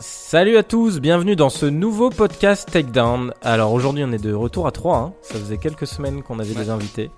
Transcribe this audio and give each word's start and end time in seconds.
Salut 0.00 0.56
à 0.56 0.62
tous, 0.62 1.00
bienvenue 1.00 1.36
dans 1.36 1.50
ce 1.50 1.66
nouveau 1.66 2.10
podcast 2.10 2.68
Takedown. 2.70 3.32
Alors 3.42 3.72
aujourd'hui 3.72 4.02
on 4.04 4.12
est 4.12 4.22
de 4.22 4.32
retour 4.34 4.66
à 4.66 4.72
3, 4.72 4.96
hein. 4.98 5.12
ça 5.22 5.34
faisait 5.38 5.56
quelques 5.58 5.86
semaines 5.86 6.22
qu'on 6.22 6.38
avait 6.40 6.54
des 6.54 6.68
invités. 6.68 7.10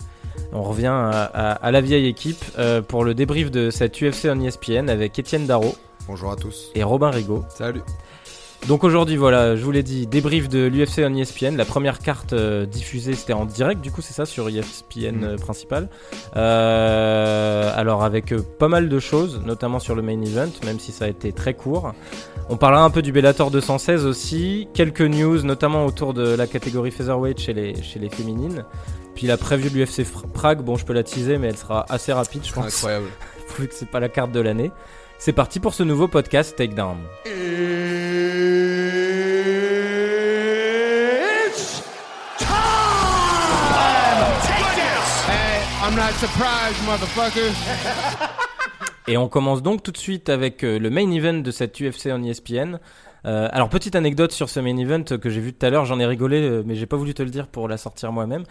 On 0.52 0.63
revient 0.63 0.86
à, 0.89 1.08
à- 1.10 1.52
à 1.52 1.70
la 1.70 1.81
vieille 1.81 2.07
équipe 2.07 2.44
euh, 2.58 2.83
pour 2.83 3.02
le 3.04 3.15
débrief 3.15 3.50
de 3.50 3.70
cette 3.70 4.00
UFC 4.00 4.26
on 4.31 4.41
ESPN 4.41 4.89
avec 4.91 5.18
Étienne 5.18 5.47
Darro 5.47 5.75
Bonjour 6.07 6.31
à 6.31 6.36
tous. 6.36 6.70
et 6.75 6.83
Robin 6.84 7.10
Rigaud. 7.10 7.44
Salut. 7.49 7.83
Donc 8.68 8.84
aujourd'hui 8.84 9.16
voilà, 9.16 9.54
je 9.56 9.62
vous 9.64 9.70
l'ai 9.70 9.82
dit, 9.82 10.06
débrief 10.06 10.48
de 10.48 10.66
l'UFC 10.66 10.98
on 11.04 11.14
ESPN. 11.14 11.56
La 11.56 11.64
première 11.64 11.98
carte 11.98 12.34
euh, 12.34 12.66
diffusée 12.66 13.14
c'était 13.14 13.32
en 13.32 13.46
direct 13.46 13.80
du 13.80 13.90
coup 13.90 14.02
c'est 14.02 14.12
ça 14.14 14.27
sur 14.27 14.48
ESPN 14.50 15.16
Mhm. 15.16 15.24
euh, 15.24 15.36
principal. 15.38 15.88
Euh, 16.36 17.72
alors 17.74 18.04
avec 18.04 18.32
euh, 18.32 18.43
pas 18.58 18.68
mal 18.68 18.88
de 18.90 18.98
choses, 18.98 19.40
notamment 19.45 19.79
sur 19.79 19.95
le 19.95 20.02
main 20.02 20.20
event, 20.20 20.50
même 20.66 20.79
si 20.79 20.93
ça 20.93 21.06
a 21.06 21.08
été 21.08 21.32
très 21.32 21.54
court. 21.54 21.93
On 22.48 22.56
parlera 22.56 22.84
un 22.84 22.90
peu 22.90 23.02
du 23.02 23.10
Bellator 23.10 23.50
216 23.50 24.06
aussi, 24.06 24.68
quelques 24.72 25.00
news 25.00 25.43
notamment 25.43 25.84
autour 25.84 26.14
de 26.14 26.34
la 26.36 26.46
catégorie 26.46 26.93
featherweight 26.93 27.40
chez 27.40 27.52
les, 27.52 27.82
chez 27.82 27.98
les 27.98 28.08
féminines. 28.08 28.64
Puis 29.16 29.26
la 29.26 29.36
preview 29.36 29.68
de 29.68 29.75
l'UFC 29.75 30.04
Prague, 30.32 30.61
bon 30.62 30.76
je 30.76 30.85
peux 30.85 30.93
la 30.93 31.02
teaser 31.02 31.38
mais 31.38 31.48
elle 31.48 31.57
sera 31.57 31.85
assez 31.88 32.12
rapide 32.12 32.45
je 32.45 32.52
pense, 32.52 32.66
Incroyable. 32.66 33.09
vu 33.59 33.66
que 33.66 33.74
c'est 33.74 33.91
pas 33.91 33.98
la 33.98 34.09
carte 34.09 34.30
de 34.30 34.41
l'année. 34.41 34.71
C'est 35.19 35.33
parti 35.33 35.59
pour 35.59 35.74
ce 35.74 35.83
nouveau 35.83 36.07
podcast 36.07 36.55
Takedown. 36.57 36.98
It's 37.24 37.33
Hey, 45.27 45.65
I'm 45.83 45.97
not 45.97 46.13
surprised, 46.21 46.80
motherfucker. 46.85 48.37
Et 49.09 49.16
on 49.16 49.28
commence 49.28 49.62
donc 49.62 49.83
tout 49.83 49.92
de 49.92 49.96
suite 49.96 50.28
avec 50.28 50.65
euh, 50.65 50.78
le 50.78 50.91
main 50.91 51.10
event 51.10 51.34
de 51.34 51.51
cette 51.51 51.80
UFC 51.80 52.06
en 52.06 52.23
ESPN. 52.23 52.78
Euh, 53.27 53.48
alors 53.52 53.69
petite 53.69 53.96
anecdote 53.96 54.32
sur 54.32 54.48
ce 54.48 54.60
main 54.60 54.77
event 54.77 55.02
que 55.02 55.30
j'ai 55.30 55.41
vu 55.41 55.52
tout 55.52 55.66
à 55.66 55.70
l'heure, 55.70 55.84
j'en 55.84 55.98
ai 55.98 56.06
rigolé 56.06 56.43
euh, 56.43 56.63
mais 56.65 56.76
j'ai 56.76 56.87
pas 56.87 56.96
voulu 56.96 57.13
te 57.13 57.23
le 57.23 57.30
dire 57.30 57.48
pour 57.48 57.66
la 57.68 57.76
sortir 57.76 58.13
moi-même. 58.13 58.45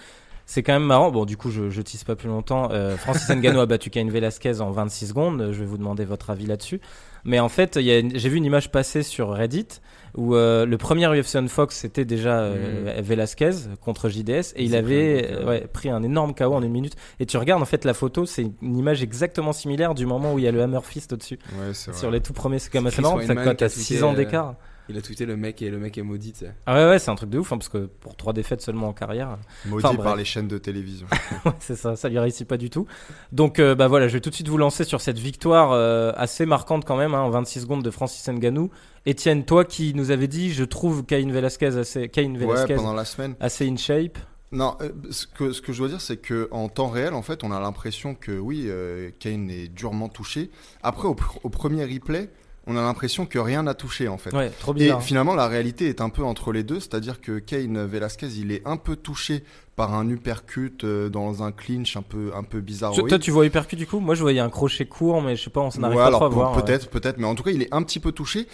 C'est 0.46 0.62
quand 0.62 0.74
même 0.74 0.84
marrant. 0.84 1.12
Bon, 1.12 1.26
du 1.26 1.38
coup, 1.38 1.50
je, 1.50 1.72
je 1.72 1.82
tease 1.82 2.04
pas 2.04 2.16
plus 2.16 2.28
longtemps. 2.28 2.70
Euh, 2.72 2.98
Francis 2.98 3.28
Ngannou 3.30 3.60
a 3.60 3.66
battu 3.66 3.90
Cain 3.90 4.08
Velasquez 4.08 4.62
en 4.62 4.70
26 4.70 5.08
secondes. 5.08 5.50
Je 5.52 5.60
vais 5.60 5.66
vous 5.66 5.78
demander 5.78 6.06
votre 6.06 6.30
avis 6.30 6.46
là-dessus. 6.46 6.82
Mais 7.24 7.40
en 7.40 7.50
fait, 7.50 7.80
j'ai 7.82 8.30
vu 8.30 8.38
une 8.38 8.46
image 8.46 8.72
passer 8.72 9.02
sur 9.02 9.32
Reddit 9.32 9.82
où 10.16 10.36
euh, 10.36 10.66
le 10.66 10.78
premier 10.78 11.08
UFC 11.08 11.36
on 11.36 11.48
Fox 11.48 11.76
c'était 11.76 12.06
déjà 12.06 12.40
euh, 12.40 13.02
Velasquez 13.02 13.52
contre 13.82 14.10
JDS 14.10 14.54
et 14.56 14.64
il 14.64 14.76
avait 14.76 15.30
euh, 15.30 15.46
ouais, 15.46 15.68
pris 15.68 15.90
un 15.90 16.04
énorme 16.04 16.34
KO 16.34 16.54
en 16.54 16.64
une 16.64 16.72
minute. 16.72 16.96
Et 17.20 17.26
tu 17.26 17.38
regardes 17.38 17.62
en 17.62 17.66
fait 17.66 17.86
la 17.86 17.94
photo, 17.94 18.26
c'est 18.26 18.50
une 18.62 18.78
image 18.78 19.04
exactement 19.04 19.54
similaire 19.54 19.94
du 19.94 20.06
moment 20.06 20.34
où 20.34 20.40
il 20.40 20.46
y 20.46 20.48
a 20.48 20.52
le 20.52 20.62
Hammer 20.62 20.80
Fist 20.84 21.14
au-dessus. 21.14 21.40
Ouais, 21.60 21.74
Sur 21.74 22.12
les 22.12 22.22
tout 22.22 22.34
premiers, 22.34 22.60
c'est 22.60 22.72
C'est 22.72 22.86
assez 22.86 23.02
marrant. 23.02 23.22
Ça 23.22 23.56
t'as 23.56 23.70
6 23.70 23.88
tweeté, 23.88 24.04
ans 24.04 24.14
d'écart. 24.14 24.56
Il 24.88 24.98
a 24.98 25.02
tweeté 25.02 25.26
le 25.26 25.36
mec 25.36 25.62
et 25.64 25.72
le 25.72 25.80
mec 25.80 25.98
est 25.98 26.04
maudit. 26.04 26.34
tu 26.34 26.40
sais. 26.40 26.54
Ah 26.68 26.76
ouais, 26.76 26.90
ouais, 26.90 27.00
c'est 27.00 27.10
un 27.10 27.16
truc 27.16 27.32
de 27.32 27.40
ouf, 27.40 27.52
hein, 27.52 27.58
parce 27.58 27.70
que 27.70 27.90
pour 28.00 28.16
trois 28.16 28.34
défaites 28.34 28.62
seulement 28.62 28.90
en 28.90 28.94
carrière, 28.94 29.38
Maudit 29.66 29.86
Enfin, 29.86 29.96
par 29.96 30.16
les 30.16 30.26
chaînes 30.26 30.48
de 30.48 30.60
télévision. 30.60 31.08
ouais, 31.46 31.52
c'est 31.60 31.76
ça, 31.76 31.96
ça 31.96 32.08
lui 32.08 32.20
réussit 32.20 32.48
pas 32.48 32.58
du 32.58 32.70
tout. 32.70 32.86
Donc 33.32 33.60
euh, 33.60 33.74
bah 33.74 33.88
voilà, 33.88 34.08
je 34.08 34.14
vais 34.14 34.22
tout 34.22 34.30
de 34.30 34.36
suite 34.36 34.48
vous 34.48 34.58
lancer 34.58 34.84
sur 34.84 35.02
cette 35.02 35.18
victoire 35.18 35.72
euh, 35.72 36.12
assez 36.16 36.46
marquante 36.46 36.86
quand 36.86 36.98
même, 36.98 37.16
hein, 37.16 37.22
en 37.22 37.32
26 37.32 37.62
secondes 37.62 37.84
de 37.84 37.90
Francis 37.90 38.28
Ngannou. 38.30 38.70
Étienne, 39.06 39.46
toi 39.46 39.66
qui 39.66 39.94
nous 39.94 40.10
avais 40.12 40.28
dit, 40.28 40.52
je 40.52 40.64
trouve 40.64 41.04
Cain 41.04 41.30
Velasquez 41.32 41.78
assez, 41.78 42.10
Cain 42.10 42.32
ouais, 42.34 42.38
Velasquez 42.40 42.76
pendant 42.76 42.94
la 42.94 43.06
semaine. 43.06 43.36
assez 43.40 43.68
in 43.68 43.76
shape. 43.78 44.18
Non, 44.52 44.76
euh, 44.82 44.90
ce 45.12 45.28
que, 45.28 45.52
ce 45.52 45.62
que 45.62 45.74
je 45.74 45.80
dois 45.80 45.90
dire, 45.90 46.02
c'est 46.02 46.18
que 46.18 46.48
en 46.52 46.70
temps 46.70 46.88
réel, 46.88 47.14
en 47.14 47.22
fait, 47.22 47.44
on 47.44 47.52
a 47.52 47.60
l'impression 47.60 48.16
que 48.16 48.32
oui, 48.32 48.66
euh, 48.68 49.10
Kane 49.20 49.50
est 49.50 49.68
durement 49.68 50.08
touché. 50.10 50.50
Après, 50.82 51.08
au, 51.08 51.14
pr- 51.14 51.40
au 51.44 51.50
premier 51.50 51.84
replay, 51.84 52.30
on 52.68 52.76
a 52.78 52.82
l'impression 52.82 53.28
que 53.28 53.38
rien 53.38 53.62
n'a 53.64 53.74
touché, 53.76 54.08
en 54.08 54.18
fait. 54.18 54.34
Ouais, 54.36 54.50
trop 54.50 54.76
Et 54.76 54.92
finalement, 55.02 55.36
la 55.36 55.48
réalité 55.48 55.88
est 55.90 56.02
un 56.02 56.10
peu 56.10 56.24
entre 56.24 56.52
les 56.52 56.64
deux, 56.64 56.80
c'est-à-dire 56.80 57.22
que 57.22 57.38
Kane 57.38 57.86
Velasquez, 57.86 58.28
il 58.38 58.52
est 58.52 58.66
un 58.66 58.78
peu 58.78 58.96
touché 58.96 59.44
par 59.76 59.94
un 59.94 60.10
uppercut 60.10 60.84
euh, 60.84 61.10
dans 61.10 61.44
un 61.44 61.52
clinch 61.52 61.96
un 61.98 62.02
peu, 62.02 62.32
un 62.34 62.44
peu 62.44 62.62
bizarre. 62.62 62.94
Toi, 62.94 63.20
tu 63.20 63.30
vois 63.30 63.46
hypercut 63.46 63.76
du 63.76 63.86
coup? 63.86 64.00
Moi, 64.00 64.16
je 64.16 64.22
voyais 64.22 64.40
un 64.40 64.50
crochet 64.50 64.86
court, 64.86 65.22
mais 65.22 65.36
je 65.36 65.44
sais 65.44 65.50
pas, 65.52 65.62
on 65.62 65.70
s'en 65.70 65.84
arrive 65.84 65.98
Ouais, 65.98 66.04
pas 66.04 66.08
alors 66.08 66.24
à 66.24 66.30
voir. 66.30 66.64
peut-être, 66.64 66.90
peut-être, 66.90 67.18
mais 67.18 67.28
en 67.28 67.36
tout 67.36 67.44
cas, 67.44 67.52
il 67.52 67.62
est 67.62 67.72
un 67.74 67.84
petit 67.84 68.00
peu 68.00 68.12
touché, 68.14 68.48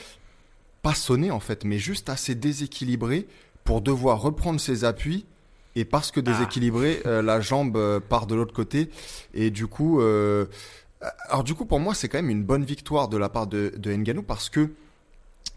pas 0.82 0.94
sonné 0.94 1.32
en 1.32 1.40
fait, 1.40 1.64
mais 1.66 1.78
juste 1.80 2.10
assez 2.10 2.36
déséquilibré 2.36 3.28
pour 3.64 3.82
devoir 3.82 4.22
reprendre 4.22 4.60
ses 4.60 4.84
appuis. 4.84 5.26
Et 5.76 5.86
parce 5.86 6.12
que 6.12 6.20
Ah. 6.20 6.24
déséquilibré, 6.24 7.02
euh, 7.06 7.22
la 7.22 7.40
jambe 7.40 7.78
euh, 7.78 8.00
part 8.02 8.28
de 8.28 8.36
l'autre 8.36 8.54
côté. 8.54 8.90
Et 9.34 9.52
du 9.52 9.68
coup, 9.68 10.02
euh, 10.02 10.46
alors 11.30 11.44
du 11.46 11.54
coup, 11.56 11.64
pour 11.66 11.80
moi, 11.80 11.94
c'est 11.94 12.10
quand 12.10 12.18
même 12.18 12.30
une 12.30 12.44
bonne 12.44 12.66
victoire 12.66 13.08
de 13.08 13.18
la 13.18 13.30
part 13.30 13.48
de, 13.48 13.74
de 13.78 13.94
Ngannou 13.94 14.22
parce 14.22 14.50
que 14.50 14.70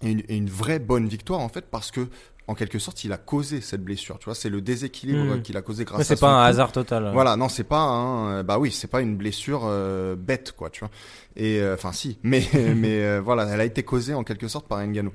une, 0.02 0.22
une 0.28 0.48
vraie 0.48 0.78
bonne 0.78 1.08
victoire 1.08 1.40
en 1.40 1.48
fait 1.48 1.64
parce 1.70 1.90
que 1.90 2.08
en 2.46 2.54
quelque 2.54 2.78
sorte, 2.78 3.02
il 3.04 3.12
a 3.12 3.16
causé 3.16 3.60
cette 3.62 3.82
blessure. 3.82 4.18
Tu 4.18 4.26
vois, 4.26 4.34
c'est 4.34 4.50
le 4.50 4.60
déséquilibre 4.60 5.36
Mhm. 5.36 5.42
qu'il 5.42 5.56
a 5.56 5.62
causé 5.62 5.84
grâce 5.84 5.96
Ouais, 5.98 6.02
à 6.02 6.04
c'est 6.04 6.16
son 6.16 6.26
pas 6.26 6.32
un 6.32 6.44
coup. 6.44 6.48
hasard 6.50 6.72
total. 6.72 7.10
Voilà, 7.14 7.36
non, 7.36 7.48
c'est 7.48 7.64
pas 7.64 7.80
un, 7.80 8.28
euh, 8.38 8.42
bah 8.42 8.58
oui, 8.58 8.70
c'est 8.70 8.86
pas 8.88 9.00
une 9.00 9.16
blessure 9.16 9.62
euh, 9.64 10.14
bête, 10.14 10.52
quoi, 10.52 10.68
tu 10.68 10.80
vois. 10.80 10.90
Et 11.36 11.60
euh, 11.60 11.72
enfin, 11.74 11.92
si, 11.92 12.18
mais 12.22 12.46
mais 12.76 13.02
euh, 13.02 13.20
voilà, 13.24 13.44
elle 13.46 13.60
a 13.60 13.64
été 13.64 13.82
causée 13.82 14.12
en 14.12 14.24
quelque 14.24 14.46
sorte 14.48 14.68
par 14.68 14.78
Ngannou. 14.86 15.12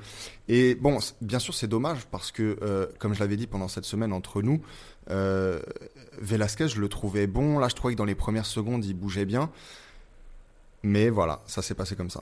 Et 0.48 0.74
bon, 0.74 0.98
bien 1.22 1.38
sûr, 1.40 1.54
c'est 1.54 1.68
dommage 1.68 2.00
parce 2.10 2.32
que, 2.32 2.90
comme 2.98 3.14
je 3.14 3.20
l'avais 3.20 3.38
dit 3.38 3.46
pendant 3.46 3.68
cette 3.68 3.86
semaine 3.86 4.12
entre 4.12 4.42
nous, 4.42 4.62
Velasquez, 6.22 6.68
je 6.68 6.82
le 6.82 6.90
trouvais 6.90 7.28
bon. 7.28 7.60
Là, 7.60 7.68
je 7.70 7.76
trouvais 7.76 7.94
que 7.94 7.98
dans 8.00 8.06
les 8.06 8.16
premières 8.16 8.46
secondes, 8.48 8.84
il 8.86 8.94
bougeait 8.96 9.26
bien. 9.26 9.50
Mais 10.82 11.10
voilà, 11.10 11.42
ça 11.46 11.62
s'est 11.62 11.76
passé 11.76 11.96
comme 11.96 12.10
ça. 12.10 12.22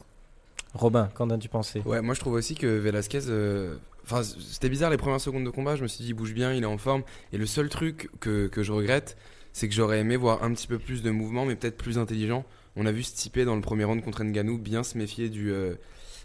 Robin, 0.77 1.09
qu'en 1.15 1.29
as-tu 1.29 1.49
pensé? 1.49 1.81
Ouais, 1.85 2.01
moi 2.01 2.13
je 2.13 2.19
trouve 2.19 2.33
aussi 2.33 2.55
que 2.55 2.67
Velasquez. 2.67 3.27
euh, 3.27 3.75
Enfin, 4.09 4.23
c'était 4.23 4.69
bizarre 4.69 4.89
les 4.89 4.95
premières 4.95 5.19
secondes 5.19 5.43
de 5.43 5.49
combat. 5.49 5.75
Je 5.75 5.83
me 5.83 5.88
suis 5.89 6.01
dit, 6.01 6.11
il 6.11 6.13
bouge 6.13 6.33
bien, 6.33 6.53
il 6.53 6.63
est 6.63 6.67
en 6.67 6.77
forme. 6.77 7.03
Et 7.33 7.38
le 7.38 7.45
seul 7.45 7.67
truc 7.67 8.09
que, 8.21 8.47
que 8.47 8.63
je 8.63 8.71
regrette, 8.71 9.17
c'est 9.51 9.67
que 9.67 9.73
j'aurais 9.75 9.99
aimé 9.99 10.15
voir 10.15 10.43
un 10.43 10.53
petit 10.53 10.67
peu 10.67 10.79
plus 10.79 11.03
de 11.03 11.11
mouvement, 11.11 11.45
mais 11.45 11.57
peut-être 11.57 11.75
plus 11.75 11.97
intelligent. 11.97 12.45
On 12.77 12.85
a 12.85 12.93
vu 12.93 13.03
Stipe 13.03 13.39
dans 13.39 13.55
le 13.55 13.61
premier 13.61 13.83
round 13.83 14.01
contre 14.01 14.23
Ngannou 14.23 14.59
bien 14.59 14.83
se 14.83 14.97
méfier 14.97 15.27
du, 15.27 15.51
euh, 15.51 15.73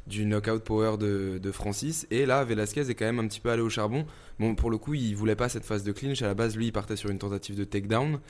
du 0.07 0.27
knockout 0.27 0.63
power 0.63 0.97
de, 0.97 1.39
de 1.43 1.51
Francis. 1.51 2.07
Et 2.13 2.25
là, 2.25 2.45
Velasquez 2.45 2.89
est 2.89 2.95
quand 2.95 3.05
même 3.05 3.19
un 3.19 3.27
petit 3.27 3.41
peu 3.41 3.51
allé 3.51 3.63
au 3.63 3.71
charbon. 3.71 4.07
Bon, 4.39 4.55
pour 4.55 4.71
le 4.71 4.79
coup, 4.79 4.95
il 4.95 5.17
voulait 5.17 5.35
pas 5.35 5.49
cette 5.49 5.65
phase 5.65 5.83
de 5.83 5.91
clinch. 5.91 6.23
À 6.23 6.27
la 6.29 6.35
base, 6.35 6.57
lui, 6.57 6.67
il 6.67 6.73
partait 6.73 6.95
sur 6.95 7.11
une 7.11 7.19
tentative 7.19 7.57
de 7.57 7.65
takedown. 7.65 8.21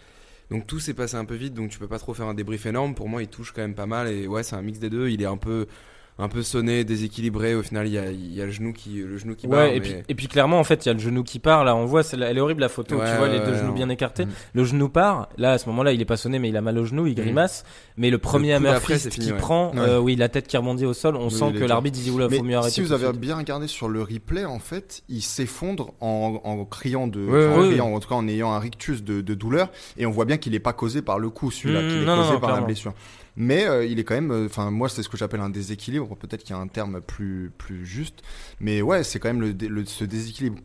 Donc 0.51 0.67
tout 0.67 0.79
s'est 0.79 0.95
passé 0.95 1.17
un 1.17 1.25
peu 1.27 1.35
vite, 1.35 1.53
donc 1.53 1.71
tu 1.71 1.79
peux 1.79 1.89
pas 1.89 1.99
trop 1.99 2.15
faire 2.15 2.27
un 2.27 2.35
débrief 2.35 2.65
énorme. 2.65 2.95
Pour 2.95 3.09
moi, 3.11 3.23
il 3.23 3.29
touche 3.29 3.53
quand 3.53 3.61
même 3.63 3.75
pas 3.75 3.87
mal. 3.87 4.09
Et 4.09 4.27
ouais, 4.27 4.43
c'est 4.43 4.57
un 4.57 4.63
mix 4.63 4.79
des 4.79 4.89
deux. 4.89 5.09
Il 5.09 5.21
est 5.21 5.27
un 5.27 5.37
peu, 5.37 5.67
un 6.19 6.29
peu 6.29 6.43
sonné, 6.43 6.85
déséquilibré. 6.85 7.55
Au 7.55 7.63
final, 7.63 7.87
il 7.87 7.95
y 7.95 7.99
a, 7.99 8.11
il 8.11 8.35
y 8.35 8.41
a 8.43 8.47
le 8.47 8.53
genou 8.53 8.73
qui, 8.73 8.97
le 9.03 9.17
genou 9.17 9.35
qui 9.35 9.47
Ouais, 9.47 9.57
barre, 9.57 9.67
et, 9.67 9.75
mais- 9.75 9.81
puis, 9.81 9.95
et 10.09 10.15
puis 10.15 10.29
clairement, 10.29 10.61
en 10.61 10.65
fait, 10.65 10.85
il 10.85 10.89
y 10.89 10.91
a 10.91 10.93
le 10.93 10.99
genou 10.99 11.23
qui 11.25 11.39
part. 11.39 11.65
Là, 11.65 11.75
on 11.75 11.87
voit, 11.87 12.03
elle 12.13 12.23
est 12.37 12.41
horrible 12.41 12.61
la 12.61 12.69
photo. 12.69 12.97
Ouais, 12.97 13.11
tu 13.11 13.17
vois 13.17 13.29
les 13.29 13.39
deux 13.41 13.53
ouais, 13.53 13.59
genoux 13.59 13.69
non. 13.69 13.73
bien 13.75 13.89
écartés. 13.89 14.27
Mhm. 14.27 14.33
Le 14.55 14.65
genou 14.65 14.89
part. 14.89 15.29
Là, 15.39 15.53
à 15.53 15.59
ce 15.59 15.69
moment-là, 15.71 15.93
il 15.93 16.01
est 16.01 16.05
pas 16.07 16.17
sonné, 16.17 16.39
mais 16.39 16.51
il 16.51 16.57
a 16.57 16.61
mal 16.61 16.79
au 16.79 16.85
genou, 16.85 17.07
il 17.07 17.17
Mhm. 17.17 17.25
grimace. 17.25 17.65
Mais 17.97 18.11
le 18.11 18.19
premier 18.19 18.53
Hammer 18.53 18.79
qui 19.11 19.33
prend, 19.33 19.73
Ouais. 19.73 19.79
euh, 19.81 19.99
oui, 19.99 20.15
la 20.17 20.29
tête 20.29 20.47
qui 20.47 20.57
rebondit 20.57 20.87
au 20.87 20.93
sol, 20.95 21.17
on 21.17 21.25
Oui, 21.27 21.31
sent 21.31 21.53
que 21.59 21.65
l'arbitre 21.65 21.99
dit 21.99 22.11
oula, 22.11 22.29
faut 22.29 22.43
mieux 22.43 22.57
arrêter. 22.57 22.75
si 22.75 22.81
vous 22.83 22.93
avez 22.93 23.13
bien 23.13 23.37
regardé 23.37 23.67
sur 23.67 23.89
le 23.89 24.03
replay, 24.03 24.45
en 24.45 24.59
fait, 24.59 25.03
il 25.09 25.23
s'effondre 25.23 25.95
en, 26.01 26.41
en 26.45 26.65
criant 26.65 27.07
de, 27.07 27.21
en 27.27 27.61
ouais, 27.61 27.69
criant, 27.69 27.93
en 27.93 28.01
tout 28.01 28.09
cas 28.09 28.15
en 28.15 28.29
ayant 28.29 28.53
un 28.53 28.59
rictus 28.59 29.03
de, 29.03 29.21
de 29.23 29.35
douleur, 29.35 29.71
et 29.97 30.07
on 30.07 30.11
voit 30.11 30.25
bien 30.27 30.37
qu'il 30.37 30.55
est 30.55 30.61
pas 30.61 30.73
causé 30.73 31.03
par 31.03 31.19
le 31.19 31.31
coup, 31.31 31.51
celui-là, 31.51 31.83
Mmh, 31.83 31.89
qu'il 31.89 32.03
est 32.03 32.07
causé 32.07 32.39
par 32.41 32.53
la 32.55 32.61
blessure. 32.61 32.93
Mais 33.37 33.65
euh, 33.67 33.85
il 33.85 33.99
est 33.99 34.05
quand 34.05 34.15
même, 34.15 34.31
euh, 34.31 34.47
enfin 34.47 34.71
moi 34.71 34.89
c'est 34.89 35.03
ce 35.03 35.09
que 35.09 35.17
j'appelle 35.17 35.41
un 35.41 35.51
déséquilibre. 35.51 36.17
Peut-être 36.17 36.43
qu'il 36.43 36.55
y 36.55 36.59
a 36.59 36.61
un 36.61 36.69
terme 36.69 37.01
plus 37.01 37.51
plus 37.57 37.87
juste, 37.87 38.23
mais 38.61 38.83
ouais, 38.83 39.05
c'est 39.05 39.19
quand 39.19 39.33
même 39.33 39.41
le, 39.41 39.87
ce 39.87 40.05
déséquilibre 40.05 40.59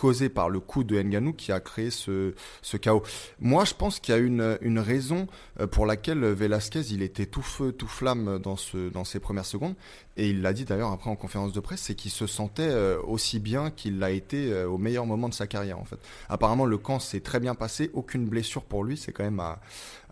causé 0.00 0.30
par 0.30 0.48
le 0.48 0.60
coup 0.60 0.82
de 0.82 0.98
Ngannou 1.00 1.34
qui 1.34 1.52
a 1.52 1.60
créé 1.60 1.90
ce, 1.90 2.32
ce 2.62 2.76
chaos. 2.78 3.02
Moi, 3.38 3.66
je 3.66 3.74
pense 3.74 4.00
qu'il 4.00 4.14
y 4.14 4.16
a 4.16 4.20
une, 4.20 4.56
une 4.62 4.78
raison 4.78 5.26
euh, 5.60 5.66
pour 5.66 5.84
laquelle 5.84 6.24
Velasquez, 6.24 6.80
il 6.90 7.02
était 7.02 7.26
tout 7.26 7.42
feu, 7.42 7.72
tout 7.72 7.86
flamme 7.88 8.38
dans, 8.38 8.56
ce, 8.56 8.88
dans 8.88 9.04
ses 9.04 9.20
premières 9.20 9.44
secondes. 9.44 9.74
Et 10.16 10.30
il 10.30 10.42
l'a 10.42 10.52
dit 10.52 10.64
d'ailleurs 10.64 10.90
après 10.92 11.08
en 11.10 11.16
conférence 11.16 11.52
de 11.52 11.60
presse, 11.60 11.80
c'est 11.82 11.94
qu'il 11.94 12.10
se 12.10 12.26
sentait 12.26 12.68
euh, 12.68 12.98
aussi 13.06 13.38
bien 13.38 13.70
qu'il 13.70 13.98
l'a 13.98 14.10
été 14.10 14.52
euh, 14.52 14.66
au 14.68 14.76
meilleur 14.78 15.06
moment 15.06 15.28
de 15.28 15.34
sa 15.34 15.46
carrière, 15.46 15.78
en 15.78 15.84
fait. 15.84 15.98
Apparemment, 16.28 16.64
le 16.66 16.78
camp 16.78 16.98
s'est 16.98 17.20
très 17.20 17.40
bien 17.40 17.54
passé, 17.54 17.90
aucune 17.94 18.24
blessure 18.26 18.62
pour 18.64 18.84
lui, 18.84 18.96
c'est 18.96 19.12
quand 19.12 19.24
même 19.24 19.40
à, 19.40 19.60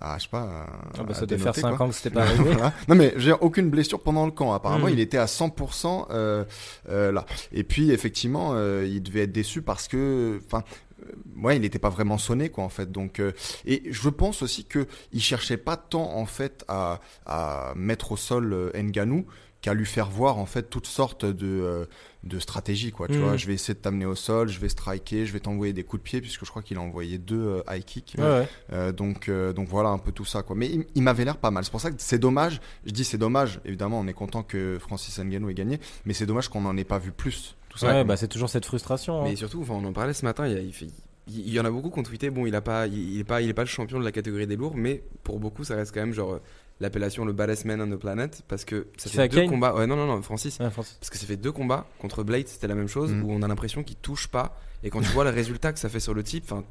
à 0.00 0.16
je 0.18 0.22
sais 0.24 0.28
pas, 0.30 0.42
à, 0.42 0.66
Ah 0.98 1.02
bah, 1.02 1.14
ça 1.14 1.26
doit 1.26 1.36
faire 1.38 1.52
dénoter, 1.52 1.60
5 1.60 1.76
quoi. 1.76 1.86
ans 1.86 1.88
que 1.90 1.94
c'était 1.94 2.10
pas 2.10 2.22
arrivé. 2.26 2.54
Non 2.88 2.94
mais 2.94 3.12
j'ai 3.16 3.32
aucune 3.32 3.68
blessure 3.70 4.00
pendant 4.00 4.24
le 4.24 4.32
camp. 4.32 4.52
Apparemment, 4.52 4.86
Mm. 4.86 4.90
il 4.92 5.00
était 5.00 5.18
à 5.18 5.26
100% 5.26 6.06
euh, 6.10 6.44
euh, 6.88 7.12
là. 7.12 7.26
Et 7.52 7.64
puis 7.64 7.90
effectivement, 7.90 8.50
euh, 8.54 8.86
il 8.88 9.02
devait 9.02 9.22
être 9.22 9.32
déçu 9.32 9.60
parce 9.78 9.86
que, 9.88 10.40
enfin, 10.44 10.64
euh, 11.04 11.12
ouais, 11.40 11.54
il 11.56 11.60
n'était 11.60 11.78
pas 11.78 11.88
vraiment 11.88 12.18
sonné 12.18 12.48
quoi 12.48 12.64
en 12.64 12.68
fait. 12.68 12.90
Donc, 12.90 13.20
euh, 13.20 13.30
et 13.64 13.82
je 13.90 14.08
pense 14.08 14.42
aussi 14.42 14.64
que 14.64 14.86
il 15.12 15.22
cherchait 15.22 15.56
pas 15.56 15.76
tant 15.76 16.16
en 16.16 16.26
fait 16.26 16.64
à, 16.66 17.00
à 17.26 17.72
mettre 17.76 18.10
au 18.10 18.16
sol 18.16 18.52
euh, 18.52 18.72
Ngannou 18.74 19.24
qu'à 19.60 19.74
lui 19.74 19.86
faire 19.86 20.08
voir 20.08 20.38
en 20.38 20.46
fait 20.46 20.70
toutes 20.70 20.86
sortes 20.86 21.24
de, 21.24 21.46
euh, 21.46 21.84
de 22.24 22.38
stratégies 22.38 22.90
quoi. 22.92 23.06
Tu 23.08 23.14
Mhm. 23.14 23.20
vois, 23.22 23.36
je 23.36 23.46
vais 23.46 23.54
essayer 23.54 23.74
de 23.74 23.78
t'amener 23.80 24.06
au 24.06 24.14
sol, 24.14 24.48
je 24.48 24.58
vais 24.60 24.68
striker, 24.68 25.26
je 25.26 25.32
vais 25.32 25.40
t'envoyer 25.40 25.72
des 25.72 25.82
coups 25.84 26.00
de 26.02 26.04
pied 26.08 26.20
puisque 26.20 26.44
je 26.44 26.50
crois 26.50 26.62
qu'il 26.62 26.76
a 26.76 26.80
envoyé 26.80 27.18
deux 27.18 27.40
euh, 27.40 27.62
high 27.68 27.84
kicks. 27.84 28.14
Ouais, 28.18 28.46
ouais. 28.72 28.92
Donc, 28.92 29.28
donc 29.30 29.68
voilà 29.68 29.88
un 29.90 29.98
peu 29.98 30.10
tout 30.12 30.24
ça 30.24 30.42
quoi. 30.42 30.54
Mais 30.56 30.66
il, 30.68 30.86
il 30.96 31.02
m'avait 31.02 31.24
l'air 31.24 31.36
pas 31.38 31.50
mal. 31.52 31.64
C'est 31.64 31.70
pour 31.72 31.80
ça 31.80 31.90
que 31.90 31.96
c'est 31.98 32.18
dommage. 32.20 32.60
Je 32.86 32.92
dis 32.92 33.04
c'est 33.04 33.18
dommage. 33.18 33.60
Évidemment, 33.64 33.98
on 34.00 34.06
est 34.08 34.12
content 34.14 34.42
que 34.44 34.78
Francis 34.80 35.16
Ngannou 35.18 35.48
ait 35.50 35.54
gagné, 35.54 35.78
mais 36.04 36.14
c'est 36.14 36.26
dommage 36.26 36.48
qu'on 36.48 36.60
n'en 36.62 36.76
ait 36.76 36.84
pas 36.84 36.98
vu 36.98 37.10
plus. 37.12 37.56
Tout 37.68 37.78
ça. 37.78 37.88
Ouais, 37.88 38.04
bah 38.04 38.16
c'est 38.16 38.28
toujours 38.28 38.48
cette 38.50 38.64
frustration. 38.64 39.20
hein. 39.22 39.24
Mais 39.28 39.36
surtout, 39.36 39.60
enfin, 39.62 39.74
on 39.74 39.84
en 39.84 39.92
parlait 39.92 40.12
ce 40.14 40.24
matin, 40.24 40.46
il 40.46 40.52
y, 40.54 40.56
a- 40.56 40.60
il 40.60 40.72
fait- 40.72 40.86
il- 41.28 41.46
il 41.48 41.52
y 41.52 41.60
en 41.60 41.64
a 41.64 41.70
beaucoup 41.70 41.90
qui 41.90 41.98
ont 41.98 42.02
tweeté, 42.02 42.30
bon, 42.30 42.46
il 42.46 42.54
a 42.54 42.60
pas, 42.62 42.86
il, 42.86 43.14
il 43.14 43.20
est 43.20 43.24
pas, 43.24 43.40
il 43.42 43.48
est 43.48 43.54
pas 43.54 43.62
le 43.62 43.68
champion 43.68 43.98
de 43.98 44.04
la 44.04 44.12
catégorie 44.12 44.46
des 44.46 44.56
lourds, 44.56 44.76
mais 44.76 45.02
pour 45.22 45.38
beaucoup, 45.38 45.64
ça 45.64 45.74
reste 45.76 45.92
quand 45.92 46.00
même 46.00 46.14
genre 46.14 46.40
l'appellation 46.80 47.24
le 47.24 47.32
baddest 47.32 47.64
man 47.64 47.80
on 47.82 47.90
the 47.90 47.98
planet, 47.98 48.42
parce 48.48 48.64
que 48.64 48.86
ça 48.96 49.10
fait 49.10 49.28
deux 49.28 49.40
Kane 49.40 49.48
combats. 49.50 49.74
Ouais, 49.74 49.86
non, 49.86 49.96
non, 49.96 50.06
non, 50.06 50.22
Francis. 50.22 50.58
Ouais, 50.60 50.70
Francis. 50.70 50.96
Parce 51.00 51.10
que 51.10 51.18
ça 51.18 51.26
fait 51.26 51.36
deux 51.36 51.50
combats 51.52 51.86
contre 51.98 52.22
Blade, 52.22 52.46
c'était 52.48 52.68
la 52.68 52.74
même 52.76 52.86
chose, 52.88 53.12
Mm. 53.12 53.24
où 53.24 53.32
on 53.32 53.42
a 53.42 53.48
l'impression 53.48 53.82
qu'il 53.82 53.96
touche 53.96 54.28
pas, 54.28 54.56
et 54.84 54.90
quand 54.90 55.00
tu 55.00 55.08
vois 55.08 55.24
le 55.24 55.30
résultat 55.30 55.72
que 55.72 55.78
ça 55.80 55.88
fait 55.88 55.98
sur 56.00 56.14
le 56.14 56.22
type, 56.22 56.44
enfin, 56.44 56.64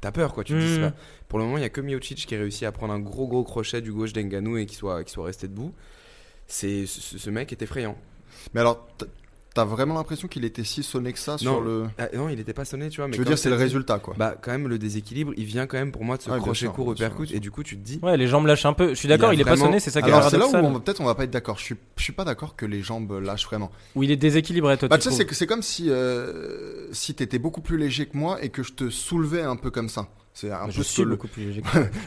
t'as 0.00 0.12
peur 0.12 0.32
quoi. 0.32 0.44
Tu 0.44 0.54
te 0.54 0.58
dis, 0.58 0.78
Mm. 0.78 0.90
pas- 0.90 0.94
Pour 1.28 1.38
le 1.38 1.44
moment, 1.44 1.58
il 1.58 1.60
y 1.60 1.64
a 1.64 1.68
que 1.68 1.80
Miocic 1.82 2.26
qui 2.26 2.34
a 2.34 2.38
réussi 2.38 2.64
à 2.64 2.72
prendre 2.72 2.92
un 2.94 2.98
gros 3.00 3.28
gros 3.28 3.44
crochet 3.44 3.82
du 3.82 3.92
gauche 3.92 4.12
d'Enganou 4.14 4.56
et 4.56 4.64
qui 4.66 4.74
soit, 4.76 5.04
qui 5.04 5.12
soit 5.12 5.26
resté 5.26 5.46
debout. 5.46 5.72
C'est 6.46 6.86
ce, 6.86 7.18
ce 7.18 7.30
mec 7.30 7.52
est 7.52 7.62
effrayant. 7.62 7.96
Mais 8.54 8.60
alors, 8.60 8.88
t'as 9.54 9.64
vraiment 9.64 9.94
l'impression 9.94 10.28
qu'il 10.28 10.44
était 10.44 10.64
si 10.64 10.82
sonné 10.82 11.12
que 11.12 11.18
ça 11.18 11.36
sur 11.38 11.60
le. 11.60 11.84
Ah, 11.98 12.08
non, 12.14 12.28
il 12.28 12.38
était 12.40 12.52
pas 12.52 12.64
sonné, 12.64 12.88
tu 12.88 12.96
vois. 13.00 13.06
Mais 13.08 13.12
Tu 13.14 13.18
veux 13.18 13.24
dire, 13.24 13.38
c'est 13.38 13.50
le 13.50 13.56
résultat 13.56 13.98
quoi. 13.98 14.14
Bah, 14.16 14.34
quand 14.40 14.50
même, 14.52 14.68
le 14.68 14.78
déséquilibre, 14.78 15.32
il 15.36 15.44
vient 15.44 15.66
quand 15.66 15.76
même 15.78 15.92
pour 15.92 16.04
moi 16.04 16.16
de 16.16 16.22
ce 16.22 16.30
bien 16.30 16.38
crochet 16.38 16.58
sûr, 16.58 16.72
court 16.72 16.86
au 16.88 16.94
percute, 16.94 17.32
et 17.32 17.40
du 17.40 17.50
coup, 17.50 17.62
tu 17.62 17.76
te 17.76 17.82
dis. 17.84 17.98
Ouais, 18.02 18.16
les 18.16 18.26
jambes 18.26 18.46
lâchent 18.46 18.66
un 18.66 18.72
peu. 18.72 18.90
Je 18.90 18.94
suis 18.94 19.08
d'accord, 19.08 19.32
Il 19.32 19.36
il, 19.36 19.40
a 19.40 19.42
est 19.42 19.44
pas 19.44 19.56
sonné, 19.56 19.80
c'est 19.80 19.90
ça 19.90 20.02
qui 20.02 20.08
est 20.08 20.12
Alors 20.12 20.28
c'est 20.30 20.38
là 20.38 20.46
où 20.46 20.78
peut-être 20.80 21.00
on 21.00 21.04
va 21.04 21.14
pas 21.14 21.24
être 21.24 21.30
d'accord. 21.30 21.58
Je 21.58 21.64
suis, 21.64 21.76
je 21.96 22.02
suis 22.02 22.12
pas 22.12 22.24
d'accord 22.24 22.56
que 22.56 22.66
les 22.66 22.82
jambes 22.82 23.12
lâchent 23.22 23.46
vraiment. 23.46 23.70
Où 23.94 24.02
il 24.02 24.10
est 24.10 24.16
déséquilibré, 24.16 24.76
toi. 24.78 24.88
Bah 24.88 24.98
tu 24.98 25.10
sais, 25.10 25.26
c'est 25.30 25.46
comme 25.46 25.62
si 25.62 25.90
euh, 25.90 26.92
si 26.92 27.14
t'étais 27.14 27.38
beaucoup 27.38 27.60
plus 27.60 27.76
léger 27.76 28.06
que 28.06 28.16
moi 28.16 28.42
et 28.42 28.48
que 28.50 28.62
je 28.62 28.72
te 28.72 28.90
soulevais 28.90 29.42
un 29.42 29.56
peu 29.56 29.70
comme 29.70 29.88
ça. 29.88 30.08
C'est 30.32 30.52
un 30.52 30.70
Je 30.70 30.76
peu 30.78 30.82
suis 30.84 30.94
ce- 30.96 31.02
le- 31.02 31.10
beaucoup 31.10 31.26
plus 31.26 31.46
léger. 31.46 31.62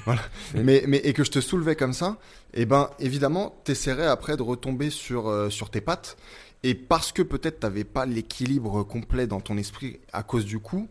mais, 0.56 0.84
mais 0.88 0.98
et 1.04 1.14
que 1.14 1.24
je 1.24 1.32
te 1.32 1.42
soulevais 1.42 1.76
comme 1.76 1.94
ça, 1.94 2.18
et 2.54 2.66
ben 2.66 2.90
évidemment 3.00 3.56
t'essaierais 3.64 4.08
après 4.08 4.38
de 4.38 4.42
retomber 4.44 4.90
sur 4.90 5.28
euh, 5.28 5.50
sur 5.50 5.70
tes 5.70 5.82
pattes 5.82 6.18
et 6.64 6.76
parce 6.76 7.12
que 7.12 7.22
peut-être 7.22 7.60
t'avais 7.60 7.84
pas 7.84 8.06
l'équilibre 8.06 8.84
complet 8.84 9.28
dans 9.28 9.40
ton 9.42 9.58
esprit 9.58 10.00
à 10.12 10.24
cause 10.24 10.46
du 10.46 10.60
coup. 10.60 10.88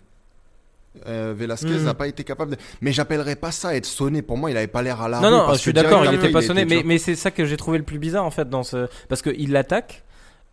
Euh, 1.07 1.33
Velasquez 1.35 1.79
n'a 1.81 1.95
pas 1.95 2.07
été 2.07 2.23
capable 2.23 2.51
de... 2.53 2.57
Mais 2.83 2.93
j'appellerais 2.93 3.37
pas 3.37 3.51
ça 3.51 3.75
être 3.75 3.87
sonné. 3.87 4.21
Pour 4.21 4.37
moi, 4.37 4.51
il 4.51 4.57
avait 4.59 4.67
pas 4.67 4.83
l'air 4.83 5.01
à 5.01 5.09
la 5.09 5.21
Non, 5.21 5.29
rue, 5.29 5.33
non, 5.33 5.47
parce 5.47 5.57
je 5.57 5.63
suis 5.63 5.73
d'accord, 5.73 6.01
il 6.05 6.11
directement, 6.11 6.25
était 6.25 6.33
pas 6.35 6.43
sonné, 6.43 6.83
mais, 6.85 6.99
c'est 6.99 7.15
ça 7.17 7.31
que 7.31 7.47
j'ai 7.47 7.57
trouvé 7.57 7.79
le 7.79 7.85
plus 7.85 7.99
bizarre 7.99 8.27
en 8.27 8.31
fait 8.31 8.51
dans 8.51 8.63
ce. 8.63 8.89
Parce 9.09 9.23
qu'il 9.23 9.53
l'attaque, 9.53 10.05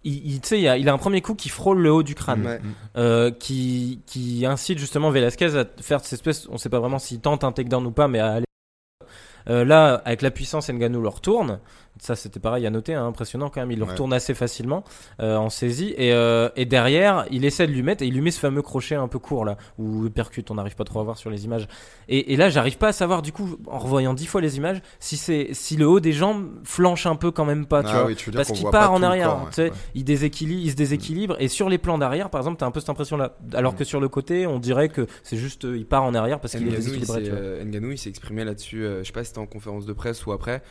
il, 0.06 0.14
il- 0.36 0.42
il, 0.52 0.68
a- 0.70 0.78
il 0.78 0.88
a 0.88 0.94
un 0.94 0.98
premier 0.98 1.20
coup 1.22 1.36
qui 1.36 1.50
frôle 1.50 1.80
le 1.80 1.92
haut 1.92 2.04
du 2.04 2.16
crâne, 2.16 2.46
Ouais. 2.46 2.62
euh, 2.96 3.32
qui, 3.32 4.00
qui 4.06 4.46
incite 4.46 4.78
justement 4.80 5.10
Velasquez 5.10 5.58
à 5.58 5.66
faire 5.82 6.00
cette 6.00 6.14
espèce. 6.14 6.48
On 6.50 6.58
sait 6.58 6.70
pas 6.70 6.80
vraiment 6.80 7.00
s'il 7.00 7.20
tente 7.20 7.44
un 7.44 7.52
takedown 7.52 7.86
ou 7.86 7.92
pas, 7.92 8.08
mais 8.08 8.20
à 8.20 8.32
aller. 8.36 8.46
Euh, 9.48 9.64
là, 9.64 10.02
avec 10.06 10.22
la 10.22 10.32
puissance, 10.32 10.70
Ngannou 10.70 11.02
le 11.02 11.10
retourne. 11.10 11.60
Ça, 12.02 12.16
c'était 12.16 12.40
pareil 12.40 12.66
à 12.66 12.70
noter, 12.70 12.94
hein, 12.94 13.06
impressionnant 13.06 13.50
quand 13.50 13.60
même. 13.60 13.72
Il 13.72 13.78
le 13.80 13.84
Ouais. 13.84 13.92
retourne 13.92 14.14
assez 14.14 14.34
facilement 14.34 14.86
euh, 15.20 15.36
en 15.36 15.50
saisie. 15.50 15.94
Et, 15.98 16.14
euh, 16.14 16.48
et 16.56 16.64
derrière, 16.66 17.26
il 17.30 17.44
essaie 17.44 17.68
de 17.68 17.74
lui 17.74 17.84
mettre, 17.84 18.04
et 18.04 18.08
il 18.08 18.14
lui 18.14 18.22
met 18.22 18.32
ce 18.32 18.40
fameux 18.40 18.62
crochet 18.62 18.96
un 18.96 19.10
peu 19.10 19.20
court 19.20 19.44
là, 19.44 19.58
où 19.78 20.06
il 20.06 20.12
percute, 20.12 20.50
on 20.50 20.56
n'arrive 20.56 20.76
pas 20.78 20.86
trop 20.86 21.02
à 21.02 21.04
voir 21.04 21.18
sur 21.18 21.30
les 21.30 21.44
images. 21.44 21.68
Et, 22.08 22.32
et 22.34 22.38
là, 22.38 22.50
j'arrive 22.50 22.78
pas 22.78 22.90
à 22.90 22.92
savoir, 22.94 23.22
du 23.22 23.34
coup, 23.34 23.58
en 23.68 23.80
revoyant 23.80 24.14
dix 24.14 24.28
fois 24.28 24.40
les 24.40 24.56
images, 24.56 24.82
si, 25.02 25.18
c'est 25.18 25.50
si 25.52 25.76
le 25.76 25.90
haut 25.90 26.00
des 26.00 26.14
jambes 26.14 26.50
flanche 26.64 27.06
un 27.06 27.18
peu 27.18 27.32
quand 27.32 27.44
même 27.44 27.66
pas. 27.66 27.84
Tu 27.84 27.90
Ah 27.92 27.98
vois. 28.00 28.06
oui, 28.06 28.16
tu 28.16 28.32
Parce 28.32 28.52
qu'il 28.54 28.70
part 28.70 28.94
en 28.94 29.04
arrière, 29.04 29.28
corps, 29.32 29.40
ouais, 29.42 29.50
tu 29.50 29.54
sais, 29.56 29.64
ouais. 29.70 29.76
il 29.96 30.04
déséquilibre, 30.06 30.62
il 30.64 30.72
se 30.72 30.76
déséquilibre, 30.78 31.36
et 31.40 31.50
sur 31.50 31.68
les 31.68 31.80
plans 31.80 31.98
d'arrière, 31.98 32.30
par 32.30 32.40
exemple, 32.40 32.58
t'as 32.60 32.66
un 32.66 32.72
peu 32.72 32.80
cette 32.80 32.90
impression-là. 32.90 33.36
Alors 33.54 33.74
Mm. 33.74 33.76
que 33.76 33.84
sur 33.84 34.00
le 34.00 34.08
côté, 34.08 34.48
on 34.48 34.60
dirait 34.60 34.88
que 34.88 35.06
c'est 35.24 35.38
juste, 35.38 35.66
il 35.70 35.86
part 35.86 36.04
en 36.04 36.14
arrière 36.14 36.40
parce 36.40 36.56
qu'il 36.56 36.66
est 36.68 36.72
déséquilibré. 36.72 37.30
Ngannou, 37.66 37.92
il 37.92 37.98
s'est 37.98 38.10
exprimé 38.10 38.46
là-dessus, 38.46 38.84
je 39.00 39.04
sais 39.04 39.12
pas 39.12 39.24
si 39.26 39.34
en 39.40 39.46
conférence 39.48 39.86
de 39.86 39.94
presse 39.94 40.26
ou 40.26 40.32
après. 40.32 40.62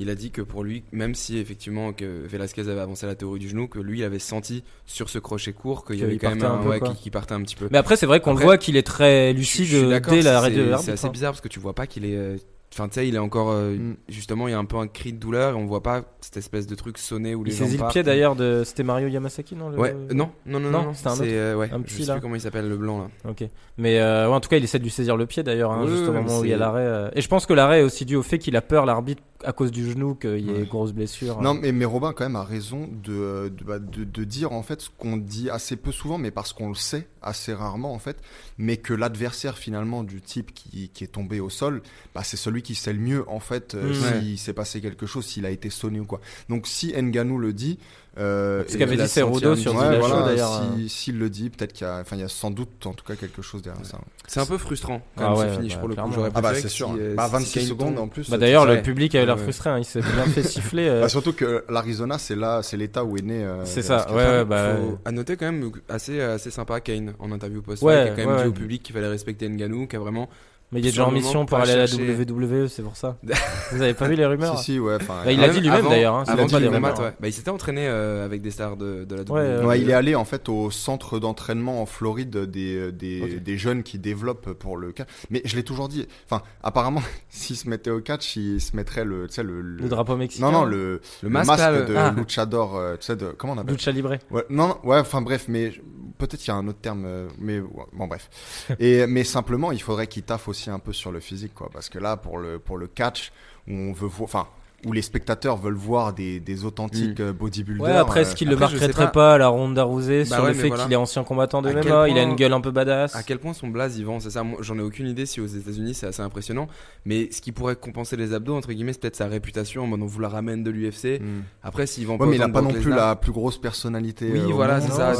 Il 0.00 0.08
a 0.10 0.14
dit 0.14 0.30
que 0.30 0.40
pour 0.42 0.64
lui, 0.64 0.82
même 0.90 1.14
si 1.14 1.36
effectivement 1.38 1.92
que 1.92 2.26
Velasquez 2.26 2.62
avait 2.68 2.80
avancé 2.80 3.06
la 3.06 3.14
théorie 3.14 3.38
du 3.38 3.48
genou, 3.50 3.68
que 3.68 3.78
lui 3.78 3.98
il 4.00 4.04
avait 4.04 4.18
senti 4.18 4.64
sur 4.86 5.08
ce 5.10 5.18
crochet 5.18 5.52
court 5.52 5.84
qu'il 5.84 5.96
y 6.00 6.02
avait 6.02 6.16
quand 6.16 6.30
même 6.30 6.42
un 6.42 6.54
un, 6.54 6.58
peu, 6.62 6.68
ouais, 6.70 6.78
quoi. 6.80 6.88
qui, 6.94 7.02
qui 7.02 7.10
partait 7.10 7.34
un 7.34 7.42
petit 7.42 7.54
peu. 7.54 7.68
Mais 7.70 7.78
après, 7.78 7.96
c'est 7.96 8.06
vrai 8.06 8.18
qu'on 8.20 8.34
voit 8.34 8.56
qu'il 8.58 8.76
est 8.76 8.82
très 8.86 9.32
Je- 9.32 9.36
lucide 9.36 9.66
je 9.66 9.76
suis 9.78 9.88
d'accord, 9.88 10.14
dès 10.14 10.22
l'arrêt 10.22 10.52
c'est- 10.52 10.92
assez 10.92 11.06
hein. 11.06 11.10
bizarre 11.10 11.32
parce 11.32 11.40
que 11.42 11.48
tu 11.48 11.60
vois 11.60 11.74
pas 11.74 11.86
qu'il 11.86 12.04
est. 12.06 12.36
Enfin, 12.72 12.88
tu 12.88 12.94
sais, 12.94 13.06
il 13.08 13.14
est 13.14 13.18
encore. 13.18 13.50
euh, 13.50 13.76
Mm. 13.76 13.96
Justement, 14.08 14.48
il 14.48 14.52
y 14.52 14.54
a 14.54 14.58
un 14.58 14.64
peu 14.64 14.76
un 14.76 14.86
cri 14.86 15.12
de 15.12 15.18
douleur 15.18 15.52
et 15.52 15.56
on 15.56 15.66
voit 15.66 15.82
pas 15.82 16.02
cette 16.20 16.36
espèce 16.38 16.66
de 16.66 16.74
truc 16.74 16.96
sonner 16.98 17.34
où 17.34 17.44
les 17.44 17.52
Il 17.52 17.56
gens 17.58 17.64
saisit 17.66 17.76
le 17.78 17.88
pied 17.88 18.02
d'ailleurs 18.02 18.34
de. 18.36 18.62
C'était 18.64 18.82
Mario 18.82 19.08
Yamasaki, 19.08 19.54
non 19.54 19.68
le- 19.70 19.78
Ouais, 19.78 19.94
euh, 19.94 20.14
non, 20.14 20.30
non, 20.46 20.58
non, 20.60 20.70
Non, 20.70 20.82
non, 20.84 20.94
c'était 20.94 21.08
un 21.08 21.12
autre. 21.12 21.22
euh, 21.26 21.54
ouais, 21.56 21.70
Un 21.72 21.78
je 21.78 21.82
petit, 21.82 21.94
sais 22.02 22.08
là. 22.08 22.14
plus 22.14 22.22
comment 22.22 22.34
il 22.34 22.40
s'appelle, 22.40 22.68
le 22.68 22.76
blanc 22.78 22.98
là. 23.24 23.30
Ok. 23.30 23.44
Mais 23.78 23.98
euh, 24.00 24.28
ouais, 24.28 24.34
en 24.34 24.40
tout 24.40 24.48
cas, 24.48 24.56
il 24.56 24.64
essaie 24.64 24.78
de 24.78 24.84
lui 24.84 24.90
saisir 24.90 25.16
le 25.18 25.26
pied 25.26 25.42
d'ailleurs, 25.42 25.72
hein, 25.72 25.82
Oui, 25.84 25.90
juste 25.90 26.08
au 26.08 26.12
moment 26.12 26.38
où 26.38 26.44
il 26.44 26.50
y 26.50 26.52
a 26.52 26.56
c'est- 26.56 26.60
l'arrêt. 26.60 26.82
euh. 26.86 27.10
Et 27.14 27.20
je 27.20 27.28
pense 27.28 27.44
que 27.46 27.52
l'arrêt 27.52 27.80
est 27.80 27.84
aussi 27.84 28.04
dû 28.06 28.16
au 28.16 28.22
fait 28.22 28.38
qu'il 28.38 28.56
a 28.56 28.62
peur, 28.62 28.86
l'arbitre, 28.86 29.22
à 29.44 29.52
cause 29.52 29.70
du 29.70 29.90
genou, 29.90 30.14
qu'il 30.14 30.38
y 30.38 30.50
ait 30.50 30.60
Ouais. 30.60 30.66
grosse 30.66 30.92
blessure. 30.92 31.42
Non, 31.42 31.52
mais, 31.54 31.72
mais 31.72 31.84
Robin, 31.84 32.12
quand 32.14 32.24
même, 32.24 32.36
a 32.36 32.44
raison 32.44 32.88
de, 33.04 33.48
de, 33.54 33.64
bah, 33.64 33.78
de- 33.80 34.04
de 34.04 34.24
dire 34.24 34.52
en 34.52 34.62
fait 34.62 34.80
ce 34.80 34.88
qu'on 34.96 35.16
dit 35.16 35.50
assez 35.50 35.76
peu 35.76 35.92
souvent, 35.92 36.16
mais 36.16 36.30
parce 36.30 36.52
qu'on 36.52 36.68
le 36.68 36.74
sait 36.74 37.06
assez 37.22 37.52
rarement 37.54 37.92
en 37.94 37.98
fait, 37.98 38.16
mais 38.58 38.76
que 38.76 38.92
l'adversaire 38.94 39.56
finalement 39.58 40.02
du 40.04 40.20
type 40.20 40.52
qui, 40.54 40.90
qui 40.92 41.04
est 41.04 41.08
tombé 41.08 41.40
au 41.40 41.50
sol, 41.50 41.82
bah, 42.14 42.22
c'est 42.24 42.36
celui 42.36 42.62
qui 42.62 42.74
sait 42.74 42.92
le 42.92 42.98
mieux 43.00 43.28
en 43.28 43.40
fait 43.40 43.74
euh, 43.74 43.92
Mm. 43.92 44.20
s'il 44.22 44.38
s'est 44.38 44.52
passé 44.52 44.80
quelque 44.80 45.06
chose, 45.06 45.26
s'il 45.26 45.46
a 45.46 45.50
été 45.50 45.70
sonné 45.70 46.00
ou 46.00 46.04
quoi. 46.06 46.20
Donc 46.48 46.66
si 46.66 46.92
Nganou 46.92 47.38
le 47.38 47.52
dit, 47.52 47.78
euh, 48.18 48.62
Ce 48.68 48.76
qu'avait 48.76 48.96
dit 48.96 49.08
Cerudo 49.08 49.56
sur 49.56 49.74
ouais, 49.74 49.98
voilà, 49.98 50.22
d'ailleurs, 50.26 50.62
si- 50.76 50.88
S'il 50.88 51.18
le 51.18 51.30
dit, 51.30 51.48
peut-être 51.50 51.72
qu'il 51.72 51.86
y 51.86 51.90
a, 51.90 51.98
enfin, 52.00 52.16
il 52.16 52.20
y 52.20 52.24
a 52.24 52.28
sans 52.28 52.50
doute 52.50 52.86
en 52.86 52.92
tout 52.92 53.04
cas 53.04 53.16
quelque 53.16 53.40
chose 53.42 53.62
derrière 53.62 53.84
ça. 53.86 53.98
C'est 54.28 54.40
un 54.40 54.46
peu 54.46 54.58
frustrant 54.58 55.00
quand 55.16 55.24
Ah 55.24 55.30
même 55.30 55.38
ouais, 55.38 55.48
ce 55.48 55.54
finish 55.58 55.74
bah, 55.74 55.78
pour 55.80 55.88
le 55.88 55.94
coup. 55.96 56.10
Ah 56.34 56.40
bah 56.42 56.54
c'est 56.54 56.68
sûr. 56.68 56.88
si, 56.94 57.00
euh, 57.00 57.14
bah, 57.14 57.26
si 57.26 57.32
26 57.32 57.52
Kane 57.58 57.68
secondes 57.68 57.98
en 57.98 58.08
plus. 58.08 58.28
Bah 58.30 58.36
d'ailleurs, 58.38 58.66
le 58.66 58.82
public 58.82 59.14
avait 59.14 59.24
l'air 59.26 59.36
Ouais. 59.36 59.42
frustré, 59.42 59.70
hein, 59.70 59.78
il 59.78 59.84
s'est 59.84 60.00
bien 60.02 60.24
fait 60.26 60.42
siffler. 60.42 60.88
euh. 60.88 61.00
Bah, 61.00 61.08
surtout 61.08 61.32
que 61.32 61.64
l'Arizona, 61.70 62.18
c'est 62.18 62.36
là, 62.36 62.62
c'est 62.62 62.76
l'État 62.76 63.02
où 63.04 63.16
est 63.16 63.22
né. 63.22 63.42
euh, 63.44 63.64
C'est 63.64 63.82
ça, 63.82 64.06
ouais, 64.10 64.16
ouais, 64.16 64.44
bah. 64.44 64.76
Faut- 64.76 64.98
à 65.04 65.10
noter 65.12 65.36
quand 65.36 65.50
même 65.50 65.70
assez 65.88 66.20
assez 66.20 66.50
sympa 66.50 66.80
Kane 66.80 67.14
en 67.18 67.32
interview 67.32 67.62
post 67.62 67.82
Ouais, 67.82 68.04
qui 68.14 68.20
a 68.20 68.24
quand 68.24 68.30
même 68.30 68.42
dit 68.42 68.48
au 68.48 68.52
public 68.52 68.82
qu'il 68.82 68.94
fallait 68.94 69.08
respecter 69.08 69.48
Ngannou 69.48 69.86
qui 69.86 69.96
a 69.96 69.98
vraiment 70.00 70.28
Mais 70.72 70.80
il 70.80 70.86
est 70.86 70.90
déjà 70.90 71.06
en 71.06 71.10
le 71.10 71.16
mission 71.16 71.44
pour 71.46 71.58
aller 71.58 71.72
à 71.72 71.76
la 71.76 71.84
WWE, 71.84 72.66
c'est 72.68 72.82
pour 72.82 72.96
ça. 72.96 73.18
Vous 73.72 73.82
avez 73.82 73.94
pas 73.94 74.08
vu 74.08 74.14
les 74.14 74.24
rumeurs 74.26 74.58
Si, 74.58 74.72
si, 74.72 74.78
ouais. 74.78 74.96
Bah, 75.06 75.30
il 75.30 75.38
ouais. 75.38 75.44
a 75.44 75.48
dit 75.50 75.60
lui-même, 75.60 75.86
d'ailleurs, 75.88 76.14
hein, 76.14 76.24
avant 76.26 76.46
pas 76.46 76.60
des 76.60 76.68
rumeurs. 76.68 76.98
ouais. 77.00 77.12
Bah, 77.20 77.28
il 77.28 77.32
s'était 77.32 77.50
entraîné 77.50 77.86
euh, 77.86 78.24
avec 78.24 78.40
des 78.42 78.50
stars 78.50 78.76
de, 78.76 79.04
de 79.04 79.14
la 79.16 79.22
Ouais, 79.30 79.56
WWE. 79.58 79.66
Ouais, 79.66 79.80
il 79.80 79.90
est 79.90 79.94
allé 79.94 80.14
en 80.14 80.24
fait 80.24 80.48
au 80.48 80.70
centre 80.70 81.18
d'entraînement 81.18 81.82
en 81.82 81.86
Floride 81.86 82.36
des, 82.36 82.90
des, 82.90 83.38
des 83.38 83.58
jeunes 83.58 83.82
qui 83.82 83.98
développent 83.98 84.52
pour 84.54 84.76
le 84.76 84.92
catch. 84.92 85.08
Mais 85.30 85.42
je 85.44 85.56
l'ai 85.56 85.62
toujours 85.62 85.88
dit. 85.88 86.06
Enfin, 86.30 86.42
apparemment, 86.62 87.02
s'il 87.28 87.56
se 87.56 87.68
mettait 87.68 87.90
au 87.90 88.00
catch, 88.00 88.36
il 88.36 88.60
se 88.60 88.74
mettrait 88.74 89.04
le, 89.04 89.26
tu 89.28 89.34
sais, 89.34 89.42
le, 89.42 89.60
Le 89.60 89.88
drapeau 89.88 90.16
mexicain. 90.16 90.46
Non, 90.46 90.52
non, 90.60 90.64
le, 90.64 91.00
Le 91.22 91.28
le 91.28 91.28
masque, 91.28 91.52
le- 91.70 91.84
de 91.84 91.94
Ah. 91.96 92.14
luchador, 92.16 92.76
euh, 92.76 92.94
tu 92.96 93.06
sais, 93.06 93.16
de, 93.16 93.26
comment 93.36 93.52
on 93.52 93.58
appelle 93.58 93.74
Lucha 93.74 93.90
Libre. 93.90 94.16
Ouais, 94.30 94.44
non, 94.48 94.68
non, 94.68 94.78
ouais, 94.84 94.98
enfin 94.98 95.20
bref, 95.20 95.44
mais 95.48 95.72
peut-être 96.18 96.38
qu'il 96.38 96.48
y 96.48 96.50
a 96.50 96.54
un 96.54 96.66
autre 96.66 96.80
terme, 96.80 97.04
euh, 97.06 97.28
mais 97.38 97.60
bon 97.60 98.06
bref. 98.06 98.30
Et 98.80 99.06
mais 99.06 99.24
simplement, 99.24 99.70
il 99.72 99.82
faudrait 99.82 100.06
qu'il 100.06 100.22
taffe 100.22 100.48
un 100.70 100.78
peu 100.78 100.92
sur 100.92 101.12
le 101.12 101.20
physique, 101.20 101.54
quoi, 101.54 101.68
parce 101.72 101.88
que 101.88 101.98
là, 101.98 102.16
pour 102.16 102.38
le 102.38 102.58
pour 102.58 102.78
le 102.78 102.86
catch, 102.86 103.32
où 103.66 103.72
on 103.72 103.92
veut 103.92 104.06
voir, 104.08 104.24
enfin, 104.24 104.48
où 104.84 104.92
les 104.92 105.02
spectateurs 105.02 105.56
veulent 105.56 105.74
voir 105.74 106.12
des, 106.12 106.40
des 106.40 106.64
authentiques 106.64 107.20
euh, 107.20 107.32
bodybuilders. 107.32 107.84
Ouais, 107.86 107.92
après, 107.96 108.20
euh, 108.20 108.24
ce 108.24 108.34
qui 108.34 108.44
le 108.44 108.54
après, 108.54 108.68
je 108.68 108.76
sais 108.78 108.86
marquerait 108.88 109.04
pas. 109.06 109.10
pas 109.10 109.34
à 109.34 109.38
la 109.38 109.48
Ronda 109.48 109.84
Rousey 109.84 110.20
Bah 110.24 110.36
sur 110.36 110.44
ouais, 110.44 110.48
le 110.50 110.54
fait 110.54 110.68
voilà. 110.68 110.84
qu'il 110.84 110.92
est 110.92 110.96
ancien 110.96 111.22
combattant 111.24 111.62
de 111.62 111.70
MMA, 111.70 112.08
il 112.08 112.18
a 112.18 112.22
une 112.22 112.34
gueule 112.34 112.52
un 112.52 112.60
peu 112.60 112.70
badass. 112.70 113.14
À 113.14 113.22
quel 113.22 113.38
point 113.38 113.52
son 113.52 113.68
blaze 113.68 113.96
il 113.98 114.04
vend, 114.04 114.18
c'est 114.20 114.30
ça. 114.30 114.42
Moi, 114.42 114.58
J'en 114.62 114.76
ai 114.78 114.82
aucune 114.82 115.06
idée 115.06 115.26
si 115.26 115.40
aux 115.40 115.46
États-Unis 115.46 115.94
c'est 115.94 116.06
assez 116.06 116.22
impressionnant. 116.22 116.68
Mais 117.04 117.28
ce 117.30 117.40
qui 117.40 117.52
pourrait 117.52 117.76
compenser 117.76 118.16
les 118.16 118.34
abdos, 118.34 118.54
entre 118.56 118.72
guillemets, 118.72 118.92
c'est 118.92 119.00
peut-être 119.00 119.16
sa 119.16 119.26
réputation. 119.26 119.84
En 119.84 119.86
mode 119.86 120.02
on 120.02 120.06
vous 120.06 120.20
la 120.20 120.28
ramène 120.28 120.62
de 120.62 120.70
l'UFC. 120.70 121.20
hmm. 121.20 121.42
Après, 121.62 121.86
s'il 121.86 122.06
vend 122.06 122.16
Ouais, 122.16 122.26
mais 122.26 122.36
il 122.36 122.42
autant 122.42 122.44
a 122.44 122.48
de 122.48 122.52
pas 122.52 122.62
non 122.62 122.72
plus 122.72 122.90
la 122.90 123.16
plus 123.16 123.32
grosse 123.32 123.58
personnalité. 123.58 124.30
Oui, 124.32 124.40
euh, 124.40 124.52
voilà, 124.52 124.80
c'est 124.80 124.90
ça, 124.92 125.12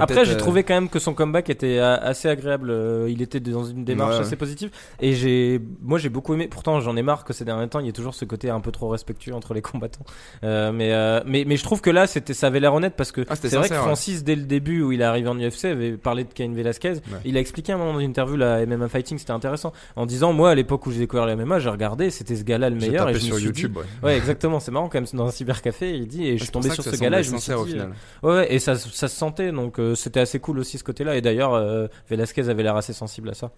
Après, 0.00 0.24
j'ai 0.24 0.34
euh, 0.34 0.38
trouvé 0.38 0.64
quand 0.64 0.74
même 0.74 0.88
que 0.88 0.98
son 0.98 1.14
comeback 1.14 1.50
était 1.50 1.78
euh, 1.78 1.96
assez 2.00 2.28
agréable. 2.28 2.70
Euh, 2.70 3.08
Il 3.10 3.22
était 3.22 3.40
dans 3.40 3.64
une 3.64 3.84
démarche 3.84 4.18
assez 4.20 4.36
positive. 4.36 4.70
Et 5.00 5.14
j'ai, 5.14 5.60
moi, 5.82 5.98
j'ai 5.98 6.08
beaucoup 6.08 6.34
aimé. 6.34 6.48
Pourtant, 6.48 6.80
j'en 6.80 6.96
ai 6.96 7.02
marre 7.02 7.24
que 7.24 7.32
ces 7.32 7.44
derniers 7.44 7.68
temps, 7.68 7.80
il 7.80 7.86
y 7.86 7.88
a 7.88 7.92
toujours 7.92 8.14
ce 8.14 8.24
côté 8.24 8.50
un 8.50 8.60
peu 8.60 8.70
trop 8.72 8.88
respectueux 9.10 9.34
entre 9.34 9.54
les 9.54 9.62
combattants. 9.62 10.04
Euh, 10.44 10.72
mais, 10.72 10.92
euh, 10.92 11.20
mais, 11.26 11.44
mais 11.46 11.56
je 11.56 11.64
trouve 11.64 11.80
que 11.80 11.90
là, 11.90 12.06
c'était, 12.06 12.34
ça 12.34 12.46
avait 12.46 12.60
l'air 12.60 12.74
honnête 12.74 12.94
parce 12.96 13.12
que 13.12 13.22
Ah, 13.28 13.36
c'est 13.36 13.48
vrai 13.54 13.68
que 13.68 13.74
ouais. 13.74 13.80
Francis, 13.80 14.24
dès 14.24 14.36
le 14.36 14.42
début 14.42 14.82
où 14.82 14.92
il 14.92 15.00
est 15.00 15.04
arrivé 15.04 15.28
en 15.28 15.38
UFC, 15.38 15.64
avait 15.66 15.92
parlé 15.96 16.24
de 16.24 16.32
Cain 16.32 16.52
Velasquez. 16.52 16.94
Il 17.24 17.36
a 17.36 17.40
expliqué 17.40 17.72
à 17.72 17.74
un 17.74 17.78
moment 17.78 17.94
dans 17.94 18.00
une 18.00 18.10
interview, 18.10 18.36
la 18.36 18.64
MMA 18.66 18.88
Fighting, 18.88 19.18
c'était 19.18 19.32
intéressant, 19.32 19.72
en 19.96 20.06
disant, 20.06 20.32
moi, 20.32 20.50
à 20.50 20.54
l'époque 20.54 20.86
où 20.86 20.92
j'ai 20.92 21.00
découvert 21.00 21.26
la 21.26 21.36
MMA, 21.36 21.58
j'ai 21.58 21.70
regardé, 21.70 22.10
c'était 22.10 22.36
ce 22.36 22.44
gars-là 22.44 22.70
le 22.70 22.76
meilleur. 22.76 23.06
tapé 23.06 23.16
Et 23.16 23.20
je 23.20 23.24
me 23.24 23.30
sur 23.30 23.36
suis 23.36 23.46
YouTube. 23.46 23.72
dit, 23.72 23.78
ouais. 23.78 24.10
ouais, 24.10 24.16
exactement, 24.16 24.60
c'est 24.60 24.70
marrant 24.70 24.88
quand 24.88 25.00
même 25.00 25.08
dans 25.12 25.26
un 25.26 25.30
cybercafé, 25.30 25.96
il 25.96 26.06
dit, 26.06 26.26
et 26.26 26.38
je 26.38 26.44
suis 26.44 26.52
tombé 26.52 26.70
sur 26.70 26.84
ce 26.84 26.96
gars-là, 26.96 27.22
je 27.22 27.32
me 27.32 27.38
suis 27.38 27.52
dit, 27.52 27.70
final. 27.72 27.92
Ouais, 28.22 28.52
et 28.52 28.58
ça, 28.58 28.76
ça 28.76 29.08
se 29.08 29.16
sentait, 29.16 29.52
donc 29.52 29.78
euh, 29.78 29.94
c'était 29.94 30.20
assez 30.20 30.38
cool 30.38 30.58
aussi 30.58 30.78
ce 30.78 30.84
côté-là. 30.84 31.16
Et 31.16 31.20
d'ailleurs, 31.20 31.54
euh, 31.54 31.86
Velasquez 32.08 32.48
avait 32.48 32.62
l'air 32.62 32.76
assez 32.76 32.92
sensible 32.92 33.30
à 33.30 33.34
ça. 33.34 33.50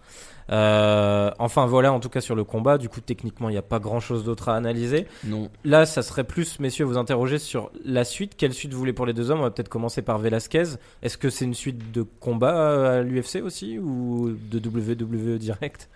Euh, 0.49 1.31
enfin 1.39 1.65
voilà, 1.65 1.91
en 1.93 1.99
tout 1.99 2.09
cas 2.09 2.21
sur 2.21 2.35
le 2.35 2.43
combat, 2.43 2.77
du 2.77 2.89
coup 2.89 3.01
techniquement 3.01 3.49
il 3.49 3.53
n'y 3.53 3.57
a 3.57 3.61
pas 3.63 3.79
grand-chose 3.79 4.23
d'autre 4.23 4.49
à 4.49 4.55
analyser. 4.55 5.05
Non. 5.25 5.33
Non. 5.33 5.49
là, 5.63 5.85
ça 5.87 6.03
serait 6.03 6.23
plus, 6.25 6.59
messieurs, 6.59 6.85
vous 6.85 6.97
interroger 6.97 7.39
sur 7.39 7.71
la 7.83 8.03
suite. 8.03 8.35
Quelle 8.37 8.53
suite 8.53 8.71
vous 8.71 8.77
voulez 8.77 8.93
pour 8.93 9.07
les 9.07 9.13
deux 9.13 9.31
hommes? 9.31 9.39
On 9.39 9.43
va 9.43 9.49
peut-être 9.51 9.69
commencer 9.69 10.03
par 10.03 10.19
Velasquez. 10.19 10.75
Est-ce 11.01 11.17
que 11.17 11.29
c'est 11.31 11.45
une 11.45 11.55
suite 11.55 11.91
de 11.91 12.03
combat 12.19 12.97
à 12.97 13.01
l'UFC 13.01 13.41
aussi 13.43 13.79
ou 13.79 14.31
de 14.31 14.59
WWE 14.59 15.39
direct? 15.39 15.89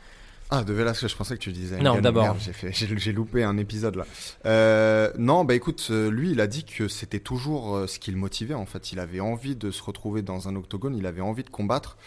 Ah, 0.49 0.63
de 0.63 0.71
Velasquez, 0.71 1.09
je 1.09 1.15
pensais 1.17 1.35
que 1.35 1.41
tu 1.41 1.51
disais. 1.51 1.77
Non, 1.81 1.99
d'abord. 1.99 2.37
J'ai, 2.39 2.53
fait, 2.53 2.71
j'ai, 2.71 2.97
j'ai 2.97 3.11
loupé 3.11 3.43
un 3.43 3.57
épisode 3.57 3.97
là. 3.97 4.05
Euh, 4.45 5.11
non, 5.17 5.43
bah 5.43 5.55
écoute, 5.55 5.87
euh, 5.91 6.09
lui, 6.09 6.31
il 6.31 6.39
a 6.39 6.47
dit 6.47 6.63
que 6.63 6.87
c'était 6.87 7.19
toujours 7.19 7.75
euh, 7.75 7.87
ce 7.87 7.99
qui 7.99 8.11
le 8.11 8.17
motivait. 8.17 8.53
En 8.53 8.65
fait, 8.65 8.93
il 8.93 8.99
avait 8.99 9.19
envie 9.19 9.57
de 9.57 9.71
se 9.71 9.83
retrouver 9.83 10.21
dans 10.21 10.47
un 10.47 10.55
octogone, 10.55 10.95
il 10.95 11.05
avait 11.05 11.19
envie 11.21 11.43
de 11.43 11.49
combattre. 11.49 11.97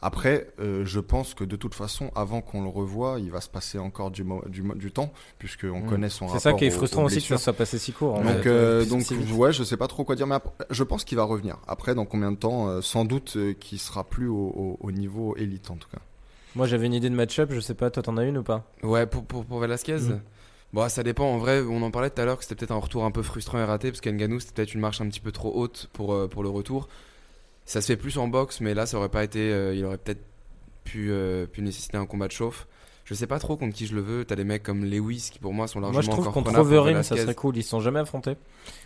Après, 0.00 0.48
euh, 0.60 0.86
je 0.86 0.98
pense 0.98 1.34
que 1.34 1.44
de 1.44 1.56
toute 1.56 1.74
façon, 1.74 2.10
avant 2.14 2.40
qu'on 2.40 2.62
le 2.62 2.70
revoie, 2.70 3.18
il 3.20 3.30
va 3.30 3.42
se 3.42 3.50
passer 3.50 3.78
encore 3.78 4.10
du, 4.10 4.24
du, 4.48 4.62
du 4.76 4.92
temps, 4.92 5.12
puisqu'on 5.38 5.80
Mm. 5.80 5.86
connaît 5.88 6.08
son 6.08 6.26
C'est 6.28 6.32
rapport. 6.34 6.40
ça 6.42 6.52
qui 6.54 6.64
est 6.64 6.68
aux- 6.68 6.78
frustrant 6.78 7.02
aux 7.02 7.06
aussi 7.06 7.20
que 7.20 7.26
ça 7.28 7.36
soit 7.36 7.52
passé 7.52 7.76
si 7.76 7.92
court. 7.92 8.18
Donc, 8.20 8.46
euh, 8.46 8.84
donc 8.86 9.02
ouais, 9.36 9.52
je 9.52 9.62
sais 9.62 9.76
pas 9.76 9.88
trop 9.88 10.04
quoi 10.04 10.16
dire, 10.16 10.26
mais 10.26 10.36
je 10.70 10.84
pense 10.84 11.04
qu'il 11.04 11.16
va 11.18 11.24
revenir. 11.24 11.58
Après, 11.68 11.94
dans 11.94 12.06
combien 12.06 12.32
de 12.32 12.36
temps 12.38 12.68
euh, 12.68 12.80
Sans 12.80 13.04
doute 13.04 13.36
qu'il 13.60 13.78
sera 13.78 14.04
plus 14.04 14.26
au, 14.28 14.34
au- 14.36 14.78
au 14.80 14.90
niveau 14.90 15.36
élite 15.36 15.70
en 15.70 15.76
tout 15.76 15.88
cas. 15.90 15.98
Moi, 16.56 16.66
j'avais 16.66 16.86
une 16.86 16.94
idée 16.94 17.10
de 17.10 17.14
match-up. 17.14 17.50
Je 17.52 17.60
sais 17.60 17.74
pas, 17.74 17.90
toi, 17.90 18.02
t'en 18.02 18.16
as 18.16 18.24
une 18.24 18.38
ou 18.38 18.42
pas 18.42 18.64
Ouais, 18.82 19.06
pour, 19.06 19.24
pour, 19.24 19.44
pour 19.44 19.58
Velasquez 19.60 19.98
Mm. 19.98 20.20
Bon, 20.72 20.88
ça 20.88 21.02
dépend. 21.02 21.24
En 21.24 21.38
vrai, 21.38 21.62
on 21.62 21.82
en 21.82 21.90
parlait 21.90 22.10
tout 22.10 22.20
à 22.20 22.24
l'heure 22.24 22.38
que 22.38 22.44
c'était 22.44 22.54
peut-être 22.54 22.70
un 22.70 22.78
retour 22.78 23.04
un 23.04 23.10
peu 23.10 23.22
frustrant 23.22 23.58
et 23.58 23.64
raté 23.64 23.90
parce 23.90 24.00
qu'Enganou, 24.00 24.38
c'était 24.38 24.52
peut-être 24.54 24.74
une 24.74 24.80
marche 24.80 25.00
un 25.00 25.08
petit 25.08 25.18
peu 25.20 25.32
trop 25.32 25.52
haute 25.52 25.88
pour, 25.92 26.14
euh, 26.14 26.28
pour 26.28 26.42
le 26.44 26.48
retour. 26.48 26.88
Ça 27.66 27.80
se 27.80 27.88
fait 27.88 27.96
plus 27.96 28.18
en 28.18 28.28
boxe, 28.28 28.60
mais 28.60 28.72
là, 28.74 28.86
ça 28.86 28.96
aurait 28.98 29.08
pas 29.08 29.24
été. 29.24 29.52
euh, 29.52 29.74
il 29.74 29.84
aurait 29.84 29.98
peut-être 29.98 30.22
pu, 30.84 31.10
euh, 31.10 31.46
pu 31.46 31.62
nécessiter 31.62 31.96
un 31.96 32.06
combat 32.06 32.26
de 32.28 32.32
chauffe. 32.32 32.66
Je 33.10 33.14
sais 33.16 33.26
pas 33.26 33.40
trop 33.40 33.56
contre 33.56 33.74
qui 33.74 33.86
je 33.86 33.94
le 33.96 34.00
veux. 34.02 34.24
T'as 34.24 34.36
des 34.36 34.44
mecs 34.44 34.62
comme 34.62 34.84
Lewis 34.84 35.30
qui, 35.32 35.40
pour 35.40 35.52
moi, 35.52 35.66
sont 35.66 35.80
largement 35.80 35.94
Moi, 35.94 36.02
je 36.02 36.10
trouve 36.10 36.32
contre 36.32 36.52
Overeem, 36.60 37.02
ça 37.02 37.16
serait 37.16 37.34
cool. 37.34 37.56
Ils 37.56 37.64
se 37.64 37.70
sont 37.70 37.80
jamais 37.80 37.98
affrontés. 37.98 38.36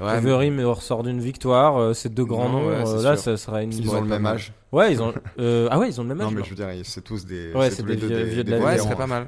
Ouais, 0.01 0.21
mais- 0.23 0.31
Overeem 0.31 0.61
ressort 0.65 1.03
d'une 1.03 1.21
victoire. 1.21 1.77
euh, 1.77 1.93
c'est 1.93 2.09
deux 2.13 2.25
grands 2.25 2.49
noms. 2.49 2.67
ouais, 2.69 2.75
euh, 2.87 3.03
là, 3.03 3.17
ça 3.19 3.37
serait 3.37 3.65
une. 3.65 3.75
Ils 3.75 3.91
ont 3.91 4.01
le 4.01 4.07
même 4.09 4.25
âge. 4.25 4.55
Ouais, 4.73 4.93
ils 4.93 5.03
ont. 5.03 5.13
euh, 5.39 5.69
Ah 5.71 5.79
ouais, 5.79 5.89
ils 5.91 6.01
ont 6.01 6.05
le 6.05 6.09
même 6.09 6.21
âge. 6.23 6.27
Non, 6.33 6.39
mais 6.39 6.43
je 6.43 6.51
veux 6.51 6.57
dire, 6.57 6.69
c'est 6.85 7.05
tous 7.05 7.27
des. 7.27 7.53
Ouais, 7.53 7.71
c'est 7.71 7.85
des 7.85 7.97
vieux- 7.97 8.09
des, 8.09 8.25
vieux 8.25 8.45
de 8.45 8.51
la 8.51 8.59
vie. 8.59 8.65
Ouais, 8.65 8.79
ce 8.79 8.85
serait 8.85 8.97
pas 8.97 9.07
mal. 9.07 9.27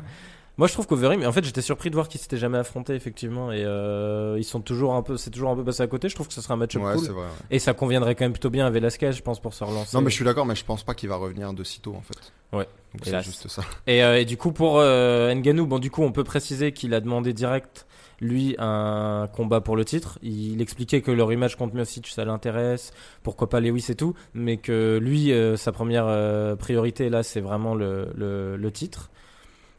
Moi, 0.59 0.69
je 0.69 0.73
trouve 0.73 0.87
qu'Overeem, 0.87 1.23
en 1.27 1.33
fait, 1.33 1.45
j'étais 1.45 1.61
surpris 1.61 1.91
de 1.91 1.95
voir 1.95 2.09
qu'ils 2.09 2.19
s'étaient 2.21 2.39
jamais 2.39 2.57
affrontés, 2.57 2.95
effectivement, 2.95 3.53
et 3.53 3.63
euh, 3.63 4.37
ils 4.39 4.45
sont 4.45 4.61
toujours 4.63 4.95
un 4.95 5.03
peu, 5.03 5.19
c'est 5.19 5.31
toujours 5.31 5.51
un 5.51 5.57
peu 5.57 5.63
passé 5.65 5.83
à 5.83 5.87
côté. 5.87 6.09
Je 6.09 6.15
trouve 6.15 6.29
que 6.29 6.33
ce 6.33 6.41
serait 6.41 6.55
un 6.55 6.57
match-up 6.57 6.83
Ouais, 6.83 6.95
cool, 6.95 7.05
c'est 7.05 7.13
vrai. 7.13 7.25
ouais. 7.25 7.29
et 7.51 7.59
ça 7.59 7.75
conviendrait 7.75 8.15
quand 8.15 8.25
même 8.25 8.33
plutôt 8.33 8.49
bien 8.49 8.67
à 8.67 8.71
Velasquez, 8.71 9.13
je 9.13 9.23
pense, 9.23 9.39
pour 9.39 9.53
se 9.53 9.65
relancer. 9.65 9.95
Non, 9.95 10.01
mais 10.03 10.09
je 10.09 10.15
suis 10.15 10.25
d'accord, 10.25 10.47
mais 10.47 10.55
je 10.55 10.65
pense 10.65 10.83
pas 10.83 10.95
qu'il 10.95 11.11
va 11.11 11.17
revenir 11.17 11.53
de 11.53 11.63
sitôt 11.63 11.95
en 11.95 12.01
fait. 12.01 12.33
Ouais. 12.57 12.67
Donc 12.95 13.03
c'est 13.05 13.23
juste 13.23 13.49
ça. 13.49 13.63
Et, 13.87 14.03
euh, 14.03 14.19
et 14.21 14.25
du 14.25 14.39
coup, 14.39 14.53
pour 14.53 14.79
euh, 14.79 15.35
bon, 15.35 15.79
du 15.79 15.91
coup, 15.91 16.03
on 16.03 16.13
peut 16.13 16.25
préciser 16.25 16.73
qu'il 16.73 16.95
a 16.95 17.01
demandé 17.01 17.35
direct, 17.35 17.87
lui, 18.21 18.57
un 18.59 19.29
combat 19.31 19.61
pour 19.61 19.77
le 19.77 19.85
titre. 19.85 20.19
Il 20.23 20.63
expliquait 20.63 21.03
que 21.03 21.11
le 21.11 21.23
rematch 21.23 21.57
contre 21.57 21.75
Miocic, 21.75 22.07
ça 22.09 22.25
l'intéresse, 22.25 22.93
pourquoi 23.23 23.51
pas 23.51 23.61
Lewis 23.61 23.87
et 23.91 23.95
tout, 23.95 24.15
mais 24.33 24.57
que 24.57 24.99
lui, 25.03 25.33
euh, 25.33 25.59
sa 25.59 25.73
première 25.73 26.07
euh, 26.09 26.57
priorité, 26.57 27.11
là, 27.11 27.23
c'est 27.23 27.43
vraiment 27.43 27.75
le, 27.75 28.09
le, 28.15 28.57
le 28.57 28.73
titre. 28.73 29.11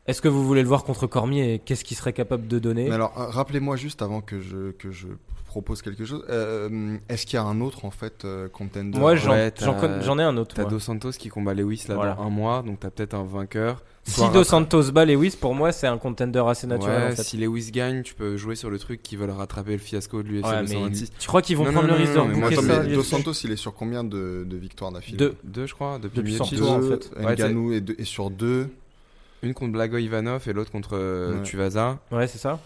Est-ce 0.07 0.21
que 0.21 0.27
vous 0.27 0.45
voulez 0.45 0.61
le 0.61 0.67
voir 0.67 0.83
contre 0.83 1.05
Cormier 1.07 1.55
et 1.55 1.59
qu'est-ce 1.59 1.83
qu'il 1.83 1.97
serait 1.97 2.13
capable 2.13 2.47
de 2.47 2.59
donner 2.59 2.87
Mais 2.87 2.95
alors, 2.95 3.13
euh, 3.17 3.25
rappelez-moi 3.27 3.75
juste 3.75 4.01
avant 4.01 4.21
que 4.21 4.39
je, 4.39 4.71
que 4.71 4.89
je 4.91 5.07
propose 5.45 5.81
quelque 5.81 6.05
chose. 6.05 6.23
euh, 6.29 6.97
Est-ce 7.09 7.25
qu'il 7.25 7.35
y 7.35 7.39
a 7.39 7.43
un 7.43 7.59
autre 7.61 7.83
en 7.85 7.91
fait 7.91 8.23
euh, 8.25 8.47
contender 8.47 8.97
Moi, 8.99 9.15
j'en 9.15 9.31
Ouais, 9.31 9.51
j'en 9.59 9.73
t'as- 9.73 9.79
con- 9.87 10.01
j'en 10.01 10.19
ai 10.19 10.23
un 10.23 10.37
autre. 10.37 10.55
T'as 10.55 10.61
moi. 10.63 10.71
Dos 10.71 10.79
Santos 10.79 11.11
qui 11.11 11.29
combat 11.29 11.53
Lewis 11.53 11.85
là 11.89 11.95
Voilà. 11.95 12.13
dans 12.13 12.23
un 12.23 12.29
mois, 12.29 12.63
donc 12.65 12.79
t'as 12.79 12.89
peut-être 12.89 13.15
un 13.15 13.23
vainqueur. 13.25 13.83
Si 14.03 14.11
Soit 14.13 14.27
Dos 14.29 14.39
rattra- 14.39 14.43
Santos 14.45 14.91
bat 14.93 15.03
Lewis, 15.03 15.35
pour 15.39 15.53
moi, 15.55 15.73
c'est 15.73 15.87
un 15.87 15.97
contender 15.97 16.41
assez 16.47 16.65
naturel. 16.67 16.97
Ouais, 17.07 17.11
en 17.11 17.15
fait. 17.15 17.23
si 17.23 17.35
Lewis 17.35 17.71
gagne, 17.71 18.03
tu 18.03 18.13
peux 18.13 18.37
jouer 18.37 18.55
sur 18.55 18.69
le 18.69 18.79
truc 18.79 19.03
qui 19.03 19.17
veulent 19.17 19.31
rattraper 19.31 19.73
le 19.73 19.79
fiasco 19.79 20.23
de 20.23 20.29
l'UFC 20.29 20.45
Ouais, 20.45 20.61
mais 20.61 20.67
226. 20.75 21.11
tu 21.19 21.27
crois 21.27 21.41
qu'ils 21.41 21.57
vont 21.57 21.65
Non, 21.65 21.71
prendre 21.73 21.87
non, 21.87 21.93
le 21.95 21.99
non, 21.99 22.03
risque 22.05 22.13
de 22.13 22.17
non, 22.19 22.25
mais 22.29 22.35
moi, 22.35 22.47
rebooker 22.47 22.65
Attends, 22.65 22.73
ça 22.75 22.83
mais 22.83 22.87
l'UFC? 22.89 22.95
Dos 22.95 23.03
Santos, 23.03 23.33
il 23.43 23.51
est 23.51 23.55
sur 23.57 23.73
combien 23.73 24.05
de, 24.05 24.45
de 24.47 24.57
victoires 24.57 24.93
d'affilée? 24.93 25.17
Deux. 25.17 25.35
Deux, 25.43 25.65
je 25.65 25.73
crois, 25.73 25.99
depuis, 25.99 26.17
Depuis 26.19 26.35
Miocic. 26.35 26.53
retour, 26.59 26.71
en 26.71 26.79
Deux, 26.79 26.89
fait. 26.99 27.19
Ouais, 27.25 27.35
Ngannou 27.35 27.73
est 27.73 28.03
sur 28.05 28.29
deux. 28.29 28.69
Une 29.43 29.53
contre 29.53 29.73
Blago 29.73 29.97
Ivanov 29.97 30.47
et 30.47 30.53
l'autre 30.53 30.71
contre 30.71 30.91
euh, 30.97 31.35
Ouais. 31.37 31.43
Tuvasa. 31.43 31.99
Ouais, 32.11 32.27
c'est 32.27 32.37
ça. 32.39 32.59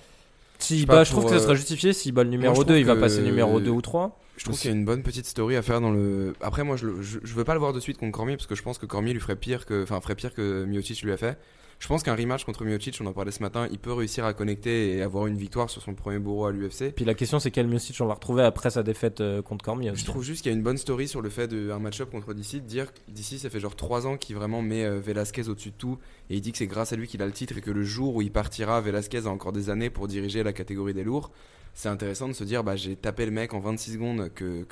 Sais 0.60 0.86
bat, 0.86 0.94
pas, 0.96 1.04
je 1.04 1.12
trouve 1.12 1.26
que 1.26 1.32
ça 1.32 1.40
sera 1.40 1.54
euh, 1.54 1.56
justifié. 1.56 1.92
S'il 1.94 2.14
bat 2.14 2.24
le 2.24 2.30
moi, 2.30 2.38
numéro 2.38 2.56
je 2.62 2.68
2, 2.68 2.78
il 2.78 2.86
va 2.86 2.96
passer 2.96 3.22
numéro 3.22 3.60
2 3.60 3.70
ou 3.72 3.82
3. 3.82 4.18
Je 4.38 4.46
trouve 4.46 4.58
qu'il 4.58 4.72
y 4.72 4.74
a 4.74 4.78
une 4.78 4.86
bonne 4.86 5.04
petite 5.04 5.26
story 5.26 5.56
à 5.56 5.62
faire 5.62 5.82
dans 5.82 5.92
le. 5.92 6.34
Après, 6.42 6.64
moi, 6.64 6.76
je, 6.78 6.88
le- 6.88 7.02
je, 7.02 7.20
je 7.22 7.34
veux 7.34 7.44
pas 7.44 7.54
le 7.54 7.60
voir 7.60 7.74
de 7.74 7.80
suite 7.80 7.98
contre 7.98 8.12
Cormier 8.12 8.38
parce 8.38 8.48
que 8.48 8.56
je 8.56 8.64
pense 8.64 8.78
que 8.78 8.86
Cormier 8.86 9.14
lui 9.14 9.20
ferait 9.20 9.36
pire 9.36 9.66
que, 9.66 9.84
enfin, 9.84 10.00
ferait 10.02 10.16
pire 10.16 10.34
que 10.34 10.64
Miocic 10.66 11.02
lui 11.04 11.12
a 11.12 11.18
fait. 11.18 11.38
Je 11.82 11.88
pense 11.88 12.04
qu'un 12.04 12.16
rematch 12.16 12.46
contre 12.46 12.64
Miocic, 12.64 13.00
on 13.02 13.08
en 13.08 13.12
parlait 13.12 13.32
ce 13.32 13.42
matin, 13.42 13.68
il 13.72 13.80
peut 13.80 13.92
réussir 13.92 14.24
à 14.24 14.36
connecter 14.36 14.96
et 14.96 15.02
avoir 15.02 15.26
une 15.26 15.36
victoire 15.36 15.68
sur 15.68 15.82
son 15.82 15.96
premier 15.96 16.20
bourreau 16.20 16.46
à 16.46 16.52
l'UFC. 16.52 16.94
Puis 16.96 17.06
la 17.06 17.16
question, 17.16 17.40
c'est 17.40 17.50
quel 17.50 17.66
Miocic 17.66 18.00
on 18.02 18.06
va 18.06 18.14
retrouver 18.14 18.44
après 18.44 18.70
sa 18.70 18.84
défaite 18.84 19.20
euh, 19.20 19.42
contre 19.42 19.66
Cormier. 19.66 19.92
Je 19.96 20.06
trouve 20.06 20.24
juste 20.24 20.44
qu'il 20.44 20.52
y 20.52 20.54
a 20.54 20.58
une 20.58 20.62
bonne 20.62 20.78
story 20.78 21.08
sur 21.08 21.24
le 21.24 21.32
fait 21.32 21.48
d'un 21.48 21.80
match-up 21.80 22.12
contre 22.12 22.36
DC, 22.36 22.58
de 22.58 22.60
dire 22.60 22.94
que 22.94 23.00
DC, 23.10 23.40
ça 23.40 23.50
fait 23.50 23.60
genre 23.60 23.76
3 23.76 24.06
ans 24.06 24.16
qu'il 24.16 24.36
vraiment 24.36 24.62
met 24.62 24.86
euh, 24.86 25.00
Velasquez 25.00 25.50
au-dessus 25.50 25.72
de 25.72 25.76
tout, 25.76 25.98
et 26.30 26.36
il 26.36 26.42
dit 26.42 26.52
que 26.52 26.60
c'est 26.60 26.68
grâce 26.68 26.94
à 26.94 26.96
lui 26.96 27.08
qu'il 27.08 27.20
a 27.24 27.26
le 27.26 27.32
titre, 27.32 27.58
et 27.58 27.62
que 27.62 27.72
le 27.72 27.84
jour 27.84 28.16
où 28.16 28.22
il 28.22 28.32
partira, 28.32 28.80
Velasquez 28.80 29.26
a 29.26 29.30
encore 29.30 29.52
des 29.52 29.72
années 29.72 29.90
pour 29.90 30.08
diriger 30.08 30.44
la 30.44 30.54
catégorie 30.54 30.94
des 30.94 31.04
lourds. 31.04 31.32
C'est 31.74 31.90
intéressant 31.90 32.28
de 32.28 32.34
se 32.34 32.44
dire, 32.44 32.64
bah, 32.64 32.76
j'ai 32.76 32.96
tapé 32.96 33.26
le 33.26 33.32
mec 33.32 33.56
en 33.56 33.60
26 33.60 33.94
secondes 33.94 34.32
que, 34.36 34.68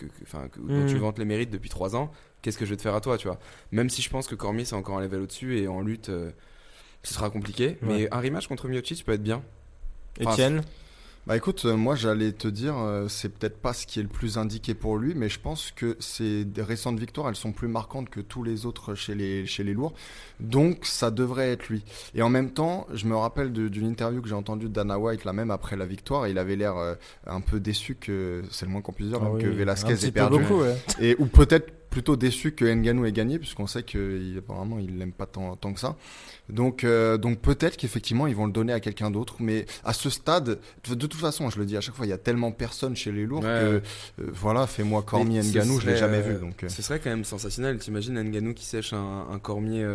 dont 0.60 0.86
tu 0.86 0.98
vantes 0.98 1.18
les 1.18 1.26
mérites 1.26 1.50
depuis 1.50 1.72
3 1.72 1.96
ans, 1.96 2.12
qu'est-ce 2.44 2.60
que 2.60 2.66
je 2.66 2.70
vais 2.70 2.78
te 2.78 2.84
faire 2.84 2.94
à 2.94 3.02
toi, 3.02 3.18
tu 3.18 3.28
vois? 3.28 3.40
Même 3.72 3.90
si 3.90 4.04
je 4.04 4.12
pense 4.12 4.28
que 4.28 4.36
Cormier, 4.36 4.64
c'est 4.64 4.76
encore 4.76 5.00
un 5.00 5.02
level 5.02 5.22
au-dessus, 5.22 5.58
et 5.58 5.68
en 5.68 5.82
lutte, 5.82 6.10
euh, 6.10 6.30
ce 7.04 7.14
sera 7.14 7.30
compliqué, 7.30 7.78
mais 7.82 8.08
un 8.14 8.20
rematch 8.20 8.48
contre 8.48 8.68
Miocic 8.68 9.06
peut 9.06 9.14
être 9.14 9.24
bien. 9.24 9.42
Enfin, 10.20 10.34
Etienne 10.34 10.62
Bah 11.28 11.38
écoute, 11.38 11.64
euh, 11.66 11.76
moi 11.78 11.96
j'allais 11.96 12.32
te 12.32 12.48
dire, 12.48 12.76
euh, 12.78 13.08
c'est 13.08 13.30
peut-être 13.30 13.58
pas 13.58 13.74
ce 13.74 13.86
qui 13.86 14.00
est 14.00 14.04
le 14.04 14.10
plus 14.10 14.38
indiqué 14.38 14.74
pour 14.74 14.98
lui, 14.98 15.14
mais 15.16 15.30
je 15.30 15.40
pense 15.40 15.72
que 15.72 15.96
ces 16.00 16.46
récentes 16.58 17.00
victoires, 17.00 17.30
elles 17.30 17.36
sont 17.36 17.52
plus 17.52 17.68
marquantes 17.68 18.10
que 18.10 18.20
tous 18.20 18.44
les 18.44 18.66
autres 18.66 18.96
chez 18.96 19.16
les, 19.16 19.46
chez 19.46 19.64
les 19.64 19.74
lourds. 19.74 19.94
Donc 20.40 20.86
ça 20.86 21.12
devrait 21.12 21.52
être 21.52 21.70
lui. 21.70 21.84
Et 22.16 22.22
en 22.22 22.30
même 22.30 22.52
temps, 22.52 22.88
je 22.94 23.06
me 23.06 23.16
rappelle 23.16 23.54
d'une 23.54 23.88
interview 23.88 24.22
que 24.22 24.28
j'ai 24.28 24.36
entendue 24.36 24.68
de 24.68 24.74
Dana 24.74 24.98
White, 24.98 25.24
là 25.24 25.34
même 25.34 25.52
après 25.52 25.78
la 25.78 25.86
victoire, 25.86 26.28
il 26.28 26.38
avait 26.38 26.56
l'air 26.56 26.76
euh, 26.78 26.96
un 27.28 27.42
peu 27.42 27.60
déçu 27.60 27.96
que, 27.96 28.42
c'est 28.52 28.66
le 28.66 28.72
moins 28.72 28.82
qu'on 28.82 28.94
puisse 28.94 29.10
dire, 29.10 29.20
Ah 29.22 29.32
oui, 29.32 29.42
que 29.42 29.48
Velasquez 29.48 30.06
ait 30.06 30.12
perdu. 30.12 30.40
beaucoup, 30.40 30.62
ouais. 30.62 30.76
Et, 31.00 31.16
ou 31.20 31.28
peut-être 31.28 31.79
plutôt 31.90 32.16
déçu 32.16 32.52
que 32.52 32.66
Ngannou 32.66 33.06
ait 33.06 33.12
gagné, 33.12 33.40
puisqu'on 33.40 33.68
sait 33.68 33.84
qu'apparemment 33.84 34.80
il 34.80 34.98
l'aime 34.98 35.12
pas 35.12 35.26
tant, 35.26 35.56
tant 35.56 35.74
que 35.74 35.80
ça. 35.80 35.96
Donc, 36.50 36.84
euh, 36.84 37.18
donc 37.18 37.40
peut-être 37.40 37.78
qu'effectivement 37.78 38.28
ils 38.28 38.36
vont 38.36 38.46
le 38.46 38.52
donner 38.52 38.74
à 38.74 38.80
quelqu'un 38.80 39.12
d'autre, 39.12 39.36
mais 39.40 39.66
à 39.84 39.94
ce 39.94 40.10
stade, 40.10 40.60
de, 40.88 40.94
toute 40.96 41.14
façon, 41.14 41.50
je 41.50 41.60
le 41.60 41.66
dis 41.66 41.78
à 41.78 41.82
chaque 41.82 41.96
fois, 41.96 42.06
il 42.06 42.10
y 42.10 42.14
a 42.14 42.18
tellement 42.18 42.52
personne 42.52 42.96
chez 42.96 43.12
les 43.12 43.26
lourds 43.26 43.40
Ouais, 43.40 43.46
que 43.46 43.82
euh, 44.22 44.30
voilà, 44.32 44.68
fais-moi 44.68 45.02
Cormier 45.04 45.42
Ngannou, 45.42 45.80
je 45.80 45.88
l'ai 45.88 45.98
jamais 45.98 46.18
euh, 46.18 46.34
vu. 46.34 46.40
Donc, 46.40 46.66
Ce 46.68 46.82
serait 46.82 47.00
quand 47.00 47.10
même 47.10 47.26
sensationnel. 47.26 47.78
T'imagines 47.78 48.22
Ngannou 48.22 48.54
qui 48.54 48.66
sèche 48.66 48.94
un, 48.94 49.28
un 49.32 49.40
Cormier 49.40 49.86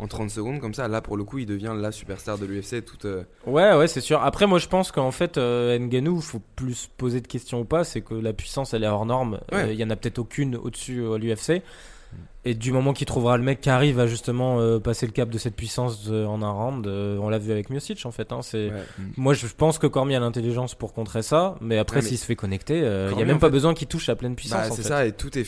en 0.00 0.06
30 0.08 0.30
secondes 0.30 0.60
comme 0.60 0.74
ça. 0.74 0.88
Là, 0.88 1.00
pour 1.00 1.16
le 1.16 1.24
coup, 1.24 1.38
il 1.38 1.46
devient 1.46 1.72
la 1.76 1.92
superstar 1.92 2.38
de 2.38 2.46
l'UFC. 2.46 2.84
Toute, 2.84 3.04
euh, 3.04 3.22
Ouais, 3.46 3.74
ouais, 3.74 3.86
c'est 3.86 4.00
sûr. 4.00 4.22
Après, 4.22 4.46
moi, 4.46 4.58
je 4.58 4.66
pense 4.68 4.90
qu'en 4.92 5.10
fait, 5.10 5.36
euh, 5.38 5.78
Ngannou, 5.78 6.20
faut 6.20 6.40
plus 6.56 6.74
se 6.74 6.88
poser 6.96 7.20
de 7.20 7.26
questions 7.26 7.60
ou 7.60 7.64
pas. 7.64 7.84
C'est 7.84 8.00
que 8.00 8.14
la 8.14 8.32
puissance, 8.32 8.72
elle 8.74 8.84
est 8.84 8.88
hors 8.88 9.06
norme. 9.06 9.40
Euh, 9.52 9.62
Il 9.62 9.68
Ouais. 9.68 9.76
y 9.76 9.84
en 9.84 9.90
a 9.90 9.96
peut-être 9.96 10.18
aucune 10.18 10.56
au-dessus 10.56 11.00
euh, 11.00 11.14
à 11.14 11.18
l'UFC. 11.18 11.62
Et 12.46 12.54
du 12.54 12.72
moment 12.72 12.94
qu'il 12.94 13.06
trouvera 13.06 13.36
le 13.36 13.42
mec 13.42 13.60
qui 13.60 13.68
arrive 13.68 14.00
à 14.00 14.06
justement 14.06 14.60
euh, 14.60 14.78
passer 14.78 15.04
le 15.04 15.12
cap 15.12 15.28
de 15.28 15.36
cette 15.36 15.54
puissance 15.54 16.06
euh, 16.08 16.24
en 16.24 16.40
un 16.40 16.50
round, 16.50 16.86
euh, 16.86 17.18
on 17.18 17.28
l'a 17.28 17.36
vu 17.38 17.52
avec 17.52 17.68
Miocic 17.68 18.06
en 18.06 18.10
fait. 18.12 18.32
Hein, 18.32 18.40
c'est 18.40 18.70
ouais. 18.70 18.82
moi 19.18 19.34
je 19.34 19.46
pense 19.46 19.78
que 19.78 19.86
Cormier 19.86 20.16
a 20.16 20.20
l'intelligence 20.20 20.74
pour 20.74 20.94
contrer 20.94 21.20
ça, 21.22 21.56
mais 21.60 21.76
après 21.76 21.96
Ouais, 21.96 22.02
mais 22.02 22.08
s'il 22.08 22.16
se 22.16 22.24
fait 22.24 22.36
connecter, 22.36 22.80
euh, 22.82 23.10
il 23.12 23.18
y 23.18 23.22
a 23.22 23.26
même 23.26 23.38
pas 23.38 23.48
fait- 23.48 23.52
besoin 23.52 23.74
qu'il 23.74 23.88
touche 23.88 24.08
à 24.08 24.16
pleine 24.16 24.36
puissance. 24.36 24.68
Bah, 24.70 24.74
c'est 24.74 24.82
ça, 24.82 25.04
et 25.04 25.12
tout 25.12 25.36
est. 25.38 25.44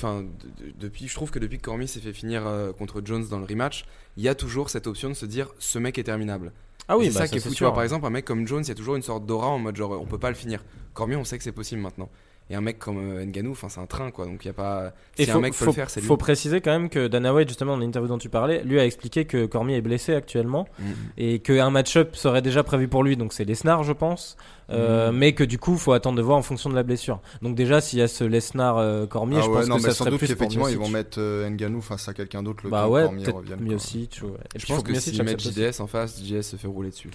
Depuis, 0.78 1.08
je 1.08 1.14
trouve 1.14 1.30
que 1.30 1.38
depuis 1.38 1.56
que 1.56 1.62
Cormier 1.62 1.86
s'est 1.86 2.00
fait 2.00 2.12
finir 2.12 2.46
euh, 2.46 2.72
contre 2.72 3.00
Jones 3.02 3.24
dans 3.30 3.38
le 3.38 3.46
rematch, 3.46 3.86
il 4.18 4.22
y 4.22 4.28
a 4.28 4.34
toujours 4.34 4.68
cette 4.68 4.86
option 4.86 5.08
de 5.08 5.14
se 5.14 5.24
dire 5.24 5.48
ce 5.58 5.78
mec 5.78 5.96
est 5.98 6.04
terminable. 6.04 6.52
Ah 6.88 6.98
oui, 6.98 7.06
Et 7.06 7.08
c'est 7.10 7.14
bah, 7.14 7.20
ça 7.20 7.26
ça, 7.26 7.30
qui 7.30 7.36
est 7.36 7.40
c'est 7.40 7.48
fou. 7.48 7.54
Tu 7.54 7.56
sûr. 7.58 7.66
vois, 7.68 7.74
par 7.74 7.84
exemple, 7.84 8.04
un 8.04 8.10
mec 8.10 8.26
comme 8.26 8.46
Jones, 8.46 8.62
il 8.64 8.68
y 8.68 8.72
a 8.72 8.74
toujours 8.74 8.96
une 8.96 9.02
sorte 9.02 9.24
d'aura 9.24 9.48
en 9.48 9.58
mode 9.58 9.76
genre 9.76 9.92
on 9.98 10.04
peut 10.04 10.18
pas 10.18 10.28
le 10.28 10.34
finir. 10.36 10.62
Cormier, 10.92 11.16
on 11.16 11.24
sait 11.24 11.38
que 11.38 11.44
c'est 11.44 11.52
possible 11.52 11.80
maintenant. 11.80 12.10
Et 12.50 12.54
un 12.54 12.60
mec 12.60 12.78
comme 12.78 12.98
euh, 12.98 13.24
Ngannou, 13.24 13.52
enfin, 13.52 13.68
c'est 13.70 13.80
un 13.80 13.86
train 13.86 14.10
quoi. 14.10 14.26
Donc 14.26 14.44
il 14.44 14.48
y 14.48 14.50
a 14.50 14.54
pas. 14.54 14.92
Et 15.16 15.24
Si 15.24 15.30
faut, 15.30 15.38
un 15.38 15.40
mec 15.40 15.52
peut 15.52 15.58
faut- 15.64 15.66
le 15.66 15.72
faire, 15.72 15.88
c'est 15.88 16.00
lui. 16.00 16.06
faut 16.06 16.16
préciser 16.18 16.60
quand 16.60 16.72
même 16.72 16.90
que 16.90 17.06
Dana 17.08 17.32
White, 17.32 17.48
justement, 17.48 17.76
dans 17.76 17.82
l'interview 17.82 18.08
dont 18.08 18.18
tu 18.18 18.28
parlais, 18.28 18.62
lui 18.64 18.78
a 18.78 18.84
expliqué 18.84 19.24
que 19.24 19.46
Cormier 19.46 19.76
est 19.76 19.80
blessé 19.80 20.12
actuellement 20.14 20.66
Mm. 20.78 20.84
et 21.16 21.38
qu'un 21.38 21.70
match-up 21.70 22.14
serait 22.14 22.42
déjà 22.42 22.62
prévu 22.62 22.88
pour 22.88 23.04
lui, 23.04 23.16
donc 23.16 23.32
c'est 23.32 23.44
Lesnar, 23.44 23.84
je 23.84 23.92
pense, 23.92 24.36
Euh, 24.70 25.10
Mm. 25.12 25.16
mais 25.16 25.32
que 25.34 25.44
du 25.44 25.58
coup, 25.58 25.76
faut 25.76 25.92
attendre 25.92 26.16
de 26.16 26.22
voir 26.22 26.38
en 26.38 26.42
fonction 26.42 26.70
de 26.70 26.74
la 26.74 26.82
blessure. 26.82 27.20
Donc 27.42 27.54
déjà, 27.56 27.80
s'il 27.82 27.98
y 27.98 28.02
a 28.02 28.08
ce 28.08 28.24
Lesnar-Cormier, 28.24 29.38
ah 29.38 29.42
je 29.44 29.48
ouais, 29.50 29.54
pense 29.60 29.68
non, 29.68 29.76
que 29.76 29.82
mais 29.82 29.88
ça 29.88 29.94
sans 29.94 30.04
serait 30.04 30.10
doute 30.10 30.18
plus 30.20 30.28
pour 30.28 30.36
qu'effectivement 30.36 30.68
ils 30.68 30.78
vont 30.78 30.88
mettre 30.88 31.18
euh, 31.20 31.48
Ngannou 31.50 31.80
face 31.82 32.08
à 32.08 32.14
quelqu'un 32.14 32.42
d'autre 32.42 32.60
le 32.64 32.70
Bah 32.70 32.82
temps 32.84 32.90
ouais, 32.90 33.02
Cormier 33.02 33.24
peut-être 33.24 33.36
revienne. 33.36 33.58
quoi. 33.58 33.66
Miocic. 33.66 34.20
ouais. 34.22 34.28
Et 34.54 34.58
Je 34.58 34.66
je 34.66 34.72
pense 34.72 34.82
que 34.82 34.92
Miocic 34.92 35.14
s'ils 35.14 35.22
mettent. 35.24 35.40
JDS 35.40 35.80
en 35.80 35.86
face, 35.86 36.22
JDS 36.22 36.42
se 36.42 36.56
fait 36.56 36.68
rouler 36.68 36.90
dessus. 36.90 37.10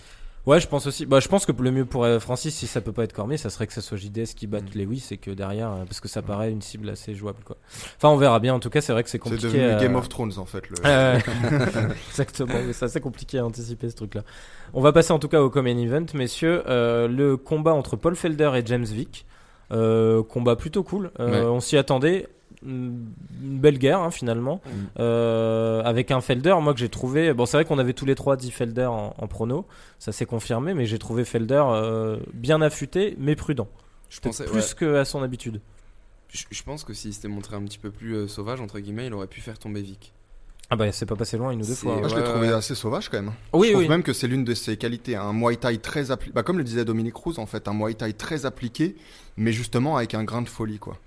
Ouais, 0.47 0.59
je 0.59 0.67
pense 0.67 0.87
aussi. 0.87 1.05
Bah, 1.05 1.19
je 1.19 1.27
pense 1.27 1.45
que 1.45 1.51
le 1.51 1.71
mieux 1.71 1.85
pour 1.85 2.03
euh, 2.05 2.19
Francis, 2.19 2.55
si 2.55 2.65
ça 2.67 2.81
peut 2.81 2.93
pas 2.93 3.03
être 3.03 3.13
Cormier, 3.13 3.37
ça 3.37 3.49
serait 3.49 3.67
que 3.67 3.73
ça 3.73 3.81
soit 3.81 3.97
JDS 3.97 4.33
qui 4.35 4.47
batte 4.47 4.73
Mm. 4.73 4.79
Lewis 4.79 5.07
et 5.11 5.17
que 5.17 5.29
derrière, 5.29 5.69
euh, 5.71 5.83
parce 5.85 5.99
que 5.99 6.07
ça 6.07 6.21
paraît 6.21 6.49
une 6.51 6.61
cible 6.61 6.89
assez 6.89 7.13
jouable, 7.13 7.43
quoi. 7.45 7.57
Enfin, 7.97 8.09
on 8.09 8.17
verra 8.17 8.39
bien. 8.39 8.53
En 8.55 8.59
tout 8.59 8.69
cas, 8.69 8.81
c'est 8.81 8.93
vrai 8.93 9.03
que 9.03 9.09
c'est 9.09 9.17
C'est 9.17 9.29
compliqué. 9.29 9.45
devenu 9.47 9.61
euh, 9.63 9.79
Game 9.79 9.95
of 9.95 10.07
Thrones 10.09 10.31
en 10.37 10.45
fait. 10.45 10.69
Le... 10.69 10.75
Euh, 10.85 11.19
Exactement, 12.09 12.53
mais 12.65 12.73
c'est 12.73 12.85
assez 12.85 13.01
compliqué 13.01 13.39
à 13.39 13.45
anticiper 13.45 13.89
ce 13.89 13.95
truc-là. 13.95 14.21
On 14.73 14.81
va 14.81 14.91
passer 14.93 15.11
en 15.11 15.19
tout 15.19 15.27
cas 15.27 15.41
au 15.41 15.49
Common 15.49 15.77
Event, 15.77 16.05
messieurs. 16.13 16.63
Euh, 16.67 17.07
le 17.07 17.35
combat 17.37 17.73
entre 17.73 17.95
Paul 17.97 18.15
Felder 18.15 18.51
et 18.55 18.65
James 18.65 18.85
Vick. 18.85 19.25
Euh, 19.73 20.23
combat 20.23 20.55
plutôt 20.55 20.83
cool. 20.83 21.11
Euh, 21.19 21.29
Ouais. 21.29 21.41
On 21.49 21.59
s'y 21.59 21.75
attendait. 21.77 22.27
Une 22.65 23.05
belle 23.39 23.77
guerre 23.77 23.99
hein, 23.99 24.11
finalement. 24.11 24.61
Mm. 24.65 24.69
Euh, 24.99 25.81
avec 25.83 26.11
un 26.11 26.21
Felder, 26.21 26.55
moi 26.61 26.73
que 26.73 26.79
j'ai 26.79 26.89
trouvé. 26.89 27.33
Bon, 27.33 27.45
c'est 27.45 27.57
vrai 27.57 27.65
qu'on 27.65 27.79
avait 27.79 27.93
tous 27.93 28.05
les 28.05 28.15
trois 28.15 28.35
dit 28.35 28.51
Felder 28.51 28.85
en, 28.85 29.13
en 29.17 29.27
prono. 29.27 29.65
Ça 29.99 30.11
s'est 30.11 30.25
confirmé, 30.25 30.73
mais 30.73 30.85
j'ai 30.85 30.99
trouvé 30.99 31.23
Felder 31.25 31.63
euh, 31.67 32.17
bien 32.33 32.61
affûté, 32.61 33.15
mais 33.19 33.35
prudent. 33.35 33.67
Je 34.09 34.19
pensais, 34.19 34.45
plus 34.45 34.75
ouais, 34.81 34.93
qu'à 34.93 35.05
son 35.05 35.21
habitude. 35.21 35.61
je, 36.29 36.43
je 36.49 36.63
pense 36.63 36.83
que 36.83 36.93
s'il 36.93 37.13
s'était 37.13 37.27
montré 37.27 37.55
un 37.55 37.61
petit 37.63 37.77
peu 37.77 37.91
plus 37.91 38.15
euh, 38.15 38.27
sauvage, 38.27 38.61
entre 38.61 38.79
guillemets, 38.79 39.07
il 39.07 39.13
aurait 39.13 39.27
pu 39.27 39.41
faire 39.41 39.59
tomber 39.59 39.81
Vic. 39.81 40.13
Ah 40.69 40.75
bah, 40.75 40.91
c'est 40.91 41.05
pas 41.05 41.15
passé 41.15 41.37
loin 41.37 41.51
une 41.51 41.61
ou 41.61 41.65
deux 41.65 41.75
fois. 41.75 41.93
hein. 41.93 41.99
Moi, 41.99 42.09
je 42.09 42.15
l'ai 42.15 42.23
trouvé 42.23 42.47
ouais. 42.49 42.53
assez 42.53 42.75
sauvage 42.75 43.07
quand 43.07 43.21
même. 43.21 43.31
Oui, 43.53 43.67
je 43.67 43.71
trouve 43.73 43.83
oui. 43.83 43.89
même 43.89 44.03
que 44.03 44.11
c'est 44.11 44.27
l'une 44.27 44.43
de 44.43 44.53
ses 44.53 44.75
qualités, 44.75 45.15
un 45.15 45.31
Muay 45.31 45.55
Thai 45.55 45.77
très 45.77 46.11
appliqué, 46.11 46.33
bah, 46.33 46.43
comme 46.43 46.57
le 46.57 46.63
disait 46.65 46.83
Dominique 46.83 47.13
Cruz 47.13 47.35
en 47.37 47.45
fait, 47.45 47.67
un 47.69 47.73
Muay 47.73 47.93
Thai 47.93 48.13
très 48.13 48.45
appliqué, 48.45 48.95
mais 49.37 49.53
justement 49.53 49.95
avec 49.95 50.13
un 50.13 50.25
grain 50.25 50.41
de 50.41 50.49
folie 50.49 50.79
quoi. 50.79 50.97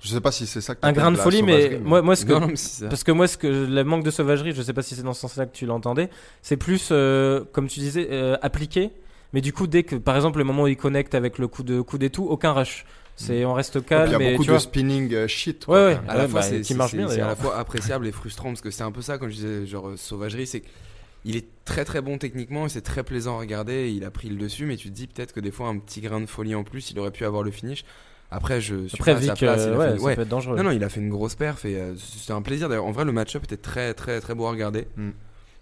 Je 0.00 0.08
sais 0.08 0.20
pas 0.20 0.30
si 0.32 0.46
c'est 0.46 0.60
ça 0.60 0.74
que 0.74 0.80
Un 0.86 0.92
grain 0.92 1.10
de 1.10 1.16
folie, 1.16 1.42
mais 1.42 1.78
moi, 1.82 2.02
moi 2.02 2.14
ce 2.16 2.24
que, 2.24 2.32
Non, 2.32 2.40
non. 2.40 2.48
Parce 2.88 3.02
que 3.04 3.12
moi, 3.12 3.26
ce 3.26 3.36
que 3.36 3.46
le 3.48 3.84
manque 3.84 4.04
de 4.04 4.10
sauvagerie, 4.10 4.52
je 4.52 4.62
sais 4.62 4.72
pas 4.72 4.82
si 4.82 4.94
c'est 4.94 5.02
dans 5.02 5.12
ce 5.14 5.20
sens-là 5.22 5.46
que 5.46 5.54
tu 5.56 5.66
l'entendais, 5.66 6.08
c'est 6.42 6.56
plus, 6.56 6.90
euh, 6.92 7.44
comme 7.52 7.66
tu 7.68 7.80
disais, 7.80 8.06
euh, 8.10 8.36
appliqué. 8.42 8.90
Mais 9.32 9.40
du 9.40 9.52
coup, 9.52 9.66
dès 9.66 9.82
que, 9.82 9.96
par 9.96 10.16
exemple, 10.16 10.38
le 10.38 10.44
moment 10.44 10.62
où 10.62 10.68
il 10.68 10.76
connecte 10.76 11.14
avec 11.14 11.38
le 11.38 11.48
coup 11.48 11.62
de 11.62 11.80
coude 11.80 12.02
et 12.02 12.10
tout, 12.10 12.24
aucun 12.26 12.52
rush. 12.52 12.84
C'est, 13.16 13.44
on 13.44 13.52
reste 13.54 13.84
calme. 13.84 14.06
Il 14.08 14.22
y 14.24 14.26
a 14.28 14.30
beaucoup 14.30 14.44
de 14.44 14.50
vois, 14.50 14.60
spinning 14.60 15.12
euh, 15.12 15.26
shit. 15.26 15.66
Ouais, 15.66 15.74
ouais. 15.74 15.94
quand 15.96 16.02
même. 16.02 16.10
à 16.10 16.14
la 16.16 16.22
Ouais, 16.22 16.28
fois 16.28 16.40
bah, 16.40 16.46
c'est 16.46 16.60
qui 16.60 16.64
c'est- 16.68 16.74
marche 16.74 16.92
c'est- 16.92 16.96
bien, 16.98 17.08
c'est 17.08 17.20
à 17.20 17.26
la 17.26 17.34
fois 17.34 17.58
appréciable 17.58 18.06
et 18.06 18.12
frustrant 18.12 18.50
parce 18.50 18.60
que 18.60 18.70
c'est 18.70 18.84
un 18.84 18.92
peu 18.92 19.02
ça 19.02 19.18
quand 19.18 19.28
je 19.28 19.34
disais 19.34 19.66
genre 19.66 19.88
euh, 19.88 19.96
sauvagerie 19.96 20.46
c'est 20.46 20.62
il 21.24 21.34
est 21.36 21.46
très 21.64 21.84
très 21.84 22.00
bon 22.00 22.16
techniquement 22.16 22.66
et 22.66 22.68
c'est 22.68 22.80
très 22.80 23.02
plaisant 23.02 23.36
à 23.36 23.40
regarder 23.40 23.90
il 23.90 24.04
a 24.04 24.12
pris 24.12 24.28
le 24.28 24.36
dessus 24.36 24.66
mais 24.66 24.76
tu 24.76 24.88
te 24.88 24.94
dis 24.94 25.08
peut-être 25.08 25.32
que 25.32 25.40
des 25.40 25.50
fois 25.50 25.66
un 25.66 25.78
petit 25.78 26.00
grain 26.00 26.20
de 26.20 26.26
folie 26.26 26.54
en 26.54 26.62
plus 26.62 26.92
il 26.92 26.98
aurait 27.00 27.10
pu 27.10 27.24
avoir 27.24 27.42
le 27.42 27.50
finish 27.50 27.84
après 28.30 28.60
je 28.60 28.86
suis 28.86 28.96
Après, 28.98 29.14
pas 29.14 29.18
à 29.20 29.22
sa 29.22 29.34
place, 29.34 29.60
euh, 29.62 29.68
il 29.70 29.74
a 29.74 29.78
ouais, 29.78 29.90
fait- 29.92 29.98
ça 29.98 30.04
ouais. 30.04 30.16
peut 30.16 30.22
être 30.22 30.28
dangereux. 30.28 30.56
non 30.56 30.64
non 30.64 30.70
il 30.70 30.84
a 30.84 30.88
fait 30.88 31.00
une 31.00 31.08
grosse 31.10 31.34
perf 31.34 31.64
et 31.64 31.76
euh, 31.76 31.94
c'était 31.96 32.32
un 32.32 32.42
plaisir 32.42 32.68
d'ailleurs 32.68 32.84
en 32.86 32.92
vrai 32.92 33.04
le 33.04 33.12
match-up 33.12 33.44
était 33.44 33.56
très 33.56 33.94
très 33.94 34.20
très 34.20 34.34
beau 34.34 34.46
à 34.46 34.50
regarder 34.50 34.86
Mm. 34.96 35.10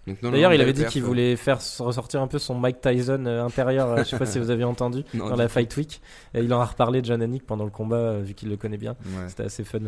Donc, 0.07 0.21
non, 0.23 0.29
non, 0.29 0.35
D'ailleurs, 0.37 0.53
il 0.53 0.61
avait 0.61 0.71
dit 0.71 0.83
perf, 0.83 0.93
qu'il 0.93 1.03
euh, 1.03 1.05
voulait 1.05 1.35
faire 1.35 1.59
ressortir 1.79 2.21
un 2.21 2.27
peu 2.27 2.39
son 2.39 2.55
Mike 2.55 2.79
Tyson 2.79 3.25
euh, 3.25 3.43
intérieur. 3.43 3.89
euh, 3.89 3.97
je 3.97 4.03
sais 4.03 4.17
pas 4.17 4.25
si 4.25 4.39
vous 4.39 4.51
avez 4.51 4.63
entendu 4.63 5.03
non, 5.13 5.27
dans 5.27 5.35
la 5.35 5.49
Fight 5.49 5.75
Week. 5.75 6.01
Et 6.33 6.39
il 6.39 6.53
en 6.53 6.61
a 6.61 6.65
reparlé 6.65 7.01
de 7.01 7.07
John 7.07 7.21
Anik 7.21 7.45
pendant 7.45 7.65
le 7.65 7.71
combat, 7.71 7.97
euh, 7.97 8.21
vu 8.23 8.33
qu'il 8.33 8.47
le 8.47 8.55
connaît 8.55 8.77
bien. 8.77 8.95
Ouais. 9.05 9.27
C'était 9.27 9.43
assez 9.43 9.65
fun. 9.65 9.79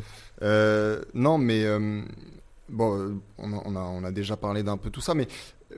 Euh, 0.42 1.02
non, 1.14 1.38
mais 1.38 1.64
euh, 1.64 2.02
bon, 2.68 3.00
euh, 3.00 3.14
on 3.38 3.54
a, 3.54 3.62
on, 3.64 3.76
a, 3.78 3.80
on 3.80 4.04
a 4.04 4.12
déjà 4.12 4.36
parlé 4.36 4.62
d'un 4.62 4.76
peu 4.76 4.90
tout 4.90 5.00
ça, 5.00 5.14
mais 5.14 5.26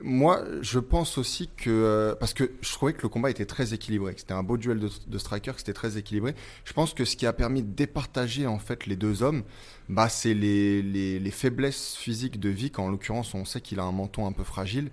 moi, 0.02 0.44
je 0.60 0.78
pense 0.78 1.18
aussi 1.18 1.48
que 1.56 1.70
euh, 1.70 2.14
parce 2.14 2.34
que 2.34 2.50
je 2.60 2.72
trouvais 2.72 2.92
que 2.92 3.02
le 3.02 3.08
combat 3.08 3.30
était 3.30 3.46
très 3.46 3.74
équilibré, 3.74 4.14
que 4.14 4.20
c'était 4.20 4.34
un 4.34 4.42
beau 4.42 4.56
duel 4.56 4.78
de, 4.78 4.90
de 5.06 5.18
striker, 5.18 5.52
que 5.52 5.58
c'était 5.58 5.72
très 5.72 5.98
équilibré. 5.98 6.34
Je 6.64 6.72
pense 6.72 6.94
que 6.94 7.04
ce 7.04 7.16
qui 7.16 7.26
a 7.26 7.32
permis 7.32 7.62
de 7.62 7.72
départager 7.72 8.46
en 8.46 8.58
fait 8.58 8.86
les 8.86 8.96
deux 8.96 9.22
hommes, 9.22 9.42
bah, 9.88 10.08
c'est 10.08 10.34
les, 10.34 10.82
les, 10.82 11.18
les 11.18 11.30
faiblesses 11.30 11.96
physiques 11.96 12.40
de 12.40 12.48
Vic. 12.48 12.78
En 12.78 12.88
l'occurrence, 12.88 13.34
on 13.34 13.44
sait 13.44 13.60
qu'il 13.60 13.80
a 13.80 13.84
un 13.84 13.92
menton 13.92 14.26
un 14.26 14.32
peu 14.32 14.44
fragile. 14.44 14.90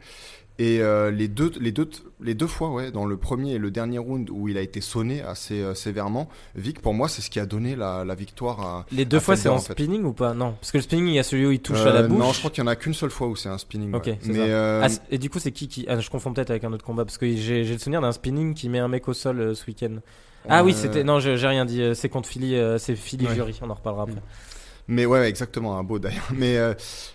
Et 0.61 0.81
euh, 0.81 1.09
les, 1.09 1.29
deux, 1.29 1.51
les, 1.61 1.71
deux, 1.71 1.89
les 2.19 2.33
deux 2.35 2.45
fois, 2.45 2.69
ouais, 2.69 2.91
dans 2.91 3.05
le 3.05 3.15
premier 3.15 3.53
et 3.53 3.57
le 3.57 3.71
dernier 3.71 3.97
round 3.97 4.29
où 4.29 4.49
il 4.49 4.57
a 4.57 4.61
été 4.61 4.81
sonné 4.81 5.21
assez 5.21 5.61
euh, 5.61 5.73
sévèrement, 5.73 6.27
Vic, 6.53 6.81
pour 6.81 6.93
moi, 6.93 7.07
c'est 7.07 7.21
ce 7.21 7.29
qui 7.29 7.39
a 7.39 7.45
donné 7.45 7.77
la, 7.77 8.03
la 8.03 8.13
victoire 8.13 8.59
à, 8.59 8.85
Les 8.91 9.05
deux 9.05 9.17
à 9.17 9.19
fois, 9.21 9.37
c'est 9.37 9.47
en 9.47 9.55
en 9.55 9.59
fait. 9.59 9.71
spinning 9.71 10.03
ou 10.03 10.11
pas? 10.11 10.33
Non, 10.33 10.51
parce 10.59 10.73
que 10.73 10.77
le 10.77 10.81
spinning, 10.83 11.07
il 11.07 11.13
y 11.13 11.19
a 11.19 11.23
celui 11.23 11.45
où 11.45 11.51
il 11.51 11.61
touche 11.61 11.79
à 11.79 11.93
la 11.93 12.01
Euh, 12.01 12.07
bouche. 12.09 12.19
Non, 12.19 12.33
je 12.33 12.39
crois 12.39 12.51
qu'il 12.51 12.61
y 12.61 12.67
en 12.67 12.69
a 12.69 12.75
qu'une 12.75 12.93
seule 12.93 13.09
fois 13.09 13.27
où 13.29 13.37
c'est 13.37 13.47
un 13.47 13.57
spinning. 13.57 13.95
Ok, 13.95 14.07
ouais. 14.07 14.19
Mais 14.25 14.49
ça. 14.49 14.83
Ah, 14.83 14.87
et 15.09 15.17
du 15.17 15.29
coup, 15.29 15.39
c'est 15.39 15.53
qui 15.53 15.69
qui. 15.69 15.85
Ah, 15.87 15.97
je 15.97 16.09
confonds 16.09 16.33
peut-être 16.33 16.49
avec 16.51 16.65
un 16.65 16.73
autre 16.73 16.83
combat 16.83 17.05
parce 17.05 17.17
que 17.17 17.33
j'ai 17.37 17.63
le 17.63 17.77
souvenir 17.77 18.01
d'un 18.01 18.11
spinning 18.11 18.53
qui 18.53 18.67
met 18.67 18.79
un 18.79 18.89
mec 18.89 19.07
au 19.07 19.13
sol 19.13 19.55
ce 19.55 19.65
week-end. 19.65 19.95
Ah 20.49 20.65
oui, 20.65 20.73
c'était. 20.73 21.05
Non, 21.05 21.21
j'ai 21.21 21.35
rien 21.47 21.63
dit. 21.63 21.81
C'est 21.95 22.09
contre 22.09 22.27
Philly, 22.27 22.55
c'est 22.79 22.97
Philly 22.97 23.27
Ouais. 23.27 23.35
Jury. 23.35 23.57
On 23.61 23.69
en 23.69 23.75
reparlera 23.75 24.03
après. 24.03 24.21
Mais 24.89 25.05
ouais, 25.05 25.29
exactement, 25.29 25.77
un 25.77 25.83
beau 25.83 25.99
d'ailleurs. 25.99 26.27
Mais 26.33 26.57
euh, 26.57 26.73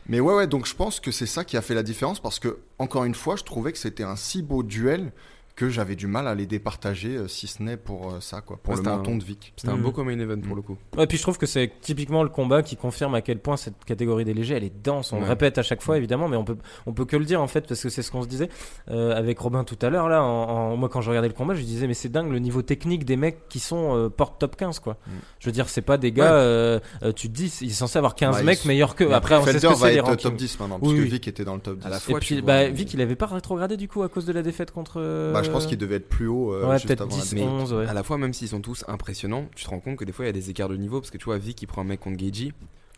ouais. 0.09 0.47
Donc 0.47 0.65
je 0.65 0.75
pense 0.77 1.01
que 1.01 1.11
c'est 1.11 1.27
ça 1.27 1.45
qui 1.45 1.57
a 1.57 1.63
fait 1.63 1.75
la 1.75 1.83
différence 1.83 2.21
parce 2.21 2.39
que 2.39 2.59
encore 2.79 3.05
une 3.05 3.17
fois, 3.17 3.35
je 3.35 3.43
trouvais 3.43 3.73
que 3.73 3.79
c'était 3.79 4.05
un 4.05 4.15
si 4.15 4.43
beau 4.43 4.63
duel 4.63 5.13
que 5.57 5.69
j'avais 5.69 5.95
du 5.95 6.09
mal 6.09 6.27
à 6.27 6.35
les 6.35 6.47
départager, 6.47 7.11
euh, 7.17 7.29
si 7.29 7.47
ce 7.47 7.63
n'est 7.63 7.77
pour 7.77 8.11
euh, 8.13 8.21
ça, 8.21 8.41
quoi, 8.41 8.57
pour 8.57 8.71
Ouais, 8.73 8.77
le 8.77 8.83
c'était 8.83 8.91
un- 8.93 8.97
menton 8.97 9.17
de 9.17 9.23
Vic. 9.23 9.53
C'était 9.57 9.73
un 9.73 9.77
Mm. 9.77 9.83
beau 9.83 9.93
common 9.93 10.11
event 10.19 10.41
pour 10.41 10.55
Mm. 10.55 10.57
le 10.57 10.63
coup. 10.63 10.77
Ouais, 10.97 11.07
puis 11.07 11.17
je 11.17 11.23
trouve 11.23 11.39
que 11.39 11.47
c'est 11.47 11.71
typiquement 11.81 12.25
le 12.25 12.29
combat 12.29 12.65
qui 12.65 12.77
confirme 12.77 13.15
à 13.15 13.21
quel 13.21 13.39
point 13.39 13.57
cette 13.57 13.85
catégorie 13.85 14.25
des 14.25 14.35
légers 14.35 14.57
elle 14.57 14.65
est 14.65 14.83
dense. 14.85 15.13
On 15.13 15.21
le 15.21 15.27
répète 15.27 15.57
à 15.59 15.63
chaque 15.63 15.81
fois 15.81 15.97
évidemment, 15.97 16.27
mais 16.29 16.37
on 16.37 16.45
peut 16.45 16.57
on 16.87 16.93
peut 16.93 17.05
que 17.05 17.17
le 17.17 17.25
dire 17.25 17.41
en 17.41 17.47
fait 17.47 17.69
parce 17.69 17.81
que 17.81 17.89
c'est 17.89 18.03
ce 18.03 18.11
qu'on 18.11 18.23
se 18.25 18.27
disait 18.29 18.49
euh, 18.91 19.15
avec 19.17 19.39
Robin 19.39 19.63
tout 19.63 19.79
à 19.81 19.91
l'heure 19.91 20.09
là. 20.09 20.25
En, 20.25 20.73
en- 20.73 20.77
moi 20.77 20.89
quand 20.89 21.01
je 21.03 21.09
regardais 21.11 21.29
le 21.29 21.35
combat, 21.35 21.55
je 21.55 21.63
disais 21.63 21.87
mais 21.87 21.95
c'est 21.95 22.09
dingue 22.09 22.33
le 22.33 22.41
niveau 22.41 22.63
technique 22.63 23.05
des 23.05 23.17
mecs 23.17 23.49
qui 23.49 23.61
sont 23.61 23.97
euh, 23.97 24.09
porte 24.09 24.41
top 24.41 24.57
15 24.57 24.81
quoi. 24.81 24.95
Mm. 25.07 25.11
Je 25.39 25.47
veux 25.47 25.53
dire 25.53 25.69
c'est 25.69 25.83
pas 25.83 25.99
des 25.99 26.11
gars. 26.11 26.35
Ouais. 26.35 27.13
tu 27.15 27.29
te 27.29 27.33
dis 27.33 27.57
il 27.61 27.71
est 27.71 27.73
censé 27.75 27.97
avoir 27.99 28.17
15 28.17 28.35
Bah, 28.35 28.41
ils 28.43 28.45
mecs 28.47 28.59
sont- 28.59 28.67
meilleurs 28.69 28.97
que. 28.97 29.05
Après 29.13 29.37
on 29.37 29.45
sait 29.45 29.61
ce 29.61 29.67
que 29.69 29.73
va 29.73 29.93
être 29.93 30.17
top 30.17 30.35
10 30.35 30.59
maintenant, 30.59 30.79
Oui, 30.83 30.95
parce 30.95 31.05
que. 31.05 31.11
Vic 31.13 31.29
était 31.29 31.45
dans 31.45 31.55
le 31.55 31.61
top 31.61 31.79
10. 31.79 31.87
À 31.87 31.91
la 31.91 31.97
Et 31.99 32.01
fois, 32.01 32.19
tu 32.19 32.27
puis 32.27 32.41
vois, 32.41 32.47
bah, 32.47 32.69
Vic 32.71 32.93
il 32.93 33.01
avait 33.01 33.15
pas 33.15 33.27
rétrogradé 33.27 33.77
du 33.77 33.87
coup 33.87 34.03
à 34.03 34.09
cause 34.09 34.25
de 34.27 34.33
la 34.33 34.43
défaite 34.43 34.73
contre. 34.73 34.99
Euh, 35.45 35.47
je 35.47 35.51
pense 35.53 35.67
qu'il 35.67 35.79
devait 35.79 35.97
être 35.97 36.09
plus 36.09 36.27
haut 36.27 36.53
euh, 36.53 36.69
Ouais, 36.69 36.79
peut-être 36.81 37.03
avant 37.03 37.17
la 37.17 37.23
10, 37.23 37.35
défaite. 37.35 37.49
11, 37.49 37.73
ouais. 37.73 37.87
À 37.87 37.95
la 37.95 38.03
fois, 38.03 38.19
même 38.19 38.33
s'ils 38.35 38.49
sont 38.49 38.61
tous 38.61 38.85
impressionnants, 38.89 39.47
tu 39.55 39.65
te 39.65 39.71
rends 39.71 39.81
compte 39.81 39.97
que 39.97 40.05
des 40.05 40.13
fois 40.13 40.25
il 40.25 40.29
y 40.29 40.31
a 40.31 40.33
des 40.33 40.51
écarts 40.51 40.69
de 40.69 40.77
niveau 40.77 41.01
parce 41.01 41.11
que 41.11 41.19
tu 41.19 41.25
vois, 41.27 41.39
Vic 41.39 41.57
qui 41.57 41.67
prend 41.67 41.83
un 41.83 41.85
mec 41.85 42.01
contre 42.01 42.17
Geiji, 42.17 42.53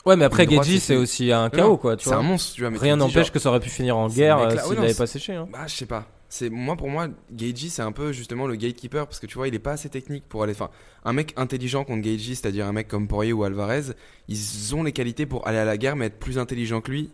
Ouais, 0.04 0.14
mais 0.16 0.24
après 0.24 0.48
Geji 0.48 0.78
c'est- 0.78 0.94
aussi 0.94 1.32
un 1.32 1.50
chaos 1.50 1.76
quoi. 1.78 1.96
Tu 1.96 2.04
c'est 2.04 2.10
vois. 2.10 2.18
un 2.20 2.22
monstre, 2.22 2.54
tu 2.54 2.60
vois. 2.60 2.70
mais 2.70 2.78
Rien 2.78 2.94
n'empêche 2.96 3.26
genre, 3.26 3.32
que 3.32 3.38
ça 3.40 3.48
aurait 3.48 3.58
pu 3.60 3.70
finir 3.70 3.96
en 3.96 4.08
guerre 4.08 4.38
euh, 4.38 4.50
s'il 4.50 4.74
non, 4.74 4.78
avait 4.82 4.92
c'est- 4.92 4.98
pas 4.98 5.06
séché. 5.08 5.34
Hein. 5.34 5.48
Bah, 5.52 5.66
je 5.66 5.74
sais 5.74 5.86
pas. 5.86 6.06
C'est 6.28 6.48
moi 6.50 6.76
pour 6.76 6.88
moi, 6.90 7.08
Geiji 7.32 7.70
c'est 7.70 7.82
un 7.82 7.90
peu 7.92 8.12
justement 8.12 8.46
le 8.46 8.54
gatekeeper 8.56 9.06
parce 9.06 9.18
que 9.20 9.26
tu 9.26 9.34
vois, 9.36 9.48
il 9.48 9.54
est 9.54 9.58
pas 9.60 9.72
assez 9.72 9.88
technique 9.88 10.24
pour 10.28 10.42
aller. 10.44 10.52
Enfin, 10.52 10.70
un 11.04 11.12
mec 11.12 11.32
intelligent 11.36 11.82
contre 11.84 12.02
Geiji, 12.02 12.36
c'est-à-dire 12.36 12.66
un 12.66 12.72
mec 12.72 12.86
comme 12.88 13.08
Poirier 13.08 13.32
ou 13.32 13.42
Alvarez, 13.44 13.92
ils 14.28 14.74
ont 14.76 14.82
les 14.84 14.92
qualités 14.92 15.26
pour 15.26 15.46
aller 15.48 15.58
à 15.58 15.64
la 15.64 15.76
guerre 15.76 15.96
mais 15.96 16.06
être 16.06 16.18
plus 16.20 16.38
intelligent 16.38 16.80
que 16.80 16.90
lui. 16.92 17.10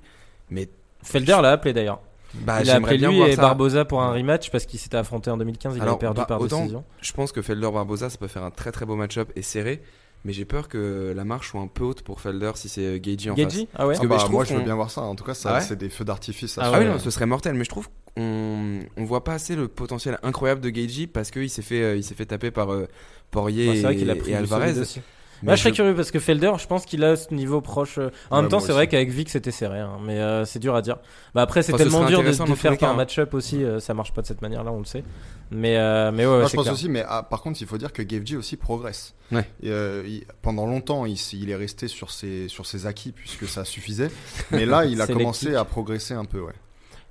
Mais 0.50 0.68
Felder 1.02 1.38
l'a 1.42 1.52
appelé 1.52 1.72
d'ailleurs. 1.72 2.00
Bah, 2.34 2.58
il 2.62 2.70
a 2.70 2.74
j'aimerais 2.74 2.94
appelé 2.94 2.98
bien 2.98 3.10
lui 3.10 3.20
et 3.30 3.36
ça. 3.36 3.42
Barbosa 3.42 3.84
pour 3.84 4.02
un 4.02 4.12
rematch 4.12 4.50
parce 4.50 4.66
qu'ils 4.66 4.78
s'étaient 4.80 4.96
affrontés 4.96 5.30
en 5.30 5.36
2015. 5.36 5.74
Il 5.76 5.82
Alors, 5.82 5.94
avait 5.94 6.00
perdu 6.00 6.20
bah, 6.20 6.26
par 6.26 6.40
autant- 6.40 6.58
décision. 6.60 6.84
Je 7.00 7.12
pense 7.12 7.32
que 7.32 7.42
Felder 7.42 7.70
Barbosa 7.72 8.10
ça 8.10 8.18
peut 8.18 8.28
faire 8.28 8.44
un 8.44 8.50
très 8.50 8.72
très 8.72 8.86
beau 8.86 8.96
match-up 8.96 9.30
et 9.36 9.42
serré. 9.42 9.82
Mais 10.24 10.32
j'ai 10.32 10.44
peur 10.44 10.68
que 10.68 11.12
la 11.16 11.24
marche 11.24 11.50
soit 11.50 11.60
un 11.60 11.66
peu 11.66 11.82
haute 11.82 12.02
pour 12.02 12.20
Felder 12.20 12.52
si 12.54 12.68
c'est 12.68 12.82
euh, 12.82 12.98
Geiji 12.98 13.28
en 13.30 13.34
face. 13.34 13.44
Geji 13.52 13.68
Ah 13.74 13.88
ouais 13.88 13.94
Parce 13.94 13.98
que 13.98 14.06
Ah 14.06 14.08
bah, 14.08 14.14
je 14.18 14.20
trouve 14.22 14.32
moi, 14.34 14.44
je 14.44 14.54
veux 14.54 14.62
bien 14.62 14.76
voir 14.76 14.88
ça. 14.88 15.00
En 15.00 15.16
tout 15.16 15.24
cas, 15.24 15.34
ça, 15.34 15.50
Ah 15.50 15.54
ouais 15.58 15.60
c'est 15.64 15.74
des 15.74 15.88
feux 15.88 16.04
d'artifice. 16.04 16.58
Ah 16.58 16.66
Ah 16.72 16.78
oui, 16.78 16.84
fait. 16.84 16.90
non, 16.92 16.98
ce 17.00 17.10
serait 17.10 17.26
mortel, 17.26 17.54
mais 17.54 17.64
je 17.64 17.70
trouve 17.70 17.88
qu'on 18.16 18.80
on 18.96 19.04
voit 19.04 19.24
pas 19.24 19.32
assez 19.34 19.56
le 19.56 19.66
potentiel 19.66 20.18
incroyable 20.22 20.60
de 20.60 20.70
Geiji 20.70 21.08
parce 21.08 21.32
qu'il 21.32 21.50
s'est 21.50 21.62
fait, 21.62 21.82
euh, 21.82 21.96
il 21.96 22.04
s'est 22.04 22.14
fait 22.14 22.26
taper 22.26 22.52
par 22.52 22.72
euh, 22.72 22.86
Poirier 23.32 23.82
Ouais, 23.84 23.94
et, 23.94 23.96
qu'il 23.96 24.10
a 24.10 24.14
pris 24.14 24.30
et 24.30 24.34
du 24.34 24.38
Alvarez. 24.38 24.78
aussi. 24.78 25.00
Moi, 25.42 25.56
je 25.56 25.60
serais 25.62 25.72
curieux 25.72 25.94
parce 25.94 26.10
que 26.10 26.18
Felder, 26.20 26.52
je 26.58 26.66
pense 26.66 26.84
qu'il 26.86 27.02
a 27.04 27.16
ce 27.16 27.34
niveau 27.34 27.60
proche. 27.60 27.98
euh, 27.98 28.10
En 28.30 28.36
Ouais, 28.36 28.42
même 28.42 28.50
temps, 28.50 28.60
c'est 28.60 28.72
vrai 28.72 28.86
qu'avec 28.86 29.10
Vic, 29.10 29.28
c'était 29.28 29.50
serré, 29.50 29.80
hein, 29.80 29.98
mais 30.04 30.18
euh, 30.20 30.44
c'est 30.44 30.58
dur 30.58 30.74
à 30.74 30.82
dire. 30.82 30.98
Bah 31.34 31.42
après, 31.42 31.62
c'est 31.62 31.72
Enfin, 31.74 31.82
tellement 31.84 32.04
dur 32.04 32.22
de, 32.22 32.28
de 32.30 32.54
faire 32.54 32.76
par 32.78 32.90
hein. 32.90 32.94
match-up 32.94 33.34
aussi. 33.34 33.64
euh, 33.64 33.80
ça 33.80 33.92
marche 33.94 34.12
pas 34.12 34.22
de 34.22 34.26
cette 34.26 34.40
manière-là, 34.42 34.70
on 34.72 34.78
le 34.78 34.84
sait. 34.84 35.02
Mais 35.50 35.76
euh, 35.76 36.10
mais 36.12 36.24
ouais, 36.24 36.32
ouais, 36.32 36.38
Moi, 36.40 36.48
je 36.48 36.54
pense 36.56 36.64
clair. 36.64 36.74
aussi, 36.74 36.88
mais 36.88 37.04
ah, 37.06 37.22
par 37.22 37.42
contre, 37.42 37.60
il 37.60 37.66
faut 37.66 37.76
dire 37.78 37.92
que 37.92 38.02
Gavji 38.02 38.36
aussi 38.36 38.56
progresse. 38.56 39.14
Ouais. 39.32 39.46
Et, 39.62 39.70
euh, 39.70 40.02
il- 40.06 40.24
pendant 40.42 40.66
longtemps, 40.66 41.04
il, 41.06 41.16
il 41.34 41.50
est 41.50 41.56
resté 41.56 41.88
sur 41.88 42.10
ses, 42.10 42.48
sur 42.48 42.64
ses 42.66 42.86
acquis 42.86 43.12
puisque 43.12 43.46
ça 43.46 43.64
suffisait. 43.64 44.10
Mais 44.50 44.64
là, 44.64 44.84
il 44.86 45.00
a 45.02 45.06
commencé 45.08 45.54
à 45.54 45.64
progresser 45.64 46.14
un 46.14 46.24
peu. 46.24 46.40
Ouais. 46.40 46.52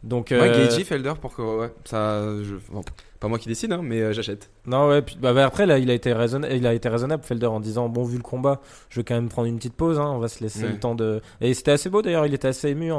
Donc 0.04 0.30
Ouais, 0.32 0.40
euh, 0.40 0.68
Geiji, 0.68 0.84
Felder, 0.84 1.14
pour 1.22 1.36
que 1.36 1.42
ouais, 1.44 1.72
ça, 1.86 2.22
je, 2.42 2.56
bon, 2.72 2.82
pas 3.20 3.28
moi 3.28 3.38
qui 3.38 3.48
décide, 3.48 3.72
hein, 3.72 3.82
mais 3.84 4.02
euh, 4.02 4.14
j'achète. 4.14 4.50
Non, 4.66 4.88
ouais, 4.90 5.04
puis, 5.04 5.16
bah, 5.22 5.32
bah, 5.32 5.46
après, 5.46 5.68
là, 5.68 5.78
il 5.78 5.92
a, 5.92 5.94
été 5.94 6.12
raisonnable, 6.12 6.56
il 6.56 6.66
a 6.66 6.74
été 6.74 6.90
raisonnable, 6.90 7.22
Felder, 7.24 7.46
en 7.46 7.60
disant 7.60 7.88
Bon, 7.88 8.04
vu 8.04 8.18
le 8.18 8.24
combat, 8.24 8.62
je 8.90 9.00
vais 9.00 9.04
quand 9.04 9.14
même 9.14 9.30
prendre 9.30 9.48
une 9.48 9.58
petite 9.58 9.76
pause, 9.76 10.00
hein, 10.00 10.08
on 10.10 10.18
va 10.18 10.28
se 10.28 10.42
laisser 10.44 10.64
Ouais. 10.64 10.72
le 10.72 10.80
temps 10.80 10.96
de. 10.96 11.22
Et 11.40 11.54
c'était 11.54 11.70
assez 11.70 11.92
beau 11.92 12.02
d'ailleurs, 12.02 12.26
il 12.26 12.34
était 12.34 12.48
assez 12.48 12.70
ému 12.70 12.92
en, 12.92 12.98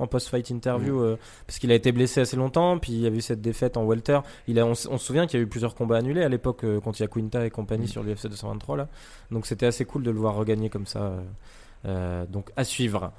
en 0.00 0.06
post-fight 0.06 0.48
interview, 0.50 1.00
euh, 1.00 1.18
parce 1.48 1.58
qu'il 1.58 1.72
a 1.72 1.74
été 1.74 1.90
blessé 1.90 2.20
assez 2.20 2.36
longtemps, 2.36 2.78
puis 2.78 2.92
il 2.92 3.00
y 3.00 3.06
a 3.06 3.10
eu 3.10 3.20
cette 3.20 3.40
défaite 3.40 3.76
en 3.76 3.84
Welter. 3.84 4.20
Il 4.46 4.60
a, 4.60 4.66
on, 4.66 4.76
se 4.76 4.88
souvient 4.98 5.26
qu'il 5.26 5.40
y 5.40 5.42
a 5.42 5.44
eu 5.44 5.48
plusieurs 5.48 5.74
combats 5.74 5.96
annulés 5.96 6.22
à 6.22 6.28
l'époque 6.28 6.62
euh, 6.62 6.78
contre 6.78 7.00
Yakuinta 7.00 7.44
et 7.44 7.50
compagnie 7.50 7.86
Mm. 7.86 7.88
sur 7.88 8.02
l'UFC 8.04 8.28
223, 8.28 8.76
là. 8.76 8.88
Donc 9.32 9.46
c'était 9.46 9.66
assez 9.66 9.84
cool 9.84 10.04
de 10.04 10.12
le 10.12 10.18
voir 10.20 10.36
regagner 10.36 10.70
comme 10.70 10.86
ça. 10.86 11.12
donc 12.30 12.50
à 12.56 12.62
suivre. 12.64 13.12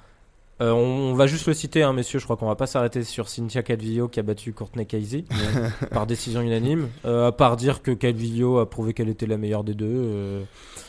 Euh, 0.59 0.71
on, 0.71 1.11
on 1.11 1.13
va 1.13 1.27
juste 1.27 1.45
le 1.47 1.53
citer, 1.53 1.83
hein, 1.83 1.93
messieurs. 1.93 2.17
Je 2.19 2.23
crois 2.23 2.35
qu'on 2.35 2.47
va 2.47 2.55
pas 2.55 2.65
s'arrêter 2.67 3.03
sur 3.03 3.29
Cynthia 3.29 3.61
Calvillo 3.61 4.07
qui 4.07 4.19
a 4.19 4.23
battu 4.23 4.53
Courtney 4.53 4.85
Casey 4.87 5.23
par 5.91 6.07
décision 6.07 6.41
unanime. 6.41 6.89
Euh, 7.05 7.27
à 7.27 7.31
part 7.31 7.57
dire 7.57 7.81
que 7.83 7.91
Calvillo 7.91 8.57
a 8.59 8.69
prouvé 8.69 8.93
qu'elle 8.93 9.09
était 9.09 9.27
la 9.27 9.37
meilleure 9.37 9.63
des 9.63 9.75
deux. 9.75 9.85
euh, 9.87 10.43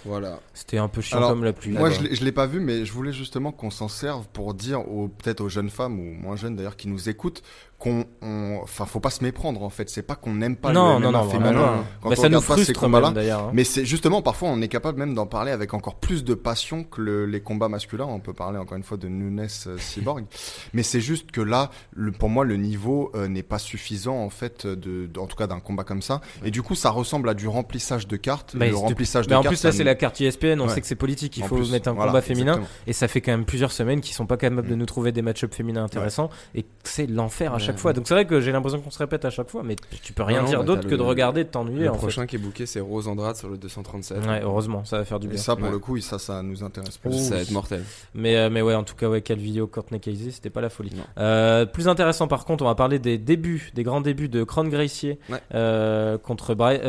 Voilà. 0.06 0.40
C'était 0.54 0.78
un 0.78 0.88
peu 0.88 1.00
chiant 1.02 1.18
Alors, 1.18 1.30
comme 1.30 1.44
la 1.44 1.52
pluie. 1.52 1.72
Moi, 1.72 1.90
je 1.90 2.00
l'ai- 2.02 2.14
je 2.14 2.24
l'ai 2.24 2.32
pas 2.32 2.46
vu, 2.46 2.60
mais 2.60 2.84
je 2.86 2.92
voulais 2.92 3.12
justement 3.12 3.52
qu'on 3.52 3.70
s'en 3.70 3.88
serve 3.88 4.26
pour 4.32 4.54
dire 4.54 4.80
aux 4.90 5.08
peut-être 5.08 5.42
aux 5.42 5.48
jeunes 5.50 5.70
femmes 5.70 6.00
ou 6.00 6.14
moins 6.14 6.36
jeunes 6.36 6.56
d'ailleurs 6.56 6.76
qui 6.76 6.88
nous 6.88 7.08
écoutent 7.10 7.42
qu'on, 7.78 8.04
on- 8.22 8.58
enfin, 8.62 8.86
faut 8.86 8.98
pas 8.98 9.10
se 9.10 9.22
méprendre 9.22 9.62
en 9.62 9.70
fait. 9.70 9.88
C'est 9.88 10.02
pas 10.02 10.16
qu'on 10.16 10.34
n'aime 10.34 10.56
pas 10.56 10.72
non, 10.72 10.98
le 10.98 11.04
non, 11.04 11.10
MMA 11.12 11.18
non, 11.22 11.30
féminin. 11.30 11.52
vraiment 11.52 11.66
pas. 11.66 11.84
Quand 12.02 12.08
Bah, 12.10 12.14
on 12.18 12.22
ça 12.22 12.28
nous 12.28 12.40
ces 12.40 12.44
frustre 12.46 12.88
même 12.88 13.12
d'ailleurs. 13.14 13.40
hein. 13.44 13.50
Mais 13.52 13.62
c'est 13.62 13.84
justement 13.84 14.20
parfois 14.20 14.48
on 14.48 14.60
est 14.60 14.66
capable 14.68 14.98
même 14.98 15.14
d'en 15.14 15.26
parler 15.26 15.52
avec 15.52 15.74
encore 15.74 15.94
plus 15.94 16.24
de 16.24 16.34
passion 16.34 16.82
que 16.82 17.00
le- 17.00 17.26
les 17.26 17.40
combats 17.40 17.68
masculins. 17.68 18.06
On 18.08 18.18
peut 18.18 18.32
parler 18.32 18.58
encore 18.58 18.76
une 18.76 18.82
fois 18.82 18.96
de 18.96 19.06
Nunes 19.06 19.46
euh, 19.68 19.78
Cyborg, 19.78 20.24
mais 20.74 20.82
c'est 20.82 21.00
juste 21.00 21.30
que 21.30 21.40
là, 21.40 21.70
le- 21.94 22.10
pour 22.10 22.28
moi, 22.30 22.44
le 22.44 22.56
niveau 22.56 23.12
euh, 23.14 23.28
n'est 23.28 23.44
pas 23.44 23.58
suffisant 23.58 24.16
en 24.16 24.30
fait, 24.30 24.66
de, 24.66 25.06
de- 25.06 25.20
en 25.20 25.26
tout 25.28 25.36
cas 25.36 25.46
d'un 25.46 25.60
combat 25.60 25.84
comme 25.84 26.02
ça. 26.02 26.20
Et 26.44 26.50
du 26.50 26.62
coup, 26.62 26.74
ça 26.74 26.90
ressemble 26.90 27.28
à 27.28 27.34
du 27.34 27.46
remplissage 27.46 28.08
de 28.08 28.16
cartes. 28.16 28.56
Bah, 28.56 28.66
le 28.66 28.74
remplissage 28.74 29.26
de 29.26 29.30
Mais 29.30 29.36
en 29.36 29.42
cartes. 29.42 29.54
plus, 29.54 29.62
là, 29.64 29.70
c'est 29.70 29.84
la 29.84 29.94
carte 29.94 30.20
ESPN. 30.20 30.60
On 30.60 30.66
Ouais. 30.66 30.74
sait 30.74 30.80
que 30.80 30.86
c'est 30.88 30.96
politique. 30.96 31.36
Il 31.36 31.44
en 31.44 31.46
faut 31.46 31.56
plus, 31.56 31.70
mettre 31.70 31.88
un 31.88 31.92
voilà, 31.92 32.10
combat 32.10 32.22
féminin. 32.22 32.54
exactement. 32.54 32.68
Et 32.88 32.92
ça 32.92 33.06
fait 33.06 33.20
quand 33.20 33.30
même 33.32 33.44
plusieurs 33.44 33.70
semaines 33.70 34.00
qu'ils 34.00 34.14
sont 34.14 34.26
pas 34.26 34.36
capables 34.36 34.66
de 34.68 34.74
Mm. 34.74 34.78
nous 34.78 34.86
trouver 34.86 35.12
des 35.12 35.22
match-ups 35.22 35.54
féminins 35.56 35.84
intéressants. 35.84 36.28
Et 36.56 36.64
c'est 36.82 37.06
l'enfer 37.06 37.54
à. 37.54 37.58
Chaque 37.68 37.78
fois. 37.78 37.92
Donc 37.92 38.06
c'est 38.08 38.14
vrai 38.14 38.26
que 38.26 38.40
j'ai 38.40 38.52
l'impression 38.52 38.80
qu'on 38.80 38.90
se 38.90 38.98
répète 38.98 39.24
à 39.24 39.30
chaque 39.30 39.48
fois. 39.48 39.62
Mais 39.64 39.76
tu 40.02 40.12
peux 40.12 40.22
rien 40.22 40.42
Non, 40.42 40.48
dire 40.48 40.58
bah, 40.60 40.64
d'autre 40.64 40.88
que 40.88 40.94
de 40.94 41.02
regarder 41.02 41.42
et 41.42 41.44
de 41.44 41.48
t'ennuyer. 41.50 41.84
Le 41.84 41.90
en 41.90 41.94
fait. 41.94 41.98
prochain 42.00 42.26
qui 42.26 42.36
est 42.36 42.38
booké, 42.38 42.66
c'est 42.66 42.80
Rose 42.80 43.08
Andrade 43.08 43.36
sur 43.36 43.48
le 43.48 43.56
237. 43.58 44.26
Ouais, 44.26 44.40
heureusement, 44.42 44.84
ça 44.84 44.98
va 44.98 45.04
faire 45.04 45.20
du 45.20 45.26
Et 45.26 45.30
bien. 45.30 45.38
ça, 45.38 45.54
pour 45.56 45.66
Ouais. 45.66 45.70
le 45.70 45.78
coup, 45.78 45.98
ça, 46.00 46.18
ça 46.18 46.42
nous 46.42 46.62
intéresse 46.64 46.98
plus. 46.98 47.10
Oh, 47.12 47.18
Ça 47.18 47.36
va 47.36 47.40
être 47.42 47.50
mortel. 47.50 47.82
Mais, 48.14 48.36
euh, 48.36 48.50
mais 48.50 48.62
ouais, 48.62 48.74
en 48.74 48.82
tout 48.84 48.94
cas, 48.94 49.08
ouais, 49.08 49.20
quelle 49.22 49.38
vidéo 49.38 49.66
Courtney 49.66 50.00
Casey, 50.00 50.30
c'était 50.30 50.50
pas 50.50 50.60
la 50.60 50.70
folie. 50.70 50.92
Euh, 51.18 51.66
plus 51.66 51.88
intéressant, 51.88 52.26
par 52.28 52.44
contre, 52.44 52.64
on 52.64 52.66
va 52.68 52.74
parler 52.74 52.98
des 52.98 53.18
débuts, 53.18 53.70
des 53.74 53.82
grands 53.82 54.00
débuts 54.00 54.28
de 54.28 54.44
Cron 54.44 54.64
Gracie 54.64 55.18
Ouais. 55.28 55.38
euh, 55.54 56.18
contre 56.18 56.54
Bri- 56.54 56.80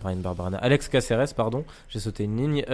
Brian 0.00 0.16
Barberena, 0.16 0.58
Alex 0.58 0.88
Caceres, 0.88 1.34
pardon. 1.34 1.64
J'ai 1.88 1.98
sauté 2.00 2.24
une 2.24 2.36
ligne. 2.36 2.64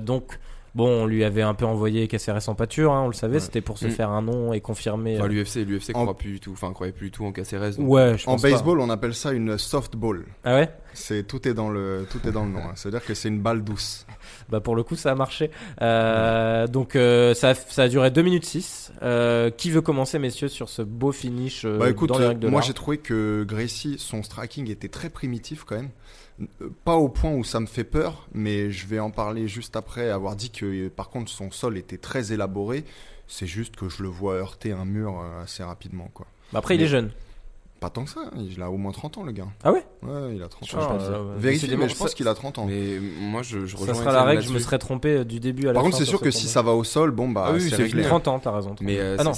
Donc, 0.00 0.38
bon, 0.74 0.88
on 0.88 1.06
lui 1.06 1.24
avait 1.24 1.42
un 1.42 1.54
peu 1.54 1.64
envoyé 1.64 2.08
Caceres 2.08 2.48
en 2.48 2.54
pâture, 2.54 2.92
hein, 2.92 3.02
on 3.04 3.06
le 3.08 3.12
savait, 3.12 3.34
Ouais. 3.34 3.40
c'était 3.40 3.60
pour 3.60 3.78
se 3.78 3.86
Mm. 3.86 3.90
faire 3.90 4.10
un 4.10 4.22
nom 4.22 4.52
et 4.52 4.60
confirmer. 4.60 5.16
Enfin, 5.16 5.24
euh, 5.24 5.28
l'UFC, 5.28 5.64
l'UFC 5.64 5.90
En- 5.94 6.02
croit 6.02 6.16
plus 6.16 6.32
du 6.32 6.40
tout. 6.40 6.52
Enfin, 6.52 6.72
croyait 6.72 6.92
plus 6.92 7.06
du 7.06 7.10
tout 7.12 7.24
en 7.24 7.32
Caceres. 7.32 7.76
donc- 7.76 7.88
ouais, 7.88 8.16
je 8.18 8.24
En 8.28 8.32
pense 8.32 8.42
pas. 8.42 8.50
baseball, 8.50 8.80
on 8.80 8.90
appelle 8.90 9.14
ça 9.14 9.32
une 9.32 9.56
softball. 9.58 10.24
Ah 10.44 10.54
ouais? 10.56 10.68
C'est 10.96 11.26
tout 11.26 11.48
est 11.48 11.54
dans 11.54 11.70
le 11.70 12.06
tout 12.10 12.20
est 12.28 12.30
dans 12.30 12.44
le 12.44 12.50
nom. 12.52 12.60
hein. 12.60 12.72
C'est-à-dire 12.76 13.04
que 13.04 13.14
c'est 13.14 13.28
une 13.28 13.40
balle 13.40 13.64
douce. 13.64 14.06
Bah 14.48 14.60
pour 14.60 14.76
le 14.76 14.82
coup 14.84 14.94
ça 14.94 15.10
a 15.10 15.14
marché. 15.16 15.50
Euh, 15.82 16.66
donc 16.66 16.94
euh, 16.96 17.34
ça, 17.34 17.50
a, 17.50 17.54
ça 17.54 17.82
a 17.84 17.88
duré 17.88 18.10
2 18.10 18.22
minutes 18.22 18.44
6. 18.44 18.92
Euh, 19.02 19.50
qui 19.50 19.70
veut 19.70 19.80
commencer 19.80 20.18
messieurs 20.20 20.48
sur 20.48 20.68
ce 20.68 20.82
beau 20.82 21.10
finish 21.12 21.64
euh, 21.64 21.78
Bah 21.78 21.90
écoute, 21.90 22.10
dans 22.10 22.18
les 22.18 22.24
euh, 22.24 22.28
règles 22.28 22.40
de 22.40 22.48
moi 22.48 22.60
j'ai 22.60 22.72
trouvé 22.74 22.98
que 22.98 23.44
Gracie, 23.46 23.96
son 23.98 24.22
striking 24.22 24.70
était 24.70 24.88
très 24.88 25.10
primitif 25.10 25.64
quand 25.64 25.76
même. 25.76 25.90
Pas 26.84 26.96
au 26.96 27.08
point 27.08 27.30
où 27.32 27.44
ça 27.44 27.60
me 27.60 27.66
fait 27.66 27.84
peur, 27.84 28.26
mais 28.34 28.70
je 28.72 28.86
vais 28.88 28.98
en 28.98 29.10
parler 29.10 29.46
juste 29.46 29.76
après 29.76 30.10
avoir 30.10 30.34
dit 30.34 30.50
que 30.50 30.88
par 30.88 31.08
contre 31.08 31.30
son 31.30 31.50
sol 31.52 31.78
était 31.78 31.98
très 31.98 32.32
élaboré. 32.32 32.84
C'est 33.28 33.46
juste 33.46 33.76
que 33.76 33.88
je 33.88 34.02
le 34.02 34.08
vois 34.08 34.34
heurter 34.34 34.72
un 34.72 34.84
mur 34.84 35.20
euh, 35.20 35.42
assez 35.44 35.62
rapidement 35.62 36.10
quoi. 36.12 36.26
Bah, 36.52 36.58
après 36.58 36.74
il 36.74 36.82
est 36.82 36.88
jeune. 36.88 37.10
Pas 37.80 37.90
tant 37.90 38.04
que 38.04 38.10
ça, 38.10 38.30
il 38.36 38.62
a 38.62 38.70
au 38.70 38.76
moins 38.78 38.92
30 38.92 39.18
ans 39.18 39.22
le 39.24 39.32
gars. 39.32 39.46
Ah 39.62 39.70
ouais 39.72 39.84
Ouais, 40.02 40.34
il 40.36 40.42
a 40.42 40.48
30 40.48 40.68
Je 40.70 40.76
ans. 40.76 40.98
euh, 41.00 41.34
Vérifiez, 41.36 41.76
mais 41.76 41.88
je 41.88 41.94
pense 41.96 42.14
qu'il 42.14 42.26
a 42.28 42.34
30 42.34 42.58
ans. 42.58 42.66
Mais 42.66 42.98
moi, 43.20 43.42
je, 43.42 43.66
je 43.66 43.76
Ça 43.76 43.92
sera 43.94 44.10
la 44.12 44.24
règle, 44.24 44.42
je 44.42 44.50
me 44.52 44.58
serais 44.58 44.78
trompé 44.78 45.18
euh, 45.18 45.24
du 45.24 45.38
début 45.38 45.64
à 45.64 45.66
la 45.68 45.74
Par 45.74 45.82
fin. 45.82 45.88
contre, 45.90 45.98
c'est 45.98 46.08
sûr 46.08 46.18
ce 46.18 46.24
que 46.24 46.30
si 46.30 46.48
ça 46.48 46.62
va 46.62 46.72
au 46.72 46.82
sol, 46.82 47.10
bon 47.10 47.28
bah 47.28 47.46
Ah 47.48 47.52
oui, 47.52 47.60
c'est 47.60 47.70
c'est 47.70 47.76
réglé. 47.76 47.90
fini. 48.02 48.04
30 48.06 48.28
ans, 48.28 48.38
t'as 48.38 48.52
raison. 48.52 48.74
Mais 48.80 48.98
euh, 48.98 49.16
ah 49.18 49.32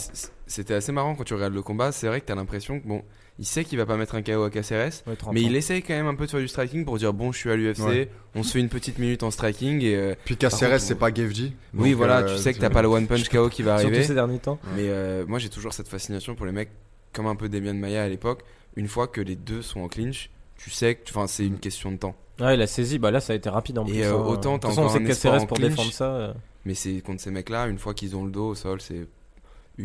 c'était 0.47 0.75
assez 0.75 0.93
marrant 0.93 1.15
quand 1.17 1.25
tu 1.25 1.35
regardes 1.35 1.55
le 1.55 1.63
combat. 1.63 1.91
C'est 1.93 2.07
vrai 2.07 2.21
que 2.21 2.27
t'as 2.27 2.37
l'impression 2.37 2.79
que 2.79 2.87
bon, 2.87 3.03
il 3.39 3.45
sait 3.45 3.65
qu'il 3.65 3.77
va 3.79 3.85
pas 3.87 3.97
mettre 3.97 4.15
un 4.15 4.23
KO 4.23 4.43
à 4.45 4.51
Caceres, 4.51 5.03
Ouais, 5.07 5.15
30 5.17 5.35
mais 5.35 5.43
il 5.43 5.55
essaye 5.57 5.83
quand 5.83 5.93
même 5.95 6.07
un 6.07 6.15
peu 6.15 6.25
de 6.27 6.31
faire 6.31 6.41
du 6.41 6.49
striking 6.49 6.85
pour 6.85 6.97
dire 6.99 7.13
bon, 7.13 7.33
je 7.33 7.39
suis 7.39 7.51
à 7.51 7.57
l'UFC, 7.57 7.81
Ouais. 7.81 8.11
on 8.35 8.43
se 8.43 8.53
fait 8.53 8.61
une 8.61 8.69
petite 8.71 8.99
minute 8.99 9.23
en 9.23 9.31
striking 9.31 9.83
et 9.83 9.95
euh, 9.95 10.15
Puis 10.25 10.37
Caceres, 10.37 10.71
contre, 10.71 10.81
c'est 10.81 10.95
pas 10.95 11.13
Gevji. 11.13 11.55
oui, 11.75 11.93
voilà, 11.93 12.21
euh, 12.21 12.35
tu 12.37 12.43
sais 12.43 12.55
que 12.55 12.59
t'as 12.59 12.71
pas 12.71 12.83
le 12.83 12.89
one 12.89 13.07
punch 13.07 13.29
KO 13.29 13.49
qui 13.49 13.63
va 13.63 13.79
Surtout 13.79 13.93
arriver. 13.95 14.07
ces 14.07 14.15
derniers 14.15 14.39
temps. 14.39 14.59
Mais 14.75 14.89
euh, 14.89 15.25
moi, 15.27 15.39
j'ai 15.39 15.49
toujours 15.51 15.73
cette 15.75 15.89
fascination 15.89 16.35
pour 16.35 16.47
les 16.47 16.53
mecs 16.53 16.71
comme 17.13 17.27
un 17.27 17.37
peu 17.37 17.49
Demian 17.49 17.75
Maya 17.75 18.03
à 18.05 18.09
l'époque. 18.09 18.43
Une 18.77 18.89
fois 18.89 19.07
que 19.09 19.21
les 19.21 19.37
deux 19.37 19.63
sont 19.63 19.81
en 19.81 19.89
clinch, 19.89 20.31
tu 20.57 20.71
sais 20.71 20.95
que, 20.97 21.09
enfin, 21.11 21.27
c'est 21.27 21.47
une 21.47 21.59
question 21.59 21.91
de 21.93 21.97
temps. 21.97 22.15
Ouais, 22.41 22.55
il 22.55 22.61
a 22.63 22.67
saisi, 22.67 22.99
bah 22.99 23.11
là 23.11 23.21
ça 23.21 23.33
a 23.33 23.37
été 23.37 23.49
rapide 23.49 23.79
en 23.79 23.87
Et, 23.87 23.91
plus. 23.93 24.03
euh, 24.03 24.13
hein. 24.15 24.25
autant 24.27 24.57
De 24.57 24.61
t'as 24.61 24.69
toute 24.69 24.77
façon, 24.77 24.81
on 24.83 24.85
encore 24.85 24.97
sait 24.99 25.05
un 25.07 25.09
espoir 25.11 25.43
en 25.43 25.47
pour 25.47 25.57
clinch. 25.57 25.71
défendre 25.71 25.93
ça. 25.93 26.05
euh, 26.15 26.35
Mais 26.67 26.75
c'est 26.75 27.01
contre 27.01 27.23
ces 27.23 27.31
mecs-là, 27.31 27.67
une 27.69 27.79
fois 27.79 27.95
qu'ils 27.95 28.15
ont 28.17 28.25
le 28.25 28.31
dos 28.31 28.49
au 28.49 28.55
sol, 28.55 28.81
c'est 28.83 29.07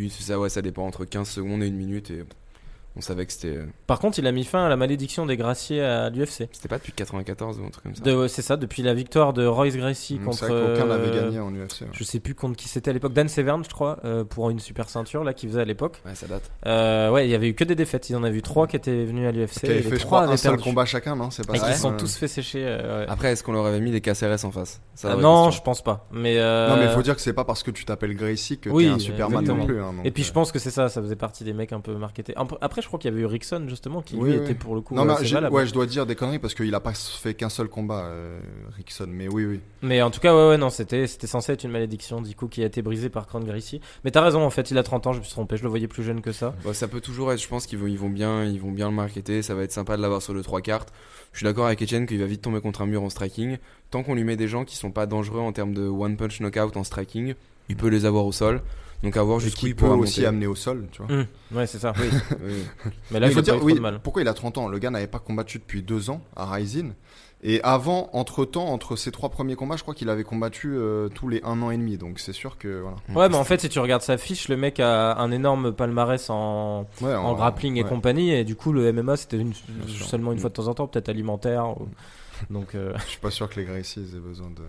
ça, 0.09 0.39
ouais, 0.39 0.49
ça 0.49 0.61
dépend 0.61 0.85
entre 0.85 1.05
15 1.05 1.29
secondes 1.29 1.63
et 1.63 1.67
une 1.67 1.75
minute 1.75 2.11
et 2.11 2.23
on 2.97 3.01
savait 3.01 3.25
que 3.25 3.31
c'était 3.33 3.55
euh, 3.57 3.65
Par 3.87 3.99
contre, 3.99 4.19
il 4.19 4.27
a 4.27 4.31
mis 4.31 4.43
fin 4.43 4.65
à 4.65 4.69
la 4.69 4.75
malédiction 4.75 5.25
des 5.25 5.37
graciers 5.37 5.81
à 5.81 6.09
l'UFC. 6.09 6.49
c'était 6.51 6.67
pas 6.67 6.77
depuis 6.77 6.91
94 6.91 7.59
ou 7.59 7.65
un 7.65 7.69
truc 7.69 7.83
comme 7.83 7.95
ça. 7.95 8.17
Ouais, 8.17 8.27
C'est 8.27 8.41
ça, 8.41 8.57
depuis 8.57 8.81
la 8.83 8.93
victoire 8.93 9.31
de 9.33 9.45
Royce 9.45 9.77
Gracie 9.77 10.19
Mm, 10.19 10.25
contre. 10.25 10.37
C'est 10.39 10.47
vrai 10.47 10.73
qu'aucun 10.75 10.85
n'avait 10.87 11.07
euh, 11.07 11.23
gagné 11.23 11.39
en 11.39 11.51
UFC. 11.53 11.81
ouais. 11.81 11.87
Je 11.93 12.03
sais 12.03 12.19
plus 12.19 12.35
contre 12.35 12.57
qui 12.57 12.67
c'était 12.67 12.89
à 12.89 12.93
l'époque. 12.93 13.13
Dan 13.13 13.27
Severn, 13.29 13.63
je 13.63 13.69
crois, 13.69 13.99
euh, 14.03 14.23
pour 14.25 14.49
une 14.49 14.59
super 14.59 14.89
ceinture 14.89 15.23
là 15.23 15.33
qu'il 15.33 15.47
faisait 15.49 15.61
à 15.61 15.65
l'époque. 15.65 16.01
Ouais, 16.05 16.15
ça 16.15 16.27
date. 16.27 16.51
Euh, 16.65 17.09
ouais, 17.11 17.27
il 17.27 17.31
y 17.31 17.35
avait 17.35 17.47
eu 17.49 17.53
que 17.53 17.63
des 17.63 17.75
défaites. 17.75 18.09
Il 18.09 18.15
en 18.17 18.23
a 18.23 18.29
vu 18.29 18.41
trois 18.41 18.67
qui 18.67 18.75
étaient 18.75 19.05
venus 19.05 19.27
à 19.27 19.31
l'UFC. 19.31 19.61
Qui 19.61 19.65
et 19.67 19.81
les 19.81 19.83
trois 19.97 19.97
crois, 19.99 20.19
un 20.21 20.27
avaient 20.29 20.37
seul 20.37 20.51
perdu. 20.53 20.63
combat 20.65 20.85
chacun, 20.85 21.15
non 21.15 21.31
C'est 21.31 21.47
pas 21.47 21.53
Et 21.53 21.59
ça 21.59 21.67
qui 21.69 21.73
se 21.75 21.79
sont 21.81 21.95
tous 21.95 22.15
fait 22.17 22.27
sécher. 22.27 22.63
ouais. 22.65 23.05
Après, 23.07 23.31
est-ce 23.31 23.43
qu'on 23.43 23.53
leur 23.53 23.65
avait 23.65 23.79
mis 23.79 23.91
des 23.91 24.01
Caceres 24.01 24.43
en 24.45 24.51
face? 24.51 24.81
Ça, 24.95 25.15
non, 25.15 25.45
question. 25.45 25.51
je 25.51 25.61
pense 25.63 25.81
pas. 25.81 26.07
Mais 26.11 26.35
Non, 26.35 26.75
mais 26.77 26.89
faut 26.89 27.01
dire 27.01 27.15
que 27.15 27.21
c'est 27.21 27.33
pas 27.33 27.45
parce 27.45 27.63
que 27.63 27.71
tu 27.71 27.85
t'appelles 27.85 28.15
Gracie 28.15 28.57
que 28.59 28.69
Oui, 28.69 28.85
t'es 28.85 28.91
un 28.91 28.99
Superman 28.99 29.45
non 29.45 29.65
plus. 29.65 29.81
hein, 29.81 29.93
Et 30.03 30.11
puis 30.11 30.23
je 30.23 30.31
pense 30.33 30.51
que 30.51 30.59
c'est 30.59 30.71
ça, 30.71 30.89
ça 30.89 31.01
faisait 31.01 31.15
partie 31.15 31.43
des 31.43 31.53
mecs 31.53 31.71
un 31.73 31.79
peu 31.79 31.93
marketés. 31.95 32.33
Peu- 32.33 32.57
Après, 32.81 32.85
je 32.85 32.87
crois 32.87 32.99
qu'il 32.99 33.11
y 33.11 33.13
avait 33.13 33.21
eu 33.21 33.25
Rickson 33.27 33.65
justement 33.67 34.01
qui 34.01 34.15
Oui, 34.15 34.31
lui 34.31 34.37
oui. 34.39 34.43
était 34.43 34.55
pour 34.55 34.73
le 34.73 34.81
coup 34.81 34.95
Non, 34.95 35.05
mais 35.05 35.13
valable. 35.23 35.55
ouais, 35.55 35.67
je 35.67 35.73
dois 35.73 35.85
dire 35.85 36.07
des 36.07 36.15
conneries 36.15 36.39
parce 36.39 36.55
qu'il 36.55 36.73
a 36.73 36.79
pas 36.79 36.93
fait 36.93 37.35
qu'un 37.35 37.49
seul 37.49 37.67
combat, 37.67 38.05
euh, 38.05 38.39
Rickson. 38.75 39.05
Mais 39.07 39.27
oui, 39.27 39.45
oui. 39.45 39.59
Mais 39.83 40.01
en 40.01 40.09
tout 40.09 40.19
cas, 40.19 40.33
ouais, 40.35 40.49
ouais, 40.49 40.57
non, 40.57 40.69
c'était 40.71 41.05
c'était 41.05 41.27
censé 41.27 41.51
être 41.51 41.63
une 41.63 41.71
malédiction 41.71 42.21
du 42.21 42.33
coup 42.35 42.47
qui 42.47 42.63
a 42.63 42.65
été 42.65 42.81
brisée 42.81 43.09
par 43.09 43.27
Gracie. 43.31 43.81
Mais 44.03 44.09
t'as 44.09 44.21
raison, 44.21 44.41
en 44.43 44.49
fait, 44.49 44.71
il 44.71 44.77
a 44.79 44.83
30 44.83 45.07
ans, 45.07 45.13
je 45.13 45.19
me 45.19 45.23
suis 45.23 45.31
trompé, 45.33 45.57
je 45.57 45.63
le 45.63 45.69
voyais 45.69 45.87
plus 45.87 46.03
jeune 46.03 46.21
que 46.21 46.31
ça. 46.31 46.55
Bah, 46.65 46.73
ça 46.73 46.87
peut 46.87 47.01
toujours 47.01 47.31
être, 47.31 47.41
je 47.41 47.47
pense 47.47 47.67
qu'ils 47.67 47.77
vont, 47.77 47.87
ils 47.87 47.99
vont 47.99 48.09
bien, 48.09 48.43
ils 48.45 48.59
vont 48.59 48.71
bien 48.71 48.89
le 48.89 48.95
marketer. 48.95 49.43
Ça 49.43 49.53
va 49.53 49.61
être 49.63 49.71
sympa 49.71 49.95
de 49.95 50.01
l'avoir 50.01 50.21
sur 50.23 50.33
le 50.33 50.41
3 50.41 50.61
cartes. 50.61 50.91
Je 51.33 51.37
suis 51.37 51.43
d'accord 51.45 51.67
avec 51.67 51.81
Etienne 51.83 52.07
qu'il 52.07 52.19
va 52.19 52.25
vite 52.25 52.41
tomber 52.41 52.61
contre 52.61 52.81
un 52.81 52.87
mur 52.87 53.03
en 53.03 53.09
striking. 53.09 53.57
Tant 53.91 54.01
qu'on 54.01 54.15
lui 54.15 54.23
met 54.23 54.35
des 54.37 54.47
gens 54.47 54.65
qui 54.65 54.75
sont 54.75 54.91
pas 54.91 55.05
dangereux 55.05 55.39
en 55.39 55.51
termes 55.51 55.73
de 55.73 55.87
one 55.87 56.17
punch 56.17 56.39
knockout 56.39 56.75
en 56.77 56.83
striking, 56.83 57.35
il 57.69 57.75
peut 57.75 57.87
les 57.89 58.05
avoir 58.05 58.25
au 58.25 58.31
sol. 58.31 58.61
Donc 59.03 59.17
à 59.17 59.23
voir 59.23 59.39
jusqu'où 59.39 59.61
qui 59.61 59.67
il 59.67 59.75
peut 59.75 59.87
aussi 59.87 60.19
monter. 60.21 60.27
amener 60.27 60.47
au 60.47 60.55
sol, 60.55 60.87
tu 60.91 61.01
vois. 61.01 61.11
Hum, 61.11 61.25
Ouais, 61.53 61.65
c'est 61.67 61.79
ça. 61.79 61.93
Oui, 61.99 62.07
oui. 62.43 62.63
Mais 63.11 63.19
là, 63.19 63.27
il 63.27 63.31
il 63.31 63.33
faut 63.33 63.41
dire, 63.41 63.63
oui, 63.63 63.79
mal. 63.79 63.99
pourquoi 64.03 64.21
il 64.21 64.27
a 64.27 64.33
30 64.33 64.57
ans? 64.59 64.67
Le 64.67 64.77
gars 64.77 64.89
n'avait 64.91 65.07
pas 65.07 65.19
combattu 65.19 65.57
depuis 65.59 65.81
deux 65.81 66.09
ans 66.09 66.21
à 66.35 66.45
Rising. 66.51 66.93
Et 67.43 67.59
avant, 67.63 68.11
entre 68.13 68.45
temps, 68.45 68.67
entre 68.67 68.95
ses 68.95 69.11
trois 69.11 69.29
premiers 69.29 69.55
combats, 69.55 69.75
je 69.75 69.81
crois 69.81 69.95
qu'il 69.95 70.09
avait 70.09 70.23
combattu 70.23 70.73
euh, 70.75 71.09
tous 71.09 71.27
les 71.27 71.41
un 71.43 71.59
an 71.63 71.71
et 71.71 71.77
demi. 71.77 71.97
Donc 71.97 72.19
c'est 72.19 72.33
sûr 72.33 72.59
que 72.59 72.81
voilà. 72.81 72.97
Ouais, 73.19 73.29
mais 73.29 73.35
en 73.37 73.43
fait, 73.43 73.59
si 73.61 73.69
tu 73.69 73.79
regardes 73.79 74.03
sa 74.03 74.19
fiche, 74.19 74.47
le 74.47 74.57
mec 74.57 74.79
a 74.79 75.15
un 75.17 75.31
énorme 75.31 75.71
palmarès 75.73 76.29
en, 76.29 76.85
Ouais, 77.01 77.15
en 77.15 77.33
grappling 77.33 77.77
et 77.77 77.83
compagnie, 77.83 78.31
et 78.31 78.43
du 78.43 78.55
coup, 78.55 78.71
le 78.71 78.93
MMA 78.93 79.17
c'était 79.17 79.37
une- 79.37 79.53
seulement 79.87 80.31
une 80.33 80.37
Mm. 80.37 80.41
fois 80.41 80.49
de 80.51 80.53
temps 80.53 80.67
en 80.67 80.75
temps, 80.75 80.85
peut-être 80.87 81.09
alimentaire. 81.09 81.81
ou- 81.81 81.87
Donc, 82.51 82.75
euh, 82.75 82.93
Je 83.05 83.09
suis 83.09 83.19
pas 83.19 83.31
sûr 83.31 83.49
que 83.49 83.59
les 83.59 83.65
Gracies 83.65 84.01
aient 84.15 84.19
besoin 84.19 84.51
de. 84.51 84.61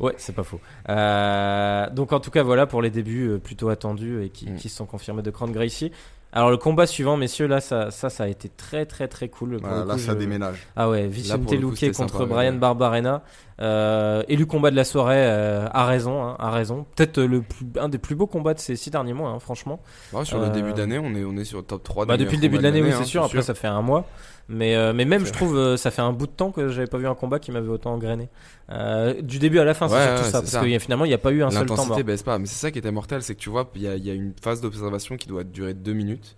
Ouais, 0.00 0.14
c'est 0.18 0.34
pas 0.34 0.42
faux. 0.42 0.60
Euh, 0.88 1.90
donc, 1.90 2.12
en 2.12 2.20
tout 2.20 2.30
cas, 2.30 2.42
voilà 2.42 2.66
pour 2.66 2.82
les 2.82 2.90
débuts 2.90 3.28
euh, 3.28 3.38
plutôt 3.38 3.68
attendus 3.68 4.22
et 4.24 4.28
qui, 4.30 4.50
Mm. 4.50 4.56
qui 4.56 4.68
se 4.68 4.76
sont 4.76 4.86
confirmés 4.86 5.22
de 5.22 5.30
Crown 5.30 5.50
Gracie. 5.52 5.92
Alors, 6.36 6.50
le 6.50 6.56
combat 6.56 6.86
suivant, 6.86 7.16
messieurs, 7.16 7.46
là, 7.46 7.60
ça, 7.60 7.92
ça, 7.92 8.10
ça 8.10 8.24
a 8.24 8.26
été 8.26 8.48
très, 8.48 8.86
très, 8.86 9.06
très 9.06 9.28
cool. 9.28 9.58
Pour 9.58 9.68
Voilà, 9.68 9.82
le 9.84 9.88
là, 9.88 9.98
ça 9.98 10.12
je- 10.14 10.18
déménage. 10.18 10.66
Ah 10.74 10.90
ouais, 10.90 11.06
Vicente 11.06 11.48
Luque 11.52 11.92
contre 11.96 12.14
sympa, 12.18 12.24
Brian 12.26 12.52
ouais. 12.54 12.58
Barbarena. 12.58 13.22
Euh, 13.60 14.22
élu 14.28 14.46
combat 14.46 14.70
de 14.70 14.76
la 14.76 14.84
soirée, 14.84 15.16
euh, 15.18 15.68
a 15.72 15.86
raison, 15.86 16.22
hein, 16.24 16.50
raison. 16.50 16.86
Peut-être 16.96 17.18
euh, 17.18 17.26
le 17.26 17.42
plus, 17.42 17.66
un 17.78 17.88
des 17.88 17.98
plus 17.98 18.16
beaux 18.16 18.26
combats 18.26 18.54
de 18.54 18.58
ces 18.58 18.74
six 18.74 18.90
derniers 18.90 19.12
mois, 19.12 19.30
hein, 19.30 19.38
franchement. 19.38 19.80
Ouais, 20.12 20.24
sur 20.24 20.38
Euh, 20.40 20.46
le 20.46 20.52
début 20.52 20.72
d'année, 20.72 20.98
on 20.98 21.14
est, 21.14 21.24
on 21.24 21.36
est 21.36 21.44
sur 21.44 21.58
le 21.58 21.64
top 21.64 21.84
3 21.84 22.06
Bah, 22.06 22.16
depuis 22.16 22.36
le 22.36 22.40
début 22.42 22.58
de 22.58 22.62
l'année, 22.62 22.82
oui, 22.82 22.90
c'est 22.92 23.02
hein, 23.02 23.04
sûr. 23.04 23.24
Après, 23.24 23.42
ça 23.42 23.54
fait 23.54 23.68
un 23.68 23.82
mois. 23.82 24.06
Mais, 24.48 24.76
euh, 24.76 24.92
mais 24.92 25.04
même, 25.04 25.24
je 25.24 25.32
trouve, 25.32 25.56
euh, 25.56 25.76
ça 25.76 25.90
fait 25.90 26.02
un 26.02 26.12
bout 26.12 26.26
de 26.26 26.32
temps 26.32 26.50
que 26.50 26.68
j'avais 26.68 26.86
pas 26.86 26.98
vu 26.98 27.06
un 27.06 27.14
combat 27.14 27.38
qui 27.38 27.50
m'avait 27.50 27.68
autant 27.68 27.94
engrainé. 27.94 28.28
Euh, 28.70 29.20
du 29.22 29.38
début 29.38 29.58
à 29.58 29.64
la 29.64 29.72
fin, 29.72 29.88
c'est 29.88 29.94
surtout 29.94 30.22
ouais, 30.24 30.30
ça. 30.30 30.40
Parce 30.40 30.50
ça. 30.50 30.60
que 30.60 30.78
finalement, 30.78 31.04
il 31.04 31.08
n'y 31.08 31.14
a 31.14 31.18
pas 31.18 31.30
eu 31.30 31.42
un 31.42 31.50
seul 31.50 31.66
temps 31.66 31.86
mort. 31.86 32.02
Baisse 32.04 32.22
pas, 32.22 32.38
mais 32.38 32.46
c'est 32.46 32.58
ça 32.58 32.70
qui 32.70 32.78
était 32.78 32.90
mortel, 32.92 33.22
c'est 33.22 33.34
que 33.34 33.40
tu 33.40 33.48
vois, 33.48 33.70
il 33.74 33.82
y 33.82 33.88
a, 33.88 33.94
il 33.94 34.04
y 34.04 34.10
a 34.10 34.14
une 34.14 34.34
phase 34.42 34.60
d'observation 34.60 35.16
qui 35.16 35.28
doit 35.28 35.44
durer 35.44 35.72
2 35.72 35.92
minutes. 35.92 36.36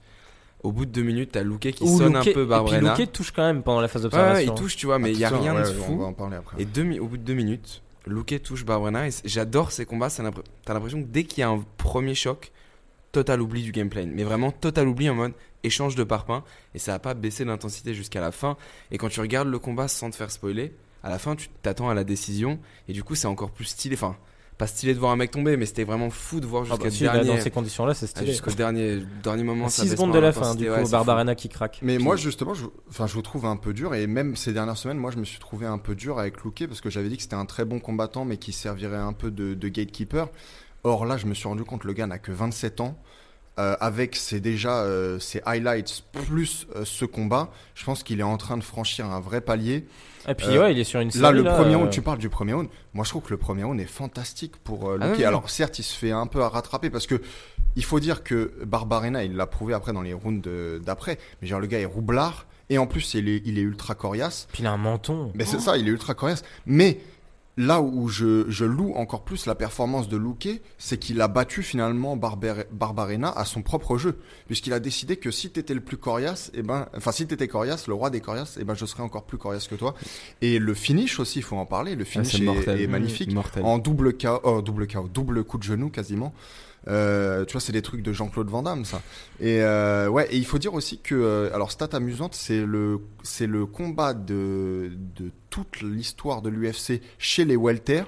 Au 0.66 0.72
bout 0.72 0.84
de 0.84 0.90
2 0.90 1.02
minutes, 1.02 1.30
t'as 1.32 1.42
Luque 1.44 1.60
qui 1.70 1.84
Ou 1.84 1.98
sonne 1.98 2.14
Luque- 2.14 2.16
un 2.16 2.24
peu 2.24 2.30
Et 2.30 2.32
puis 2.34 2.44
Barbrena. 2.46 2.96
Luque 2.96 3.12
touche 3.12 3.30
quand 3.30 3.44
même 3.46 3.62
pendant 3.62 3.80
la 3.80 3.86
phase 3.88 4.02
Ouais, 4.04 4.10
ouais, 4.12 4.18
d'observation. 4.18 4.54
il 4.54 4.58
touche, 4.58 4.76
tu 4.76 4.86
vois, 4.86 4.98
mais 4.98 5.12
il 5.12 5.18
y 5.18 5.24
a 5.24 5.28
rien 5.28 5.54
ouais, 5.54 5.62
de 5.62 5.68
On 5.78 5.82
fou. 5.84 5.98
va 5.98 6.04
en 6.06 6.12
parler 6.12 6.36
après. 6.36 6.60
Et 6.60 6.64
deux 6.64 6.98
au 6.98 7.06
bout 7.06 7.18
de 7.18 7.22
2 7.22 7.34
minutes, 7.34 7.82
Luque 8.06 8.42
touche 8.42 8.64
Barbrena. 8.64 9.06
Et 9.06 9.10
j'adore 9.24 9.70
ces 9.70 9.86
combats. 9.86 10.08
T'as 10.10 10.74
l'impression 10.74 11.00
que 11.02 11.06
dès 11.06 11.22
qu'il 11.24 11.40
y 11.40 11.44
a 11.44 11.48
un 11.50 11.64
premier 11.76 12.14
choc, 12.16 12.50
total 13.12 13.40
oubli 13.40 13.62
du 13.62 13.70
gameplay. 13.72 14.06
Mais 14.06 14.24
vraiment 14.24 14.50
total 14.50 14.88
oubli 14.88 15.08
en 15.08 15.14
mode 15.14 15.32
échange 15.62 15.94
de 15.94 16.04
parpaings. 16.04 16.42
Et 16.74 16.78
ça 16.80 16.94
a 16.94 16.98
pas 16.98 17.14
baissé 17.14 17.44
l'intensité 17.44 17.94
jusqu'à 17.94 18.20
la 18.20 18.32
fin. 18.32 18.56
Et 18.90 18.98
quand 18.98 19.08
tu 19.08 19.20
regardes 19.20 19.48
le 19.48 19.58
combat 19.58 19.88
sans 19.88 20.10
te 20.10 20.16
faire 20.16 20.30
spoiler, 20.30 20.74
à 21.04 21.10
la 21.10 21.18
fin, 21.18 21.36
tu 21.36 21.48
t'attends 21.62 21.88
à 21.88 21.94
la 21.94 22.02
décision. 22.04 22.58
Et 22.88 22.92
du 22.92 23.04
coup, 23.04 23.14
c'est 23.14 23.28
encore 23.28 23.50
plus 23.52 23.64
stylé. 23.66 23.94
Enfin, 23.94 24.16
pas 24.58 24.66
stylé 24.66 24.94
de 24.94 24.98
voir 24.98 25.12
un 25.12 25.16
mec 25.16 25.30
tomber, 25.30 25.56
mais 25.56 25.66
c'était 25.66 25.84
vraiment 25.84 26.08
fou 26.08 26.40
de 26.40 26.46
voir 26.46 26.62
Ah 26.64 26.70
jusqu'à 26.70 26.84
bah, 26.84 26.90
si, 26.90 27.04
là, 27.04 27.12
dernier, 27.12 27.28
dans 27.28 27.40
ces 27.40 27.50
conditions-là, 27.50 27.92
c'est 27.94 28.06
ah, 28.06 28.08
stylé. 28.08 28.30
jusqu'au 28.30 28.52
dernier, 28.52 29.02
dernier 29.22 29.42
moment. 29.42 29.68
ça 29.68 29.82
6 29.82 29.88
baisse 29.88 29.92
secondes 29.92 30.14
de 30.14 30.18
la 30.18 30.32
fin, 30.32 30.54
du 30.54 30.70
ouais, 30.70 30.78
coup, 30.78 30.86
c'est 30.86 30.92
Barbarena 30.92 31.34
qui 31.34 31.48
craque. 31.48 31.78
Mais 31.82 31.98
moi 31.98 32.16
justement, 32.16 32.54
je, 32.54 32.64
enfin, 32.88 33.06
je 33.06 33.14
vous 33.14 33.22
trouve 33.22 33.44
un 33.46 33.56
peu 33.56 33.74
dur 33.74 33.94
et 33.94 34.06
même 34.06 34.34
ces 34.34 34.52
dernières 34.52 34.78
semaines, 34.78 34.98
moi 34.98 35.10
je 35.10 35.18
me 35.18 35.24
suis 35.24 35.38
trouvé 35.38 35.66
un 35.66 35.78
peu 35.78 35.94
dur 35.94 36.18
avec 36.18 36.42
Luque 36.42 36.66
parce 36.66 36.80
que 36.80 36.88
j'avais 36.88 37.08
dit 37.08 37.16
que 37.16 37.22
c'était 37.22 37.34
un 37.34 37.46
très 37.46 37.64
bon 37.64 37.80
combattant 37.80 38.24
mais 38.24 38.38
qui 38.38 38.52
servirait 38.52 38.96
un 38.96 39.12
peu 39.12 39.30
de, 39.30 39.54
de 39.54 39.68
gatekeeper. 39.68 40.28
Or 40.84 41.04
là, 41.04 41.16
je 41.16 41.26
me 41.26 41.34
suis 41.34 41.48
rendu 41.48 41.64
compte 41.64 41.84
le 41.84 41.92
gars 41.92 42.06
n'a 42.06 42.18
que 42.18 42.32
27 42.32 42.80
ans. 42.80 42.96
Euh, 43.58 43.74
avec 43.80 44.16
ses 44.16 44.38
déjà 44.38 44.82
euh, 44.82 45.18
ses 45.18 45.40
highlights 45.46 46.04
plus 46.26 46.66
euh, 46.76 46.84
ce 46.84 47.06
combat, 47.06 47.50
je 47.74 47.86
pense 47.86 48.02
qu'il 48.02 48.20
est 48.20 48.22
en 48.22 48.36
train 48.36 48.58
de 48.58 48.62
franchir 48.62 49.06
un 49.06 49.18
vrai 49.20 49.40
palier. 49.40 49.86
Et 50.28 50.34
puis, 50.34 50.48
Euh, 50.48 50.60
ouais, 50.64 50.72
il 50.72 50.78
est 50.78 50.84
sur 50.84 51.00
une 51.00 51.10
série. 51.10 51.22
Là, 51.22 51.30
le 51.32 51.42
premier 51.42 51.72
euh, 51.72 51.78
round, 51.78 51.90
tu 51.90 52.02
parles 52.02 52.18
du 52.18 52.28
premier 52.28 52.52
round. 52.52 52.68
Moi, 52.92 53.04
je 53.06 53.10
trouve 53.10 53.22
que 53.22 53.30
le 53.30 53.38
premier 53.38 53.62
round 53.64 53.80
est 53.80 53.86
fantastique 53.86 54.58
pour 54.58 54.90
euh, 54.90 54.98
Ah 55.00 55.10
ouais. 55.12 55.24
Alors, 55.24 55.48
certes, 55.48 55.78
il 55.78 55.84
se 55.84 55.96
fait 55.96 56.10
un 56.10 56.26
peu 56.26 56.42
à 56.42 56.50
rattraper 56.50 56.90
parce 56.90 57.06
que 57.06 57.22
il 57.76 57.84
faut 57.84 57.98
dire 57.98 58.22
que 58.22 58.52
Barbarena, 58.66 59.24
il 59.24 59.36
l'a 59.36 59.46
prouvé 59.46 59.72
après 59.72 59.94
dans 59.94 60.02
les 60.02 60.12
rounds 60.12 60.46
d'après. 60.84 61.18
Mais 61.40 61.48
genre, 61.48 61.60
le 61.60 61.66
gars 61.66 61.78
est 61.80 61.86
roublard 61.86 62.44
et 62.68 62.76
en 62.76 62.86
plus, 62.86 63.14
il 63.14 63.26
est, 63.30 63.40
il 63.46 63.58
est 63.58 63.62
ultra 63.62 63.94
coriace. 63.94 64.48
Puis 64.52 64.64
il 64.64 64.66
a 64.66 64.72
un 64.72 64.76
menton. 64.76 65.32
Mais 65.34 65.46
c'est 65.46 65.60
ça, 65.60 65.78
il 65.78 65.88
est 65.88 65.90
ultra 65.92 66.12
coriace. 66.14 66.42
Mais 66.66 67.00
là 67.56 67.80
où 67.80 68.08
je, 68.08 68.44
je 68.50 68.64
loue 68.66 68.92
encore 68.96 69.24
plus 69.24 69.46
la 69.46 69.54
performance 69.54 70.08
de 70.08 70.16
Luque, 70.16 70.60
c'est 70.76 70.98
qu'il 70.98 71.20
a 71.22 71.28
battu 71.28 71.62
finalement 71.62 72.14
Barber- 72.16 72.66
Barbarena 72.70 73.30
à 73.30 73.44
son 73.46 73.62
propre 73.62 73.96
jeu. 73.96 74.18
Puisqu'il 74.46 74.72
a 74.74 74.80
décidé 74.80 75.16
que 75.16 75.30
si 75.30 75.48
t'étais 75.50 75.72
le 75.74 75.80
plus 75.80 75.96
coriace, 75.96 76.50
et 76.54 76.62
ben, 76.62 76.86
enfin, 76.96 77.12
si 77.12 77.26
t'étais 77.26 77.48
coriace, 77.48 77.86
le 77.88 77.94
roi 77.94 78.10
des 78.10 78.20
coriaces, 78.20 78.58
et 78.58 78.64
ben, 78.64 78.74
je 78.74 78.84
serais 78.84 79.02
encore 79.02 79.24
plus 79.24 79.38
coriace 79.38 79.68
que 79.68 79.74
toi. 79.74 79.94
Et 80.42 80.58
le 80.58 80.74
finish 80.74 81.18
aussi, 81.18 81.38
il 81.38 81.42
faut 81.42 81.56
en 81.56 81.66
parler. 81.66 81.94
Le 81.94 82.02
Ah, 82.02 82.04
finish 82.04 82.34
est, 82.34 82.42
mortel. 82.44 82.80
est 82.80 82.86
Mmh. 82.86 82.90
magnifique. 82.90 83.32
Mortel. 83.32 83.64
En 83.64 83.78
double 83.78 84.16
KO, 84.18 84.40
oh, 84.44 84.60
double 84.60 84.86
KO, 84.86 85.08
double 85.08 85.42
coup 85.44 85.56
de 85.58 85.62
genou 85.62 85.88
quasiment. 85.88 86.34
Euh, 86.88 87.44
tu 87.44 87.52
vois, 87.52 87.60
c'est 87.60 87.72
des 87.72 87.82
trucs 87.82 88.02
de 88.02 88.12
Jean-Claude 88.12 88.48
Van 88.48 88.62
Damme, 88.62 88.84
ça. 88.84 89.02
Et 89.40 89.60
euh, 89.62 90.08
ouais, 90.08 90.28
et 90.30 90.36
il 90.36 90.46
faut 90.46 90.58
dire 90.58 90.74
aussi 90.74 90.98
que, 91.00 91.14
euh, 91.14 91.54
alors, 91.54 91.72
stat 91.72 91.88
amusante, 91.92 92.34
c'est 92.34 92.64
le, 92.64 93.00
c'est 93.24 93.46
le 93.48 93.66
combat 93.66 94.14
de, 94.14 94.90
de 95.16 95.30
toute 95.50 95.80
l'histoire 95.82 96.42
de 96.42 96.48
l'UFC 96.48 97.00
chez 97.18 97.44
les 97.44 97.56
welter 97.56 98.02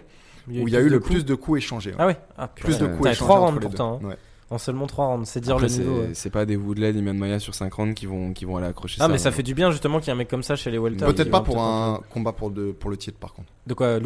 où 0.48 0.66
il 0.68 0.72
y 0.72 0.76
a 0.76 0.80
eu 0.80 0.88
le 0.88 0.98
coups. 1.00 1.10
plus 1.10 1.24
de 1.24 1.34
coups 1.34 1.58
échangés. 1.58 1.90
hein. 1.92 1.96
Ah 1.98 2.06
ouais 2.06 2.18
ah, 2.36 2.48
plus 2.48 2.78
de 2.78 2.86
coups 2.86 3.00
échangés. 3.10 3.16
trois 3.18 3.36
entre 3.40 3.44
rounds 3.46 3.54
les 3.54 3.60
deux. 3.60 3.66
pourtant. 3.76 4.00
hein. 4.02 4.06
Ouais. 4.08 4.16
En 4.50 4.56
seulement 4.56 4.86
3 4.86 5.06
rounds. 5.08 5.28
C'est 5.28 5.40
dire 5.40 5.54
Après, 5.54 5.66
le 5.66 5.72
c'est- 5.72 5.80
niveau. 5.80 6.00
ouais. 6.00 6.10
C'est 6.14 6.30
pas 6.30 6.46
des 6.46 6.56
Woodley, 6.56 6.92
ni 6.94 7.02
Maya 7.02 7.38
sur 7.38 7.54
5 7.54 7.70
rounds 7.74 7.94
qui 7.94 8.06
vont, 8.06 8.32
qui 8.32 8.46
vont 8.46 8.56
aller 8.56 8.66
accrocher 8.66 8.96
Ah, 8.98 9.04
ça. 9.04 9.08
mais 9.08 9.18
ça 9.18 9.30
fait 9.30 9.42
du 9.42 9.52
bien 9.54 9.70
justement 9.70 9.98
qu'il 9.98 10.06
y 10.06 10.10
ait 10.10 10.12
un 10.14 10.16
mec 10.16 10.28
comme 10.28 10.42
ça 10.42 10.56
chez 10.56 10.70
les 10.70 10.78
Welter. 10.78 11.04
Peut-être 11.04 11.30
pas 11.30 11.42
pour 11.42 11.60
un 11.62 12.00
combat 12.10 12.32
pour, 12.32 12.50
de, 12.50 12.72
pour 12.72 12.88
le 12.90 12.96
titre, 12.96 13.18
par 13.18 13.34
contre. 13.34 13.48
De 13.66 13.74
quoi, 13.74 13.98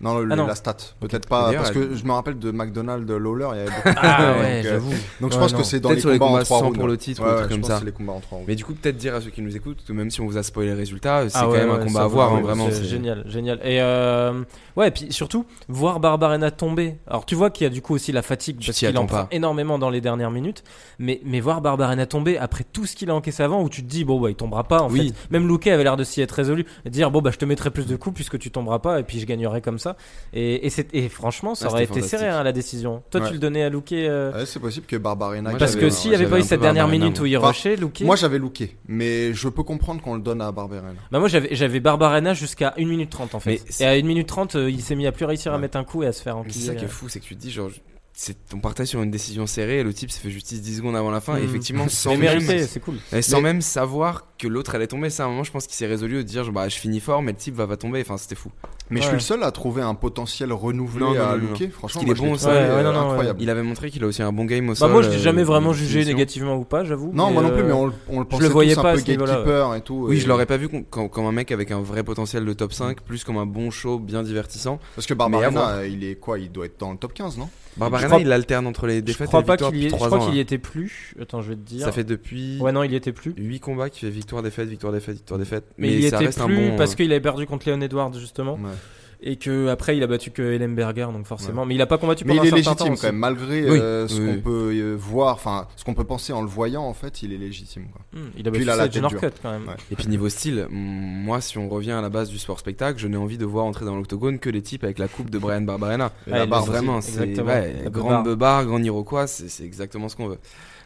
Non, 0.00 0.16
le- 0.20 0.28
Ah 0.32 0.36
non. 0.36 0.46
la 0.46 0.54
stat. 0.54 0.76
Peut-être 1.00 1.28
pas, 1.28 1.52
parce 1.52 1.72
que 1.72 1.96
je 1.96 2.04
me 2.04 2.12
rappelle 2.12 2.38
de 2.38 2.52
McDonald's 2.52 3.10
Lawler, 3.10 3.48
il 3.54 3.56
y 3.56 3.60
avait 3.62 3.70
beaucoup 3.70 3.88
de 3.88 3.94
Ah 4.00 4.32
ouais, 4.38 4.44
euh, 4.44 4.62
j'avoue. 4.62 4.92
Donc 5.20 5.32
je 5.32 5.38
pense 5.38 5.52
que 5.52 5.64
c'est 5.64 5.80
dans 5.80 5.88
Peut-être 5.88 5.96
les 5.96 6.00
sur 6.02 6.10
les 6.10 6.18
combats 6.20 6.30
en 6.30 6.34
combats 6.34 6.44
3 6.44 6.58
sans 6.60 6.64
rounds. 6.66 6.78
pour 6.78 6.86
le 6.86 6.96
titre 6.96 7.22
ou 7.22 7.24
un 7.26 7.34
truc 7.34 7.44
je 7.46 7.48
comme 7.48 7.60
pense 7.62 7.68
ça. 7.68 7.74
que 7.74 7.80
c'est 7.80 7.86
les 7.86 7.92
combats 7.92 8.12
en 8.12 8.20
3 8.20 8.36
rounds. 8.38 8.48
Mais 8.48 8.54
du 8.54 8.64
coup, 8.64 8.74
peut-être 8.74 8.96
dire 8.96 9.16
à 9.16 9.20
ceux 9.20 9.30
qui 9.30 9.42
nous 9.42 9.56
écoutent 9.56 9.84
que 9.84 9.92
même 9.92 10.12
si 10.12 10.20
on 10.20 10.26
vous 10.26 10.36
a 10.38 10.44
spoilé 10.44 10.68
les 10.68 10.74
résultats, 10.74 11.28
c'est 11.28 11.36
Ah 11.36 11.42
quand 11.46 11.50
ouais, 11.50 11.58
même 11.66 11.70
un 11.72 11.84
combat 11.84 12.02
à 12.02 12.06
voir, 12.06 12.32
hein, 12.32 12.40
vraiment. 12.40 12.66
c'est 12.70 12.76
c'est- 12.76 12.84
génial, 12.84 13.24
génial. 13.26 13.58
Et 13.64 13.80
euh, 13.82 14.44
ouais, 14.76 14.86
et 14.86 14.90
puis 14.92 15.12
surtout 15.12 15.44
voir 15.68 15.98
Barbarena 15.98 16.52
tomber. 16.52 16.94
Alors 17.08 17.26
tu 17.26 17.34
vois 17.34 17.50
qu'il 17.50 17.64
y 17.64 17.66
a 17.66 17.70
du 17.70 17.82
coup 17.82 17.94
aussi 17.94 18.12
la 18.12 18.22
fatigue 18.22 18.58
Tu 18.60 18.66
parce 18.66 18.78
qu'il 18.78 18.96
en 18.96 19.04
prend 19.06 19.22
pas. 19.24 19.28
énormément 19.32 19.80
dans 19.80 19.87
les 19.90 20.00
dernières 20.00 20.30
minutes. 20.30 20.62
Mais 20.98 21.20
mais 21.24 21.40
voir 21.40 21.60
Barbarena 21.60 22.06
tomber 22.06 22.38
après 22.38 22.64
tout 22.64 22.86
ce 22.86 22.96
qu'il 22.96 23.10
a 23.10 23.14
encaissé 23.14 23.42
avant, 23.42 23.62
où 23.62 23.68
tu 23.68 23.82
te 23.82 23.88
dis 23.88 24.04
bon 24.04 24.20
bah 24.20 24.30
il 24.30 24.34
tombera 24.36 24.64
pas. 24.64 24.80
En 24.82 24.90
Oui. 24.90 25.08
fait, 25.08 25.30
même 25.30 25.46
Luque 25.48 25.66
avait 25.66 25.84
l'air 25.84 25.96
de 25.96 26.04
s'y 26.04 26.20
être 26.20 26.32
résolu, 26.32 26.66
dire 26.86 27.10
bon 27.10 27.20
bah 27.20 27.30
je 27.32 27.38
te 27.38 27.44
mettrai 27.44 27.70
plus 27.70 27.86
de 27.86 27.96
coups 27.96 28.14
puisque 28.14 28.38
tu 28.38 28.50
tomberas 28.50 28.78
pas 28.78 29.00
et 29.00 29.02
puis 29.02 29.20
je 29.20 29.26
gagnerai 29.26 29.60
comme 29.60 29.78
ça. 29.78 29.96
Et 30.32 30.66
et, 30.66 30.70
c'est- 30.70 30.92
et 30.94 31.08
franchement 31.08 31.54
ça 31.54 31.66
Ah, 31.68 31.72
aurait 31.72 31.84
été 31.84 32.00
serré 32.02 32.28
hein, 32.28 32.42
la 32.42 32.52
décision. 32.52 33.02
Toi 33.10 33.20
Ouais. 33.20 33.26
tu 33.28 33.32
le 33.34 33.38
donnais 33.38 33.62
à 33.62 33.68
Luque 33.68 33.92
euh, 33.92 34.32
Ouais, 34.32 34.46
c'est 34.46 34.60
possible 34.60 34.86
que 34.86 34.96
Barbarena. 34.96 35.52
Parce 35.58 35.76
que 35.76 35.90
s'il 35.90 36.10
n'y 36.10 36.16
avait 36.16 36.26
pas 36.26 36.38
eu 36.38 36.42
cette 36.42 36.60
dernière 36.60 36.88
minute 36.88 37.18
où 37.20 37.26
il 37.26 37.36
rushait, 37.36 37.76
Luque. 37.76 38.00
Moi 38.02 38.16
j'avais 38.16 38.38
looké, 38.38 38.76
mais 38.86 39.32
je 39.34 39.48
peux 39.48 39.62
comprendre 39.62 40.00
qu'on 40.02 40.14
le 40.14 40.20
donne 40.20 40.40
à 40.42 40.50
Barbarena. 40.52 40.98
Bah 41.10 41.18
moi 41.18 41.28
j'avais 41.28 41.80
Barbarena 41.80 42.34
jusqu'à 42.34 42.74
1 42.78 42.84
minute 42.86 43.10
30 43.10 43.34
en 43.34 43.40
fait. 43.40 43.62
Et 43.80 43.84
à 43.86 43.90
1 43.92 44.02
minute 44.02 44.26
30 44.26 44.54
euh, 44.56 44.70
il 44.70 44.80
s'est 44.80 44.94
mis 44.94 45.06
à 45.06 45.12
plus 45.12 45.24
réussir 45.24 45.52
à 45.52 45.58
mettre 45.58 45.76
un 45.76 45.84
coup 45.84 46.02
et 46.02 46.06
à 46.06 46.12
se 46.12 46.22
faire 46.22 46.36
Mais 46.36 46.42
c'est 46.44 46.48
enquiller. 46.50 46.66
ça 46.66 46.74
qui 46.74 46.84
est 46.84 46.88
fou, 46.88 47.08
c'est 47.08 47.20
que 47.20 47.24
tu 47.24 47.36
te 47.36 47.40
dis, 47.40 47.50
genre, 47.50 47.70
on 48.52 48.58
partait 48.58 48.84
sur 48.84 49.00
une 49.02 49.10
décision 49.12 49.46
serrée 49.46 49.78
et 49.78 49.82
le 49.84 49.94
type 49.94 50.10
s'est 50.10 50.18
fait 50.20 50.30
justice 50.30 50.60
10 50.60 50.78
secondes 50.78 50.96
avant 50.96 51.10
la 51.12 51.20
fin. 51.20 51.36
Et 51.36 51.42
Mm. 51.42 51.44
effectivement, 51.44 51.84
sans 51.88 52.10
même, 52.10 52.20
mérité, 52.20 52.66
c'est 52.66 52.80
cool. 52.80 52.96
et 53.12 53.22
sans 53.22 53.36
Mais- 53.36 53.42
même 53.44 53.60
savoir 53.62 54.24
que 54.38 54.48
l'autre 54.48 54.74
allait 54.74 54.86
tomber. 54.88 55.08
Ça, 55.10 55.22
à 55.24 55.26
un 55.26 55.30
moment, 55.30 55.44
je 55.44 55.52
pense 55.52 55.66
qu'il 55.66 55.76
s'est 55.76 55.86
résolu 55.86 56.16
de 56.16 56.22
dire, 56.22 56.50
bah, 56.52 56.68
je 56.68 56.76
finis 56.76 56.98
fort, 57.00 57.22
mais 57.22 57.32
le 57.32 57.38
type 57.38 57.54
va, 57.54 57.66
va 57.66 57.76
tomber. 57.76 58.00
Enfin, 58.00 58.16
c'était 58.16 58.34
fou. 58.34 58.50
Mais 58.90 59.00
je 59.00 59.04
suis 59.06 59.14
le 59.14 59.20
seul 59.20 59.42
à 59.44 59.50
trouver 59.52 59.82
un 59.82 59.94
potentiel 59.94 60.52
renouvelé 60.52 61.04
Non, 61.04 61.14
non, 61.14 61.20
à 61.20 61.36
non, 61.36 61.42
non. 61.44 61.48
looker. 61.50 61.68
Franchement, 61.70 62.02
moi, 62.04 62.12
est 62.14 62.16
je 62.16 62.22
l'ai 62.22 62.28
bon, 62.28 62.36
ça. 62.38 62.48
Ouais, 62.50 62.54
ouais, 62.56 62.68
non, 62.68 62.88
euh, 62.88 62.92
non, 62.92 63.00
ouais. 63.00 63.06
incroyable. 63.10 63.42
Il 63.42 63.50
avait 63.50 63.62
montré 63.62 63.90
qu'il 63.90 64.02
a 64.02 64.06
aussi 64.06 64.22
un 64.22 64.32
bon 64.32 64.46
game 64.46 64.64
au 64.68 64.72
Bah 64.72 64.76
sol. 64.76 64.90
moi 64.92 65.02
je 65.02 65.10
l'ai 65.10 65.18
jamais 65.18 65.42
euh, 65.42 65.44
vraiment 65.44 65.70
de 65.70 65.74
jugé 65.74 66.00
finition. 66.00 66.16
négativement 66.16 66.56
ou 66.56 66.64
pas, 66.64 66.84
j'avoue. 66.84 67.12
Non, 67.12 67.30
moi 67.30 67.42
non 67.42 67.50
plus, 67.50 67.60
euh, 67.62 67.66
mais 67.66 67.72
on, 67.72 67.86
le- 67.86 67.92
on 68.08 68.18
le 68.20 68.24
pensait 68.24 68.42
le 68.44 68.48
voyais 68.48 68.74
tous 68.74 68.82
pas 68.82 68.92
un 68.92 68.94
peu 68.96 69.00
gatekeeper 69.02 69.74
et 69.76 69.80
tout. 69.82 70.06
Oui, 70.08 70.18
je 70.18 70.26
l'aurais 70.26 70.46
pas 70.46 70.56
vu 70.56 70.68
com- 70.68 71.08
comme, 71.10 71.26
un 71.26 71.32
mec 71.32 71.52
avec 71.52 71.70
un 71.70 71.80
vrai 71.80 72.02
potentiel 72.02 72.44
de 72.44 72.52
top 72.52 72.72
5, 72.72 73.00
plus 73.02 73.22
comme 73.24 73.36
un 73.36 73.46
bon 73.46 73.70
show 73.70 73.98
bien 73.98 74.22
divertissant. 74.22 74.78
Parce 74.96 75.06
que 75.06 75.14
Barbarena, 75.14 75.84
il 75.86 76.02
est 76.04 76.16
quoi 76.16 76.38
Il 76.38 76.50
doit 76.50 76.66
être 76.66 76.80
dans 76.80 76.90
le 76.92 76.98
top 76.98 77.12
15, 77.14 77.36
non? 77.38 77.48
Barbarena, 77.78 78.08
crois- 78.08 78.20
il 78.20 78.32
alterne 78.32 78.66
entre 78.66 78.86
les 78.86 78.96
Je 78.96 79.00
défaites 79.00 79.28
et 79.32 79.36
les 79.38 79.44
pas 79.44 79.52
victoires 79.54 79.70
qu'il 79.72 79.80
y 79.84 79.88
je 79.90 79.94
3 79.94 80.06
crois 80.08 80.18
qu'il 80.20 80.34
y 80.34 80.36
là. 80.36 80.42
était 80.42 80.58
plus. 80.58 81.14
Attends, 81.20 81.42
je 81.42 81.48
vais 81.50 81.56
te 81.56 81.60
dire. 81.60 81.84
Ça 81.84 81.92
fait 81.92 82.04
depuis 82.04 82.58
Ouais 82.60 82.72
non, 82.72 82.82
il 82.82 82.92
y 82.92 82.96
était 82.96 83.12
plus. 83.12 83.34
8 83.36 83.60
combats 83.60 83.88
qu'il 83.90 84.08
fait 84.08 84.14
victoire, 84.14 84.42
défaite, 84.42 84.68
victoire, 84.68 84.92
défaite, 84.92 85.16
victoire, 85.16 85.38
défaite. 85.38 85.64
Mais, 85.78 85.92
il 85.92 86.00
y 86.00 86.08
ça 86.10 86.16
était 86.16 86.26
reste 86.26 86.44
plus 86.44 86.56
un 86.58 86.70
bon. 86.70 86.76
parce 86.76 86.92
euh, 86.92 86.96
qu'il 86.96 87.10
avait 87.12 87.20
perdu 87.20 87.46
contre 87.46 87.68
Leon 87.68 87.80
Edwards 87.80 88.12
justement 88.18 88.54
Ouais. 88.54 88.70
Et 89.20 89.36
que 89.36 89.68
après 89.68 89.96
il 89.96 90.02
a 90.02 90.06
battu 90.06 90.30
que 90.30 90.42
Ellenberger 90.42 91.08
donc 91.12 91.26
forcément. 91.26 91.64
Mais 91.66 91.74
il 91.74 91.82
a 91.82 91.86
pas 91.86 91.98
combattu 91.98 92.24
Mais 92.24 92.34
pendant 92.36 92.44
il 92.44 92.48
est 92.48 92.52
un 92.52 92.56
légitime 92.56 92.76
temps 92.76 92.94
quand 92.94 93.02
même, 93.08 93.16
malgré 93.16 93.70
Oui, 93.70 93.78
euh, 93.78 94.06
ce 94.08 94.20
oui, 94.20 94.26
qu'on 94.36 94.40
peut 94.40 94.72
euh, 94.74 94.94
voir, 94.98 95.34
enfin 95.34 95.66
ce 95.76 95.84
qu'on 95.84 95.94
peut 95.94 96.04
penser 96.04 96.32
en 96.32 96.42
le 96.42 96.48
voyant, 96.48 96.84
en 96.84 96.94
fait, 96.94 97.22
il 97.22 97.32
est 97.32 97.38
légitime. 97.38 97.86
Quoi. 97.92 98.02
Hmm, 98.12 98.28
il 98.36 98.46
a 98.46 98.50
Puis 98.50 98.50
battu 98.50 98.62
il 98.62 98.70
a 98.70 98.76
la 98.76 98.88
tête 98.88 99.02
dure. 99.02 99.20
quand 99.42 99.50
même. 99.50 99.68
Ouais. 99.68 99.74
Et 99.90 99.96
puis 99.96 100.06
niveau 100.08 100.28
style, 100.28 100.66
moi 100.70 101.40
si 101.40 101.58
on 101.58 101.68
revient 101.68 101.92
à 101.92 102.00
la 102.00 102.10
base 102.10 102.28
du 102.30 102.38
sport 102.38 102.58
spectacle, 102.58 102.98
je 102.98 103.08
n'ai 103.08 103.16
envie 103.16 103.38
de 103.38 103.44
voir 103.44 103.64
entrer 103.64 103.84
dans 103.84 103.96
l'octogone 103.96 104.38
que 104.38 104.50
les 104.50 104.62
types 104.62 104.84
avec 104.84 104.98
la 104.98 105.08
coupe 105.08 105.30
de 105.30 105.38
Brian 105.38 105.62
Barbarena. 105.62 106.12
Et 106.26 106.30
la 106.30 106.46
barre 106.46 106.64
vraiment, 106.64 107.00
c'est 107.00 107.32
grande 107.90 108.24
beubare, 108.24 108.66
grand 108.66 108.82
iroquois, 108.82 109.26
c'est 109.26 109.64
exactement 109.64 110.08
ce 110.08 110.16
qu'on 110.16 110.28
veut. 110.28 110.38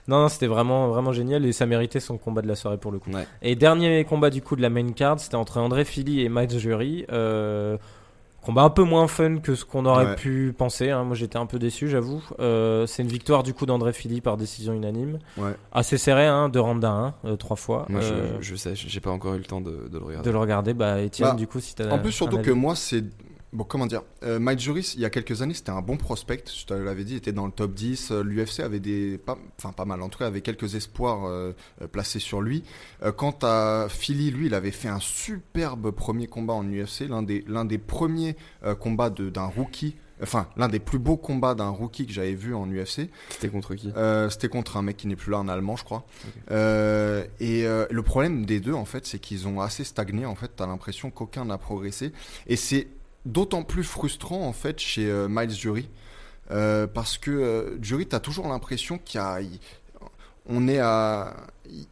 Non, 0.09 0.23
non, 0.23 0.29
c'était 0.29 0.49
vraiment, 0.49 0.89
vraiment 0.89 1.13
génial 1.13 1.47
et 1.47 1.53
ça 1.53 1.65
méritait 1.65 2.01
son 2.01 2.19
combat 2.19 2.43
de 2.43 2.49
la 2.49 2.57
soirée 2.57 2.79
pour 2.79 2.91
le 2.91 2.99
coup. 2.99 3.11
Ouais. 3.13 3.27
Et 3.41 3.55
dernier 3.55 4.05
combat 4.05 4.31
du 4.31 4.43
coup 4.43 4.57
de 4.57 4.63
la 4.63 4.69
main 4.71 4.91
card, 4.93 5.21
c'était 5.21 5.37
entre 5.37 5.59
André 5.59 5.85
Philly 5.85 6.23
et 6.23 6.29
Mike 6.29 6.59
Jury. 6.59 7.07
Euh, 7.13 7.77
combat 8.43 8.63
un 8.63 8.71
peu 8.71 8.83
moins 8.83 9.07
fun 9.07 9.39
que 9.39 9.55
ce 9.55 9.65
qu'on 9.65 9.87
aurait 9.87 10.07
Ouais. 10.07 10.17
pu 10.17 10.55
penser. 10.57 10.91
hein. 10.91 11.05
Moi 11.05 11.15
j'étais 11.15 11.39
un 11.39 11.47
peu 11.47 11.59
déçu, 11.59 11.89
j'avoue. 11.89 12.23
Euh, 12.41 12.87
c'est 12.87 13.03
une 13.03 13.09
victoire 13.09 13.43
du 13.43 13.55
coup 13.55 13.67
d'André 13.67 13.93
Philly 13.93 14.21
par 14.21 14.37
décision 14.37 14.73
unanime. 14.73 15.19
Ouais. 15.39 15.55
Assez 15.73 15.97
serré, 15.99 16.27
hein, 16.27 16.49
de 16.49 16.59
à 16.59 16.63
1, 16.91 17.15
euh, 17.25 17.37
trois 17.37 17.57
fois. 17.57 17.87
Moi 17.89 18.01
Euh, 18.03 18.37
je, 18.41 18.51
je 18.51 18.57
sais, 18.57 18.73
j'ai 18.75 19.01
pas 19.01 19.11
encore 19.11 19.35
eu 19.35 19.39
le 19.39 19.45
temps 19.45 19.61
de, 19.61 19.89
de 19.91 19.99
le 19.99 20.05
regarder. 20.05 20.27
de 20.29 20.33
le 20.33 20.39
regarder. 20.39 20.75
Bah, 20.75 21.01
Étienne, 21.01 21.29
Bah, 21.31 21.35
du 21.37 21.47
coup, 21.47 21.61
si 21.61 21.75
t'as 21.75 21.91
En 21.91 21.99
plus, 21.99 22.09
un 22.09 22.13
surtout 22.13 22.39
que 22.39 22.51
moi, 22.51 22.75
c'est. 22.75 23.05
Bon, 23.53 23.65
comment 23.65 23.85
dire 23.87 24.03
euh, 24.23 24.39
Mike 24.39 24.61
Juris, 24.61 24.93
il 24.95 25.01
y 25.03 25.05
a 25.05 25.11
quelques 25.11 25.43
années, 25.43 25.53
c'était 25.53 25.73
un 25.73 25.83
bon 25.83 25.99
prospect. 25.99 26.43
Je 26.47 26.65
te 26.65 26.73
l'avais 26.73 27.05
dit, 27.05 27.13
il 27.13 27.17
était 27.19 27.33
dans 27.33 27.45
le 27.45 27.53
top 27.53 27.75
10. 27.75 28.11
Euh, 28.11 28.23
L'UFC 28.23 28.61
avait 28.61 28.81
des. 28.81 29.19
Pas, 29.19 29.37
enfin, 29.59 29.73
pas 29.73 29.85
mal. 29.85 30.01
En 30.01 30.09
tout 30.09 30.19
cas, 30.19 30.27
avait 30.27 30.41
quelques 30.41 30.75
espoirs 30.75 31.27
euh, 31.27 31.53
placés 31.93 32.19
sur 32.19 32.41
lui. 32.41 32.63
Euh, 33.03 33.13
quant 33.13 33.37
à 33.43 33.89
Philly, 33.91 34.31
lui, 34.31 34.47
il 34.47 34.55
avait 34.55 34.71
fait 34.71 34.89
un 34.89 35.01
superbe 35.01 35.91
premier 35.91 36.29
combat 36.29 36.55
en 36.55 36.65
UFC. 36.65 37.01
L'un 37.07 37.23
des, 37.23 37.45
l'un 37.47 37.67
des 37.67 37.77
premiers 37.77 38.37
combats 38.81 39.11
de- 39.11 39.29
d'un 39.29 39.45
rookie. 39.45 39.97
Enfin, 40.23 40.47
l'un 40.57 40.69
des 40.69 40.79
plus 40.79 40.99
beaux 41.01 41.17
combats 41.19 41.55
d'un 41.55 41.69
rookie 41.69 42.07
que 42.07 42.13
j'avais 42.13 42.35
vu 42.35 42.55
en 42.55 42.67
UFC. 42.71 43.11
C'était 43.29 43.49
contre 43.51 43.75
qui? 43.75 43.93
C'était 44.31 44.49
contre 44.49 44.79
un 44.79 44.83
mec 44.83 44.97
qui 44.97 45.09
n'est 45.09 45.17
plus 45.17 45.31
là, 45.33 45.39
un 45.39 45.49
Allemand, 45.49 45.77
je 45.77 45.85
crois. 45.85 46.07
Et 46.51 47.65
le 47.65 48.03
problème 48.03 48.47
des 48.47 48.61
deux, 48.61 48.73
en 48.73 48.85
fait, 48.87 49.05
c'est 49.05 49.19
qu'ils 49.19 49.47
ont 49.49 49.61
assez 49.61 49.85
stagné. 49.85 50.25
En 50.25 50.37
fait, 50.37 50.53
t'as 50.57 50.67
l'impression 50.67 51.11
qu'aucun 51.11 51.45
n'a 51.45 51.59
progressé. 51.59 52.13
Et 52.47 52.57
c'est 52.57 52.87
d'autant 53.27 53.63
plus 53.63 53.85
frustrant, 53.85 54.47
en 54.47 54.53
fait, 54.53 54.79
chez 54.81 55.07
euh, 55.11 55.29
Miles 55.31 55.51
Jury. 55.51 55.89
Euh, 56.51 56.87
parce 56.87 57.17
que 57.19 57.31
euh, 57.31 57.79
Jury, 57.83 58.07
t'as 58.07 58.21
toujours 58.21 58.49
l'impression 58.49 58.99
qu'il 58.99 59.19
y 59.21 59.23
a. 59.23 59.41
il- 59.41 59.59
on 60.49 60.67
est 60.69 60.81
à. 60.81 61.37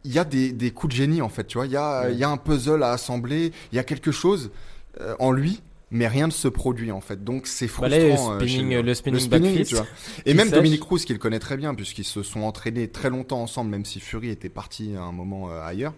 Il 0.03 0.11
y 0.11 0.19
a 0.19 0.25
des, 0.25 0.51
des 0.51 0.71
coups 0.71 0.93
de 0.93 0.97
génie, 0.97 1.21
en 1.21 1.29
fait, 1.29 1.45
tu 1.47 1.57
vois. 1.57 1.65
Il 1.65 1.71
y 1.71 1.77
a, 1.77 2.03
Ouais. 2.03 2.13
il 2.13 2.19
y 2.19 2.23
a 2.23 2.29
un 2.29 2.37
puzzle 2.37 2.83
à 2.83 2.91
assembler. 2.91 3.51
Il 3.71 3.75
y 3.75 3.79
a 3.79 3.83
quelque 3.83 4.11
chose 4.11 4.51
euh, 4.99 5.15
en 5.19 5.31
lui. 5.31 5.61
Mais 5.93 6.07
rien 6.07 6.27
ne 6.27 6.31
se 6.31 6.47
produit 6.47 6.89
en 6.93 7.01
fait, 7.01 7.21
donc 7.21 7.47
c'est 7.47 7.65
Bah 7.65 7.73
frustrant. 7.89 7.97
là, 7.97 8.39
le 8.39 8.47
spinning, 8.47 8.79
le 8.81 8.93
spinning, 8.93 9.13
Le 9.15 9.19
spinning, 9.19 9.51
backfist, 9.51 9.69
tu 9.71 9.75
vois. 9.75 9.85
Et 10.25 10.33
même 10.33 10.47
sèche. 10.47 10.55
Dominique 10.55 10.79
Cruz, 10.79 10.99
qui 11.03 11.11
le 11.11 11.19
connaît 11.19 11.39
très 11.39 11.57
bien, 11.57 11.75
puisqu'ils 11.75 12.05
se 12.05 12.23
sont 12.23 12.43
entraînés 12.43 12.87
très 12.87 13.09
longtemps 13.09 13.41
ensemble, 13.41 13.71
même 13.71 13.83
si 13.83 13.99
Fury 13.99 14.29
était 14.29 14.47
parti 14.47 14.93
à 14.97 15.01
un 15.01 15.11
moment 15.11 15.51
euh, 15.51 15.61
ailleurs. 15.61 15.93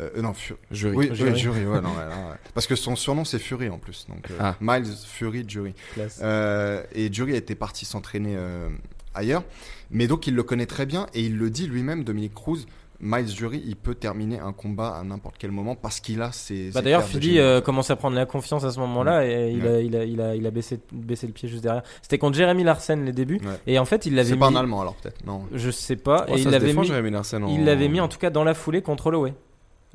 Euh, 0.00 0.20
non, 0.20 0.34
Fury. 0.34 0.58
Jury. 0.70 0.96
Oui, 0.96 1.08
Jury. 1.12 1.30
oui, 1.32 1.38
Jury, 1.38 1.60
ouais, 1.60 1.80
non, 1.80 1.88
ouais, 1.90 2.04
non, 2.04 2.28
ouais. 2.30 2.36
Parce 2.54 2.66
que 2.66 2.76
son 2.76 2.96
surnom 2.96 3.24
c'est 3.24 3.38
Fury 3.38 3.68
en 3.70 3.78
plus. 3.78 4.06
Donc, 4.08 4.30
euh, 4.30 4.34
Ah. 4.40 4.54
Miles 4.60 4.92
Fury 5.06 5.44
Jury. 5.48 5.74
Euh, 6.22 6.82
et 6.94 7.12
Jury 7.12 7.34
était 7.34 7.54
parti 7.54 7.84
s'entraîner 7.84 8.34
euh, 8.36 8.68
ailleurs. 9.14 9.42
Mais 9.90 10.06
donc 10.06 10.26
il 10.26 10.34
le 10.34 10.42
connaît 10.42 10.66
très 10.66 10.84
bien 10.86 11.06
et 11.14 11.22
il 11.22 11.36
le 11.38 11.48
dit 11.50 11.66
lui-même, 11.66 12.04
Dominique 12.04 12.34
Cruz. 12.34 12.66
Miles 12.98 13.28
Jury, 13.28 13.62
il 13.66 13.76
peut 13.76 13.94
terminer 13.94 14.38
un 14.40 14.54
combat 14.54 14.96
à 14.96 15.02
n'importe 15.04 15.36
quel 15.38 15.50
moment 15.50 15.74
parce 15.76 16.00
qu'il 16.00 16.22
a 16.22 16.32
ses. 16.32 16.70
Bah 16.72 16.80
d'ailleurs, 16.80 17.04
Philly 17.04 17.38
euh, 17.38 17.60
commence 17.60 17.90
à 17.90 17.96
prendre 17.96 18.16
la 18.16 18.24
confiance 18.24 18.64
à 18.64 18.70
ce 18.70 18.80
moment-là 18.80 19.26
et 19.26 19.50
il, 19.52 19.66
a, 19.66 19.80
il, 19.82 19.94
a, 19.96 20.04
il, 20.04 20.18
a, 20.20 20.34
il 20.34 20.46
a 20.46 20.50
baissé, 20.50 20.80
baissé 20.92 21.26
le 21.26 21.34
pied 21.34 21.46
juste 21.46 21.62
derrière. 21.62 21.82
C'était 22.00 22.16
contre 22.16 22.38
Jeremy 22.38 22.64
Larsen 22.64 23.04
les 23.04 23.12
débuts 23.12 23.38
Ouais. 23.44 23.60
et 23.66 23.78
en 23.78 23.84
fait 23.84 24.06
il 24.06 24.14
l'avait 24.14 24.30
C'est 24.30 24.34
mis. 24.36 24.40
pas 24.40 24.46
un 24.48 24.56
Allemand 24.56 24.80
alors 24.80 24.94
peut-être. 24.94 25.26
Non. 25.26 25.42
Je 25.52 25.70
sais 25.70 25.96
pas. 25.96 26.24
Oh, 26.30 26.36
et 26.36 26.38
ça 26.38 26.48
il 26.48 26.50
l'avait 26.52 26.72
mis. 26.72 26.84
Jeremy 26.86 27.10
Larsen 27.10 27.44
en- 27.44 27.48
Il 27.48 27.66
l'avait 27.66 27.88
mis 27.88 28.00
en 28.00 28.08
tout 28.08 28.16
cas 28.18 28.30
dans 28.30 28.44
la 28.44 28.54
foulée 28.54 28.80
contre 28.80 29.08
Holloway. 29.08 29.34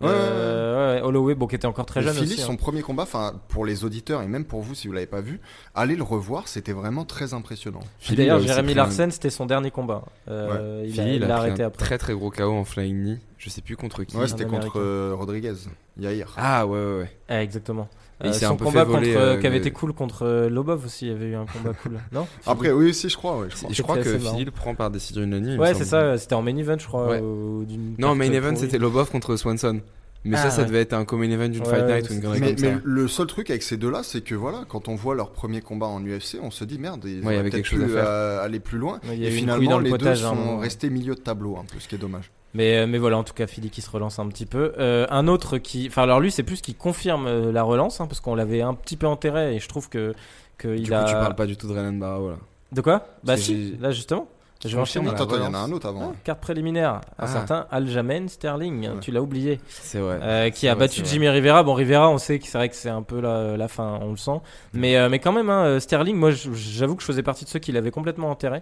Ouais, 0.01 0.07
ouais, 0.09 0.15
Euh, 0.15 0.95
ouais, 0.95 1.01
Holloway, 1.01 1.35
bon, 1.35 1.47
qui 1.47 1.55
était 1.55 1.67
encore 1.67 1.85
très 1.85 2.01
jeune 2.01 2.13
Philly, 2.13 2.33
aussi. 2.33 2.41
son 2.41 2.53
hein. 2.53 2.55
premier 2.55 2.81
combat, 2.81 3.03
enfin 3.03 3.33
pour 3.49 3.65
les 3.65 3.83
auditeurs 3.83 4.21
et 4.21 4.27
même 4.27 4.45
pour 4.45 4.61
vous 4.61 4.75
si 4.75 4.87
vous 4.87 4.93
l'avez 4.93 5.05
pas 5.05 5.21
vu, 5.21 5.39
allez 5.75 5.95
le 5.95 6.03
revoir, 6.03 6.47
c'était 6.47 6.73
vraiment 6.73 7.05
très 7.05 7.33
impressionnant. 7.33 7.81
D'ailleurs, 8.11 8.39
il 8.39 8.45
a 8.45 8.47
Jérémy 8.55 8.71
pris 8.71 8.79
un- 8.79 8.83
Larsen, 8.83 9.11
c'était 9.11 9.29
son 9.29 9.45
dernier 9.45 9.71
combat. 9.71 10.03
Euh, 10.27 10.83
Il 10.85 10.91
a, 10.91 11.03
Philly, 11.03 11.15
il 11.15 11.21
il 11.21 11.27
l'a 11.27 11.35
a 11.35 11.37
arrêté 11.39 11.63
un 11.63 11.67
après. 11.67 11.85
très 11.85 11.97
très 11.97 12.13
gros 12.13 12.29
KO 12.31 12.51
en 12.53 12.63
flying 12.65 13.01
knee. 13.03 13.19
Je 13.37 13.49
sais 13.49 13.61
plus 13.61 13.75
contre 13.75 14.03
qui. 14.03 14.15
Ouais, 14.17 14.27
c'était 14.27 14.45
contre 14.45 14.79
euh, 14.79 15.13
Rodriguez, 15.17 15.53
Yair. 15.97 16.33
Ah 16.37 16.65
ouais 16.67 16.77
ouais 16.79 16.97
ouais. 16.99 17.11
Ah, 17.27 17.41
exactement. 17.41 17.87
S'est 18.33 18.45
son 18.45 18.57
combat 18.57 18.85
contre, 18.85 19.03
euh, 19.05 19.37
qui 19.37 19.47
avait 19.47 19.57
été 19.57 19.71
cool 19.71 19.93
contre 19.93 20.25
euh, 20.25 20.49
Lobov 20.49 20.85
aussi, 20.85 21.05
il 21.05 21.11
y 21.11 21.15
avait 21.15 21.27
eu 21.27 21.35
un 21.35 21.45
combat 21.45 21.73
cool. 21.81 21.99
Non? 22.11 22.27
Après, 22.45 22.71
oui, 22.71 22.89
aussi, 22.89 23.09
je 23.09 23.17
crois. 23.17 23.39
Ouais, 23.39 23.47
je 23.49 23.55
crois. 23.55 23.69
Je 23.71 23.81
crois 23.81 23.97
que 23.97 24.09
le 24.09 24.51
prend 24.51 24.75
par 24.75 24.89
décision 24.91 25.23
unanime. 25.23 25.59
Ouais, 25.59 25.73
c'est 25.73 25.85
ça, 25.85 26.17
c'était 26.17 26.35
en 26.35 26.41
main 26.41 26.55
event, 26.57 26.77
je 26.77 26.87
crois. 26.87 27.07
Ouais. 27.07 27.19
ou 27.19 27.65
Non, 27.97 28.15
main 28.15 28.31
event 28.31 28.55
c'était 28.55 28.77
Lobov 28.77 29.09
contre 29.11 29.35
Swanson. 29.35 29.81
Mais 30.23 30.37
Ah, 30.37 30.43
ça, 30.43 30.49
ça 30.51 30.61
ouais. 30.61 30.67
devait 30.67 30.81
être 30.81 30.93
un 30.93 31.03
co-main 31.03 31.31
event 31.31 31.49
d'une 31.49 31.63
Ouais, 31.63 31.69
Fight 31.69 31.85
Night 31.87 32.09
ou 32.09 32.13
une 32.13 32.21
connerie 32.21 32.39
Mais, 32.39 32.55
ça. 32.55 32.67
mais 32.67 32.77
le 32.83 33.07
seul 33.07 33.25
truc 33.25 33.49
avec 33.49 33.63
ces 33.63 33.77
deux-là, 33.77 34.01
c'est 34.03 34.21
que 34.21 34.35
voilà, 34.35 34.65
quand 34.69 34.87
on 34.87 34.93
voit 34.93 35.15
leur 35.15 35.31
premier 35.31 35.61
combat 35.61 35.87
en 35.87 35.99
UFC, 36.05 36.37
on 36.43 36.51
se 36.51 36.63
dit 36.63 36.77
merde, 36.77 37.03
ils 37.05 37.25
Ouais, 37.25 37.41
peut-être 37.41 37.65
chose 37.65 37.95
à 37.97 38.05
euh, 38.05 38.45
aller 38.45 38.59
plus 38.59 38.77
loin. 38.77 38.99
Il 39.11 39.15
y 39.19 39.25
a 39.25 39.29
Et 39.29 39.31
finalement, 39.31 39.79
le 39.79 39.85
les 39.85 39.89
deux 39.91 39.97
potage, 39.97 40.23
à 40.23 40.29
un 40.29 40.35
sont 40.35 40.57
restés 40.59 40.91
milieu 40.91 41.15
de 41.15 41.19
tableau, 41.21 41.57
un 41.57 41.63
peu, 41.63 41.79
ce 41.79 41.87
qui 41.87 41.95
est 41.95 41.97
dommage. 41.97 42.29
Mais, 42.53 42.77
euh, 42.79 42.87
mais 42.87 42.97
voilà, 42.97 43.17
en 43.17 43.23
tout 43.23 43.33
cas, 43.33 43.47
Philly 43.47 43.69
qui 43.69 43.81
se 43.81 43.89
relance 43.89 44.19
un 44.19 44.27
petit 44.27 44.45
peu. 44.45 44.73
Euh, 44.77 45.07
un 45.09 45.27
autre 45.27 45.57
qui. 45.57 45.87
Enfin, 45.87 46.03
alors 46.03 46.19
lui, 46.19 46.31
c'est 46.31 46.43
plus 46.43 46.61
qui 46.61 46.73
confirme 46.73 47.25
euh, 47.27 47.51
la 47.51 47.63
relance, 47.63 48.01
hein, 48.01 48.07
parce 48.07 48.19
qu'on 48.19 48.35
l'avait 48.35 48.61
un 48.61 48.73
petit 48.73 48.97
peu 48.97 49.07
enterré 49.07 49.55
et 49.55 49.59
je 49.59 49.67
trouve 49.69 49.87
que. 49.89 50.13
que 50.57 50.67
Du 50.67 50.81
il 50.83 50.87
coup, 50.89 50.93
a... 50.95 51.03
tu 51.05 51.13
parles 51.13 51.35
pas 51.35 51.45
du 51.45 51.55
tout 51.57 51.67
de 51.67 51.73
Renan 51.73 51.93
Barao 51.93 52.29
là. 52.31 52.35
De 52.71 52.81
quoi? 52.81 53.05
Bah 53.23 53.37
si, 53.37 53.75
là 53.79 53.91
justement. 53.91 54.27
Je 54.63 54.75
vais 54.75 54.81
enchaîner. 54.81 55.09
Attends, 55.09 55.27
il 55.35 55.41
y 55.41 55.47
en 55.47 55.55
a 55.55 55.57
un 55.57 55.71
autre 55.71 55.87
avant. 55.87 56.11
Ah, 56.13 56.15
carte 56.23 56.39
préliminaire. 56.39 56.91
Un 56.93 57.01
Ah. 57.17 57.27
certain 57.27 57.65
Aljamain 57.71 58.27
Sterling, 58.27 58.89
Ouais. 58.89 58.99
tu 59.01 59.09
l'as 59.09 59.21
oublié. 59.21 59.59
C'est 59.67 59.97
vrai. 59.97 60.19
Euh, 60.21 60.49
qui 60.51 60.67
a 60.67 60.75
vrai, 60.75 60.85
battu 60.85 61.01
vrai. 61.01 61.09
Jimmy 61.09 61.29
Rivera. 61.29 61.63
Bon, 61.63 61.73
Rivera, 61.73 62.07
on 62.11 62.19
sait 62.19 62.37
que 62.37 62.45
c'est 62.45 62.59
vrai 62.59 62.69
que 62.69 62.75
c'est 62.75 62.89
un 62.89 63.01
peu 63.01 63.19
la, 63.21 63.57
la 63.57 63.67
fin, 63.67 63.97
on 64.03 64.11
le 64.11 64.17
sent. 64.17 64.39
Mais, 64.73 64.97
euh, 64.97 65.09
mais 65.09 65.17
quand 65.17 65.31
même, 65.31 65.49
hein, 65.49 65.79
Sterling, 65.79 66.15
moi, 66.15 66.29
j'avoue 66.31 66.95
que 66.95 67.01
je 67.01 67.07
faisais 67.07 67.23
partie 67.23 67.43
de 67.43 67.49
ceux 67.49 67.57
qui 67.57 67.71
l'avaient 67.71 67.89
complètement 67.89 68.29
enterré. 68.29 68.61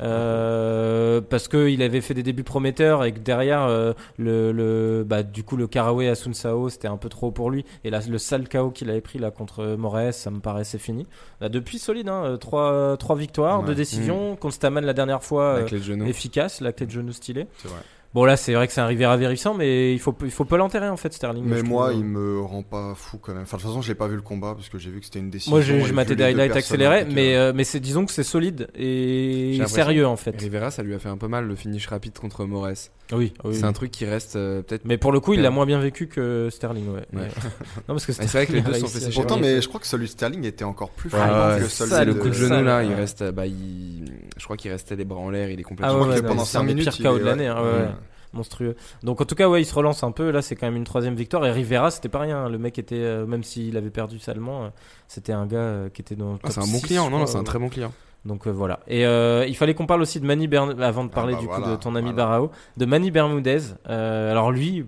Euh, 0.00 1.20
parce 1.20 1.48
qu'il 1.48 1.82
avait 1.82 2.00
fait 2.00 2.14
des 2.14 2.22
débuts 2.22 2.42
prometteurs 2.44 3.04
et 3.04 3.12
que 3.12 3.18
derrière, 3.18 3.62
euh, 3.64 3.92
le, 4.18 4.52
le, 4.52 5.04
bah, 5.06 5.22
du 5.22 5.42
coup, 5.44 5.56
le 5.56 5.66
Caraway 5.66 6.08
à 6.08 6.14
Sun 6.14 6.34
Sao, 6.34 6.68
c'était 6.68 6.88
un 6.88 6.96
peu 6.96 7.08
trop 7.08 7.30
pour 7.30 7.50
lui. 7.50 7.64
Et 7.84 7.90
là, 7.90 8.00
le 8.08 8.18
sale 8.18 8.48
KO 8.48 8.70
qu'il 8.70 8.90
avait 8.90 9.00
pris 9.00 9.18
là 9.18 9.30
contre 9.30 9.76
Moraes, 9.76 10.12
ça 10.12 10.30
me 10.30 10.40
paraissait 10.40 10.78
fini. 10.78 11.06
Bah, 11.40 11.48
depuis, 11.48 11.78
solide, 11.78 12.08
hein, 12.08 12.22
euh, 12.24 12.36
trois, 12.36 12.96
trois 12.96 13.16
victoires, 13.16 13.60
Ouais. 13.60 13.66
deux 13.66 13.74
décisions. 13.74 14.36
Contre 14.36 14.54
Staman 14.54 14.84
la 14.84 14.92
dernière 14.94 15.22
fois, 15.22 15.58
euh, 15.60 16.06
efficace, 16.06 16.60
la 16.60 16.72
clé 16.72 16.86
de 16.86 16.90
genou 16.92 17.12
stylée. 17.12 17.46
C'est 17.58 17.68
vrai. 17.68 17.80
Bon, 18.12 18.24
là, 18.24 18.36
c'est 18.36 18.54
vrai 18.54 18.66
que 18.66 18.72
c'est 18.72 18.80
un 18.80 18.86
Rivera 18.86 19.16
vérifiant, 19.16 19.54
mais 19.54 19.92
il 19.92 20.00
faut, 20.00 20.16
il 20.24 20.32
faut 20.32 20.44
pas 20.44 20.56
l'enterrer 20.56 20.88
en 20.88 20.96
fait, 20.96 21.12
Sterling. 21.12 21.44
Mais 21.46 21.58
je 21.58 21.62
moi, 21.62 21.90
trouve. 21.90 22.00
il 22.00 22.04
me 22.06 22.40
rend 22.40 22.64
pas 22.64 22.94
fou 22.96 23.18
quand 23.18 23.32
même. 23.32 23.42
Enfin, 23.42 23.56
de 23.56 23.62
toute 23.62 23.70
façon, 23.70 23.82
j'ai 23.82 23.94
pas 23.94 24.08
vu 24.08 24.16
le 24.16 24.22
combat 24.22 24.54
parce 24.56 24.68
que 24.68 24.78
j'ai 24.78 24.90
vu 24.90 24.98
que 24.98 25.04
c'était 25.04 25.20
une 25.20 25.30
décision. 25.30 25.52
Moi, 25.56 25.60
j'ai 25.62 25.92
maté 25.92 26.16
des 26.16 26.24
highlights 26.24 26.56
accélérés, 26.56 27.04
mais, 27.04 27.28
ouais. 27.30 27.36
euh, 27.36 27.52
mais 27.54 27.62
c'est, 27.62 27.78
disons 27.78 28.04
que 28.06 28.12
c'est 28.12 28.24
solide 28.24 28.68
et 28.74 29.60
sérieux 29.66 30.06
en 30.06 30.16
fait. 30.16 30.34
Rivera, 30.40 30.72
ça 30.72 30.82
lui 30.82 30.94
a 30.94 30.98
fait 30.98 31.08
un 31.08 31.18
peu 31.18 31.28
mal 31.28 31.46
le 31.46 31.54
finish 31.54 31.86
rapide 31.86 32.18
contre 32.18 32.44
Moraes. 32.46 32.90
Oui, 33.12 33.32
oui. 33.44 33.54
C'est 33.54 33.64
un 33.64 33.72
truc 33.72 33.90
qui 33.90 34.04
reste 34.06 34.36
euh, 34.36 34.62
peut-être. 34.62 34.84
Mais 34.84 34.96
pour 34.96 35.12
le 35.12 35.20
coup, 35.20 35.34
il 35.34 35.42
l'a 35.42 35.50
moins 35.50 35.66
bien 35.66 35.80
vécu 35.80 36.06
que 36.06 36.48
Sterling, 36.50 36.88
ouais. 36.88 37.06
Ouais. 37.12 37.28
non, 37.88 37.94
parce 37.94 38.06
que 38.06 38.12
c'est 38.12 38.24
vrai 38.26 38.46
que 38.46 38.52
les 38.52 38.60
Sterling 38.60 38.82
deux 38.82 38.88
sont 38.88 39.00
fait. 39.00 39.14
Pourtant, 39.14 39.38
mais 39.38 39.60
je 39.60 39.68
crois 39.68 39.80
que 39.80 39.86
celui 39.86 40.06
de 40.06 40.10
Sterling 40.10 40.44
était 40.44 40.64
encore 40.64 40.90
plus 40.90 41.10
ouais, 41.12 41.18
que 41.60 41.64
c'est 41.68 41.86
celui 41.86 42.06
le 42.06 42.14
de- 42.14 42.18
coup 42.18 42.28
de 42.28 42.34
genou 42.34 42.62
là, 42.64 42.82
il 42.82 42.92
reste. 42.92 43.22
Bah, 43.30 43.46
il... 43.46 44.04
Je 44.36 44.44
crois 44.44 44.56
qu'il 44.56 44.70
restait 44.70 44.96
les 44.96 45.04
bras 45.04 45.20
en 45.20 45.30
l'air, 45.30 45.50
il 45.50 45.58
est 45.60 45.64
Ah 45.64 45.68
complètement. 45.68 46.06
non, 46.06 46.22
pendant 46.22 46.44
c'est 46.44 46.52
5 46.52 46.60
un 46.60 46.62
des 46.64 46.74
minutes, 46.74 46.84
pires 46.90 46.96
il 47.00 47.04
KO 47.04 47.18
de 47.18 47.24
l'année, 47.24 47.46
hein. 47.48 47.96
Monstrueux. 48.32 48.76
Donc 49.02 49.20
en 49.20 49.24
tout 49.24 49.34
cas, 49.34 49.48
ouais, 49.48 49.62
il 49.62 49.64
se 49.64 49.74
relance 49.74 50.02
un 50.04 50.12
peu. 50.12 50.30
Là, 50.30 50.42
c'est 50.42 50.56
quand 50.56 50.66
même 50.66 50.76
une 50.76 50.84
troisième 50.84 51.14
victoire. 51.14 51.44
Et 51.46 51.50
Rivera, 51.52 51.90
c'était 51.90 52.08
pas 52.08 52.20
rien. 52.20 52.48
Le 52.48 52.58
mec 52.58 52.78
était, 52.78 52.96
euh, 52.96 53.26
même 53.26 53.42
s'il 53.44 53.76
avait 53.76 53.90
perdu 53.90 54.18
salement, 54.18 54.64
euh, 54.64 54.68
c'était 55.08 55.32
un 55.32 55.46
gars 55.46 55.58
euh, 55.58 55.88
qui 55.88 56.02
était 56.02 56.16
dans. 56.16 56.38
Ah, 56.44 56.50
c'est 56.50 56.60
un 56.60 56.64
bon 56.66 56.78
6, 56.78 56.82
client, 56.82 57.10
non, 57.10 57.26
c'est 57.26 57.38
un 57.38 57.44
très 57.44 57.58
bon 57.58 57.68
client. 57.68 57.92
Donc 58.24 58.46
euh, 58.46 58.50
voilà. 58.50 58.80
Et 58.86 59.06
euh, 59.06 59.46
il 59.48 59.56
fallait 59.56 59.74
qu'on 59.74 59.86
parle 59.86 60.02
aussi 60.02 60.20
de 60.20 60.26
Manny 60.26 60.46
Bern 60.46 60.80
avant 60.82 61.04
de 61.04 61.10
Ah 61.10 61.14
parler 61.14 61.34
bah 61.34 61.40
du 61.40 61.48
coup 61.48 61.62
de 61.62 61.76
ton 61.76 61.94
ami 61.96 62.10
voilà. 62.12 62.26
Barao, 62.26 62.50
de 62.76 62.84
Manny 62.84 63.10
Bermudez. 63.10 63.60
Euh, 63.88 64.30
alors 64.30 64.52
lui, 64.52 64.84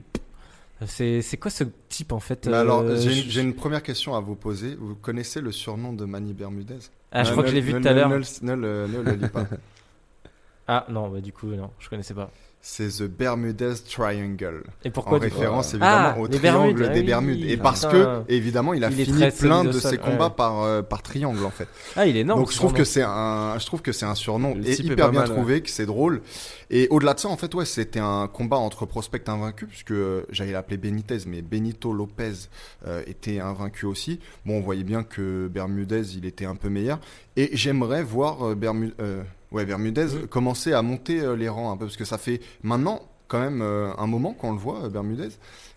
c'est 0.87 1.23
c'est 1.23 1.39
quoi 1.39 1.51
ce 1.51 1.65
type 1.89 2.13
en 2.13 2.21
fait 2.21 2.47
alors, 2.49 2.85
j'ai 2.97 3.11
je- 3.11 3.41
une, 3.41 3.55
première 3.55 3.83
question 3.83 4.15
à 4.15 4.21
vous 4.21 4.35
poser. 4.35 4.77
Vous 4.79 4.95
connaissez 4.97 5.41
le 5.41 5.51
surnom 5.51 5.95
de 5.95 6.05
Manny 6.05 6.35
Bermudez 6.35 6.75
Ah, 7.11 7.25
je 7.25 7.29
Euh, 7.31 7.33
crois 7.33 7.45
que 7.45 7.49
je 7.49 7.55
ne- 7.55 7.61
l'ai 7.61 7.67
vu 7.67 7.73
ne- 7.73 7.81
tout 7.81 7.89
à 7.89 7.93
ne- 7.93 7.97
l'heure. 7.97 8.09
Ne, 8.11 8.17
le- 8.17 8.25
ne 8.43 8.55
le- 8.55 8.87
ne 8.89 9.01
le 9.03 9.13
lis 9.13 9.29
pas. 9.29 9.47
Ah 10.69 10.87
non, 10.89 11.09
bah 11.09 11.21
du 11.21 11.33
coup 11.33 11.47
non, 11.49 11.71
je 11.79 11.89
connaissais 11.89 12.15
pas. 12.15 12.31
C'est 12.65 12.89
The 12.99 13.03
Bermudez 13.03 13.75
Triangle. 13.91 14.63
Et 14.85 14.91
pourquoi 14.91 15.19
en 15.19 15.21
référence 15.21 15.75
Ah, 15.81 16.15
évidemment 16.15 16.21
au 16.23 16.29
triangle 16.29 16.75
Bermudes, 16.79 16.93
des 16.93 17.01
oui, 17.01 17.07
Bermudes. 17.07 17.45
Et 17.51 17.57
parce 17.57 17.85
que, 17.87 18.23
évidemment, 18.29 18.73
il 18.73 18.85
a 18.85 18.89
Il 18.91 19.05
fini 19.05 19.25
plein 19.37 19.65
de 19.65 19.73
sol, 19.73 19.91
ses 19.91 19.99
combats 19.99 20.29
ouais. 20.29 20.35
par, 20.37 20.63
euh, 20.63 20.81
par 20.81 21.03
triangle 21.03 21.45
en 21.45 21.51
fait. 21.51 21.67
Ah, 21.97 22.07
il 22.07 22.17
est 22.17 22.21
énorme. 22.21 22.39
Donc 22.39 22.53
je 22.53 22.57
trouve 22.57 22.73
que 22.73 22.85
c'est 22.85 23.03
un, 23.03 23.57
je 23.59 23.67
trouve 23.67 23.83
que 23.83 23.91
c'est 23.91 24.07
un 24.07 24.15
surnom 24.15 24.55
et 24.65 24.81
hyper 24.81 25.11
bien 25.11 25.21
mal, 25.23 25.29
ouais. 25.29 25.35
trouvé, 25.35 25.61
que 25.61 25.71
c'est 25.71 25.87
drôle. 25.87 26.23
Et 26.71 26.87
au-delà 26.91 27.15
de 27.15 27.19
ça, 27.19 27.29
en 27.29 27.37
fait, 27.37 27.53
ouais, 27.53 27.65
c'était 27.65 27.99
un 27.99 28.29
combat 28.29 28.59
entre 28.59 28.87
prospects 28.87 29.29
invaincus, 29.29 29.69
puisque 29.69 29.91
euh, 29.91 30.23
j'allais 30.31 30.53
l'appeler 30.53 30.77
Benitez, 30.77 31.19
mais 31.27 31.43
Benito 31.43 31.93
Lopez 31.93 32.33
euh, 32.87 33.03
était 33.09 33.41
invaincu 33.41 33.87
aussi. 33.87 34.21
Bon, 34.47 34.59
on 34.59 34.61
voyait 34.61 34.85
bien 34.85 35.03
que 35.03 35.49
Bermudez, 35.49 36.17
il 36.17 36.27
était 36.27 36.47
un 36.47 36.55
peu 36.55 36.69
meilleur. 36.69 37.01
Et 37.37 37.51
j'aimerais 37.55 38.05
voir 38.05 38.55
Bermu- 38.55 38.93
euh, 39.01 39.23
ouais, 39.53 39.65
Bermudez 39.65 40.07
Mhm. 40.07 40.27
commencer 40.27 40.73
à 40.73 40.83
monter 40.83 41.21
euh, 41.21 41.37
les 41.37 41.49
rangs 41.49 41.71
un 41.73 41.77
peu, 41.77 41.87
parce 41.87 41.97
que 41.97 42.05
ça 42.05 42.19
fait 42.19 42.41
maintenant 42.63 43.01
quand 43.29 43.41
même 43.41 43.63
euh, 43.63 43.91
un 43.97 44.07
moment 44.07 44.35
qu'on 44.35 44.53
le 44.53 44.59
voit, 44.59 44.85
euh, 44.85 44.89
Bermudez. 44.91 45.29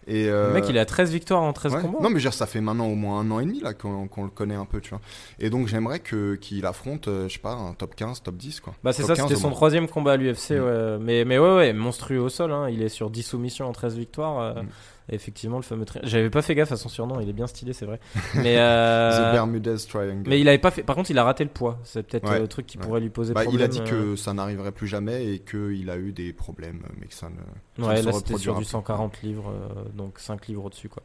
Et, 0.07 0.27
euh, 0.29 0.49
Le 0.49 0.53
mec, 0.53 0.65
il 0.69 0.77
a 0.77 0.85
13 0.85 1.09
victoires 1.11 1.41
en 1.41 1.51
13 1.53 1.73
Ouais. 1.75 1.81
combats. 1.81 1.97
Non, 1.99 2.09
mais 2.09 2.19
je 2.19 2.25
veux 2.25 2.29
dire, 2.29 2.33
ça 2.33 2.45
fait 2.45 2.61
maintenant 2.61 2.85
au 2.87 2.93
moins 2.95 3.19
un 3.21 3.31
an 3.31 3.39
et 3.39 3.45
demi 3.45 3.59
là 3.61 3.73
qu'on 3.73 4.03
le 4.23 4.29
connaît 4.29 4.53
un 4.55 4.65
peu, 4.65 4.79
tu 4.81 4.89
vois. 4.91 4.99
Et 5.39 5.49
donc 5.49 5.67
j'aimerais 5.67 5.99
que 5.99 6.35
qu'il 6.35 6.65
affronte, 6.65 7.07
je 7.07 7.27
sais 7.33 7.39
pas, 7.39 7.53
un 7.53 7.73
top 7.73 7.95
15, 7.95 8.21
top 8.21 8.35
10 8.35 8.59
quoi. 8.59 8.73
Bah 8.83 8.93
c'est 8.93 9.01
ça, 9.03 9.15
15 9.15 9.27
c'était 9.29 9.39
son 9.39 9.49
troisième 9.51 9.87
combat 9.87 10.11
à 10.13 10.17
l'UFC, 10.17 10.51
Mm. 10.51 10.53
ouais. 10.63 10.97
Mais, 11.01 11.25
mais 11.25 11.39
ouais, 11.39 11.55
ouais, 11.55 11.73
monstrueux 11.73 12.19
au 12.19 12.29
sol, 12.29 12.51
hein. 12.51 12.69
il 12.69 12.81
est 12.83 12.89
sur 12.89 13.09
10 13.09 13.23
soumissions 13.23 13.67
en 13.67 13.71
13 13.71 13.97
victoires. 13.97 14.39
euh, 14.39 14.61
Mm. 14.61 14.67
Effectivement, 15.09 15.57
le 15.57 15.63
fameux 15.63 15.85
tri- 15.85 15.99
J'avais 16.03 16.29
pas 16.29 16.41
fait 16.41 16.55
gaffe 16.55 16.71
à 16.71 16.77
son 16.77 16.89
surnom, 16.89 17.19
il 17.19 17.29
est 17.29 17.33
bien 17.33 17.47
stylé, 17.47 17.73
c'est 17.73 17.85
vrai. 17.85 17.99
Mais, 18.35 18.55
euh, 18.57 19.29
The 19.29 19.33
Bermudez 19.33 19.75
Triangle. 19.87 20.27
mais 20.29 20.39
il 20.39 20.47
avait 20.47 20.57
pas 20.57 20.71
fait. 20.71 20.83
Par 20.83 20.95
contre, 20.95 21.11
il 21.11 21.17
a 21.17 21.23
raté 21.23 21.43
le 21.43 21.49
poids. 21.49 21.79
C'est 21.83 22.03
peut-être 22.03 22.27
Ouais. 22.29 22.37
euh, 22.37 22.39
le 22.41 22.47
truc 22.47 22.65
qui 22.65 22.77
Ouais. 22.77 22.83
pourrait 22.85 22.99
lui 23.01 23.09
poser 23.09 23.33
Bah, 23.33 23.41
problème. 23.43 23.61
il 23.61 23.63
a 23.63 23.67
dit 23.67 23.81
euh. 23.81 24.13
que 24.13 24.15
ça 24.15 24.33
n'arriverait 24.33 24.71
plus 24.71 24.87
jamais 24.87 25.25
et 25.33 25.39
qu'il 25.39 25.89
a 25.89 25.97
eu 25.97 26.11
des 26.11 26.33
problèmes, 26.33 26.81
mais 26.99 27.07
que 27.07 27.13
ça 27.13 27.29
ne. 27.29 27.35
ça 27.83 27.87
Ouais, 27.89 28.01
ne 28.01 28.05
là 28.05 28.11
c'était 28.13 28.37
sur 28.37 28.53
du 28.55 28.59
plus. 28.61 28.65
140 28.69 29.21
livres, 29.21 29.51
euh, 29.51 29.83
donc 29.93 30.19
5 30.19 30.47
livres 30.47 30.65
au-dessus, 30.65 30.89
quoi. 30.89 31.03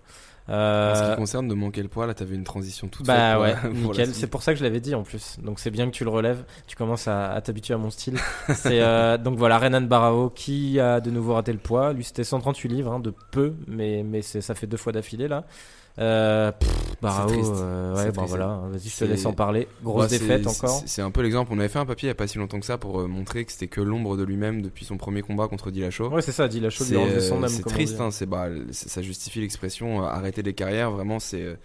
En 0.50 0.94
ce 0.94 1.02
Euh, 1.02 1.10
qui 1.12 1.16
concerne 1.16 1.46
de 1.48 1.54
manquer 1.54 1.82
le 1.82 1.88
poids, 1.88 2.06
là, 2.06 2.14
t'avais 2.14 2.34
une 2.34 2.44
transition 2.44 2.88
toute 2.88 3.06
Bah 3.06 3.38
faite. 3.40 3.64
ouais, 3.64 3.70
nickel. 3.74 4.14
C'est 4.14 4.26
pour 4.26 4.42
ça 4.42 4.52
que 4.52 4.58
je 4.58 4.64
l'avais 4.64 4.80
dit 4.80 4.94
en 4.94 5.02
plus. 5.04 5.36
Donc 5.42 5.60
c'est 5.60 5.70
bien 5.70 5.86
que 5.86 5.92
tu 5.92 6.02
le 6.04 6.10
relèves. 6.10 6.44
Tu 6.66 6.76
commences 6.76 7.06
à, 7.08 7.32
à 7.32 7.40
t'habituer 7.40 7.74
à 7.74 7.78
mon 7.78 7.90
style. 7.90 8.18
c'est 8.54 8.80
euh, 8.80 9.16
donc 9.16 9.38
voilà 9.38 9.58
Renan 9.58 9.82
Barao 9.82 10.30
qui 10.30 10.80
a 10.80 11.00
de 11.00 11.10
nouveau 11.10 11.34
raté 11.34 11.52
le 11.52 11.58
poids. 11.58 11.92
Lui 11.92 12.04
c'était 12.04 12.24
138 12.24 12.68
livres, 12.68 12.92
hein, 12.92 13.00
de 13.00 13.12
peu, 13.30 13.54
mais 13.68 14.02
mais 14.04 14.22
ça 14.22 14.54
fait 14.54 14.66
deux 14.66 14.76
fois 14.76 14.92
d'affilée 14.92 15.28
là. 15.28 15.44
Euh, 15.98 16.52
pff, 16.52 16.68
Barao, 17.02 17.28
triste. 17.28 17.50
euh, 17.56 17.94
ouais, 17.96 18.12
bah 18.12 18.24
voilà. 18.26 18.60
Vas-y, 18.70 18.88
je 18.88 18.96
te 18.96 19.04
laisse 19.04 19.26
en 19.26 19.32
parler. 19.32 19.68
Grosse 19.82 20.02
Bah, 20.04 20.08
défaite 20.08 20.46
encore. 20.46 20.82
c'est- 20.86 21.02
un 21.02 21.10
peu 21.10 21.20
l'exemple. 21.22 21.50
On 21.54 21.58
avait 21.58 21.68
fait 21.68 21.78
un 21.78 21.86
papier 21.86 22.06
il 22.06 22.10
y 22.10 22.12
a 22.12 22.14
pas 22.14 22.26
si 22.26 22.38
longtemps 22.38 22.60
que 22.60 22.66
ça 22.66 22.78
pour 22.78 23.00
euh, 23.00 23.06
montrer 23.06 23.44
que 23.44 23.52
c'était 23.52 23.66
que 23.66 23.80
l'ombre 23.80 24.16
de 24.16 24.22
lui-même 24.22 24.62
depuis 24.62 24.84
son 24.84 24.96
premier 24.96 25.22
combat 25.22 25.48
contre 25.48 25.70
Dillashaw. 25.70 26.08
Ouais, 26.08 26.22
c'est 26.22 26.32
ça. 26.32 26.48
C'est 26.86 26.94
lui 26.94 27.20
son 27.20 27.40
euh, 27.42 27.44
âme. 27.44 27.48
c'est 27.48 27.62
triste, 27.64 28.00
hein, 28.00 28.10
bah, 28.26 28.46
ça 28.70 29.02
justifie 29.02 29.40
l'expression 29.40 30.02
arrêter 30.04 30.42
les 30.42 30.54
carrières. 30.54 30.90
Vraiment, 30.90 31.18
c'est 31.18 31.58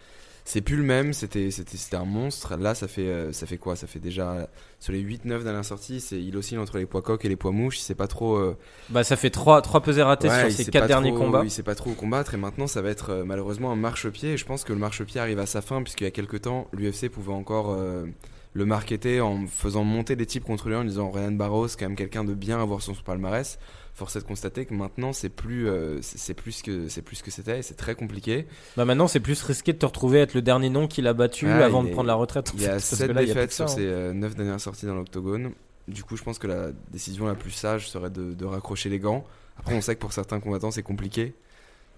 c'est 0.48 0.62
plus 0.62 0.76
le 0.78 0.84
même. 0.84 1.12
C'était 1.12 1.50
c'était 1.52 1.96
un 1.98 2.06
monstre. 2.06 2.56
Là, 2.56 2.76
ça 2.76 2.88
fait 2.88 3.08
euh, 3.08 3.34
ça 3.34 3.46
fait 3.48 3.58
quoi? 3.58 3.76
Ça 3.76 3.88
fait 3.88 4.00
déjà 4.00 4.48
sur 4.80 4.94
les 4.94 5.02
8-9 5.04 5.44
dernières 5.44 5.66
sorties, 5.66 6.00
c'est 6.00 6.22
il 6.22 6.38
oscille 6.38 6.58
entre 6.60 6.78
les 6.78 6.86
poids 6.86 7.02
coqs 7.02 7.26
et 7.26 7.30
les 7.30 7.36
poids 7.36 7.52
mouches. 7.52 7.80
Il 7.80 7.82
sait 7.82 7.96
pas 7.96 8.08
trop. 8.08 8.36
euh, 8.38 8.56
Bah 8.90 9.04
ça 9.04 9.16
fait 9.16 9.32
trois 9.32 9.62
trois 9.62 9.82
pesées 9.82 10.04
ratées 10.04 10.30
ouais, 10.30 10.50
sur 10.52 10.66
sait 10.66 10.72
quatre 10.72 10.88
derniers 10.88 11.10
trop- 11.10 11.18
combats. 11.20 11.42
Il 11.44 11.52
sait 11.52 11.64
pas 11.64 11.76
trop 11.76 11.90
où 11.90 11.94
combattre 11.96 12.34
et 12.34 12.38
maintenant 12.38 12.68
ça 12.68 12.82
va 12.82 12.90
être 12.90 13.10
euh, 13.10 13.24
malheureusement 13.26 13.72
un 13.72 13.76
marchepied. 13.76 14.34
Et 14.34 14.38
je 14.38 14.46
pense 14.46 14.64
que 14.64 14.72
le 14.72 14.80
marchepied 14.80 15.20
arrive 15.20 15.40
à 15.40 15.46
sa 15.48 15.62
fin 15.62 15.82
puisqu'il 15.82 16.04
y 16.06 16.08
a 16.08 16.12
quelques 16.12 16.42
temps, 16.44 16.68
l'UFC 16.74 17.10
pouvait 17.10 17.34
encore 17.34 17.72
euh, 17.72 18.06
le 18.54 18.66
marketer 18.66 19.20
en 19.22 19.48
faisant 19.48 19.84
monter 19.84 20.16
des 20.16 20.26
types 20.26 20.44
contre 20.46 20.70
lui 20.70 20.76
en 20.76 20.84
disant 20.86 21.10
Ryan 21.12 21.32
Barros, 21.32 21.68
c'est 21.68 21.78
quand 21.80 21.88
même 21.88 21.98
quelqu'un 21.98 22.24
de 22.24 22.34
bien 22.34 22.62
à 22.62 22.66
voir 22.66 22.82
son 22.82 22.94
palmarès. 22.94 23.58
Force 23.96 24.18
est 24.18 24.20
de 24.20 24.26
constater 24.26 24.66
que 24.66 24.74
maintenant 24.74 25.14
c'est 25.14 25.30
plus 25.30 25.70
euh, 25.70 26.00
c'est 26.02 26.34
plus 26.34 26.62
que 26.62 26.90
c'est 26.90 27.02
plus 27.02 27.22
que 27.22 27.32
c'était 27.32 27.60
et 27.60 27.62
c'est 27.62 27.76
très 27.76 27.96
compliqué. 27.96 28.46
Bah 28.76 28.84
maintenant 28.84 29.08
c'est 29.08 29.22
plus 29.22 29.42
risqué 29.42 29.72
de 29.72 29.78
te 29.78 29.86
retrouver 29.86 30.20
à 30.20 30.24
être 30.24 30.34
le 30.34 30.42
dernier 30.42 30.70
nom 30.70 30.88
qu'il 30.88 31.08
a 31.08 31.14
battu 31.14 31.48
Ah, 31.48 31.64
avant 31.66 31.82
de 31.82 31.88
est- 31.88 31.92
prendre 31.92 32.08
la 32.08 32.16
retraite. 32.16 32.52
Il 32.56 32.62
y 32.62 32.66
a 32.66 32.72
Parce 32.72 32.90
que 32.90 32.96
7 32.98 33.12
là, 33.14 33.22
il 33.24 33.30
y 33.30 33.32
a 33.32 33.34
plus 33.34 33.40
défaites 33.42 33.54
sur 33.54 33.66
hein. 33.66 33.68
ses 33.70 34.14
9 34.14 34.36
dernières 34.36 34.60
sorties 34.60 34.86
dans 34.86 34.96
l'octogone. 34.96 35.52
Du 35.88 36.04
coup, 36.04 36.18
je 36.18 36.24
pense 36.24 36.40
que 36.40 36.48
la 36.48 36.72
décision 36.92 37.26
la 37.26 37.36
plus 37.36 37.52
sage 37.52 37.90
serait 37.90 38.10
de, 38.10 38.34
de 38.34 38.46
raccrocher 38.46 38.90
les 38.90 39.00
gants. 39.00 39.24
Après, 39.58 39.74
on 39.76 39.80
sait 39.82 39.96
que 39.96 40.02
pour 40.02 40.12
certains 40.12 40.42
combattants, 40.42 40.72
c'est 40.72 40.84
compliqué 40.84 41.34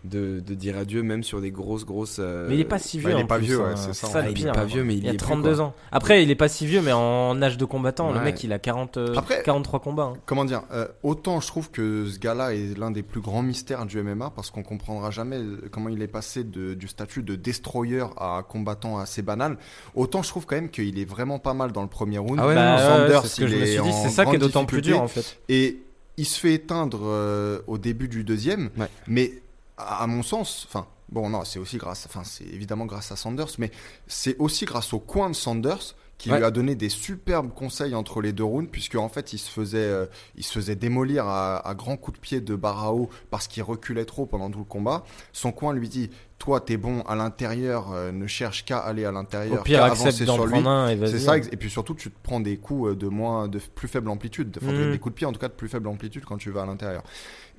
de, 0.03 0.39
de 0.39 0.53
dire 0.53 0.77
adieu, 0.77 1.03
même 1.03 1.23
sur 1.23 1.41
des 1.41 1.51
grosses, 1.51 1.85
grosses. 1.85 2.17
euh, 2.19 2.45
Mais 2.47 2.55
il 2.55 2.61
est 2.61 2.65
pas 2.65 2.79
si 2.79 2.99
bah, 2.99 3.09
vieux. 3.09 3.17
il 3.17 3.21
est 3.21 3.27
pas 3.27 3.37
plus, 3.37 3.45
vieux, 3.47 3.61
hein. 3.61 3.69
ouais, 3.69 3.75
c'est 3.75 3.93
ça, 3.93 4.07
ça 4.07 4.19
en 4.19 4.21
le 4.21 4.27
fait. 4.27 4.31
Il 4.33 4.39
est 4.39 4.43
pire. 4.43 4.51
pas 4.53 4.63
vieux, 4.65 4.83
mais 4.83 4.93
il 4.95 4.99
Il 5.03 5.07
a 5.07 5.11
y 5.11 5.15
est 5.15 5.17
plus, 5.17 5.25
32 5.25 5.55
quoi. 5.55 5.63
ans. 5.65 5.73
Après, 5.91 6.23
il 6.23 6.31
est 6.31 6.35
pas 6.35 6.47
si 6.47 6.65
vieux, 6.65 6.81
mais 6.81 6.91
en 6.93 7.41
âge 7.41 7.57
de 7.57 7.65
combattant, 7.65 8.11
le 8.11 8.19
Ouais. 8.19 8.23
mec, 8.25 8.43
il 8.43 8.53
a 8.53 8.59
40, 8.59 8.97
euh, 8.97 9.13
Après- 9.17 9.41
43 9.43 9.79
combats. 9.79 10.03
hein. 10.03 10.19
Comment 10.25 10.45
dire 10.45 10.61
euh, 10.71 10.87
Autant 11.03 11.39
je 11.41 11.47
trouve 11.47 11.71
que 11.71 12.05
ce 12.07 12.19
gars-là 12.19 12.53
est 12.53 12.77
l'un 12.77 12.91
des 12.91 13.03
plus 13.03 13.21
grands 13.21 13.41
mystères 13.41 13.85
du 13.85 14.01
MMA 14.01 14.29
parce 14.35 14.49
qu'on 14.51 14.63
comprendra 14.63 15.11
jamais 15.11 15.37
euh, 15.37 15.61
comment 15.71 15.89
il 15.89 16.01
est 16.01 16.07
passé 16.07 16.43
de- 16.43 16.73
du 16.73 16.87
statut 16.87 17.23
de 17.23 17.35
destroyer 17.35 18.01
à 18.17 18.43
combattant 18.47 18.97
assez 18.99 19.21
banal. 19.21 19.57
Autant 19.95 20.21
je 20.21 20.29
trouve 20.29 20.45
quand 20.45 20.55
même 20.55 20.69
qu'il 20.69 20.97
est 20.99 21.05
vraiment 21.05 21.39
pas 21.39 21.53
mal 21.53 21.71
dans 21.71 21.81
le 21.81 21.87
premier 21.89 22.17
round. 22.17 22.39
Ah 22.41 22.47
ouais, 22.47 22.55
Bah, 22.55 22.77
Sanders, 22.77 23.21
c'est 23.23 23.27
ce 23.27 23.41
que 23.41 23.47
je 23.47 23.55
me 23.57 23.65
suis 23.65 23.81
dit. 23.81 23.93
C'est 24.03 24.09
ça 24.09 24.25
qui 24.25 24.35
est 24.35 24.39
d'autant 24.39 24.65
plus 24.65 24.81
dur, 24.81 25.01
en 25.01 25.07
fait. 25.07 25.37
Et 25.49 25.79
il 26.17 26.25
se 26.25 26.39
fait 26.39 26.53
éteindre 26.53 27.01
euh, 27.03 27.59
au 27.67 27.77
début 27.77 28.07
du 28.07 28.23
deuxième, 28.23 28.69
Ouais. 28.77 28.87
mais 29.07 29.33
à, 29.77 30.03
à 30.03 30.07
mon 30.07 30.23
sens, 30.23 30.65
enfin, 30.67 30.87
bon, 31.09 31.29
non, 31.29 31.43
c'est 31.45 31.59
aussi 31.59 31.77
grâce, 31.77 32.05
enfin, 32.07 32.23
c'est 32.23 32.45
évidemment 32.45 32.85
grâce 32.85 33.11
à 33.11 33.15
Sanders, 33.15 33.47
mais 33.57 33.71
c'est 34.07 34.37
aussi 34.39 34.65
grâce 34.65 34.93
au 34.93 34.99
coin 34.99 35.29
de 35.29 35.35
Sanders 35.35 35.95
qui 36.17 36.31
Ouais. 36.31 36.37
lui 36.39 36.45
a 36.45 36.49
donné 36.49 36.73
des 36.73 36.89
superbes 36.89 37.53
conseils 37.53 37.93
entre 37.93 38.21
les 38.21 38.33
deux 38.33 38.43
rounds, 38.43 38.71
puisque 38.71 38.95
en 38.95 39.07
fait, 39.07 39.33
il 39.33 39.37
se 39.37 39.51
faisait, 39.51 39.77
euh, 39.77 40.07
il 40.35 40.43
se 40.43 40.51
faisait 40.51 40.75
démolir 40.75 41.27
à, 41.27 41.57
à 41.57 41.75
grands 41.75 41.95
coups 41.95 42.17
de 42.17 42.21
pied 42.21 42.41
de 42.41 42.55
Barao 42.55 43.07
parce 43.29 43.47
qu'il 43.47 43.61
reculait 43.61 44.05
trop 44.05 44.25
pendant 44.25 44.49
tout 44.49 44.57
le 44.57 44.65
combat. 44.65 45.03
Son 45.31 45.51
coin 45.51 45.73
lui 45.73 45.87
dit, 45.89 46.09
toi, 46.39 46.59
t'es 46.61 46.77
bon 46.77 47.01
à 47.07 47.15
l'intérieur, 47.15 47.87
euh, 47.93 48.11
ne 48.11 48.27
cherche 48.27 48.63
qu'à 48.63 48.77
aller 48.77 49.05
à 49.05 49.09
Au 49.09 49.13
l'intérieur, 49.13 49.63
pire, 49.63 49.79
qu'à 49.79 49.85
accepte 49.85 50.01
avancer 50.07 50.25
d'en 50.25 50.35
sur 50.35 50.45
lui. 50.45 50.51
prendre 50.53 50.69
un 50.69 50.89
et 50.89 50.95
vas-y. 50.95 51.11
C'est 51.11 51.19
ça, 51.19 51.35
ex- 51.37 51.49
et 51.51 51.57
puis 51.57 51.69
surtout, 51.69 51.95
tu 51.95 52.11
te 52.11 52.15
prends 52.21 52.39
des 52.39 52.57
coups 52.57 52.91
euh, 52.91 52.95
de 52.95 53.07
moins, 53.07 53.47
de 53.47 53.59
plus 53.73 53.87
faible 53.87 54.09
amplitude, 54.09 54.57
enfin, 54.61 54.71
Mm. 54.71 54.91
des 54.91 54.99
coups 54.99 55.13
de 55.15 55.17
pied 55.17 55.25
en 55.27 55.31
tout 55.31 55.39
cas 55.39 55.47
de 55.47 55.53
plus 55.53 55.67
faible 55.67 55.87
amplitude 55.87 56.23
quand 56.25 56.37
tu 56.37 56.51
vas 56.51 56.61
à 56.61 56.65
l'intérieur. 56.67 57.01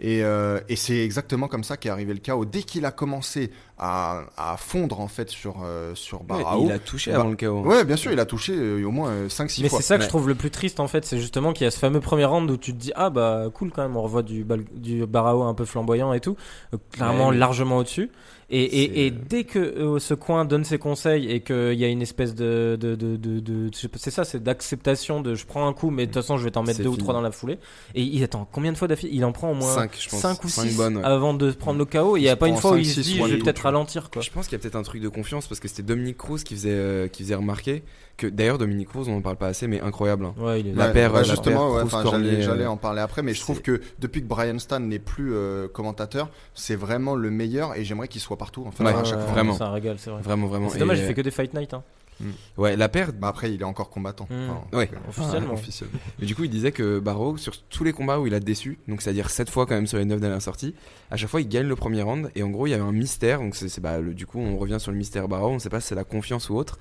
Et, 0.00 0.22
euh, 0.22 0.60
et 0.68 0.76
c'est 0.76 0.98
exactement 1.04 1.48
comme 1.48 1.64
ça 1.64 1.76
qu'est 1.76 1.88
arrivé 1.88 2.14
le 2.14 2.20
chaos. 2.20 2.44
Dès 2.44 2.62
qu'il 2.62 2.84
a 2.84 2.92
commencé 2.92 3.50
à, 3.78 4.22
à 4.36 4.56
fondre 4.56 5.00
en 5.00 5.08
fait 5.08 5.28
sur 5.28 5.56
euh, 5.64 5.92
sur 5.96 6.20
Ouais, 6.20 6.26
Barao, 6.28 6.66
il 6.66 6.70
a 6.72 6.78
touché 6.78 7.10
Bah, 7.10 7.18
avant 7.18 7.30
le 7.30 7.34
chaos. 7.36 7.62
ouais, 7.64 7.84
bien 7.84 7.96
sûr, 7.96 8.12
il 8.12 8.20
a 8.20 8.24
touché 8.26 8.52
euh, 8.54 8.84
au 8.84 8.92
moins 8.92 9.26
5-6 9.26 9.62
Mais 9.62 9.68
fois. 9.68 9.78
c'est 9.80 9.84
ça 9.84 9.98
que 9.98 10.04
je 10.04 10.08
trouve 10.08 10.28
le 10.28 10.36
plus 10.36 10.50
triste 10.52 10.78
en 10.78 10.86
fait, 10.86 11.04
c'est 11.04 11.18
justement 11.18 11.52
qu'il 11.52 11.64
y 11.64 11.66
a 11.66 11.72
ce 11.72 11.80
fameux 11.80 11.98
premier 12.00 12.26
round 12.26 12.48
où 12.48 12.56
tu 12.56 12.72
te 12.72 12.78
dis 12.78 12.92
ah 12.94 13.10
bah 13.10 13.46
cool 13.52 13.72
quand 13.72 13.82
même, 13.82 13.96
on 13.96 14.02
revoit 14.02 14.22
du, 14.22 14.46
du 14.74 15.04
Barao 15.04 15.42
un 15.42 15.54
peu 15.54 15.64
flamboyant 15.64 16.12
et 16.12 16.20
tout, 16.20 16.36
clairement 16.92 17.26
Ouais, 17.26 17.32
mais- 17.32 17.38
largement 17.38 17.78
au-dessus. 17.78 18.10
Et, 18.50 18.62
et, 18.62 19.06
et 19.06 19.10
dès 19.10 19.44
que 19.44 19.58
euh, 19.58 19.98
ce 19.98 20.14
coin 20.14 20.46
donne 20.46 20.64
ses 20.64 20.78
conseils 20.78 21.30
et 21.30 21.40
qu'il 21.40 21.74
y 21.74 21.84
a 21.84 21.88
une 21.88 22.00
espèce 22.00 22.34
de, 22.34 22.78
de, 22.80 22.94
de, 22.94 23.16
de, 23.16 23.40
de- 23.40 23.70
c'est 23.94 24.10
ça, 24.10 24.24
c'est 24.24 24.42
d'acceptation 24.42 25.20
de 25.20 25.34
je 25.34 25.44
prends 25.44 25.68
un 25.68 25.74
coup 25.74 25.90
mais 25.90 26.06
de 26.06 26.12
toute 26.12 26.22
façon 26.22 26.38
je 26.38 26.44
vais 26.44 26.50
t'en 26.50 26.62
mettre 26.62 26.82
deux 26.82 26.88
ou 26.88 26.96
trois 26.96 27.12
dans 27.12 27.20
la 27.20 27.30
foulée. 27.30 27.58
Et 27.94 28.02
il 28.02 28.22
attend 28.24 28.48
combien 28.50 28.72
de 28.72 28.78
fois 28.78 28.88
d'affilée 28.88 29.12
Il 29.14 29.24
en 29.26 29.32
prend 29.32 29.50
au 29.50 29.54
moins 29.54 29.74
5, 29.74 29.90
je 30.00 30.08
pense. 30.08 30.20
5 30.20 30.44
ou 30.44 30.48
Cinq 30.48 30.68
6 30.68 30.76
bonnes, 30.78 30.96
ouais. 30.96 31.04
avant 31.04 31.34
de 31.34 31.50
prendre 31.50 31.78
le 31.78 31.84
KO. 31.84 32.16
Et 32.16 32.20
il 32.20 32.22
n'y 32.22 32.30
a 32.30 32.36
pas 32.36 32.48
une 32.48 32.56
fois 32.56 32.72
où 32.72 32.76
il 32.78 32.86
se 32.86 33.00
dit 33.00 33.18
je 33.18 33.24
vais 33.24 33.38
peut-être 33.38 33.58
ralentir 33.64 34.08
quoi. 34.10 34.22
Je 34.22 34.30
pense 34.30 34.46
qu'il 34.48 34.56
y 34.56 34.60
a 34.60 34.62
peut-être 34.62 34.76
un 34.76 34.82
truc 34.82 35.02
de 35.02 35.08
confiance 35.08 35.46
parce 35.46 35.60
que 35.60 35.68
c'était 35.68 35.82
Dominique 35.82 36.16
Cruz 36.16 36.42
qui 36.42 36.54
faisait, 36.54 36.70
euh, 36.72 37.06
qui 37.08 37.24
faisait 37.24 37.34
remarquer 37.34 37.82
que 38.18 38.26
d'ailleurs 38.26 38.58
Dominique 38.58 38.88
Cruz 38.88 39.06
on 39.08 39.16
en 39.16 39.20
parle 39.22 39.36
pas 39.36 39.46
assez 39.46 39.66
mais 39.66 39.80
incroyable. 39.80 40.26
hein. 40.26 40.34
Ouais, 40.36 40.60
il 40.60 40.68
est 40.68 40.72
La 40.74 40.88
Ouais, 40.88 40.92
paire, 40.92 41.12
bah, 41.12 41.22
justement, 41.22 41.72
ouais, 41.74 41.82
enfin, 41.82 42.02
j'allais, 42.04 42.44
euh, 42.46 42.68
en 42.70 42.76
parler 42.76 43.00
après, 43.00 43.22
mais 43.22 43.32
je 43.32 43.40
trouve 43.40 43.62
que 43.62 43.80
depuis 43.98 44.20
que 44.20 44.26
Brian 44.26 44.58
Stan 44.58 44.80
n'est 44.80 44.98
plus 44.98 45.32
euh, 45.32 45.68
commentateur, 45.68 46.28
c'est 46.54 46.76
vraiment 46.76 47.14
le 47.14 47.30
meilleur 47.30 47.74
et 47.76 47.84
j'aimerais 47.84 48.08
qu'il 48.08 48.20
soit 48.20 48.36
partout. 48.36 48.64
En 48.66 48.70
fait, 48.72 48.84
Ouais, 48.84 48.92
à 48.92 49.04
chaque 49.04 49.18
Ouais, 49.20 49.24
fois. 49.24 49.32
vraiment. 49.32 49.54
C'est 49.54 49.62
un 49.64 49.70
régal, 49.70 49.96
c'est 49.98 50.10
vrai. 50.10 50.20
Vraiment 50.20 50.46
vraiment. 50.48 50.68
C'est 50.68 50.78
dommage, 50.78 50.98
il 50.98 51.06
fait 51.06 51.14
que 51.14 51.20
des 51.22 51.30
fight 51.30 51.54
night. 51.54 51.72
Hein. 51.72 51.82
Ouais, 52.56 52.74
la 52.76 52.88
paire. 52.88 53.12
Bah, 53.12 53.28
après, 53.28 53.52
il 53.54 53.60
est 53.60 53.64
encore 53.64 53.90
combattant. 53.90 54.26
Mm. 54.28 54.50
Enfin, 54.50 54.76
Ouais. 54.76 54.90
euh, 54.92 55.08
Officiellement. 55.08 55.52
officiellement. 55.54 55.98
Mais 56.18 56.26
du 56.26 56.34
coup, 56.34 56.42
il 56.42 56.50
disait 56.50 56.72
que 56.72 56.98
Barrow, 56.98 57.36
sur 57.36 57.56
tous 57.68 57.84
les 57.84 57.92
combats 57.92 58.18
où 58.18 58.26
il 58.26 58.34
a 58.34 58.40
déçu, 58.40 58.80
donc 58.88 59.00
c'est-à-dire 59.02 59.30
7 59.30 59.48
fois 59.48 59.66
quand 59.66 59.76
même 59.76 59.86
sur 59.86 59.98
les 59.98 60.04
9 60.04 60.18
dernières 60.20 60.42
sorties, 60.42 60.74
à 61.12 61.16
chaque 61.16 61.28
fois 61.30 61.40
il 61.40 61.48
gagne 61.48 61.68
le 61.68 61.76
premier 61.76 62.02
round. 62.02 62.32
Et 62.34 62.42
en 62.42 62.48
gros, 62.50 62.66
il 62.66 62.70
y 62.70 62.74
avait 62.74 62.82
un 62.82 62.90
mystère. 62.90 63.38
Donc 63.38 63.54
c'est, 63.54 63.80
bah, 63.80 64.00
du 64.02 64.26
coup, 64.26 64.40
on 64.40 64.56
revient 64.58 64.78
sur 64.80 64.90
le 64.90 64.98
mystère 64.98 65.28
Barrow. 65.28 65.50
On 65.50 65.60
sait 65.60 65.70
pas 65.70 65.80
si 65.80 65.86
c'est 65.88 65.94
la 65.94 66.02
confiance 66.04 66.50
ou 66.50 66.56
autre. 66.56 66.78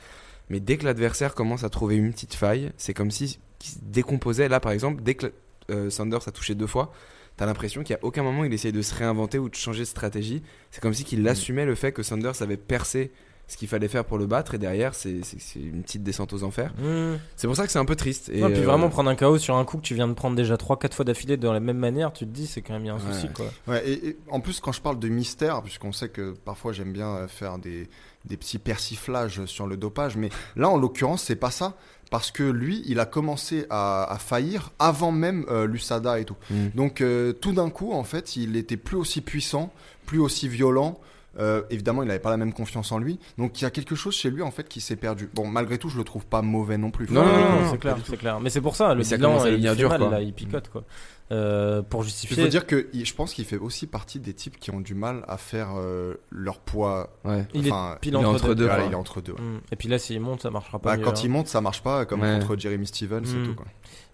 Mais 0.50 0.60
dès 0.60 0.78
que 0.78 0.86
l'adversaire 0.86 1.36
commence 1.36 1.64
à 1.64 1.70
trouver 1.70 1.96
une 1.96 2.12
petite 2.12 2.34
faille, 2.34 2.72
c'est 2.78 2.94
comme 2.94 3.12
si 3.12 3.40
qu'il 3.60 3.72
se 3.74 3.80
décomposait. 3.82 4.48
Là, 4.50 4.60
par 4.60 4.72
exemple, 4.72 5.02
dès 5.04 5.16
que 5.16 5.34
euh, 5.70 5.90
Sanders 5.90 6.28
a 6.28 6.32
touché 6.32 6.56
deux 6.56 6.68
fois, 6.68 6.94
t'as 7.36 7.46
l'impression 7.46 7.84
a 7.94 8.00
aucun 8.02 8.24
moment 8.24 8.44
il 8.46 8.54
essayait 8.54 8.72
de 8.72 8.82
se 8.82 8.96
réinventer 8.96 9.40
ou 9.40 9.50
de 9.50 9.56
changer 9.56 9.82
de 9.82 9.86
stratégie. 9.86 10.42
C'est 10.72 10.82
comme 10.82 10.94
si 10.94 11.04
qu'il 11.04 11.22
Mm. 11.22 11.28
assumait 11.28 11.66
le 11.66 11.76
fait 11.76 11.92
que 11.92 12.04
Sanders 12.04 12.42
avait 12.42 12.58
percé 12.58 13.12
ce 13.48 13.56
qu'il 13.58 13.68
fallait 13.68 13.88
faire 13.88 14.04
pour 14.06 14.18
le 14.18 14.26
battre. 14.26 14.56
Et 14.56 14.58
derrière, 14.58 14.94
c'est, 14.94 15.22
une 15.56 15.82
petite 15.84 16.04
descente 16.04 16.34
aux 16.34 16.44
enfers. 16.44 16.74
Mmh. 16.78 17.16
C'est 17.36 17.48
pour 17.48 17.56
ça 17.56 17.66
que 17.66 17.72
c'est 17.72 17.80
un 17.80 17.86
peu 17.86 17.96
triste. 17.96 18.30
Et 18.30 18.44
Ouais, 18.44 18.52
puis 18.52 18.62
euh, 18.62 18.66
vraiment 18.66 18.90
prendre 18.90 19.10
un 19.10 19.16
KO 19.16 19.38
sur 19.38 19.56
un 19.56 19.64
coup 19.66 19.78
que 19.78 19.84
tu 19.84 19.96
viens 19.96 20.08
de 20.08 20.14
prendre 20.14 20.36
déjà 20.36 20.56
3-4 20.56 20.94
fois 20.94 21.06
d'affilée 21.06 21.38
de 21.38 21.48
la 21.48 21.60
même 21.60 21.78
manière, 21.78 22.12
tu 22.14 22.26
te 22.26 22.32
dis 22.32 22.46
c'est 22.48 22.62
quand 22.62 22.74
même 22.74 22.86
y 22.86 22.90
a 22.90 22.94
un 22.94 22.98
Ouais. 22.98 23.14
souci 23.14 23.30
quoi. 23.34 23.46
Ouais, 23.68 23.88
et, 23.88 24.08
et 24.10 24.18
en 24.30 24.40
plus, 24.42 24.60
quand 24.60 24.72
je 24.72 24.82
parle 24.82 25.00
de 25.00 25.08
mystère, 25.08 25.62
puisqu'on 25.64 25.92
sait 25.94 26.10
que 26.10 26.32
parfois 26.46 26.74
j'aime 26.74 26.92
bien 26.92 27.10
euh, 27.16 27.28
faire 27.28 27.58
des, 27.58 27.90
des 28.26 28.36
petits 28.38 28.60
persiflages 28.60 29.46
sur 29.46 29.68
le 29.68 29.78
dopage, 29.78 30.18
mais 30.18 30.30
là, 30.56 30.70
en 30.70 30.78
l'occurrence, 30.78 31.24
c'est 31.24 31.36
pas 31.36 31.52
ça. 31.52 31.76
Parce 32.10 32.32
que 32.32 32.44
lui, 32.44 32.84
il 32.86 33.02
a 33.02 33.06
commencé 33.06 33.66
à, 33.70 34.04
à 34.10 34.18
faillir 34.18 34.72
avant 34.80 35.12
même 35.12 35.46
euh, 35.50 35.68
l'USADA 35.68 36.20
et 36.22 36.24
tout. 36.26 36.38
Mm. 36.50 36.68
Donc, 36.74 37.02
euh, 37.02 37.34
tout 37.34 37.52
d'un 37.52 37.70
coup, 37.70 37.92
en 37.92 38.06
fait, 38.06 38.38
il 38.38 38.56
était 38.56 38.78
plus 38.78 38.96
aussi 38.96 39.20
puissant, 39.20 39.74
plus 40.06 40.20
aussi 40.20 40.48
violent. 40.48 41.00
Euh, 41.40 41.62
évidemment, 41.70 42.02
il 42.04 42.08
n'avait 42.08 42.20
pas 42.20 42.30
la 42.32 42.38
même 42.38 42.54
confiance 42.54 42.92
en 42.92 42.98
lui. 43.00 43.20
Donc, 43.38 43.62
il 43.62 43.64
y 43.64 43.68
a 43.68 43.70
quelque 43.72 43.96
chose 43.96 44.16
chez 44.16 44.30
lui, 44.32 44.42
en 44.42 44.52
fait, 44.52 44.68
qui 44.68 44.82
s'est 44.82 44.96
perdu. 44.96 45.30
Bon, 45.36 45.46
malgré 45.48 45.78
tout, 45.78 45.90
je 45.90 45.98
le 45.98 46.04
trouve 46.04 46.26
pas 46.26 46.42
mauvais 46.42 46.78
non 46.78 46.90
plus. 46.92 47.08
Non, 47.10 47.24
non, 47.24 47.32
non, 47.62 47.72
c'est 47.72 47.78
clair, 47.78 47.98
c'est 48.04 48.18
clair. 48.18 48.40
Mais 48.40 48.50
c'est 48.50 48.62
pour 48.62 48.76
ça, 48.76 48.94
le 48.94 49.00
Mais 49.00 49.04
ça 49.04 49.18
bilan 49.18 49.40
à 49.42 49.50
il 49.50 49.68
fait 49.68 49.76
dur, 49.76 49.90
mal, 49.90 50.00
quoi. 50.00 50.10
là, 50.10 50.22
il 50.22 50.34
picote 50.34 50.70
quoi. 50.70 50.84
Euh, 51.30 51.82
pour 51.82 52.04
Il 52.04 52.06
justifier. 52.06 52.42
faut 52.44 52.48
dire 52.50 52.66
que 52.66 52.88
il- 52.94 53.06
je 53.06 53.14
pense 53.14 53.34
qu'il 53.34 53.44
fait 53.44 53.58
aussi 53.58 53.86
partie 53.86 54.20
des 54.22 54.34
types 54.34 54.58
qui 54.58 54.72
ont 54.72 54.80
du 54.80 54.96
mal 54.96 55.26
à 55.28 55.36
faire 55.38 55.72
euh, 55.78 56.14
leur 56.32 56.60
poids. 56.60 57.18
Ouais. 57.26 57.46
il 57.54 57.70
enfin, 57.72 57.96
est 57.96 58.00
pile 58.00 58.14
il 58.14 58.16
est 58.16 58.18
entre, 58.20 58.30
entre 58.30 58.48
deux. 58.50 58.56
deux, 58.56 58.64
Voilà, 58.66 58.80
quoi. 58.84 58.88
il 58.90 58.94
est 58.94 58.96
entre 58.96 59.20
deux. 59.22 59.34
ouais. 59.34 59.42
Mm. 59.42 59.60
Et 59.74 59.76
puis 59.76 59.90
là, 59.90 60.00
s'il 60.00 60.22
monte, 60.22 60.42
ça 60.42 60.52
marchera 60.52 60.80
pas. 60.80 60.92
Bah, 60.92 60.98
mieux, 60.98 61.04
quand 61.04 61.12
hein. 61.12 61.22
il 61.26 61.30
monte, 61.30 61.48
ça 61.50 61.60
marche 61.60 61.84
pas, 61.84 62.06
comme 62.06 62.22
Ouais. 62.22 62.40
contre 62.40 62.56
Jeremy 62.58 62.88
Stevens 62.88 63.20
Mm. 63.24 63.44
et 63.44 63.48
tout. 63.48 63.56
Quoi. 63.56 63.66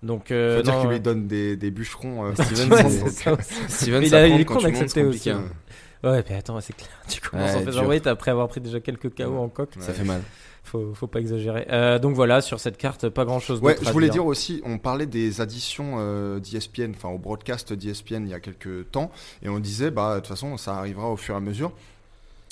Donc, 0.01 0.27
Faut 0.29 0.33
euh, 0.33 0.61
dire 0.63 0.73
non, 0.73 0.81
qu'il 0.81 0.89
lui 0.89 0.99
donne 0.99 1.27
des, 1.27 1.55
des 1.55 1.69
bûcherons. 1.69 2.25
euh, 2.25 2.33
Steven, 2.35 2.69
c'est- 2.77 2.89
c'est 2.89 3.09
ça. 3.09 3.37
Steven, 3.69 4.01
il 4.03 4.09
ça 4.09 4.17
a- 4.17 4.27
il 4.27 4.41
est 4.41 4.45
con 4.45 4.57
c'est 4.59 4.71
d'accepter 4.71 5.03
aussi, 5.03 5.29
hein. 5.29 5.43
Ouais, 6.03 6.23
mais 6.29 6.35
attends, 6.35 6.59
c'est 6.61 6.75
clair. 6.75 6.89
Tu 7.07 7.21
commences 7.21 7.51
Ouais, 7.51 7.57
en 7.57 7.65
faisant 7.65 7.85
weight 7.85 8.07
après 8.07 8.31
avoir 8.31 8.47
pris 8.47 8.61
déjà 8.61 8.79
quelques 8.79 9.15
KO 9.15 9.37
en 9.37 9.49
coque. 9.49 9.75
Ça 9.79 9.93
fait 9.93 10.03
mal. 10.03 10.21
Faut, 10.65 10.93
faut 10.93 11.07
pas 11.07 11.19
exagérer. 11.19 11.67
Euh, 11.71 11.99
donc 11.99 12.15
voilà, 12.15 12.39
sur 12.39 12.59
cette 12.59 12.77
carte, 12.77 13.09
pas 13.09 13.25
grand 13.25 13.39
chose 13.39 13.59
Ouais, 13.61 13.75
je 13.81 13.89
voulais 13.91 14.09
dire 14.09 14.25
aussi, 14.25 14.61
on 14.65 14.77
parlait 14.77 15.05
des 15.05 15.41
additions 15.41 15.95
euh, 15.97 16.39
d'ESPN, 16.39 16.91
enfin 16.95 17.09
au 17.09 17.17
broadcast 17.17 17.73
d'ESPN 17.73 18.23
il 18.23 18.29
y 18.29 18.33
a 18.33 18.39
quelques 18.39 18.89
temps, 18.89 19.11
et 19.41 19.49
on 19.49 19.59
disait, 19.59 19.91
bah 19.91 20.15
de 20.15 20.19
toute 20.21 20.29
façon, 20.29 20.55
ça 20.57 20.75
arrivera 20.75 21.09
au 21.09 21.17
fur 21.17 21.35
et 21.35 21.37
à 21.37 21.41
mesure. 21.41 21.73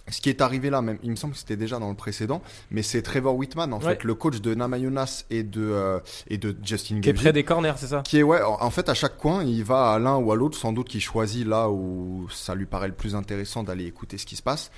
Ce 0.10 0.20
qui 0.20 0.30
est 0.30 0.42
arrivé 0.42 0.70
là, 0.70 0.82
même, 0.82 0.98
il 1.04 1.12
me 1.12 1.16
semble 1.16 1.34
que 1.34 1.40
c'était 1.40 1.56
déjà 1.56 1.80
dans 1.80 1.90
le 1.90 1.96
précédent, 1.96 2.42
mais 2.72 2.82
c'est 2.82 3.02
Trevor 3.02 3.36
Whitman, 3.36 3.72
en 3.72 3.80
Ouais. 3.80 3.96
fait, 3.96 4.04
le 4.04 4.14
coach 4.16 4.42
de 4.42 4.54
Namajunas 4.56 5.26
et 5.30 5.44
de, 5.44 5.62
euh, 5.62 6.00
et 6.28 6.38
de 6.38 6.56
Justin 6.64 7.02
Qui 7.02 7.10
est 7.10 7.14
près 7.14 7.32
des 7.34 7.44
corners, 7.44 7.74
c'est 7.78 7.88
ça? 7.88 8.02
Qui 8.04 8.18
est, 8.18 8.24
ouais, 8.24 8.42
en 8.44 8.70
fait, 8.72 8.90
à 8.90 8.94
chaque 8.94 9.18
coin, 9.18 9.44
il 9.44 9.64
va 9.64 9.92
à 9.94 10.00
l'un 10.00 10.18
ou 10.18 10.32
à 10.32 10.36
l'autre, 10.36 10.58
sans 10.58 10.74
doute 10.74 10.90
qu'il 10.90 11.02
choisit 11.02 11.46
là 11.48 11.70
où 11.70 12.28
ça 12.32 12.56
lui 12.56 12.66
paraît 12.66 12.88
le 12.88 12.94
plus 12.94 13.16
intéressant 13.16 13.64
d'aller 13.64 13.86
écouter 13.86 14.18
ce 14.18 14.26
qui 14.26 14.36
se 14.36 14.42
passe. 14.42 14.72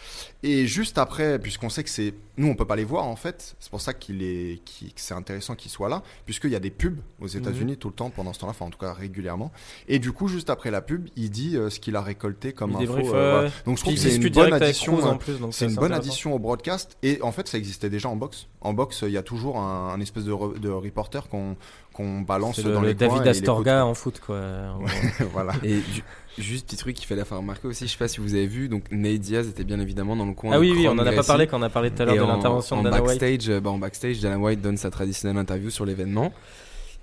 Et 0.43 0.67
juste 0.67 0.97
après, 0.97 1.39
puisqu'on 1.39 1.69
sait 1.69 1.83
que 1.83 1.89
c'est. 1.89 2.13
Nous, 2.35 2.47
on 2.47 2.55
peut 2.55 2.65
pas 2.65 2.75
les 2.75 2.83
voir, 2.83 3.05
en 3.05 3.15
fait, 3.15 3.55
c'est 3.59 3.69
pour 3.69 3.79
ça 3.81 3.93
qu'il 3.93 4.23
est, 4.23 4.59
qu'il- 4.65 4.91
que 4.91 4.99
c'est 5.01 5.13
intéressant 5.13 5.53
qu'il 5.55 5.69
soit 5.69 5.87
là, 5.89 6.01
puisqu'il 6.25 6.49
y 6.49 6.55
a 6.55 6.59
des 6.59 6.71
pubs 6.71 6.97
aux 7.21 7.27
Mhm. 7.27 7.37
États-Unis 7.37 7.77
tout 7.77 7.89
le 7.89 7.93
temps 7.93 8.09
pendant 8.09 8.33
ce 8.33 8.39
temps-là, 8.39 8.51
enfin, 8.51 8.65
en 8.65 8.69
tout 8.71 8.79
cas 8.79 8.91
régulièrement. 8.91 9.51
Et 9.87 9.99
du 9.99 10.11
coup, 10.13 10.27
juste 10.27 10.49
après 10.49 10.71
la 10.71 10.81
pub, 10.81 11.07
il 11.15 11.29
dit 11.29 11.55
euh, 11.57 11.69
ce 11.69 11.79
qu'il 11.79 11.95
a 11.95 12.01
récolté 12.01 12.51
comme 12.53 12.71
info. 12.75 12.93
euh, 13.15 13.33
voilà. 13.33 13.51
Donc, 13.65 13.77
je 13.77 13.83
trouve 13.83 13.93
que 13.93 13.99
c'est 13.99 14.15
une 14.15 14.21
bonne 14.33 14.45
addition. 14.67 14.93
Donc 15.41 15.53
c'est 15.53 15.65
une 15.65 15.75
bonne 15.75 15.91
addition 16.07 16.33
au 16.33 16.39
broadcast 16.39 16.97
et 17.03 17.21
en 17.21 17.31
fait 17.31 17.47
ça 17.47 17.57
existait 17.59 17.89
déjà 17.91 18.09
en 18.09 18.15
boxe. 18.15 18.47
En 18.63 18.73
boxe, 18.73 19.03
il 19.05 19.11
y 19.11 19.17
a 19.17 19.23
toujours 19.23 19.57
un, 19.59 19.89
un 19.93 19.99
espèce 19.99 20.23
de, 20.23 20.31
re- 20.31 20.57
de 20.57 20.69
reporter 20.69 21.27
qu'on 21.29 22.21
balance 22.21 22.59
dans 22.61 22.81
le 22.81 22.87
les 22.87 22.95
coins 22.95 23.07
David 23.07 23.27
Astorga 23.27 23.85
en 23.85 23.93
foot, 23.93 24.21
quoi. 24.25 24.39
Voilà. 25.33 25.53
Et 25.63 25.75
ju- 25.81 26.03
juste 26.37 26.65
petit 26.67 26.77
truc 26.77 26.95
qu'il 26.95 27.05
fallait 27.05 27.25
faire 27.25 27.37
remarquer 27.39 27.67
aussi, 27.67 27.87
je 27.87 27.91
sais 27.91 27.97
pas 27.97 28.07
si 28.07 28.21
vous 28.21 28.33
avez 28.33 28.47
vu, 28.47 28.69
donc 28.69 28.85
Nate 28.91 29.19
Diaz 29.19 29.47
était 29.49 29.63
bien 29.65 29.79
évidemment 29.79 30.15
dans 30.15 30.25
le 30.25 30.33
coin. 30.33 30.51
Ah 30.53 30.59
oui, 30.59 30.71
oui, 30.75 30.87
on 30.87 30.93
en 30.93 30.99
a 31.05 31.11
pas 31.11 31.23
parlé 31.23 31.45
quand 31.45 31.59
on 31.59 31.63
a 31.63 31.69
parlé 31.69 31.91
tout 31.91 32.01
à 32.01 32.05
l'heure 32.05 32.15
de 32.15 32.21
en- 32.21 32.27
l'intervention 32.27 32.77
en 32.77 32.83
de 32.83 32.89
Dana 32.89 33.03
White. 33.03 33.19
backstage, 33.19 33.59
bah, 33.59 33.69
en 33.69 33.77
backstage, 33.77 34.19
Dana 34.21 34.37
White 34.39 34.61
donne 34.61 34.77
sa 34.77 34.89
traditionnelle 34.89 35.37
interview 35.37 35.69
sur 35.69 35.85
l'événement. 35.85 36.31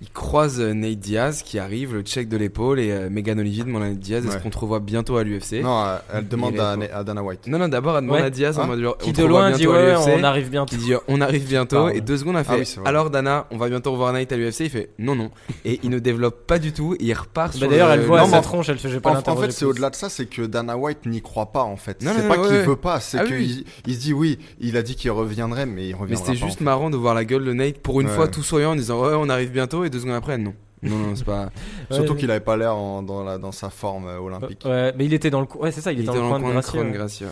Il 0.03 0.09
croise 0.09 0.59
euh, 0.59 0.73
Nate 0.73 0.97
Diaz 0.97 1.43
qui 1.43 1.59
arrive, 1.59 1.93
le 1.93 2.01
check 2.01 2.27
de 2.27 2.35
l'épaule 2.35 2.79
et 2.79 2.89
euh, 2.91 3.07
Megan 3.11 3.39
Olivier 3.39 3.63
demande 3.63 3.83
à 3.83 3.89
Nate 3.89 3.99
Diaz 3.99 4.25
est-ce 4.25 4.35
Ouais. 4.35 4.41
qu'on 4.41 4.49
te 4.49 4.57
revoit 4.57 4.79
bientôt 4.79 5.17
à 5.17 5.23
l'UFC 5.23 5.61
Non, 5.61 5.83
euh, 5.85 5.97
elle 6.11 6.27
demande 6.27 6.59
à, 6.59 7.03
Dana 7.03 7.21
White. 7.21 7.45
Non, 7.45 7.59
non, 7.59 7.67
d'abord 7.67 7.95
elle 7.97 8.05
demande 8.05 8.17
Ouais. 8.19 8.25
à 8.25 8.29
Diaz 8.31 8.57
en 8.57 8.65
mode 8.65 8.79
genre, 8.81 8.97
Qui 8.97 9.11
on 9.11 9.13
te 9.13 9.21
de 9.21 9.27
loin 9.27 9.51
dit 9.51 9.57
bientôt 9.59 9.73
à 9.73 9.75
ouais, 9.77 9.91
l'UFC. 9.93 10.09
on 10.19 10.23
arrive 10.23 10.49
bientôt. 10.49 10.75
qui 10.75 10.81
dit 10.81 10.93
on 11.07 11.21
arrive 11.21 11.47
bientôt 11.47 11.89
et 11.89 12.01
deux 12.01 12.17
secondes 12.17 12.35
a 12.37 12.43
fait 12.43 12.53
Ah 12.53 12.57
oui, 12.57 12.65
c'est 12.65 12.79
vrai. 12.79 12.89
alors 12.89 13.11
Dana 13.11 13.45
on 13.51 13.57
va 13.57 13.69
bientôt 13.69 13.91
revoir 13.91 14.11
Nate 14.13 14.31
à 14.31 14.37
l'UFC 14.37 14.61
il 14.61 14.69
fait 14.71 14.89
non 14.97 15.13
non 15.15 15.29
et 15.65 15.79
il 15.83 15.91
ne 15.91 15.99
développe 15.99 16.47
pas 16.47 16.57
du 16.57 16.73
tout 16.73 16.95
et 16.95 17.03
il 17.03 17.13
repart 17.13 17.53
Bah, 17.53 17.59
sur 17.59 17.69
D'ailleurs, 17.69 17.89
le- 17.89 17.93
elle 17.93 17.99
voit 18.01 18.17
non, 18.17 18.23
à 18.23 18.25
mais 18.25 18.31
sa 18.31 18.39
en- 18.39 18.41
tronche, 18.41 18.69
elle 18.69 18.79
j'ai 18.79 18.97
En, 18.97 19.01
pas 19.01 19.11
en 19.11 19.13
l'interroger 19.13 19.45
fait, 19.47 19.51
c'est 19.51 19.65
au-delà 19.65 19.91
de 19.91 19.95
ça, 19.95 20.09
c'est 20.09 20.25
que 20.25 20.41
Dana 20.41 20.77
White 20.77 21.05
n'y 21.05 21.21
croit 21.21 21.51
pas 21.51 21.61
en 21.61 21.75
fait. 21.77 22.01
Non, 22.01 22.11
C'est 22.15 22.27
pas 22.27 22.37
qu'il 22.39 22.57
veut 22.57 22.75
pas, 22.75 22.99
c'est 22.99 23.19
Ah 23.19 23.25
qu'il 23.25 23.65
se 23.93 23.99
dit 23.99 24.13
oui, 24.13 24.39
il 24.59 24.77
a 24.77 24.81
dit 24.81 24.95
qu'il 24.95 25.11
reviendrait, 25.11 25.67
mais 25.67 25.89
il 25.89 25.93
mais 25.95 26.01
reviendra 26.01 26.25
c'était 26.25 26.39
pas, 26.39 26.45
juste 26.47 26.61
en 26.61 26.65
marrant 26.65 26.89
de 26.89 26.97
voir 26.97 27.13
la 27.13 27.23
gueule 27.23 27.45
de 27.45 27.53
Nate 27.53 27.77
pour 27.77 28.01
une 28.01 28.07
fois 28.07 28.27
tout 28.27 28.41
souriant 28.41 28.71
en 28.71 28.75
disant 28.75 28.99
ouais 28.99 29.13
on 29.15 29.29
arrive 29.29 29.51
bientôt 29.51 29.85
deux 29.91 29.99
secondes 29.99 30.15
après 30.15 30.37
non 30.37 30.53
Non, 30.81 30.95
non, 30.97 31.15
c'est 31.15 31.25
pas. 31.25 31.49
Surtout 31.91 32.13
Ouais, 32.13 32.19
qu'il 32.19 32.31
avait 32.31 32.39
pas 32.39 32.57
l'air 32.57 32.75
en- 32.75 33.03
dans, 33.03 33.23
la, 33.23 33.37
dans 33.37 33.51
sa 33.51 33.69
forme 33.69 34.07
euh, 34.07 34.17
olympique. 34.19 34.63
Ouais, 34.65 34.93
mais 34.97 35.05
il 35.05 35.13
était 35.13 35.29
dans 35.29 35.39
le 35.41 35.45
coin. 35.45 35.61
Ouais, 35.63 35.71
c'est 35.71 35.81
ça, 35.81 35.91
il, 35.91 35.99
était 35.99 36.07
dans, 36.07 36.37
le 36.37 36.39
coin 36.61 36.83
de 36.83 36.89
Gracie. 36.91 37.25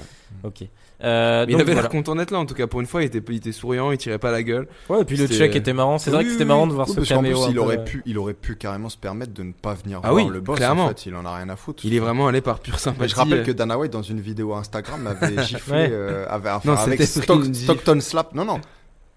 Ok. 0.44 0.64
Euh, 1.02 1.46
Mais 1.48 1.54
il 1.54 1.56
avait 1.56 1.64
voilà. 1.64 1.82
l'air 1.84 1.90
content 1.90 2.14
d'être 2.14 2.32
là, 2.32 2.40
en 2.40 2.46
tout 2.46 2.54
cas. 2.54 2.68
Pour 2.68 2.82
une 2.82 2.86
fois, 2.86 3.02
il 3.02 3.06
était, 3.06 3.22
il 3.30 3.38
était 3.38 3.54
souriant, 3.54 3.90
il 3.92 3.98
tirait 3.98 4.18
pas 4.18 4.32
la 4.32 4.44
gueule. 4.44 4.68
Ouais, 4.90 5.02
et 5.02 5.06
puis 5.06 5.16
le 5.16 5.28
check 5.28 5.56
était 5.56 5.72
marrant. 5.72 5.98
C'est 5.98 6.12
vrai 6.12 6.26
que 6.26 6.30
c'était 6.30 6.44
oui, 6.44 6.48
marrant 6.50 6.68
de 6.68 6.74
voir 6.74 6.90
Oui, 6.90 6.96
ce 7.06 7.08
caméo. 7.08 7.38
il 7.50 7.58
aurait, 7.58 7.80
euh, 7.80 7.84
pu, 7.86 8.04
il 8.06 8.18
aurait 8.18 8.34
pu 8.34 8.58
carrément 8.58 8.90
se 8.90 8.98
permettre 8.98 9.34
de 9.34 9.44
ne 9.44 9.54
pas 9.54 9.76
venir 9.76 10.02
Ah 10.04 10.12
voir 10.12 10.26
oui, 10.26 10.30
le 10.32 10.42
boss. 10.42 10.58
clairement. 10.58 10.86
En 10.86 10.88
fait, 10.90 11.06
il 11.06 11.16
en 11.16 11.26
a 11.26 11.36
rien 11.38 11.48
à 11.48 11.56
foutre. 11.56 11.86
Il 11.86 11.94
est 11.96 12.00
vraiment 12.00 12.28
allé 12.28 12.42
par 12.42 12.60
pure 12.60 12.80
sympathie. 12.80 13.02
Mais 13.02 13.08
je 13.08 13.16
rappelle 13.16 13.44
que 13.44 13.52
Dana 13.52 13.78
White, 13.80 13.94
dans 13.94 14.02
une 14.02 14.20
vidéo 14.20 14.54
Instagram, 14.54 15.08
avait 15.08 15.42
giflé 15.46 15.74
Ouais. 15.74 15.90
euh, 15.90 16.26
avait, 16.28 16.50
enfin, 16.50 16.74
Non, 16.74 16.78
avec 16.78 17.02
Stock-. 17.04 17.46
Stockton 17.56 18.00
Slap. 18.02 18.36
Non, 18.36 18.44
non. 18.44 18.60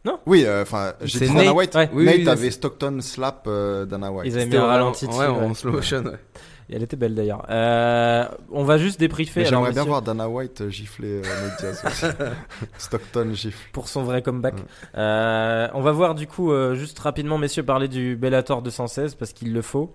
Non. 0.05 0.19
Oui, 0.27 0.45
euh, 0.45 0.63
enfin, 0.63 0.95
j'ai 1.03 1.19
C'est 1.21 1.27
dit 1.27 1.33
Dana 1.33 1.45
Nate, 1.47 1.55
White. 1.57 1.75
ouais. 1.77 1.91
Oui, 1.93 2.05
Nate 2.07 2.17
oui, 2.17 2.29
avait 2.29 2.51
Stockton 2.51 2.99
Slap 3.01 3.45
euh, 3.47 3.85
Dana 3.87 4.11
White. 4.11 4.27
Ils 4.33 4.37
avaient 4.37 4.47
mis 4.47 4.57
un 4.57 4.65
en- 4.65 4.67
ralenti 4.67 5.05
Ouais, 5.07 5.11
dessus, 5.13 5.21
ouais. 5.21 5.27
en 5.29 5.55
slow 5.55 5.73
motion. 5.73 6.03
ouais. 6.05 6.19
Et 6.71 6.77
elle 6.77 6.83
était 6.85 6.97
belle 6.97 7.15
d'ailleurs. 7.15 7.45
Euh, 7.51 8.25
on 8.51 8.65
va 8.65 8.79
juste 8.79 8.99
débriefer. 8.99 9.45
J'aimerais 9.45 9.73
bien 9.73 9.85
voir 9.85 10.01
Dana 10.03 10.29
White 10.29 10.69
gifler 10.71 11.21
euh, 11.21 11.23
Nate 11.23 11.59
Diaz 11.61 11.83
aussi. 11.87 12.07
Stockton 12.79 13.31
gifle. 13.35 13.69
Pour 13.73 13.89
son 13.89 14.03
vrai 14.05 14.23
comeback. 14.23 14.55
Ouais. 14.55 14.61
Euh, 14.97 15.69
on 15.75 15.83
va 15.83 15.93
voir 15.93 16.15
du 16.15 16.27
coup, 16.27 16.51
euh, 16.53 16.75
juste 16.75 16.99
rapidement, 16.99 17.39
messieurs, 17.39 17.63
parler 17.65 17.89
du 17.89 18.17
Bellator 18.17 18.63
216 18.63 19.15
parce 19.17 19.33
qu'il 19.33 19.53
le 19.53 19.63
faut. 19.63 19.93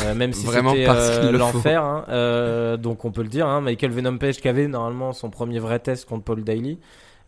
Euh, 0.00 0.14
même 0.14 0.32
si 0.32 0.46
Vraiment 0.46 0.72
c'était 0.72 0.88
euh, 0.88 1.32
l'enfer, 1.32 1.82
hein. 1.82 2.04
Euh, 2.08 2.76
donc 2.78 3.04
on 3.04 3.10
peut 3.12 3.22
le 3.22 3.28
dire. 3.28 3.46
Hein, 3.46 3.60
Michael 3.60 3.90
Venom 3.90 4.18
Page 4.18 4.36
qui 4.40 4.48
avait 4.48 4.66
normalement 4.68 5.12
son 5.12 5.30
premier 5.30 5.58
vrai 5.58 5.78
test 5.80 6.06
contre 6.08 6.24
Paul 6.24 6.42
Daly. 6.44 6.78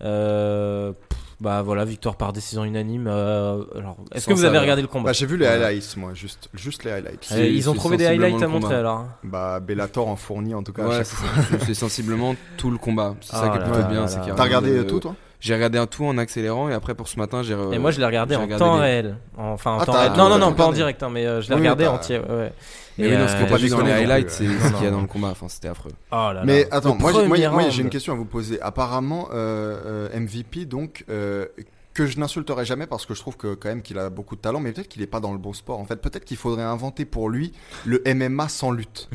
Euh, 0.03 0.93
pff, 0.93 1.19
bah 1.41 1.63
voilà, 1.63 1.85
victoire 1.85 2.17
par 2.17 2.33
décision 2.33 2.65
unanime. 2.65 3.07
Euh, 3.09 3.63
alors, 3.77 3.97
est-ce 4.15 4.27
que 4.27 4.33
vous 4.33 4.41
avez 4.41 4.49
savoir. 4.49 4.63
regardé 4.63 4.83
le 4.83 4.89
combat 4.89 5.11
Bah, 5.11 5.13
j'ai 5.13 5.27
vu 5.27 5.37
les 5.37 5.47
highlights, 5.47 5.97
moi, 5.97 6.11
juste, 6.15 6.49
juste 6.55 6.85
les 6.85 6.93
highlights. 6.93 7.29
Euh, 7.33 7.45
Ils 7.47 7.69
ont 7.69 7.75
trouvé 7.75 7.97
des 7.97 8.07
highlights 8.07 8.43
à 8.43 8.49
montrer 8.49 8.75
alors. 8.77 9.07
Bah, 9.23 9.61
Bellator 9.61 10.09
en 10.09 10.17
fournit 10.17 10.55
en 10.55 10.63
tout 10.63 10.73
cas 10.73 10.85
à 10.85 10.89
Ouais, 10.89 10.97
chaque 10.99 11.07
c'est 11.07 11.17
fois. 11.17 11.43
c'est- 11.59 11.65
c'est 11.67 11.75
sensiblement 11.75 12.35
tout 12.57 12.71
le 12.71 12.79
combat. 12.79 13.15
C'est 13.21 13.33
Ah 13.35 13.41
ça 13.43 13.49
qui 13.49 13.57
est 13.57 13.61
là 13.61 13.65
plutôt 13.65 13.79
là 13.81 13.85
bien. 13.89 14.07
T'as 14.37 14.43
regardé 14.45 14.71
euh, 14.71 14.85
de- 14.85 14.89
tout, 14.89 15.01
toi 15.01 15.15
J'ai 15.41 15.55
regardé 15.55 15.79
un 15.79 15.87
tout 15.87 16.05
en 16.07 16.17
accélérant 16.19 16.69
et 16.71 16.73
après 16.75 16.95
pour 16.95 17.09
ce 17.09 17.19
matin 17.19 17.43
j'ai. 17.43 17.55
re- 17.55 17.73
Et 17.75 17.79
moi 17.79 17.91
je 17.91 17.99
l'ai 18.01 18.07
regardé 18.07 18.37
en 18.37 18.43
regardé 18.43 18.65
temps 18.65 18.77
les- 18.77 18.83
réel. 18.83 19.17
Enfin 19.37 19.73
en 19.73 19.79
Ah, 19.81 19.85
temps 19.87 19.93
réel. 19.93 20.13
Non, 20.17 20.29
non, 20.29 20.39
non, 20.39 20.53
pas 20.55 20.67
en 20.67 20.73
direct, 20.73 21.03
hein, 21.03 21.11
mais 21.13 21.27
euh, 21.27 21.41
je 21.43 21.49
l'ai 21.49 21.55
Oui, 21.55 21.61
regardé 21.61 21.87
entier. 21.87 22.19
Ouais. 22.19 22.53
Mais 22.99 23.07
Et, 23.07 23.11
oui, 23.11 23.17
non, 23.17 23.25
euh, 23.25 23.29
ce 23.29 23.33
qu'on 23.35 23.45
pas 23.45 23.51
pas 23.51 23.57
vu 23.57 23.69
dans 23.69 23.83
les 23.83 23.93
highlights, 23.93 24.31
c'est 24.31 24.47
ce 24.47 24.73
qu'il 24.75 24.85
y 24.85 24.87
a 24.87 24.91
dans 24.91 25.01
le 25.01 25.07
combat. 25.07 25.29
Enfin, 25.29 25.49
c'était 25.49 25.69
affreux. 25.69 25.91
Oh 26.13 26.15
là 26.15 26.33
là. 26.35 26.43
Mais 26.45 26.69
attends, 26.71 26.95
Le 26.95 27.01
moi, 27.01 27.11
j'ai- 27.13 27.19
moi, 27.19 27.29
premier 27.29 27.49
moi, 27.49 27.61
round. 27.63 27.73
j'ai 27.73 27.83
une 27.83 27.91
question 27.91 28.13
à 28.13 28.17
vous 28.17 28.25
poser. 28.25 28.61
Apparemment, 28.63 29.29
euh, 29.33 30.09
euh, 30.13 30.21
MVP, 30.21 30.65
donc, 30.65 31.05
euh, 31.09 31.47
que 31.93 32.07
je 32.07 32.19
n'insulterai 32.19 32.65
jamais 32.65 32.87
parce 32.87 33.07
que 33.07 33.15
je 33.15 33.21
trouve 33.21 33.37
que 33.37 33.55
quand 33.55 33.69
même 33.69 33.83
qu'il 33.83 33.99
a 33.99 34.11
beaucoup 34.11 34.35
de 34.37 34.41
talent, 34.41 34.59
mais 34.61 34.73
peut-être 34.73 34.89
qu'il 34.89 35.03
est 35.03 35.07
pas 35.07 35.21
dans 35.21 35.33
le 35.33 35.39
bon 35.39 35.53
sport. 35.53 35.79
En 35.81 35.85
fait, 35.85 35.97
peut-être 35.97 36.25
qu'il 36.25 36.37
faudrait 36.37 36.63
inventer 36.65 37.05
pour 37.05 37.29
lui 37.31 37.53
le 37.85 38.03
MMA 38.05 38.49
sans 38.49 38.71
lutte. 38.73 39.09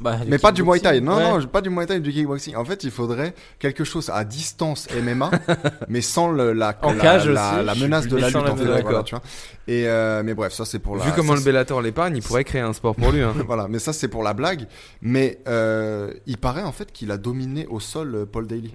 Bah, 0.00 0.18
Mais 0.26 0.38
pas 0.38 0.52
du 0.52 0.62
Muay 0.62 0.80
Thai. 0.80 1.00
Non, 1.00 1.16
ouais. 1.16 1.38
non, 1.40 1.46
pas 1.46 1.60
du 1.60 1.70
Muay 1.70 1.86
Thai, 1.86 2.00
du 2.00 2.12
kickboxing. 2.12 2.56
En 2.56 2.64
fait, 2.64 2.84
il 2.84 2.90
faudrait 2.90 3.34
quelque 3.58 3.84
chose 3.84 4.10
à 4.10 4.24
distance 4.24 4.88
MMA, 4.90 5.30
mais 5.88 6.00
sans 6.00 6.30
le, 6.30 6.52
la, 6.52 6.78
En 6.82 6.92
la, 6.92 7.00
cage 7.00 7.28
la, 7.28 7.56
aussi, 7.56 7.64
la 7.66 7.74
menace 7.74 8.06
de 8.06 8.16
la 8.16 8.28
lutte. 8.28 8.36
En 8.36 8.42
la 8.42 8.56
fait, 8.56 8.82
voilà, 8.82 9.02
tu 9.02 9.14
vois. 9.14 9.22
Et 9.68 9.86
euh, 9.86 10.22
mais 10.24 10.34
bref, 10.34 10.52
ça 10.52 10.64
c'est 10.64 10.78
pour 10.78 10.96
la. 10.96 11.04
Vu 11.04 11.12
comment 11.14 11.34
le 11.34 11.40
Bellator 11.40 11.82
l'épargne, 11.82 12.16
il 12.16 12.22
pourrait 12.22 12.44
créer 12.44 12.62
un 12.62 12.72
sport 12.72 12.96
pour 12.96 13.12
lui. 13.12 13.22
Hein. 13.22 13.34
voilà, 13.46 13.68
mais 13.68 13.78
ça 13.78 13.92
c'est 13.92 14.08
pour 14.08 14.22
la 14.22 14.34
blague. 14.34 14.66
Mais 15.00 15.38
euh, 15.46 16.12
il 16.26 16.38
paraît 16.38 16.62
en 16.62 16.72
fait 16.72 16.92
qu'il 16.92 17.10
a 17.10 17.18
dominé 17.18 17.66
au 17.68 17.80
sol 17.80 18.14
euh, 18.14 18.26
Paul 18.26 18.46
Daly. 18.46 18.74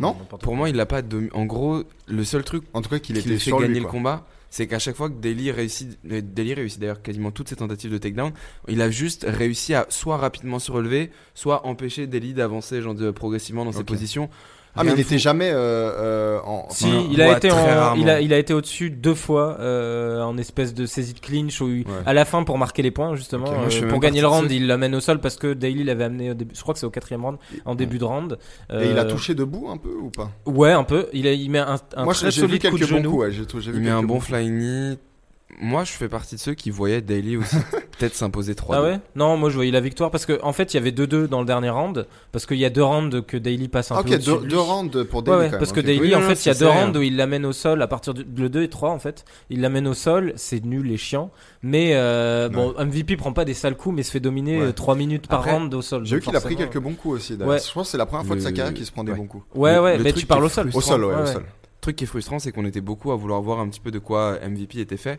Non. 0.00 0.16
Pour 0.40 0.56
moi, 0.56 0.68
il 0.68 0.80
a 0.80 0.86
pas 0.86 1.02
de. 1.02 1.28
En 1.34 1.44
gros, 1.44 1.82
le 2.06 2.24
seul 2.24 2.44
truc 2.44 2.64
En 2.72 2.82
tout 2.82 2.90
cas, 2.90 2.98
qu'il 2.98 3.16
qui 3.16 3.20
était 3.20 3.38
fait 3.38 3.38
sur 3.38 3.60
gagner 3.60 3.74
lui. 3.74 3.80
le 3.80 3.86
combat, 3.86 4.26
c'est 4.50 4.66
qu'à 4.66 4.78
chaque 4.78 4.96
fois 4.96 5.10
que 5.10 5.14
Daly 5.14 5.50
réussit, 5.50 5.98
euh, 6.10 6.20
Daly 6.22 6.54
réussit 6.54 6.80
d'ailleurs 6.80 7.02
quasiment 7.02 7.30
toutes 7.30 7.48
ses 7.48 7.56
tentatives 7.56 7.90
de 7.90 7.98
takedown, 7.98 8.32
il 8.68 8.80
a 8.82 8.90
juste 8.90 9.26
réussi 9.28 9.74
à 9.74 9.86
soit 9.88 10.16
rapidement 10.16 10.58
se 10.58 10.72
relever, 10.72 11.10
soit 11.34 11.66
empêcher 11.66 12.06
Daly 12.06 12.34
d'avancer 12.34 12.82
genre 12.82 12.96
progressivement 13.14 13.64
dans 13.64 13.72
ses 13.72 13.84
positions. 13.84 14.28
Ah, 14.78 14.84
mais 14.84 14.90
il 14.92 14.96
de 14.96 15.00
était 15.00 15.16
fou. 15.16 15.22
jamais 15.22 15.50
euh, 15.50 15.56
euh, 15.56 16.40
en. 16.44 16.66
Si, 16.70 16.86
enfin, 16.86 17.06
il 17.10 17.20
a 17.22 17.28
ouais, 17.30 17.36
été 17.36 17.50
en, 17.50 17.94
il 17.96 18.08
a, 18.08 18.20
il 18.20 18.32
a 18.32 18.38
été 18.38 18.54
au-dessus 18.54 18.90
deux 18.90 19.14
fois 19.14 19.56
euh, 19.60 20.22
en 20.22 20.38
espèce 20.38 20.72
de 20.74 20.86
saisie 20.86 21.14
de 21.14 21.20
clinch 21.20 21.60
où 21.60 21.68
il- 21.68 21.86
Ouais. 21.88 21.94
à 22.06 22.12
la 22.12 22.24
fin 22.24 22.42
pour 22.44 22.58
marquer 22.58 22.82
les 22.82 22.90
points 22.90 23.14
justement 23.16 23.50
moi, 23.50 23.68
euh, 23.72 23.88
pour 23.88 24.00
gagner 24.00 24.20
le 24.20 24.26
round 24.28 24.50
il 24.50 24.66
l'amène 24.66 24.94
au 24.94 25.00
sol 25.00 25.20
parce 25.20 25.36
que 25.36 25.52
Daly 25.54 25.84
l'avait 25.84 26.04
amené 26.04 26.30
au 26.30 26.34
début 26.34 26.54
je 26.54 26.60
crois 26.62 26.74
que 26.74 26.80
c'est 26.80 26.86
au 26.86 26.90
quatrième 26.90 27.24
round 27.24 27.38
en 27.64 27.74
début 27.74 27.98
de 27.98 28.04
round 28.04 28.38
Et 28.72 28.90
il 28.90 28.98
a 28.98 29.04
touché 29.04 29.34
debout 29.34 29.68
un 29.70 29.76
peu 29.76 29.90
ou 29.90 30.10
pas? 30.10 30.30
Ouais 30.46 30.72
un 30.72 30.84
peu 30.84 31.06
il, 31.12 31.26
a, 31.26 31.32
il 31.32 31.50
met 31.50 31.58
un, 31.58 31.78
un 31.96 32.04
Moi, 32.04 32.14
très 32.14 32.30
j'ai 32.30 32.42
vu 32.42 32.46
solide 32.48 32.62
coup 32.70 32.76
de 32.76 32.78
quelques 32.80 32.90
bons 32.90 32.96
genou 32.98 33.10
coups. 33.10 33.22
ouais, 33.22 33.32
j'ai 33.32 33.46
trou- 33.46 33.60
j'ai 33.60 33.70
vu 33.72 33.78
Il 33.78 33.82
met 33.84 33.90
un 33.90 34.02
bon 34.02 34.20
flying 34.20 34.58
knee. 34.58 34.98
Moi, 35.60 35.84
je 35.84 35.92
fais 35.92 36.08
partie 36.08 36.36
de 36.36 36.40
ceux 36.40 36.54
qui 36.54 36.70
voyaient 36.70 37.00
Daly 37.00 37.36
aussi 37.36 37.56
peut-être 37.98 38.14
s'imposer 38.14 38.54
3 38.54 38.76
ah 38.76 38.82
ouais? 38.82 39.00
Non 39.16 39.36
moi 39.36 39.50
je 39.50 39.56
voyais 39.56 39.72
la 39.72 39.80
victoire 39.80 40.12
parce 40.12 40.24
que 40.24 40.38
en 40.44 40.52
fait 40.52 40.72
il 40.72 40.76
y 40.76 40.80
avait 40.80 40.92
2-2 40.92 41.26
dans 41.26 41.40
le 41.40 41.46
dernier 41.46 41.70
round 41.70 42.06
parce 42.30 42.46
qu'il 42.46 42.58
y 42.58 42.64
a 42.64 42.70
deux 42.70 42.84
rounds 42.84 43.22
que 43.26 43.36
Daly 43.36 43.66
passe 43.66 43.90
un 43.90 43.96
Ah, 43.98 44.02
peu 44.04 44.10
ok, 44.10 44.14
au-dessus 44.28 44.46
deux, 44.46 44.58
rounds 44.58 45.04
pour 45.06 45.24
Daly 45.24 45.36
ouais, 45.36 45.44
quand 45.46 45.50
même. 45.52 45.58
parce 45.58 45.72
que. 45.72 45.80
Daly, 45.80 45.98
Oui, 46.00 46.14
en 46.14 46.20
non, 46.20 46.28
fait, 46.28 46.44
il 46.44 46.48
y 46.48 46.50
a 46.52 46.54
deux 46.54 46.68
rounds 46.68 46.96
où 46.96 47.02
il 47.02 47.16
l'amène 47.16 47.44
au 47.44 47.52
sol 47.52 47.82
à 47.82 47.88
partir 47.88 48.14
du 48.14 48.24
le 48.40 48.48
2 48.48 48.62
et 48.62 48.68
3 48.70 48.90
en 48.90 49.00
fait. 49.00 49.24
Il 49.50 49.60
l'amène 49.60 49.88
au 49.88 49.94
sol, 49.94 50.32
c'est 50.36 50.64
nul 50.64 50.90
et 50.92 50.96
chiant. 50.96 51.30
Mais 51.62 51.90
euh, 51.94 52.48
bon, 52.48 52.72
MVP 52.78 53.16
prend 53.16 53.32
pas 53.32 53.44
des 53.44 53.54
sales 53.54 53.76
coups, 53.76 53.96
mais 53.96 54.04
se 54.04 54.12
fait 54.12 54.20
dominer 54.20 54.60
Ouais. 54.62 54.72
3 54.72 54.94
minutes 54.94 55.26
par 55.26 55.40
Après, 55.40 55.52
round 55.54 55.74
au 55.74 55.82
sol. 55.82 56.06
J'ai 56.06 56.16
vu 56.16 56.22
qu'il 56.22 56.36
a 56.36 56.40
pris 56.40 56.54
quelques 56.54 56.78
bons 56.78 56.94
coups 56.94 57.16
aussi. 57.16 57.36
d'ailleurs. 57.36 57.54
Ouais. 57.54 57.60
Je 57.60 57.72
pense 57.72 57.86
que 57.88 57.90
c'est 57.90 57.98
la 57.98 58.06
première 58.06 58.24
fois 58.26 58.36
de 58.36 58.40
sa 58.40 58.52
carrière 58.52 58.74
qu'il 58.74 58.86
se 58.86 58.92
prend 58.92 59.02
des 59.02 59.10
ouais. 59.10 59.18
bons 59.18 59.26
coups. 59.26 59.44
Ouais, 59.56 59.76
ouais, 59.80 59.98
mais 59.98 60.12
tu 60.12 60.24
parles 60.24 60.44
au 60.44 60.48
sol. 60.48 60.70
Au 60.72 60.80
sol, 60.80 61.04
ouais, 61.04 61.14
au 61.20 61.26
sol. 61.26 61.42
Le 61.42 61.80
truc 61.80 61.96
qui 61.96 62.04
est 62.04 62.08
frustrant, 62.08 62.38
c'est 62.38 62.52
qu'on 62.52 62.64
était 62.66 62.80
beaucoup 62.80 63.12
à 63.12 63.16
vouloir 63.16 63.40
voir 63.40 63.60
un 63.60 63.68
petit 63.68 63.80
peu 63.80 63.90
de 63.90 63.98
quoi 63.98 64.38
MVP 64.46 64.80
était 64.80 64.96
fait. 64.96 65.18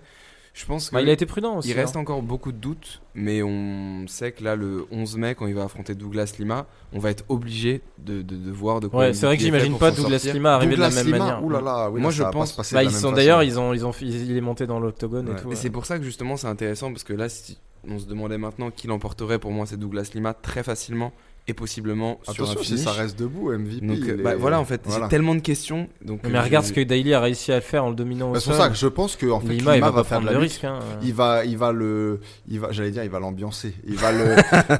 Je 0.59 0.65
pense 0.65 0.89
que 0.89 0.95
Bah, 0.95 1.01
il 1.01 1.07
a 1.07 1.13
été 1.13 1.25
prudent 1.25 1.55
aussi. 1.57 1.69
il 1.69 1.73
reste 1.73 1.95
hein. 1.95 2.01
encore 2.01 2.21
beaucoup 2.21 2.51
de 2.51 2.57
doutes, 2.57 3.01
mais 3.15 3.41
on 3.41 4.05
sait 4.07 4.33
que 4.33 4.43
là, 4.43 4.57
le 4.57 4.85
11 4.91 5.15
mai, 5.15 5.33
quand 5.33 5.47
il 5.47 5.55
va 5.55 5.63
affronter 5.63 5.95
Douglas 5.95 6.33
Lima, 6.37 6.65
on 6.91 6.99
va 6.99 7.11
être 7.11 7.23
obligé 7.29 7.81
de, 7.97 8.21
de, 8.21 8.35
de 8.35 8.51
voir 8.51 8.81
de 8.81 8.87
quoi. 8.89 8.99
Ouais, 8.99 9.13
c'est 9.13 9.25
vrai 9.25 9.37
que 9.37 9.43
j'imagine 9.43 9.77
pas 9.77 9.91
Douglas 9.91 10.19
sortir. 10.19 10.33
Lima 10.33 10.55
arriver 10.55 10.75
de 10.75 10.81
la 10.81 10.89
même 10.89 11.05
Lima, 11.05 11.17
manière. 11.17 11.43
Ouh 11.45 11.49
là 11.49 11.61
là, 11.61 11.89
oui, 11.89 12.01
Moi, 12.01 12.09
là, 12.09 12.13
je 12.13 12.17
ça 12.17 12.23
va 12.25 12.31
pas 12.31 12.39
pense- 12.39 12.51
se 12.51 12.57
passer 12.57 12.75
Bah, 12.75 12.81
de 12.81 12.85
la 12.87 12.91
ils 12.91 12.93
même 12.93 13.01
sont 13.01 13.07
façon. 13.07 13.15
d'ailleurs, 13.15 13.43
ils 13.43 13.57
ont, 13.57 13.73
ils 13.73 13.85
ont, 13.85 13.91
il 14.01 14.35
est 14.35 14.41
monté 14.41 14.67
dans 14.67 14.81
l'octogone 14.81 15.29
Ouais. 15.29 15.35
et 15.37 15.41
tout. 15.41 15.47
Ouais. 15.47 15.55
c'est 15.55 15.69
pour 15.69 15.85
ça 15.85 15.97
que 15.97 16.03
justement 16.03 16.35
c'est 16.35 16.47
intéressant 16.47 16.91
parce 16.91 17.05
que 17.05 17.13
là, 17.13 17.29
si 17.29 17.57
on 17.87 17.97
se 17.97 18.05
demandait 18.05 18.37
maintenant 18.37 18.69
qui 18.69 18.87
l'emporterait, 18.87 19.39
pour 19.39 19.51
moi 19.51 19.65
c'est 19.65 19.77
Douglas 19.79 20.11
Lima 20.13 20.33
très 20.33 20.63
facilement 20.63 21.13
et 21.49 21.53
possiblement 21.53 22.19
sur 22.23 22.31
un 22.31 22.45
Attention, 22.45 22.61
si 22.61 22.67
finish. 22.73 22.83
ça 22.83 22.91
reste 22.91 23.17
debout, 23.19 23.51
MVP. 23.51 23.85
Donc 23.85 23.97
il 23.99 24.09
euh, 24.09 24.13
est- 24.13 24.21
bah, 24.23 24.35
voilà, 24.37 24.59
en 24.59 24.65
fait, 24.65 24.81
Voilà. 24.85 25.05
j'ai 25.05 25.09
tellement 25.09 25.35
de 25.35 25.39
questions. 25.41 25.87
Donc, 26.03 26.21
Mais 26.23 26.37
euh, 26.37 26.41
regarde 26.41 26.65
je- 26.65 26.69
ce 26.69 26.73
que 26.73 26.81
Daly 26.81 27.13
a 27.13 27.19
réussi 27.19 27.51
à 27.51 27.55
le 27.55 27.61
faire 27.61 27.83
en 27.85 27.89
le 27.89 27.95
dominant 27.95 28.31
Bah, 28.31 28.39
C'est 28.39 28.49
pour 28.51 28.59
ça 28.59 28.69
que 28.69 28.75
je 28.75 28.87
pense 28.87 29.15
que 29.15 29.25
en 29.27 29.39
fait, 29.39 29.53
Lima, 29.53 29.75
il 29.77 29.81
va 29.81 29.91
pas 29.91 30.03
faire 30.03 30.19
de 30.19 30.25
prendre 30.25 30.25
la 30.27 30.33
le 30.33 30.39
lutte. 30.39 30.51
risque. 30.51 30.63
hein. 30.63 30.79
Il 31.01 31.13
va, 31.13 31.45
il 31.45 31.57
va 31.57 31.71
le, 31.71 32.19
il 32.47 32.59
va, 32.59 32.71
j'allais 32.71 32.91
dire, 32.91 33.03
il 33.03 33.09
va 33.09 33.19
l'ambiancer. 33.19 33.73
Il 33.87 33.95
va 33.95 34.11
le, 34.11 34.35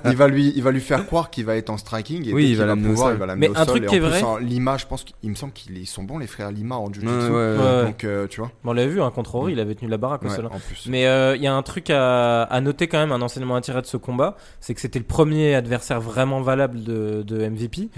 il 0.05 0.15
va 0.15 0.27
lui, 0.27 0.53
il 0.55 0.63
va 0.63 0.71
lui 0.71 0.81
faire 0.81 1.05
croire 1.05 1.29
qu'il 1.29 1.45
va 1.45 1.55
être 1.55 1.69
en 1.69 1.77
striking 1.77 2.27
et 2.27 2.33
Oui, 2.33 2.49
il 2.49 2.55
va 2.57 2.65
l'amener 2.65 2.89
au 2.89 2.95
sol. 2.95 3.13
il 3.15 3.19
va 3.25 3.35
Mais 3.35 3.49
au 3.49 3.53
un 3.53 3.65
sol. 3.65 3.67
truc 3.67 3.85
qui 3.87 3.95
est 3.95 3.99
vrai- 3.99 4.21
en 4.23 4.37
Lima, 4.37 4.77
je 4.77 4.85
pense 4.85 5.03
qu'il 5.03 5.29
me 5.29 5.35
semble 5.35 5.53
qu'ils 5.53 5.87
sont 5.87 6.03
bons 6.03 6.17
les 6.17 6.27
frères 6.27 6.51
Lima 6.51 6.75
en. 6.75 6.89
Donc 6.89 8.03
euh, 8.03 8.27
tu 8.27 8.41
vois. 8.41 8.51
On 8.63 8.73
l'avait 8.73 8.89
vu, 8.91 9.01
un 9.01 9.11
contre 9.11 9.31
Rory, 9.35 9.53
il 9.53 9.59
avait 9.59 9.75
tenu 9.75 9.89
la 9.89 9.97
baraque 9.97 10.23
au 10.25 10.29
sol. 10.29 10.47
hein. 10.51 10.57
Mais 10.87 11.07
euh, 11.07 11.35
il 11.35 11.41
y 11.41 11.47
a 11.47 11.53
un 11.53 11.61
truc 11.63 11.89
à, 11.89 12.43
à 12.43 12.61
noter 12.61 12.87
quand 12.87 12.99
même, 12.99 13.11
un 13.11 13.21
enseignement 13.21 13.55
à 13.55 13.61
tirer 13.61 13.81
de 13.81 13.85
ce 13.87 13.97
combat, 13.97 14.35
c'est 14.59 14.73
que 14.73 14.81
c'était 14.81 14.99
le 14.99 15.05
premier 15.05 15.55
adversaire 15.55 15.99
vraiment 16.01 16.41
valable 16.41 16.58
de, 16.67 17.49
MVP. 17.49 17.89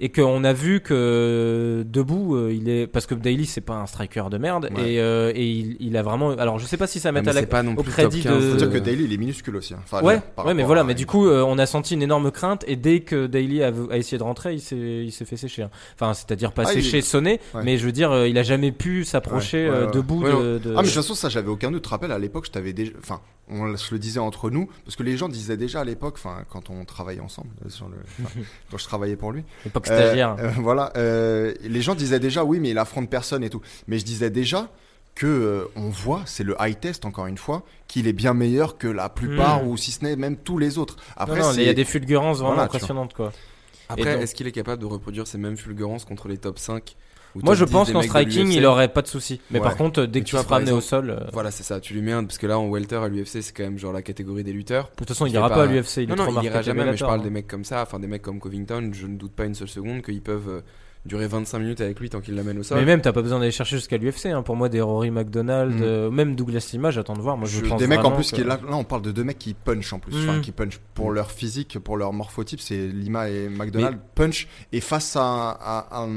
Et 0.00 0.10
qu'on 0.10 0.44
a 0.44 0.52
vu 0.52 0.80
que 0.80 1.84
debout, 1.86 2.36
euh, 2.36 2.52
il 2.52 2.68
est 2.68 2.86
parce 2.86 3.06
que 3.06 3.14
Daly 3.16 3.46
c'est 3.46 3.60
pas 3.60 3.74
un 3.74 3.86
striker 3.86 4.24
de 4.30 4.38
merde 4.38 4.68
Ouais. 4.76 4.92
et, 4.92 5.00
euh, 5.00 5.32
et 5.34 5.44
il, 5.50 5.76
il 5.80 5.96
a 5.96 6.02
vraiment. 6.02 6.30
Alors 6.32 6.58
je 6.60 6.66
sais 6.66 6.76
pas 6.76 6.86
si 6.86 7.00
ça 7.00 7.08
Ah, 7.08 7.12
met 7.12 7.28
à 7.28 7.32
la. 7.32 7.40
c'est 7.40 7.46
pas 7.46 7.62
non 7.64 7.74
au 7.76 7.82
plus 7.82 7.90
crédit 7.90 8.22
top 8.22 8.32
15 8.34 8.44
de- 8.44 8.50
Faut 8.50 8.56
dire 8.56 8.68
euh, 8.68 8.70
que 8.70 8.78
Daly 8.78 9.04
il 9.04 9.12
est 9.12 9.16
minuscule 9.16 9.56
aussi. 9.56 9.74
hein. 9.74 9.80
Enfin, 9.82 10.02
Ouais, 10.02 10.20
par 10.36 10.46
ouais, 10.46 10.54
mais 10.54 10.62
voilà, 10.62 10.82
à- 10.82 10.84
mais 10.84 10.94
du 10.94 11.06
coup, 11.06 11.26
euh, 11.26 11.42
on 11.46 11.58
a 11.58 11.66
senti 11.66 11.94
une 11.94 12.02
énorme 12.02 12.30
crainte 12.30 12.64
et 12.68 12.76
dès 12.76 13.00
que 13.00 13.26
Daly 13.26 13.62
a, 13.62 13.72
a 13.90 13.96
essayé 13.96 14.18
de 14.18 14.22
rentrer, 14.22 14.54
il 14.54 14.60
s'est, 14.60 14.76
il 14.76 15.10
s'est 15.10 15.24
fait 15.24 15.36
sécher. 15.36 15.62
hein. 15.62 15.70
Enfin, 15.94 16.14
c'est-à-dire 16.14 16.52
pas 16.52 16.62
Ah, 16.66 16.72
sécher, 16.72 17.00
sonner, 17.00 17.40
Ouais. 17.54 17.62
mais 17.64 17.76
je 17.76 17.84
veux 17.84 17.92
dire, 17.92 18.12
euh, 18.12 18.28
il 18.28 18.38
a 18.38 18.42
jamais 18.44 18.70
pu 18.72 19.04
s'approcher 19.04 19.64
Ouais, 19.64 19.70
ouais, 19.70 19.76
euh, 19.76 19.86
ouais. 19.86 19.92
debout 19.92 20.22
Ouais, 20.22 20.30
de, 20.30 20.58
de- 20.58 20.70
Ah 20.76 20.76
mais 20.76 20.82
de 20.82 20.86
toute 20.86 20.94
façon 20.94 21.14
ça 21.16 21.28
j'avais 21.28 21.48
aucun 21.48 21.70
doute. 21.72 21.82
Tu 21.82 21.86
te 21.86 21.90
rappelles 21.90 22.12
à 22.12 22.18
l'époque 22.20 22.46
je 22.46 22.50
t'avais 22.52 22.72
déjà, 22.72 22.92
enfin 23.00 23.20
on 23.50 23.74
se 23.78 23.94
le 23.94 23.98
disait 23.98 24.20
entre 24.20 24.50
nous 24.50 24.68
parce 24.84 24.94
que 24.94 25.02
les 25.02 25.16
gens 25.16 25.28
disaient 25.28 25.56
déjà 25.56 25.80
à 25.80 25.84
l'époque, 25.84 26.14
enfin 26.18 26.44
quand 26.50 26.68
on 26.68 26.84
travaillait 26.84 27.22
ensemble 27.22 27.48
euh, 27.64 27.70
sur 27.70 27.88
le, 27.88 27.96
enfin, 28.22 28.30
quand 28.70 28.76
je 28.78 28.84
travaillais 28.84 29.16
pour 29.16 29.32
lui. 29.32 29.42
Euh, 29.90 30.06
stagiaire. 30.06 30.36
euh, 30.38 30.50
voilà, 30.58 30.92
euh, 30.96 31.54
les 31.62 31.80
gens 31.82 31.94
disaient 31.94 32.20
déjà 32.20 32.44
oui, 32.44 32.58
mais 32.60 32.70
il 32.70 32.78
affronte 32.78 33.08
personne 33.10 33.42
et 33.44 33.50
tout. 33.50 33.60
Mais 33.86 33.98
je 33.98 34.04
disais 34.04 34.30
déjà 34.30 34.68
que 35.14 35.26
euh, 35.26 35.64
on 35.76 35.88
voit, 35.88 36.22
c'est 36.26 36.44
le 36.44 36.54
high 36.60 36.78
test 36.78 37.04
encore 37.04 37.26
une 37.26 37.38
fois, 37.38 37.64
qu'il 37.88 38.06
est 38.06 38.12
bien 38.12 38.34
meilleur 38.34 38.78
que 38.78 38.86
la 38.86 39.08
plupart 39.08 39.64
Hmm. 39.64 39.68
ou 39.68 39.76
si 39.76 39.90
ce 39.90 40.04
n'est 40.04 40.14
même 40.16 40.36
tous 40.36 40.58
les 40.58 40.78
autres. 40.78 40.96
Non, 40.96 41.02
Après, 41.16 41.40
il 41.56 41.62
y 41.64 41.68
a 41.68 41.74
des 41.74 41.84
fulgurances 41.84 42.36
vraiment 42.38 42.50
Voilà, 42.54 42.64
impressionnantes, 42.64 43.14
quoi. 43.14 43.32
Après, 43.88 44.14
donc- 44.14 44.22
est-ce 44.22 44.34
qu'il 44.34 44.46
est 44.46 44.52
capable 44.52 44.80
de 44.82 44.86
reproduire 44.86 45.26
ces 45.26 45.38
mêmes 45.38 45.56
fulgurances 45.56 46.04
contre 46.04 46.28
les 46.28 46.36
top 46.38 46.58
5 46.58 46.94
ou 46.94 46.94
Moi, 47.42 47.54
je 47.54 47.64
10 47.64 47.72
pense 47.72 47.92
qu'en 47.92 48.00
de 48.00 48.04
striking, 48.04 48.50
il 48.52 48.64
aurait 48.66 48.88
pas 48.88 49.02
de 49.02 49.06
souci. 49.08 49.40
Mais 49.50 49.58
Ouais. 49.58 49.64
par 49.64 49.76
contre, 49.76 50.04
dès 50.04 50.20
que 50.20 50.26
tu 50.26 50.36
par 50.36 50.52
amené 50.52 50.72
au 50.72 50.80
sol, 50.80 51.10
euh, 51.10 51.24
de 51.26 51.30
Voilà, 51.32 51.50
c'est 51.50 51.62
ça. 51.62 51.80
Tu 51.80 51.94
lui 51.94 52.02
mets 52.02 52.12
un 52.12 52.24
parce 52.24 52.38
que 52.38 52.46
là 52.46 52.58
en 52.58 52.68
welter 52.68 52.96
à 52.96 53.08
l'UFC, 53.08 53.42
c'est 53.42 53.52
quand 53.56 53.64
même 53.64 53.78
genre 53.78 53.92
la 53.92 54.02
catégorie 54.02 54.44
des 54.44 54.52
lutteurs. 54.52 54.90
toute 54.96 55.08
façon, 55.08 55.26
il 55.26 55.32
ira 55.32 55.48
pas 55.48 55.62
à 55.62 55.66
l'UFC. 55.66 55.98
Il 55.98 56.02
est 56.04 56.06
non, 56.06 56.16
trop 56.16 56.24
non, 56.24 56.30
il 56.30 56.34
marqué 56.34 56.48
ira 56.48 56.62
jamais. 56.62 56.84
Mais 56.84 56.96
je 56.96 57.04
parle 57.04 57.20
hein. 57.20 57.24
des 57.24 57.30
mecs 57.30 57.46
comme 57.46 57.64
ça, 57.64 57.82
enfin 57.82 57.98
des 57.98 58.06
mecs 58.06 58.22
comme 58.22 58.40
Covington. 58.40 58.90
Je 58.92 59.06
ne 59.06 59.16
doute 59.16 59.32
pas 59.32 59.44
une 59.44 59.54
seule 59.54 59.68
seconde 59.68 60.02
qu'ils 60.02 60.22
peuvent 60.22 60.48
euh, 60.48 60.60
durer 61.08 61.26
25 61.26 61.58
minutes 61.58 61.80
avec 61.80 61.98
lui 61.98 62.08
tant 62.10 62.20
qu'il 62.20 62.34
l'amène 62.36 62.58
au 62.58 62.62
sol. 62.62 62.78
Mais 62.78 62.84
même, 62.84 63.00
t'as 63.00 63.12
pas 63.12 63.22
besoin 63.22 63.40
d'aller 63.40 63.50
chercher 63.50 63.76
jusqu'à 63.76 63.96
l'UFC. 63.96 64.26
Hein. 64.26 64.42
Pour 64.42 64.54
moi, 64.54 64.68
des 64.68 64.80
Rory 64.80 65.10
McDonald, 65.10 65.74
Mm. 65.74 65.82
euh, 65.82 66.10
même 66.10 66.36
Douglas 66.36 66.68
Lima, 66.72 66.90
j'attends 66.90 67.14
de 67.16 67.20
voir. 67.22 67.36
Moi, 67.36 67.48
je, 67.48 67.58
Je- 67.60 67.64
pense 67.68 67.78
des 67.80 67.86
mecs 67.88 68.04
en 68.04 68.12
plus 68.12 68.30
que- 68.30 68.36
qui 68.36 68.44
là, 68.44 68.58
là 68.68 68.76
on 68.76 68.84
parle 68.84 69.02
de 69.02 69.10
deux 69.10 69.24
mecs 69.24 69.38
qui 69.38 69.54
punch 69.54 69.92
en 69.92 69.98
plus 69.98 70.14
Mm. 70.14 70.28
enfin 70.28 70.40
qui 70.40 70.52
punch 70.52 70.78
pour 70.94 71.10
leur 71.10 71.30
physique 71.32 71.78
pour 71.78 71.96
leur 71.96 72.12
morphotype 72.12 72.60
c'est 72.60 72.86
Lima 72.88 73.28
et 73.30 73.48
McDonald 73.48 73.98
punch 74.14 74.46
et 74.72 74.80
face 74.80 75.16
à, 75.16 75.22
à, 75.50 76.02
à- 76.02 76.08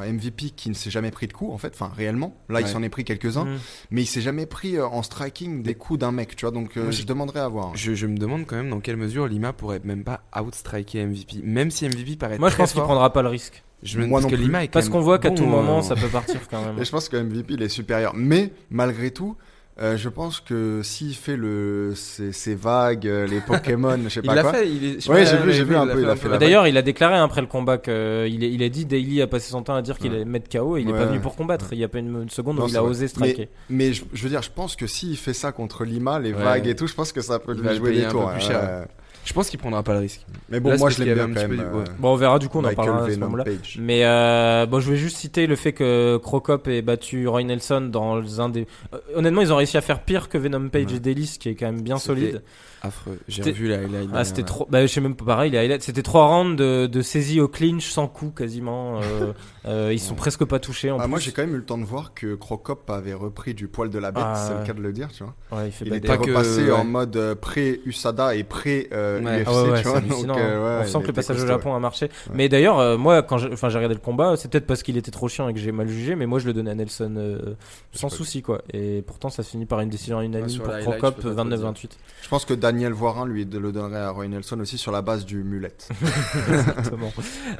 à 0.00 0.06
MVP 0.06 0.50
qui 0.50 0.68
ne 0.68 0.74
s'est 0.74 0.90
jamais 0.90 1.10
pris 1.10 1.26
de 1.26 1.32
coups 1.32 1.52
en 1.52 1.58
fait 1.58 1.72
enfin 1.74 1.90
réellement 1.96 2.36
là 2.48 2.60
il 2.60 2.66
s'en 2.66 2.82
est 2.82 2.88
pris 2.88 3.04
quelques-uns 3.04 3.44
Mm. 3.44 3.56
mais 3.90 4.02
il 4.02 4.06
s'est 4.06 4.20
jamais 4.20 4.46
pris 4.46 4.76
euh, 4.76 4.86
en 4.86 5.02
striking 5.02 5.62
des 5.62 5.74
coups 5.74 5.98
d'un 6.00 6.12
mec 6.12 6.36
tu 6.36 6.44
vois 6.44 6.52
donc 6.52 6.76
euh, 6.76 6.82
Moi, 6.82 6.90
je 6.90 7.04
demanderais 7.04 7.40
à 7.40 7.48
voir 7.48 7.72
Je, 7.74 7.94
je 7.94 8.06
me 8.06 8.16
demande 8.16 8.44
quand 8.46 8.56
même 8.56 8.70
dans 8.70 8.80
quelle 8.80 8.96
mesure 8.96 9.26
Lima 9.26 9.52
pourrait 9.52 9.80
même 9.84 10.04
pas 10.04 10.20
outstriker 10.38 11.04
MVP. 11.06 11.40
Même 11.42 11.70
si 11.70 11.86
MVP 11.86 12.16
paraît 12.16 12.38
Moi, 12.38 12.48
je 12.50 12.56
pense 12.56 12.72
qu'il 12.72 12.82
prendra 12.82 13.12
pas 13.12 13.22
le 13.22 13.28
risque. 13.28 13.62
Je 13.82 13.98
me- 13.98 14.06
Moi 14.06 14.20
parce 14.20 14.32
non 14.32 14.36
que. 14.38 14.42
Lima 14.42 14.64
est 14.64 14.70
Parce 14.72 14.88
qu'on 14.88 15.00
voit 15.00 15.18
qu'à 15.18 15.28
bon, 15.30 15.34
tout 15.36 15.44
moment, 15.46 15.78
euh, 15.78 15.82
ça 15.82 15.94
peut 15.94 16.08
partir 16.08 16.40
quand 16.50 16.64
même. 16.64 16.78
et 16.80 16.84
je 16.84 16.90
pense 16.90 17.08
que 17.08 17.16
MVP 17.16 17.54
il 17.54 17.62
est 17.62 17.68
supérieur 17.68 18.12
mais 18.14 18.52
malgré 18.70 19.10
tout 19.10 19.36
euh, 19.80 19.96
je 19.96 20.08
pense 20.08 20.40
que 20.40 20.80
s'il 20.82 21.14
fait 21.14 21.36
le 21.36 21.92
ses, 21.94 22.32
ses 22.32 22.56
vagues 22.56 23.06
euh, 23.06 23.28
les 23.28 23.40
Pokémon 23.40 23.96
je 24.02 24.08
sais 24.08 24.20
Il 24.24 24.26
pas 24.26 24.42
quoi 24.42 24.52
fait, 24.54 24.68
il 24.68 24.84
est- 24.84 25.08
Ouais, 25.08 25.24
j'ai 25.24 25.36
vu, 25.36 25.52
j'ai 25.52 25.62
vu 25.62 25.76
un 25.76 25.86
peu, 25.86 26.02
il 26.02 26.08
a 26.08 26.16
fait 26.16 26.36
D'ailleurs, 26.36 26.66
il 26.66 26.76
a 26.76 26.82
déclaré 26.82 27.14
hein, 27.14 27.22
après 27.22 27.40
le 27.42 27.46
combat 27.46 27.78
qu'il 27.78 28.42
il 28.42 28.60
a 28.64 28.68
dit 28.68 28.86
Daily 28.86 29.22
a 29.22 29.28
passé 29.28 29.50
son 29.52 29.62
temps 29.62 29.76
à 29.76 29.82
dire 29.82 29.96
qu'il 29.98 30.10
Ouais. 30.10 30.16
allait 30.16 30.24
mettre 30.24 30.48
KO 30.50 30.76
et 30.76 30.80
il 30.80 30.88
est 30.88 30.92
Ouais. 30.92 30.98
pas 30.98 31.04
venu 31.06 31.20
pour 31.20 31.36
combattre. 31.36 31.66
Il 31.70 31.78
y 31.78 31.84
a 31.84 31.88
pas 31.88 32.00
une, 32.00 32.22
une 32.22 32.28
seconde 32.28 32.56
Non, 32.56 32.64
où 32.64 32.68
il 32.68 32.76
a 32.76 32.80
vrai. 32.80 32.90
osé 32.90 33.06
striker. 33.06 33.48
Mais 33.70 33.92
je, 33.92 34.02
je 34.12 34.22
veux 34.24 34.30
dire, 34.30 34.42
je 34.42 34.50
pense 34.50 34.74
que 34.74 34.88
s'il 34.88 35.16
fait 35.16 35.32
ça 35.32 35.52
contre 35.52 35.84
Lima, 35.84 36.18
les 36.18 36.32
Ouais. 36.32 36.42
vagues 36.42 36.66
et 36.66 36.74
tout, 36.74 36.88
je 36.88 36.94
pense 36.94 37.12
que 37.12 37.20
ça 37.20 37.38
peut 37.38 37.52
lui 37.54 37.76
jouer 37.76 37.90
payer 37.90 38.00
des 38.00 38.06
un 38.06 38.10
tours. 38.10 38.30
plus 38.32 38.34
ouais, 38.40 38.40
cher. 38.48 38.86
Ouais. 39.28 39.30
Je 39.30 39.34
pense 39.34 39.50
qu'il 39.50 39.58
prendra 39.58 39.82
pas 39.82 39.92
le 39.92 39.98
risque. 40.00 40.20
Mais 40.48 40.58
bon, 40.60 40.70
Là, 40.70 40.76
moi 40.78 40.90
je 40.90 41.02
l'aime 41.02 41.14
bien 41.14 41.24
un 41.24 41.26
quand 41.28 41.34
petit 41.34 41.40
même. 41.46 41.50
peu 41.50 41.56
du- 41.56 41.62
euh, 41.62 41.84
Bon, 41.98 42.12
on 42.12 42.16
verra 42.16 42.38
du 42.38 42.48
coup, 42.48 42.58
on 42.58 42.60
en 42.60 42.68
Michael 42.68 42.76
parlera 42.86 43.02
à 43.04 43.06
ce 43.08 43.14
Venom 43.14 43.26
moment-là. 43.26 43.44
Page. 43.44 43.78
Mais 43.80 44.04
euh, 44.04 44.66
bon, 44.66 44.80
je 44.80 44.90
vais 44.90 44.96
juste 44.96 45.16
citer 45.18 45.46
le 45.46 45.54
fait 45.56 45.72
que 45.72 46.16
Crocop 46.16 46.66
ait 46.68 46.82
battu 46.82 47.28
Roy 47.28 47.42
Nelson 47.44 47.82
dans 47.92 48.40
un 48.40 48.48
des. 48.48 48.66
Euh, 48.94 48.98
honnêtement, 49.14 49.42
ils 49.42 49.52
ont 49.52 49.56
réussi 49.56 49.76
à 49.76 49.80
faire 49.82 50.00
pire 50.00 50.28
que 50.28 50.38
Venom 50.38 50.68
Page 50.70 50.86
Ouais. 50.86 50.94
et 50.96 51.00
Delis, 51.00 51.36
qui 51.38 51.50
est 51.50 51.54
quand 51.54 51.66
même 51.66 51.82
bien 51.82 51.98
solide. 51.98 52.42
Affreux. 52.82 53.18
J'ai 53.28 53.42
revu 53.42 53.66
la 53.68 53.76
highlight. 53.78 54.08
Ah, 54.14 54.24
c'était 54.24 54.44
trop. 54.44 54.66
Bah, 54.70 54.82
je 54.86 54.92
sais 54.92 55.00
même 55.00 55.16
pas 55.16 55.24
pareil. 55.24 55.50
les 55.50 55.58
highlights, 55.58 55.82
C'était 55.82 56.02
trois 56.02 56.26
rounds 56.28 56.56
de, 56.56 56.86
de 56.86 57.02
saisie 57.02 57.40
au 57.40 57.48
clinch 57.48 57.88
sans 57.90 58.06
coup 58.06 58.30
quasiment. 58.30 59.00
Euh, 59.00 59.32
euh, 59.66 59.92
ils 59.92 59.98
sont 59.98 60.14
presque 60.14 60.44
pas 60.44 60.58
touchés. 60.60 60.90
En 60.90 60.98
Ah, 61.00 61.06
moi 61.08 61.18
j'ai 61.18 61.32
quand 61.32 61.42
même 61.42 61.54
eu 61.54 61.58
le 61.58 61.64
temps 61.64 61.78
de 61.78 61.84
voir 61.84 62.14
que 62.14 62.34
Crocop 62.36 62.88
avait 62.90 63.14
repris 63.14 63.54
du 63.54 63.66
poil 63.68 63.90
de 63.90 63.98
la 63.98 64.12
bête, 64.12 64.22
Ah, 64.24 64.34
c'est 64.48 64.60
le 64.60 64.64
cas 64.66 64.72
de 64.74 64.80
le 64.80 64.92
dire, 64.92 65.08
tu 65.12 65.24
vois. 65.24 65.34
Ouais, 65.50 65.68
il 65.68 65.72
fait 65.72 65.84
Il 65.86 65.90
pas 65.90 65.96
était 65.96 66.08
pas 66.08 66.16
des- 66.18 66.24
que- 66.26 66.30
repassé 66.30 66.70
en 66.70 66.84
mode 66.84 67.16
euh, 67.16 67.34
pré-USADA 67.34 68.36
et 68.36 68.44
pré-UFC, 68.44 69.24
Ouais. 69.24 69.44
Ah 69.46 69.80
tu 69.82 69.88
vois. 69.88 70.00
Donc, 70.00 70.36
euh, 70.38 70.80
ouais, 70.80 70.84
on 70.86 70.88
sent 70.88 71.00
que 71.02 71.06
le 71.08 71.12
passage 71.12 71.42
au 71.42 71.46
Japon 71.46 71.74
a 71.74 71.80
marché. 71.80 72.10
Mais 72.32 72.48
d'ailleurs, 72.48 72.78
euh, 72.78 72.96
moi, 72.96 73.22
quand 73.22 73.38
j'ai 73.38 73.52
enfin, 73.52 73.68
j'ai 73.68 73.76
regardé 73.78 73.94
le 73.94 74.00
combat, 74.00 74.36
c'est 74.36 74.50
peut-être 74.50 74.66
parce 74.66 74.82
qu'il 74.82 74.96
était 74.96 75.10
trop 75.10 75.28
chiant 75.28 75.48
et 75.48 75.54
que 75.54 75.58
j'ai 75.60 75.72
mal 75.72 75.88
jugé, 75.88 76.14
mais 76.14 76.26
moi 76.26 76.38
je 76.38 76.46
le 76.46 76.52
donnais 76.52 76.70
à 76.70 76.74
Nelson 76.74 77.14
euh, 77.16 77.54
sans 77.92 78.08
souci, 78.08 78.42
quoi. 78.42 78.62
Et 78.72 79.02
pourtant, 79.06 79.30
ça 79.30 79.42
se 79.42 79.50
finit 79.50 79.66
par 79.66 79.80
une 79.80 79.88
décision 79.88 80.20
unanime 80.20 80.48
sur 80.48 80.62
pour 80.62 80.72
Crocop, 80.74 81.16
je 81.18 81.22
peux 81.28 81.34
pas 81.34 81.44
te 81.44 81.48
le 81.48 81.56
29-28. 81.56 81.90
Je 82.22 82.28
pense 82.28 82.44
que 82.44 82.54
Daniel 82.72 82.92
Voirin 82.92 83.26
lui 83.26 83.44
le 83.46 83.72
donnerait 83.72 84.00
à 84.00 84.10
Roy 84.10 84.28
Nelson 84.28 84.60
aussi 84.60 84.76
sur 84.78 84.92
la 84.92 85.00
base 85.02 85.24
du 85.24 85.42
mulette. 85.42 85.88
Exactement. 86.48 87.10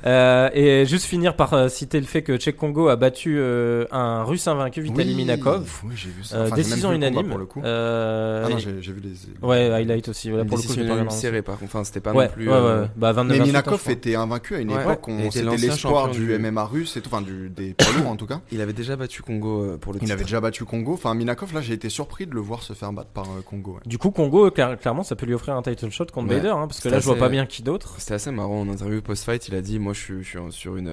Euh, 0.06 0.50
et 0.52 0.84
juste 0.86 1.04
finir 1.06 1.34
par 1.34 1.54
euh, 1.54 1.68
citer 1.68 1.98
le 1.98 2.06
fait 2.06 2.22
que 2.22 2.36
Tchèque 2.36 2.56
Congo 2.56 2.88
a 2.88 2.96
battu 2.96 3.36
euh, 3.38 3.86
un 3.90 4.22
russe 4.24 4.46
invaincu, 4.48 4.80
Vitaly 4.82 5.14
Minakov. 5.14 5.80
Oui, 5.84 5.92
j'ai 5.96 6.11
vu 6.11 6.24
ça. 6.24 6.36
Euh, 6.36 6.38
Enfin, 6.48 6.56
j'ai 6.56 6.62
même 6.62 6.70
décision 6.70 6.92
unanime. 6.92 7.28
pour 7.28 7.38
le 7.38 7.46
coup. 7.46 7.61
Euh, 7.64 8.44
Ah 8.46 8.50
non, 8.50 8.59
j'ai 8.59 8.70
vu 8.92 9.00
les. 9.00 9.46
ouais, 9.46 9.70
highlight 9.70 10.09
aussi. 10.09 10.28
Voilà, 10.30 10.44
pour 10.44 10.59
le 10.59 10.62
coup, 10.62 10.72
unanime 10.74 11.11
serrée 11.11 11.42
par 11.42 11.59
contre. 11.59 11.74
Enfin, 11.74 11.84
c'était 11.84 12.00
pas 12.00 12.12
Ouais, 12.12 12.26
non 12.26 12.32
plus. 12.32 12.48
ouais, 12.48 12.54
euh, 12.54 12.82
ouais. 12.82 12.88
Bah, 12.96 13.12
29 13.12 13.32
Mais 13.32 13.38
28, 13.38 13.46
Minakov 13.48 13.82
était 13.90 14.14
invaincu 14.14 14.54
à 14.56 14.59
une 14.61 14.72
Ouais. 14.72 14.82
époque, 14.82 15.00
c'était 15.30 15.42
l'ancien 15.44 15.68
l'espoir 15.70 16.06
champion 16.06 16.20
du 16.20 16.26
du- 16.26 16.38
MMA 16.38 16.64
russe 16.64 16.96
et 16.96 17.00
tout, 17.00 17.09
enfin 17.12 17.22
du, 17.22 17.48
des 17.48 17.72
poids 17.74 17.86
lourds 17.98 18.09
en 18.11 18.16
tout 18.16 18.26
cas. 18.26 18.40
Il 18.52 18.61
avait 18.61 18.72
déjà 18.72 18.96
battu 18.96 19.22
Congo 19.22 19.76
pour 19.80 19.92
le 19.94 19.98
Il 20.02 20.12
avait 20.12 20.24
déjà 20.24 20.40
battu 20.40 20.64
Congo. 20.64 20.92
Enfin, 20.94 21.14
Minakov, 21.14 21.54
là, 21.54 21.61
j'ai 21.61 21.72
été 21.74 21.88
surpris 21.88 22.26
de 22.26 22.34
le 22.34 22.40
voir 22.40 22.62
se 22.62 22.72
faire 22.74 22.92
battre 22.92 23.11
par 23.11 23.26
Congo. 23.46 23.78
Du 23.86 23.98
coup, 23.98 24.11
Congo, 24.11 24.48
cla- 24.50 24.76
clairement, 24.99 25.05
ça 25.09 25.16
peut 25.16 25.26
lui 25.26 25.34
offrir 25.34 25.55
un 25.57 25.62
title 25.62 25.90
shot 25.90 26.07
contre 26.12 26.28
Ouais. 26.28 26.36
Bader, 26.36 26.49
hein, 26.49 26.66
parce 26.66 26.80
que 26.80 26.88
là, 26.88 26.99
je 27.01 27.05
vois 27.05 27.14
assez- 27.14 27.20
pas 27.20 27.28
bien 27.28 27.46
qui 27.46 27.62
d'autre. 27.62 27.94
C'était 27.99 28.14
assez 28.14 28.30
marrant 28.30 28.61
en 28.61 28.68
interview 28.68 29.01
post-fight. 29.03 29.49
Il 29.49 29.55
a 29.55 29.61
dit 29.61 29.78
Moi, 29.78 29.92
je 29.92 30.01
suis, 30.01 30.22
je 30.22 30.28
suis 30.28 30.38
en- 30.38 30.51
sur 30.51 30.76
une 30.76 30.92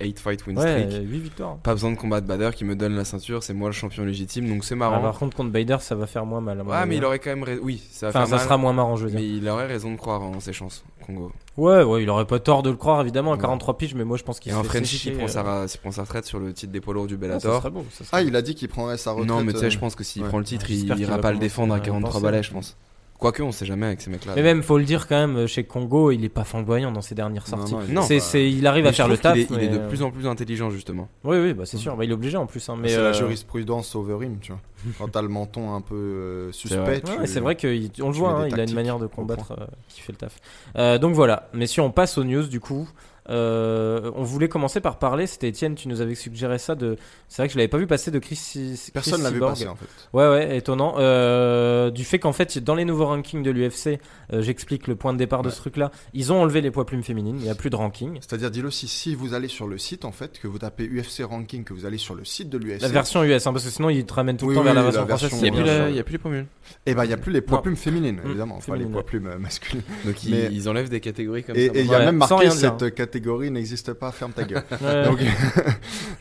8 0.00 0.18
fight 0.18 0.46
win 0.46 0.58
Ouais, 0.58 0.86
streak. 0.88 1.02
8 1.08 1.18
victoires. 1.20 1.56
Pas 1.58 1.72
besoin 1.72 1.90
de 1.90 1.96
combattre 1.96 2.26
Bader 2.26 2.50
qui 2.54 2.64
me 2.64 2.76
donne 2.76 2.94
la 2.96 3.04
ceinture. 3.04 3.42
C'est 3.42 3.54
moi 3.54 3.68
le 3.68 3.72
champion 3.72 4.04
légitime. 4.04 4.48
Donc 4.48 4.64
c'est 4.64 4.74
Ah, 4.74 4.78
marrant. 4.78 5.00
par 5.00 5.18
contre, 5.18 5.36
contre 5.36 5.50
Bader, 5.50 5.76
ça 5.80 5.94
va 5.94 6.06
faire 6.06 6.26
moins 6.26 6.40
mal. 6.40 6.60
avis, 6.60 6.88
mais 6.88 6.96
il 6.96 7.02
hein. 7.02 7.06
aurait 7.06 7.18
quand 7.18 7.34
même. 7.36 7.44
Oui, 7.62 7.82
ça 7.90 8.06
va 8.06 8.10
Enfin, 8.10 8.18
faire 8.20 8.28
ça 8.28 8.36
mal, 8.36 8.44
sera 8.44 8.56
moins 8.58 8.72
marrant, 8.72 8.96
je 8.96 9.04
veux 9.04 9.10
dire. 9.10 9.20
Mais 9.20 9.26
il 9.28 9.48
aurait 9.48 9.66
raison 9.66 9.90
de 9.92 9.96
croire 9.96 10.22
en 10.22 10.38
ses 10.40 10.52
chances, 10.52 10.84
Congo. 11.06 11.32
Ouais, 11.56 11.82
ouais, 11.82 12.02
il 12.02 12.10
aurait 12.10 12.26
pas 12.26 12.38
tort 12.38 12.62
de 12.62 12.68
le 12.70 12.76
croire, 12.76 13.00
évidemment, 13.00 13.32
à 13.32 13.36
Ouais. 13.36 13.40
43 13.40 13.78
piges, 13.78 13.94
mais 13.94 14.04
moi, 14.04 14.18
je 14.18 14.22
pense 14.24 14.40
qu'il 14.40 14.52
Et 14.52 14.54
un 14.54 14.62
Frenchie 14.62 14.98
qui 14.98 15.10
prend, 15.12 15.24
euh, 15.24 15.66
sa, 15.66 15.78
prend 15.78 15.90
sa 15.90 16.02
retraite 16.02 16.26
sur 16.26 16.38
le 16.38 16.52
titre 16.52 16.70
des 16.72 16.80
poids 16.82 16.92
lourds 16.92 17.06
du 17.06 17.14
ah, 17.14 17.16
ça 17.16 17.26
Bellator. 17.26 17.60
serait 17.62 17.70
beau, 17.70 17.84
ça 17.90 18.04
serait 18.04 18.08
Ah, 18.18 18.22
il 18.22 18.36
a 18.36 18.42
dit 18.42 18.54
qu'il 18.54 18.68
prendrait 18.68 18.98
sa 18.98 19.12
retraite. 19.12 19.28
non, 19.28 19.42
mais 19.42 19.52
tu 19.52 19.60
sais, 19.60 19.66
euh, 19.66 19.70
je 19.70 19.78
pense 19.78 19.94
que 19.94 20.04
s'il 20.04 20.22
ouais. 20.22 20.28
prend 20.28 20.38
le 20.38 20.44
titre, 20.44 20.66
il 20.70 20.76
J'espère 20.80 20.96
qu'il 20.96 21.04
ira 21.06 21.18
pas 21.18 21.32
le 21.32 21.38
défendre 21.38 21.72
à 21.72 21.78
à 21.78 21.80
43 21.80 22.12
penser. 22.20 22.22
balais, 22.24 22.42
je 22.42 22.52
pense. 22.52 22.76
Quoique, 23.18 23.42
on 23.42 23.52
sait 23.52 23.66
jamais 23.66 23.86
avec 23.86 24.00
ces 24.02 24.10
mecs-là. 24.10 24.32
Mais 24.36 24.42
même, 24.42 24.62
faut 24.62 24.78
le 24.78 24.84
dire 24.84 25.06
quand 25.08 25.26
même, 25.26 25.46
chez 25.46 25.64
Congo, 25.64 26.10
il 26.10 26.24
est 26.24 26.28
pas 26.28 26.44
flamboyant 26.44 26.92
dans 26.92 27.00
ses 27.00 27.14
dernières 27.14 27.46
sorties. 27.46 27.74
non, 27.90 28.02
c'est, 28.02 28.50
il 28.50 28.66
arrive 28.66 28.84
Mais 28.84 28.90
à 28.90 28.92
faire 28.92 29.08
le 29.08 29.16
taf. 29.18 29.36
Il 29.36 29.58
est 29.60 29.68
de 29.68 29.78
mais, 29.78 29.88
plus 29.88 30.02
en 30.02 30.10
plus 30.10 30.26
intelligent, 30.26 30.70
justement. 30.70 31.08
Oui, 31.24 31.38
oui, 31.38 31.54
bah, 31.54 31.64
c'est 31.66 31.78
sûr. 31.78 31.96
Bah, 31.96 32.04
il 32.04 32.10
est 32.10 32.14
obligé 32.14 32.36
en 32.36 32.46
plus. 32.46 32.68
Hein, 32.68 32.76
mais, 32.78 32.88
C'est 32.88 32.96
la 32.98 33.02
euh, 33.04 33.12
jurisprudence 33.12 33.94
Overeem, 33.94 34.38
tu 34.40 34.52
vois. 34.52 34.60
Quand 34.98 35.08
t'as 35.08 35.22
le 35.22 35.28
menton 35.28 35.74
un 35.74 35.80
peu 35.80 35.94
euh, 35.94 36.52
C'est 36.52 36.58
suspect, 36.58 36.76
vrai. 36.78 37.00
tu- 37.00 37.12
Ouais, 37.18 37.26
c'est 37.26 37.40
vrai 37.40 37.56
qu'on 37.56 37.66
le 38.08 38.12
voit, 38.12 38.30
hein, 38.32 38.48
il 38.48 38.60
a 38.60 38.64
une 38.64 38.74
manière 38.74 38.98
de 38.98 39.06
combattre 39.06 39.52
euh, 39.52 39.66
qui 39.88 40.00
fait 40.02 40.12
le 40.12 40.18
taf. 40.18 40.36
Euh, 40.76 40.98
donc 40.98 41.14
voilà, 41.14 41.48
mais 41.54 41.66
si 41.66 41.80
on 41.80 41.90
passe 41.90 42.18
aux 42.18 42.24
news 42.24 42.46
du 42.46 42.60
coup, 42.60 42.88
euh, 43.28 44.10
on 44.14 44.22
voulait 44.22 44.48
commencer 44.48 44.80
par 44.80 44.98
parler, 44.98 45.26
c'était 45.26 45.48
Étienne, 45.48 45.74
tu 45.74 45.88
nous 45.88 46.00
avais 46.00 46.14
suggéré 46.14 46.58
ça, 46.58 46.74
de... 46.74 46.96
c'est 47.28 47.42
vrai 47.42 47.48
que 47.48 47.52
je 47.54 47.58
l'avais 47.58 47.68
pas 47.68 47.78
vu 47.78 47.86
passer 47.86 48.10
de 48.10 48.18
Chris, 48.18 48.36
Chris 48.52 48.90
Personne 48.92 49.22
l'a 49.22 49.30
vu 49.30 49.36
Cyborg. 49.36 49.52
passer 49.52 49.68
en 49.68 49.74
fait. 49.76 49.86
Ouais, 50.12 50.28
ouais, 50.28 50.56
étonnant. 50.56 50.94
Euh, 50.98 51.90
du 51.90 52.04
fait 52.04 52.18
qu'en 52.18 52.32
fait, 52.32 52.58
dans 52.58 52.74
les 52.74 52.84
nouveaux 52.84 53.06
rankings 53.06 53.42
de 53.42 53.50
l'UFC, 53.50 53.98
euh, 54.32 54.42
j'explique 54.42 54.86
le 54.86 54.96
point 54.96 55.12
de 55.12 55.18
départ 55.18 55.42
de 55.42 55.50
ce 55.50 55.56
truc-là, 55.56 55.90
ils 56.14 56.32
ont 56.32 56.40
enlevé 56.42 56.60
les 56.60 56.70
poids 56.70 56.86
plumes 56.86 57.02
féminines, 57.02 57.36
il 57.38 57.42
n'y 57.44 57.50
a 57.50 57.54
plus 57.54 57.70
de 57.70 57.76
ranking. 57.76 58.18
C'est-à-dire, 58.20 58.50
dis-le 58.50 58.68
aussi, 58.68 58.88
si 58.88 59.14
vous 59.14 59.34
allez 59.34 59.48
sur 59.48 59.66
le 59.68 59.78
site 59.78 60.04
en 60.04 60.12
fait, 60.12 60.38
que 60.38 60.46
vous 60.48 60.58
tapez 60.58 60.84
UFC 60.88 61.22
Ranking, 61.24 61.64
que 61.64 61.74
vous 61.74 61.86
allez 61.86 61.98
sur 61.98 62.14
le 62.14 62.24
site 62.24 62.48
de 62.48 62.58
l'UFC, 62.58 62.82
La 62.82 62.88
version 62.88 63.22
US, 63.24 63.46
hein, 63.46 63.52
parce 63.52 63.64
que 63.64 63.70
sinon 63.70 63.90
ils 63.90 64.04
te 64.06 64.14
ramènent 64.14 64.36
tout 64.36 64.46
le 64.46 64.50
Oui, 64.52 64.56
temps 64.56 64.62
vers 64.64 64.74
la 64.74 64.82
la 64.82 64.90
version 65.04 65.28
française. 65.28 65.42
Il 65.42 65.52
n'y 65.52 65.60
a, 65.60 66.02
plus 66.04 66.14
a 66.14 66.16
les 66.16 66.18
pomules. 66.18 66.46
et 66.86 66.94
bah 66.94 67.04
il 67.04 67.10
y 67.10 67.14
a 67.14 67.16
plus 67.16 67.32
les 67.32 67.40
poids 67.40 67.62
plumes 67.62 67.76
féminines, 67.76 68.16
Mm, 68.22 68.28
évidemment, 68.28 68.56
enfin 68.56 68.76
les 68.76 68.84
poids 68.86 69.04
plumes 69.04 69.30
masculines. 69.38 69.82
Donc 70.04 70.22
ils, 70.24 70.30
Mais- 70.30 70.48
ils 70.52 70.68
enlèvent 70.68 70.88
des 70.88 71.00
catégories 71.00 71.42
comme 71.44 71.56
Et 71.56 71.66
ça. 71.68 71.74
et 71.74 71.80
il 71.80 71.86
y 71.86 71.94
a 71.94 71.98
même 71.98 72.16
marqué 72.16 72.50
cette 72.50 72.94
catégorie 72.94 73.15
n'existe 73.50 73.92
pas, 73.92 74.12
ferme 74.12 74.32
ta 74.32 74.44
gueule. 74.44 74.62
Ouais. 74.82 75.04
Donc- 75.04 75.18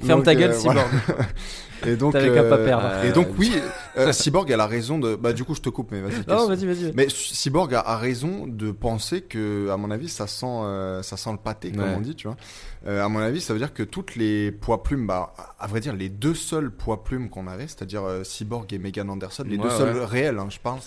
Ferme 0.04 0.20
donc, 0.20 0.26
ta 0.26 0.36
gueule, 0.36 0.52
euh, 0.52 0.60
voilà. 0.64 0.84
Cyborg. 0.86 1.28
Et 1.88 1.96
donc, 1.96 2.14
perdre. 2.14 3.04
Et 3.04 3.12
donc 3.12 3.28
oui, 3.38 3.52
euh, 3.98 4.12
Cyborg 4.12 4.52
a 4.52 4.58
la 4.58 4.66
raison 4.66 4.98
de. 4.98 5.16
Bah 5.16 5.34
du 5.34 5.44
coup 5.44 5.54
je 5.56 5.62
te 5.62 5.70
coupe, 5.70 5.92
mais 5.92 6.02
vas-y. 6.02 6.26
Non, 6.28 6.48
vas-y, 6.48 6.66
vas-y. 6.66 6.92
Mais 6.96 7.08
Cyborg 7.10 7.74
a, 7.76 7.80
a 7.82 7.98
raison 7.98 8.48
de 8.48 8.72
penser 8.72 9.22
que, 9.22 9.70
à 9.70 9.78
mon 9.78 9.92
avis, 9.92 10.10
ça 10.10 10.26
sent, 10.28 10.46
euh, 10.48 11.04
ça 11.04 11.18
sent 11.18 11.32
le 11.32 11.38
pâté, 11.38 11.72
comme 11.72 11.84
Ouais. 11.84 11.94
on 11.96 12.02
dit, 12.02 12.16
tu 12.16 12.28
vois. 12.28 12.38
Euh, 12.88 13.04
à 13.04 13.10
mon 13.10 13.20
avis, 13.20 13.42
ça 13.42 13.54
veut 13.54 13.60
dire 13.60 13.74
que 13.74 13.84
toutes 13.84 14.16
les 14.16 14.52
poids 14.52 14.84
plumes, 14.84 15.06
bah, 15.06 15.34
à 15.60 15.68
vrai 15.68 15.80
dire, 15.80 15.94
les 15.94 16.10
deux 16.10 16.36
seuls 16.36 16.72
poids 16.72 17.04
plumes 17.04 17.30
qu'on 17.30 17.48
avait, 17.48 17.68
c'est-à-dire 17.68 18.04
euh, 18.04 18.24
Cyborg 18.24 18.72
et 18.74 18.78
Megan 18.80 19.10
Anderson, 19.10 19.44
les 19.46 19.58
Ouais, 19.58 19.64
deux 19.64 19.70
seuls 19.70 19.98
réels, 20.04 20.40
hein, 20.40 20.48
je 20.50 20.60
parle, 20.60 20.80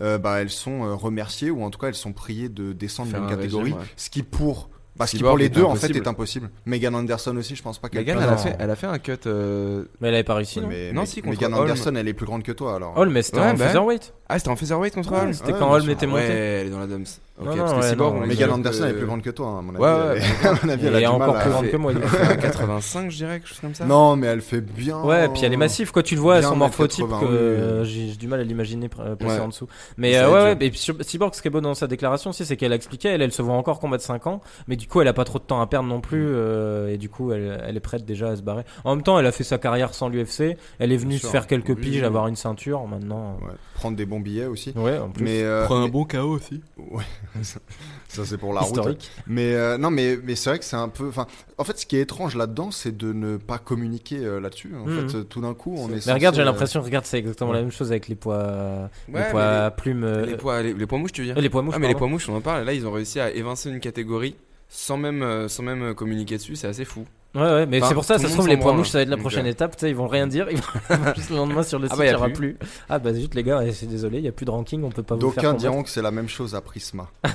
euh, 0.00 0.18
bah, 0.18 0.40
elles 0.40 0.50
sont 0.50 0.84
euh, 0.84 0.94
remerciées 0.94 1.50
ou 1.50 1.62
en 1.62 1.70
tout 1.70 1.78
cas 1.78 1.88
elles 1.88 1.94
sont 1.94 2.12
priées 2.12 2.48
de 2.48 2.72
descendre 2.72 3.12
d'une 3.12 3.24
un 3.24 3.28
catégorie, 3.28 3.64
régime, 3.64 3.78
ouais. 3.78 3.86
ce 3.96 4.08
qui 4.10 4.22
pour, 4.22 4.68
bah, 4.98 5.06
ce 5.06 5.12
qui 5.12 5.16
Cyborg 5.18 5.32
pour 5.32 5.38
les 5.38 5.48
deux 5.48 5.62
en 5.62 5.74
fait 5.76 5.86
impossible. 5.86 5.96
est 6.04 6.08
impossible. 6.08 6.50
Megan 6.66 6.94
Anderson 6.94 7.36
aussi, 7.36 7.54
je 7.56 7.62
pense 7.62 7.78
pas 7.78 7.88
qu'elle. 7.88 8.00
Megan, 8.00 8.18
elle 8.20 8.28
a, 8.28 8.36
fait, 8.36 8.56
elle 8.58 8.70
a 8.70 8.76
fait 8.76 8.86
un 8.86 8.98
cut. 8.98 9.12
euh, 9.26 9.84
Mais 10.00 10.08
elle 10.08 10.14
avait 10.14 10.24
pas 10.24 10.34
réussi. 10.34 10.60
Non 10.60 10.66
mais 10.68 10.92
Non, 10.92 11.04
si, 11.06 11.20
contre 11.22 11.34
Megan 11.36 11.54
Holm. 11.54 11.62
Anderson, 11.70 11.94
elle 11.96 12.08
est 12.08 12.14
plus 12.14 12.26
grande 12.26 12.42
que 12.42 12.52
toi 12.52 12.74
alors. 12.76 12.96
Holm, 12.98 13.12
mais 13.12 13.22
c'était 13.22 13.38
Ouais, 13.38 13.50
en 13.50 13.54
bah. 13.54 13.66
featherweight. 13.66 14.12
Ah, 14.30 14.38
c'était 14.38 14.50
en 14.50 14.56
featherweight 14.56 14.94
contre 14.94 15.10
Ouais, 15.12 15.20
Holm 15.20 15.32
C'était 15.32 15.52
Ouais, 15.52 15.58
quand 15.58 15.70
Holm 15.72 15.88
était 15.88 16.04
Ouais, 16.06 16.12
monté. 16.12 16.22
elle 16.24 16.66
est 16.66 16.70
dans 16.70 16.80
la 16.80 16.86
Dums. 16.86 17.04
Ok, 17.40 17.46
Non, 17.46 17.56
parce 17.56 17.72
que 17.72 17.76
ouais, 17.78 17.88
Cyborg, 17.90 18.16
on 18.18 18.24
est 18.24 18.26
Megan 18.26 18.50
Anderson 18.50 18.82
euh, 18.82 18.86
elle 18.88 18.94
est 18.94 18.98
plus 18.98 19.06
grande 19.06 19.22
que 19.22 19.30
toi, 19.30 19.58
à 19.58 19.62
mon 19.62 19.70
avis. 19.74 19.78
Ouais, 19.78 19.88
ouais, 19.90 20.20
Elle- 20.64 20.84
elle 20.94 20.98
du 21.00 21.06
encore 21.06 21.38
plus 21.38 21.50
grande 21.50 21.68
que 21.70 21.76
moi. 21.76 21.92
à 22.28 22.36
85, 22.36 23.10
je 23.10 23.16
dirais, 23.16 23.38
quelque 23.38 23.48
chose 23.48 23.60
comme 23.60 23.74
ça. 23.74 23.84
Non, 23.86 24.16
mais 24.16 24.26
elle 24.26 24.40
fait 24.42 24.60
bien. 24.60 25.00
Ouais, 25.02 25.28
puis 25.28 25.44
elle 25.44 25.52
est 25.52 25.56
massive. 25.56 25.92
Quoi, 25.92 26.02
tu 26.02 26.16
le 26.16 26.20
vois, 26.20 26.40
Bien 26.40 26.48
son 26.48 26.56
morphotype, 26.56 27.06
80, 27.08 27.20
que 27.20 27.26
euh, 27.32 27.84
j'ai 27.84 28.08
du 28.16 28.26
mal 28.26 28.40
à 28.40 28.42
l'imaginer 28.42 28.88
pr- 28.88 29.14
passer 29.16 29.36
Ouais. 29.36 29.40
en 29.40 29.48
dessous. 29.48 29.68
Mais 29.96 30.16
euh, 30.18 30.26
ouais, 30.28 30.56
ouais. 30.58 30.66
Et 30.66 30.72
Cyborg, 31.04 31.32
ce 31.34 31.40
qui 31.40 31.48
est 31.48 31.50
beau 31.52 31.60
dans 31.60 31.74
sa 31.74 31.86
déclaration 31.86 32.30
aussi, 32.30 32.44
c'est 32.44 32.56
qu'elle 32.56 32.72
a 32.72 32.76
expliqué, 32.76 33.08
elle, 33.08 33.22
elle 33.22 33.32
se 33.32 33.40
voit 33.40 33.54
encore 33.54 33.78
combattre 33.78 34.02
5 34.04 34.26
ans, 34.26 34.40
mais 34.66 34.74
du 34.76 34.88
coup, 34.88 35.00
elle 35.00 35.08
a 35.08 35.12
pas 35.14 35.24
trop 35.24 35.38
de 35.38 35.44
temps 35.44 35.60
à 35.60 35.66
perdre 35.68 35.88
non 35.88 36.00
plus, 36.00 36.26
euh, 36.28 36.92
et 36.92 36.98
du 36.98 37.08
coup, 37.08 37.32
elle, 37.32 37.62
elle 37.66 37.76
est 37.76 37.80
prête 37.80 38.04
déjà 38.04 38.30
à 38.30 38.36
se 38.36 38.42
barrer. 38.42 38.64
En 38.84 38.94
même 38.96 39.04
temps, 39.04 39.16
elle 39.18 39.26
a 39.26 39.32
fait 39.32 39.44
sa 39.44 39.58
carrière 39.58 39.94
sans 39.94 40.08
l'UFC. 40.08 40.56
Elle 40.80 40.90
est 40.92 40.96
venue 40.96 41.18
se 41.18 41.28
faire 41.28 41.46
quelques 41.46 41.76
piges, 41.76 42.02
avoir 42.02 42.26
une 42.26 42.36
ceinture. 42.36 42.84
Maintenant, 42.88 43.38
Ouais, 43.42 43.52
prendre 43.74 43.96
des 43.96 44.04
bons 44.06 44.17
billets 44.20 44.46
aussi. 44.46 44.72
ouais, 44.76 44.98
en 44.98 45.08
plus. 45.10 45.24
Mais 45.24 45.42
euh, 45.42 45.64
Prends 45.64 45.76
un 45.78 45.84
mais- 45.84 45.90
bon 45.90 46.04
KO 46.04 46.18
aussi. 46.36 46.60
Ouais, 46.76 47.04
ça, 47.42 47.60
ça, 48.08 48.24
c'est 48.24 48.38
pour 48.38 48.52
la 48.54 48.60
route. 48.60 48.70
historique. 48.76 49.10
Mais 49.26 49.54
euh, 49.54 49.78
non, 49.78 49.90
mais 49.90 50.18
mais 50.22 50.34
c'est 50.36 50.50
vrai 50.50 50.58
que 50.58 50.64
c'est 50.64 50.76
un 50.76 50.88
peu. 50.88 51.10
En 51.58 51.64
fait, 51.64 51.78
ce 51.78 51.86
qui 51.86 51.96
est 51.96 52.00
étrange 52.02 52.36
là-dedans, 52.36 52.70
c'est 52.70 52.96
de 52.96 53.12
ne 53.12 53.36
pas 53.36 53.58
communiquer 53.58 54.18
euh, 54.18 54.40
là-dessus. 54.40 54.72
En 54.76 54.86
Mhm. 54.86 55.08
fait, 55.10 55.24
tout 55.24 55.40
d'un 55.40 55.54
coup, 55.54 55.74
on 55.78 55.88
est. 55.90 56.06
Mais 56.06 56.12
regarde, 56.12 56.34
j'ai 56.34 56.44
l'impression, 56.44 56.80
regarde, 56.82 57.04
c'est 57.06 57.18
exactement 57.18 57.52
la 57.52 57.60
même 57.60 57.70
chose 57.72 57.90
avec 57.90 58.08
les 58.08 58.14
poids, 58.14 58.88
Ouais, 59.12 59.24
les 59.24 59.30
poids 59.30 59.70
plumes. 59.72 60.06
les, 60.24 60.36
poids, 60.36 60.62
les, 60.62 60.72
les 60.74 60.86
poids 60.86 60.98
mouches, 60.98 61.12
tu 61.12 61.22
veux 61.22 61.26
dire? 61.32 61.40
Les 61.40 61.48
poids 61.50 61.62
mouches. 61.62 61.74
Ah, 61.76 61.78
mais 61.78 61.88
les 61.88 61.94
poids 61.94 62.08
mouches, 62.08 62.28
on 62.28 62.36
en 62.36 62.40
parle. 62.40 62.64
Là, 62.64 62.72
ils 62.72 62.86
ont 62.86 62.92
réussi 62.92 63.20
à 63.20 63.30
évincer 63.30 63.70
une 63.70 63.80
catégorie 63.80 64.34
sans 64.68 64.96
même, 64.96 65.48
sans 65.48 65.62
même 65.62 65.94
communiquer 65.94 66.36
dessus. 66.36 66.56
C'est 66.56 66.66
assez 66.68 66.84
fou. 66.84 67.04
Ouais, 67.34 67.42
ouais, 67.42 67.66
mais 67.66 67.78
Enfin, 67.78 67.88
c'est 67.88 67.94
pour 67.94 68.04
ça, 68.04 68.18
ça 68.18 68.26
se 68.26 68.32
trouve, 68.32 68.48
les 68.48 68.56
branle. 68.56 68.76
mouches, 68.76 68.88
ça 68.88 68.98
va 68.98 69.02
être 69.02 69.08
la 69.10 69.16
prochaine 69.18 69.46
euh, 69.46 69.50
étape. 69.50 69.76
Tu 69.76 69.82
sais, 69.82 69.90
ils 69.90 69.96
vont 69.96 70.08
rien 70.08 70.26
dire. 70.26 70.46
Ils 70.50 70.56
vont 70.58 71.12
juste 71.16 71.30
le 71.30 71.36
lendemain 71.36 71.62
sur 71.62 71.78
le 71.78 71.86
Ah 71.90 71.94
site, 71.94 72.04
il 72.04 72.08
n'y 72.08 72.14
aura 72.14 72.28
plus. 72.30 72.58
Ah 72.88 72.98
bah 72.98 73.12
zut, 73.12 73.34
les 73.34 73.42
gars, 73.42 73.60
c'est 73.72 73.86
désolé, 73.86 74.18
il 74.18 74.22
n'y 74.22 74.28
a 74.28 74.32
plus 74.32 74.46
de 74.46 74.50
ranking, 74.50 74.82
on 74.82 74.90
peut 74.90 75.02
pas 75.02 75.14
vous 75.14 75.30
faire 75.30 75.42
D'aucuns 75.42 75.54
diront 75.54 75.82
que 75.82 75.90
c'est 75.90 76.02
la 76.02 76.10
même 76.10 76.28
chose 76.28 76.54
à 76.54 76.60
Prisma. 76.60 77.08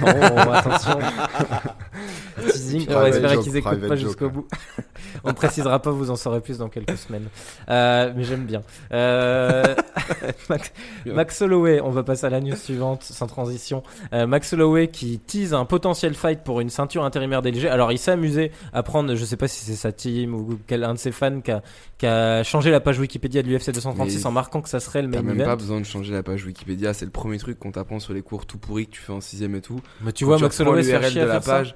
Oh, 0.00 0.06
attention. 0.06 0.98
Teasing, 2.50 2.86
on 2.88 2.94
va 2.94 3.08
espérer 3.10 3.38
qu'ils 3.38 3.56
écoutent 3.56 3.72
private 3.72 3.88
pas 3.88 3.96
jusqu'au 3.96 4.30
bout. 4.30 4.46
on 5.24 5.28
ne 5.28 5.34
précisera 5.34 5.78
pas, 5.80 5.90
vous 5.90 6.10
en 6.10 6.16
saurez 6.16 6.40
plus 6.40 6.58
dans 6.58 6.68
quelques 6.68 6.96
semaines. 6.96 7.28
Euh, 7.68 8.12
mais 8.16 8.24
j'aime 8.24 8.44
bien. 8.46 8.62
Euh, 8.92 9.62
Max, 10.48 10.72
Max 11.06 11.42
Holloway, 11.42 11.80
on 11.82 11.90
va 11.90 12.02
passer 12.02 12.26
à 12.26 12.30
la 12.30 12.40
news 12.40 12.56
suivante 12.56 13.02
sans 13.02 13.26
transition. 13.26 13.82
Euh, 14.12 14.26
Max 14.26 14.52
Holloway 14.52 14.88
qui 14.88 15.18
tease 15.18 15.54
un 15.54 15.64
potentiel 15.64 16.14
fight 16.14 16.42
pour 16.42 16.60
une 16.60 16.70
ceinture 16.70 17.04
intérimaire 17.04 17.42
DLG. 17.42 17.66
Alors 17.66 17.92
il 17.92 17.98
s'est 17.98 18.12
amusé 18.12 18.52
à 18.72 18.82
prendre, 18.82 19.11
je 19.14 19.24
sais 19.24 19.36
pas 19.36 19.48
si 19.48 19.64
c'est 19.64 19.74
sa 19.76 19.92
team 19.92 20.34
ou 20.34 20.58
quel, 20.66 20.84
un 20.84 20.94
de 20.94 20.98
ses 20.98 21.12
fans 21.12 21.40
qui 21.40 21.50
a, 21.50 21.62
qui 21.98 22.06
a 22.06 22.42
changé 22.42 22.70
la 22.70 22.80
page 22.80 22.98
Wikipédia 22.98 23.42
de 23.42 23.48
l'UFC 23.48 23.70
236 23.72 24.18
Mais 24.18 24.26
en 24.26 24.32
marquant 24.32 24.60
que 24.62 24.68
ça 24.68 24.80
serait 24.80 25.02
le 25.02 25.10
T'as 25.10 25.22
main 25.22 25.28
même 25.28 25.40
event. 25.40 25.50
pas 25.50 25.56
besoin 25.56 25.80
de 25.80 25.86
changer 25.86 26.12
la 26.12 26.22
page 26.22 26.44
Wikipédia, 26.44 26.94
c'est 26.94 27.04
le 27.04 27.10
premier 27.10 27.38
truc 27.38 27.58
qu'on 27.58 27.72
t'apprend 27.72 27.98
sur 28.00 28.12
les 28.14 28.22
cours 28.22 28.46
tout 28.46 28.58
pourris 28.58 28.86
que 28.86 28.92
tu 28.92 29.00
fais 29.00 29.12
en 29.12 29.20
sixième 29.20 29.54
et 29.54 29.60
tout. 29.60 29.80
Mais 30.02 30.12
tu 30.12 30.24
Quand 30.24 30.30
vois, 30.30 30.38
Max 30.40 30.58
Holloway 30.60 30.82
l'URL 30.82 31.14
de 31.14 31.20
la 31.20 31.40
ça. 31.40 31.52
page. 31.52 31.74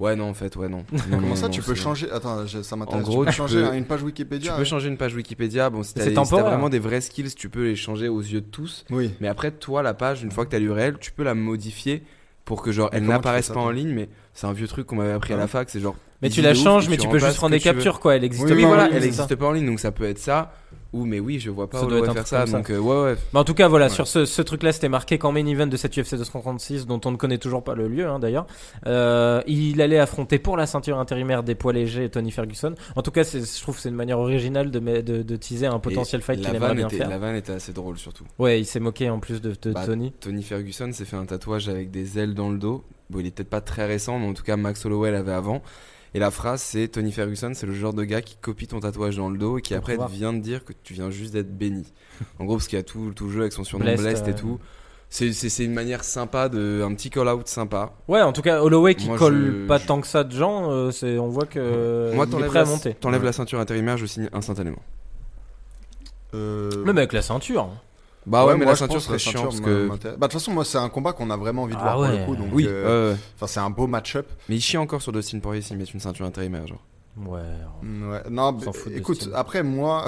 Ouais, 0.00 0.16
non, 0.16 0.28
en 0.30 0.34
fait, 0.34 0.56
ouais, 0.56 0.68
non. 0.68 0.78
Non, 0.90 0.98
Comment 1.10 1.20
non, 1.28 1.36
ça, 1.36 1.42
non, 1.46 1.50
tu 1.50 1.62
peux 1.62 1.76
changer? 1.76 2.10
Attends, 2.10 2.44
je- 2.46 2.62
ça 2.62 2.74
m'intéresse. 2.74 3.04
En 3.06 3.08
gros, 3.08 3.20
tu 3.22 3.26
peux 3.26 3.30
tu 3.30 3.36
changer 3.36 3.62
peux- 3.62 3.76
une 3.76 3.84
page 3.84 4.00
Tu 4.00 4.04
Wikipédia 4.06 4.52
peux 4.56 4.62
hein 4.62 4.64
changer 4.64 4.88
une 4.88 4.96
page 4.96 5.14
Wikipédia. 5.14 5.70
Bon, 5.70 5.84
si 5.84 5.90
C'est 5.90 6.12
t'as 6.12 6.24
si 6.24 6.30
t'as 6.32 6.42
vraiment 6.42 6.68
des 6.68 6.80
vrais 6.80 7.00
skills, 7.00 7.32
tu 7.36 7.48
peux 7.48 7.62
les 7.62 7.76
changer 7.76 8.08
aux 8.08 8.20
yeux 8.20 8.40
de 8.40 8.46
tous. 8.50 8.84
Oui. 8.90 9.12
Mais 9.20 9.28
après, 9.28 9.52
toi, 9.52 9.84
la 9.84 9.94
page, 9.94 10.24
une 10.24 10.32
fois 10.32 10.46
que 10.46 10.50
t'as 10.50 10.58
l'URL, 10.58 10.98
tu 10.98 11.12
peux 11.12 11.22
la 11.22 11.34
modifier 11.34 12.02
pour 12.44 12.60
que 12.60 12.72
genre 12.72 12.88
Mais 12.92 12.98
elle 12.98 13.04
tu 13.04 13.08
n'apparaisse 13.10 13.50
pas 13.50 13.60
en 13.60 13.70
ligne. 13.70 13.94
Mais 13.94 14.08
c'est 14.32 14.48
un 14.48 14.52
vieux 14.52 14.66
truc 14.66 14.88
qu'on 14.88 14.96
m'avait 14.96 15.12
appris 15.12 15.32
à 15.32 15.36
la 15.36 15.42
Ouais. 15.44 15.48
fac. 15.48 15.70
C'est 15.70 15.78
genre. 15.80 15.94
Mais 16.24 16.30
tu 16.30 16.42
la 16.42 16.54
changes, 16.54 16.88
mais 16.88 16.96
tu 16.96 17.08
peux 17.08 17.18
juste 17.18 17.36
prendre 17.36 17.52
des 17.52 17.60
captures, 17.60 18.00
quoi. 18.00 18.16
Elle 18.16 18.24
existe 18.24 18.44
Oui, 18.46 18.52
Oui, 18.54 18.62
pas 18.62 18.66
en 18.66 18.68
voilà, 18.70 18.84
ligne, 18.88 18.96
elle 18.96 19.02
n'existe 19.02 19.34
pas 19.36 19.46
en 19.46 19.52
ligne, 19.52 19.66
donc 19.66 19.80
ça 19.80 19.92
peut 19.92 20.04
être 20.04 20.18
ça. 20.18 20.52
Ou 20.92 21.06
mais 21.06 21.18
oui, 21.18 21.40
je 21.40 21.50
vois 21.50 21.68
pas 21.68 21.80
Ça 21.80 21.86
où 21.86 21.88
doit 21.88 22.12
faire 22.12 22.24
ça. 22.26 22.44
Donc 22.46 22.70
euh, 22.70 22.78
ouais, 22.78 23.02
ouais. 23.02 23.16
Mais 23.32 23.40
en 23.40 23.44
tout 23.44 23.54
cas, 23.54 23.66
voilà, 23.66 23.86
Ouais. 23.86 23.90
sur 23.90 24.06
ce, 24.06 24.24
ce 24.24 24.40
truc-là, 24.42 24.72
c'était 24.72 24.88
marqué 24.88 25.18
qu'en 25.18 25.32
main 25.32 25.44
event 25.44 25.66
de 25.66 25.76
cette 25.76 25.96
UFC 25.98 26.14
236, 26.14 26.86
dont 26.86 27.00
on 27.04 27.10
ne 27.10 27.16
connaît 27.16 27.38
toujours 27.38 27.64
pas 27.64 27.74
le 27.74 27.88
lieu, 27.88 28.06
hein, 28.06 28.20
d'ailleurs, 28.20 28.46
euh, 28.86 29.42
il 29.48 29.80
allait 29.82 29.98
affronter 29.98 30.38
pour 30.38 30.56
la 30.56 30.66
ceinture 30.66 31.00
intérimaire 31.00 31.42
des 31.42 31.56
poids 31.56 31.72
légers 31.72 32.08
Tony 32.10 32.30
Ferguson. 32.30 32.76
En 32.94 33.02
tout 33.02 33.10
cas, 33.10 33.24
je 33.24 33.60
trouve 33.60 33.74
que 33.74 33.82
c'est 33.82 33.88
une 33.88 33.96
manière 33.96 34.20
originale 34.20 34.70
de, 34.70 34.78
me- 34.78 35.02
de, 35.02 35.22
de 35.22 35.36
teaser 35.36 35.66
un 35.66 35.80
potentiel 35.80 36.20
Et 36.20 36.24
fight 36.24 36.40
qu'il 36.40 36.54
aimerait 36.54 36.74
bien 36.76 36.86
était, 36.86 36.98
faire. 36.98 37.08
La 37.08 37.18
vanne 37.18 37.34
était 37.34 37.52
assez 37.54 37.72
drôle 37.72 37.98
surtout. 37.98 38.24
Ouais, 38.38 38.60
il 38.60 38.64
s'est 38.64 38.78
moqué 38.80 39.10
en 39.10 39.18
plus 39.18 39.42
de, 39.42 39.52
de 39.60 39.72
Bah, 39.72 39.86
Tony. 39.86 40.12
Tony 40.20 40.44
Ferguson 40.44 40.90
s'est 40.92 41.04
fait 41.04 41.16
un 41.16 41.26
tatouage 41.26 41.68
avec 41.68 41.90
des 41.90 42.20
ailes 42.20 42.34
dans 42.34 42.50
le 42.50 42.58
dos. 42.58 42.84
Bon, 43.10 43.18
il 43.18 43.26
est 43.26 43.30
peut-être 43.32 43.50
pas 43.50 43.60
très 43.60 43.84
récent, 43.86 44.20
mais 44.20 44.28
en 44.28 44.32
tout 44.34 44.44
cas, 44.44 44.56
Max 44.56 44.86
Holloway 44.86 45.10
l'avait 45.10 45.32
avant. 45.32 45.60
Et 46.14 46.20
la 46.20 46.30
phrase, 46.30 46.62
c'est 46.62 46.86
Tony 46.88 47.10
Ferguson, 47.10 47.50
c'est 47.54 47.66
le 47.66 47.74
genre 47.74 47.92
de 47.92 48.04
gars 48.04 48.22
qui 48.22 48.36
copie 48.36 48.68
ton 48.68 48.78
tatouage 48.80 49.16
dans 49.16 49.28
le 49.28 49.36
dos 49.36 49.58
et 49.58 49.62
qui 49.62 49.74
après 49.74 49.96
vient 50.10 50.32
de 50.32 50.38
dire 50.38 50.64
que 50.64 50.72
tu 50.84 50.94
viens 50.94 51.10
juste 51.10 51.32
d'être 51.32 51.56
béni. 51.56 51.84
en 52.38 52.44
gros, 52.44 52.54
parce 52.56 52.68
qu'il 52.68 52.78
y 52.78 52.80
a 52.80 52.84
tout, 52.84 53.12
tout 53.16 53.26
le 53.26 53.32
jeu 53.32 53.40
avec 53.40 53.52
son 53.52 53.64
surnom 53.64 53.84
Blessed, 53.84 54.00
Blessed, 54.02 54.28
euh. 54.28 54.30
et 54.30 54.34
tout. 54.34 54.60
C'est- 55.10 55.32
C'est 55.32 55.48
c'est 55.48 55.64
une 55.64 55.74
manière 55.74 56.02
sympa, 56.04 56.48
de, 56.48 56.82
un 56.84 56.94
petit 56.94 57.10
call-out 57.10 57.46
sympa. 57.48 57.92
Ouais, 58.08 58.22
en 58.22 58.32
tout 58.32 58.42
cas, 58.42 58.62
Holloway 58.62 58.94
qui 58.94 59.06
Moi, 59.08 59.18
colle 59.18 59.62
je- 59.62 59.66
pas 59.66 59.78
je- 59.78 59.86
tant 59.86 60.00
que 60.00 60.06
ça 60.06 60.22
de 60.24 60.32
gens, 60.32 60.70
euh, 60.70 60.90
c'est, 60.92 61.18
on 61.18 61.28
voit 61.28 61.46
que 61.46 62.12
Moi, 62.14 62.24
il 62.24 62.28
est 62.28 62.32
t'enlèves 62.32 62.48
prêt 62.48 62.58
à 62.60 62.64
la, 62.64 62.68
monter. 62.68 62.94
t'enlèves 62.94 63.20
Ouais. 63.20 63.26
la 63.26 63.32
ceinture 63.32 63.58
intérimaire, 63.60 63.96
je 63.96 64.06
signe 64.06 64.28
instantanément. 64.32 64.82
Euh, 66.34 66.84
Même 66.84 66.98
avec 66.98 67.12
la 67.12 67.22
ceinture. 67.22 67.68
Bah 68.26 68.46
ouais, 68.46 68.52
mais 68.54 68.64
moi, 68.64 68.72
la 68.72 68.76
ceinture 68.76 69.00
serait 69.02 69.18
ceinture 69.18 69.44
parce 69.44 69.60
que. 69.60 69.88
Bah, 69.88 69.96
de 70.02 70.20
toute 70.22 70.32
façon, 70.32 70.52
moi, 70.52 70.64
c'est 70.64 70.78
un 70.78 70.88
combat 70.88 71.12
qu'on 71.12 71.30
a 71.30 71.36
vraiment 71.36 71.62
envie 71.64 71.74
de 71.74 71.80
Ah 71.80 71.96
voir 71.96 72.00
ouais. 72.00 72.24
pour 72.24 72.32
le 72.32 72.38
coup. 72.38 72.44
Donc, 72.44 72.54
Oui, 72.54 72.66
euh, 72.68 73.14
enfin, 73.36 73.46
c'est 73.46 73.60
un 73.60 73.70
beau 73.70 73.86
match-up. 73.86 74.26
mais 74.48 74.56
il 74.56 74.60
chie 74.60 74.76
encore 74.78 75.02
sur 75.02 75.12
Dustin 75.12 75.38
Poirier 75.40 75.60
s'il 75.62 75.76
met 75.76 75.84
une 75.84 76.00
ceinture 76.00 76.24
intérimaire, 76.26 76.66
genre. 76.66 76.82
Ouais. 77.16 77.40
Mm, 77.82 78.10
Ouais. 78.10 78.22
Non, 78.30 78.52
de 78.52 78.64
écoute, 78.96 79.18
Dustin. 79.20 79.32
après 79.36 79.62
moi, 79.62 80.06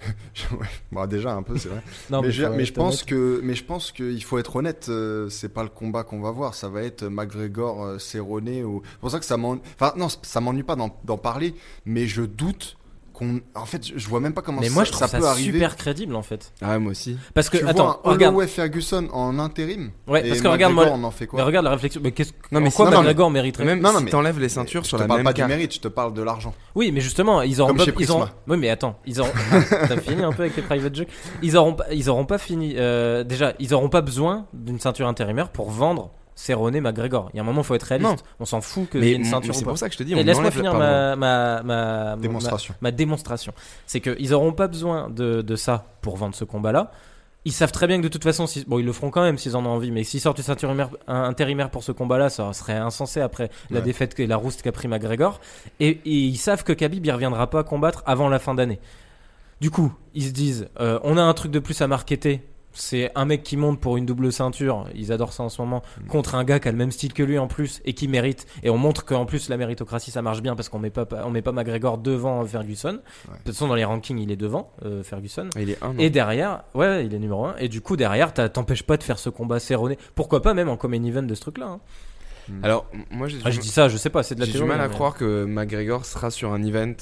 ouais, 0.92 1.06
déjà 1.06 1.32
un 1.34 1.42
peu, 1.42 1.58
c'est 1.58 1.68
vrai. 1.68 1.82
Non, 2.10 2.22
mais, 2.22 2.30
je, 2.30 2.46
mais 2.46 2.64
je 2.64 2.72
pense 2.72 3.02
honnête. 3.02 3.04
que, 3.06 3.40
mais 3.42 3.54
je 3.54 3.64
pense 3.64 3.92
qu'il 3.92 4.22
faut 4.24 4.38
être 4.38 4.56
honnête. 4.56 4.86
euh, 4.88 5.28
c'est 5.28 5.50
pas 5.50 5.62
le 5.62 5.68
combat 5.68 6.04
qu'on 6.04 6.20
va 6.20 6.30
voir. 6.30 6.54
Ça 6.54 6.68
va 6.70 6.82
être 6.82 7.04
McGregor, 7.04 7.84
euh, 7.84 7.98
Cerrone 7.98 8.62
ou. 8.64 8.80
C'est 8.92 9.00
pour 9.00 9.10
ça 9.10 9.18
que 9.18 9.26
ça 9.26 9.36
m'ennuie. 9.36 9.60
Enfin 9.74 9.92
non, 9.96 10.06
ça 10.22 10.40
m'ennuie 10.40 10.62
pas 10.62 10.76
d'en 10.76 11.18
parler, 11.18 11.54
mais 11.84 12.06
je 12.06 12.22
doute 12.22 12.77
qu'on. 13.18 13.40
En 13.54 13.66
fait, 13.66 13.86
je 13.86 13.98
je 13.98 14.08
vois 14.08 14.20
même 14.20 14.32
pas 14.32 14.42
comment 14.42 14.60
Mais 14.60 14.68
ça, 14.68 14.74
moi, 14.74 14.84
je 14.84 14.90
trouve 14.92 15.00
ça 15.00 15.08
ça, 15.08 15.18
peut 15.18 15.26
arriver. 15.26 15.52
super 15.52 15.76
crédible 15.76 16.14
en 16.14 16.22
fait. 16.22 16.52
Ah 16.62 16.70
ouais, 16.70 16.78
moi 16.78 16.92
aussi. 16.92 17.18
Parce 17.34 17.50
que, 17.50 17.58
Tu 17.58 17.66
attends, 17.68 17.84
vois 17.86 18.00
un 18.04 18.10
regarde. 18.12 18.34
Holloway 18.34 18.46
Ferguson 18.48 19.08
en 19.12 19.38
intérim. 19.38 19.90
Ouais, 20.06 20.24
et 20.24 20.28
parce 20.28 20.40
que 20.40 20.48
regarde, 20.48 20.72
moi, 20.72 20.86
on 20.92 21.02
en 21.04 21.10
fait 21.10 21.28
Mais 21.32 21.42
regarde 21.42 21.64
la 21.64 21.72
réflexion. 21.72 22.00
Mais 22.02 22.12
qu'est-ce 22.12 22.32
Non, 22.52 22.60
mais 22.60 22.68
en 22.68 22.70
quoi 22.70 22.86
si- 22.86 22.92
non, 22.92 22.98
McGregor 22.98 23.30
mériterait 23.30 23.64
Même 23.64 23.80
Non, 23.80 23.92
non, 23.92 23.98
si 23.98 24.04
mais- 24.04 24.10
t'enlèves 24.10 24.38
les 24.38 24.48
ceintures 24.48 24.84
Je 24.84 24.88
sur 24.88 24.98
te 24.98 25.02
la 25.02 25.08
parle 25.08 25.18
même 25.20 25.24
pas 25.26 25.32
du 25.32 25.44
mérite, 25.44 25.74
je 25.74 25.80
te 25.80 25.88
parle 25.88 26.14
de 26.14 26.22
l'argent. 26.22 26.54
Oui, 26.74 26.90
mais 26.92 27.00
justement, 27.00 27.42
ils 27.42 27.60
auront 27.60 27.68
Comme 27.68 27.78
pas, 27.78 27.84
chez 27.84 27.94
ils 27.98 28.10
auront. 28.10 28.28
Oui, 28.46 28.56
mais 28.56 28.70
attends, 28.70 28.98
ils 29.06 29.20
auront. 29.20 29.30
T'as 29.88 29.96
fini 29.98 30.22
un 30.22 30.32
peu 30.32 30.42
avec 30.44 30.56
les 30.56 30.62
private 30.62 30.94
jokes. 30.94 31.08
Ils 31.42 31.56
auront, 31.56 31.74
pas- 31.74 31.86
ils 31.92 32.08
auront 32.08 32.24
pas 32.24 32.38
fini. 32.38 32.74
euh, 32.76 33.24
déjà, 33.24 33.52
ils 33.58 33.74
auront 33.74 33.88
pas 33.88 34.00
besoin 34.00 34.46
d'une 34.52 34.78
ceinture 34.80 35.08
intérimaire 35.08 35.50
pour 35.50 35.70
vendre 35.70 36.10
Cerrone 36.40 36.78
McGregor. 36.80 37.30
Il 37.32 37.36
y 37.36 37.40
a 37.40 37.42
un 37.42 37.44
moment, 37.46 37.64
faut 37.64 37.74
être 37.74 37.82
réaliste. 37.82 38.10
Non. 38.10 38.16
On 38.38 38.44
s'en 38.44 38.60
fout 38.60 38.88
qu'il 38.88 39.02
y 39.02 39.08
ait 39.08 39.14
une 39.16 39.24
ceinture. 39.24 39.52
c'est 39.56 39.64
pour 39.64 39.76
ça 39.76 39.88
que 39.88 39.92
je 39.94 39.98
te 39.98 40.04
dis, 40.04 40.14
on 40.14 40.22
Laisse-moi 40.22 40.52
finir 40.52 40.72
ma, 40.74 41.16
ma, 41.16 41.62
ma, 41.64 42.16
Démonstration. 42.16 42.74
ma, 42.80 42.88
ma 42.88 42.90
démonstration. 42.92 43.52
C'est 43.86 44.00
qu'ils 44.00 44.32
auront 44.34 44.52
pas 44.52 44.68
besoin 44.68 45.10
de, 45.10 45.42
de 45.42 45.56
ça 45.56 45.84
pour 46.00 46.16
vendre 46.16 46.36
ce 46.36 46.44
combat-là. 46.44 46.92
Ils 47.44 47.52
savent 47.52 47.72
très 47.72 47.86
bien 47.88 47.96
que 47.98 48.02
de 48.02 48.08
toute 48.08 48.22
façon, 48.22 48.46
si- 48.46 48.64
bon, 48.66 48.78
ils 48.78 48.84
le 48.84 48.92
feront 48.92 49.10
quand 49.10 49.22
même 49.22 49.36
s'ils 49.36 49.56
en 49.56 49.64
ont 49.66 49.70
envie, 49.70 49.90
mais 49.90 50.04
s'ils 50.04 50.20
sortent 50.20 50.38
une 50.38 50.44
ceinture 50.44 50.72
intérimaire- 51.08 51.70
pour 51.70 51.82
ce 51.82 51.90
combat-là, 51.92 52.28
ça 52.30 52.52
serait 52.52 52.76
insensé 52.76 53.20
après 53.20 53.50
la 53.70 53.78
Ouais. 53.80 53.84
défaite 53.84 54.18
et 54.20 54.26
la 54.28 54.36
rouste 54.36 54.62
qu'a 54.62 54.70
pris 54.72 54.86
McGregor. 54.86 55.40
Et, 55.80 55.88
et 55.88 56.00
ils 56.04 56.36
savent 56.36 56.62
que 56.62 56.72
Khabib 56.72 57.04
il 57.04 57.10
reviendra 57.10 57.48
pas 57.50 57.64
combattre 57.64 58.02
avant 58.06 58.28
la 58.28 58.38
fin 58.38 58.54
d'année. 58.54 58.78
Du 59.60 59.70
coup, 59.70 59.92
ils 60.14 60.22
se 60.24 60.30
disent, 60.30 60.68
euh, 60.78 61.00
on 61.02 61.16
a 61.16 61.22
un 61.22 61.34
truc 61.34 61.50
de 61.50 61.58
plus 61.58 61.80
à 61.82 61.88
marketer. 61.88 62.42
C'est 62.80 63.10
un 63.16 63.24
mec 63.24 63.42
qui 63.42 63.56
monte 63.56 63.80
pour 63.80 63.96
une 63.96 64.06
double 64.06 64.32
ceinture, 64.32 64.86
ils 64.94 65.10
adorent 65.12 65.32
ça 65.32 65.42
en 65.42 65.48
ce 65.48 65.60
moment, 65.60 65.82
Mm. 66.00 66.06
contre 66.06 66.34
un 66.36 66.44
gars 66.44 66.60
qui 66.60 66.68
a 66.68 66.70
le 66.70 66.76
même 66.78 66.92
style 66.92 67.12
que 67.12 67.22
lui 67.22 67.38
en 67.38 67.46
plus 67.48 67.80
et 67.84 67.92
qui 67.92 68.06
mérite. 68.08 68.46
Et 68.62 68.70
on 68.70 68.78
montre 68.78 69.04
qu'en 69.04 69.26
plus 69.26 69.48
la 69.48 69.56
méritocratie 69.56 70.10
ça 70.10 70.22
marche 70.22 70.42
bien 70.42 70.54
parce 70.56 70.68
qu'on 70.68 70.78
met 70.78 70.90
pas 70.90 71.06
on 71.24 71.30
met 71.30 71.42
pas 71.42 71.52
McGregor 71.52 71.98
devant 71.98 72.44
Ferguson. 72.44 72.92
De 72.92 72.98
toute 73.44 73.46
façon 73.54 73.66
dans 73.68 73.74
les 73.74 73.84
rankings 73.84 74.18
il 74.18 74.30
est 74.30 74.36
devant 74.36 74.72
euh, 74.84 75.02
Ferguson. 75.02 75.50
Il 75.58 75.70
est 75.70 75.82
un. 75.82 75.96
Et 75.98 76.10
derrière, 76.10 76.62
ouais, 76.74 77.04
il 77.06 77.14
est 77.14 77.18
numéro 77.18 77.44
1. 77.46 77.56
Et 77.58 77.68
du 77.68 77.80
coup, 77.80 77.96
derrière, 77.96 78.32
t'as- 78.32 78.48
t'empêches 78.48 78.82
pas 78.84 78.96
de 78.96 79.02
faire 79.02 79.18
ce 79.18 79.28
combat 79.28 79.58
serroné. 79.58 79.98
Pourquoi 80.14 80.40
pas 80.42 80.54
même 80.54 80.68
en 80.68 80.76
common 80.76 81.02
event 81.04 81.22
de 81.24 81.34
ce 81.34 81.40
truc-là 81.40 81.66
hein. 81.66 81.80
Alors, 82.62 82.86
m- 82.94 83.04
moi, 83.10 83.28
j'ai 83.28 83.38
Ah, 83.44 83.50
Je 83.50 83.60
dis 83.60 83.68
ça, 83.68 83.88
je 83.88 83.96
sais 83.98 84.08
pas, 84.08 84.22
c'est 84.22 84.34
de 84.34 84.40
la 84.40 84.46
j'ai 84.46 84.52
du 84.58 84.64
mal 84.64 84.80
à 84.80 84.88
mais- 84.88 84.94
croire 84.94 85.14
que 85.14 85.44
McGregor 85.44 86.06
sera 86.06 86.30
sur 86.30 86.52
un 86.52 86.62
event 86.62 86.94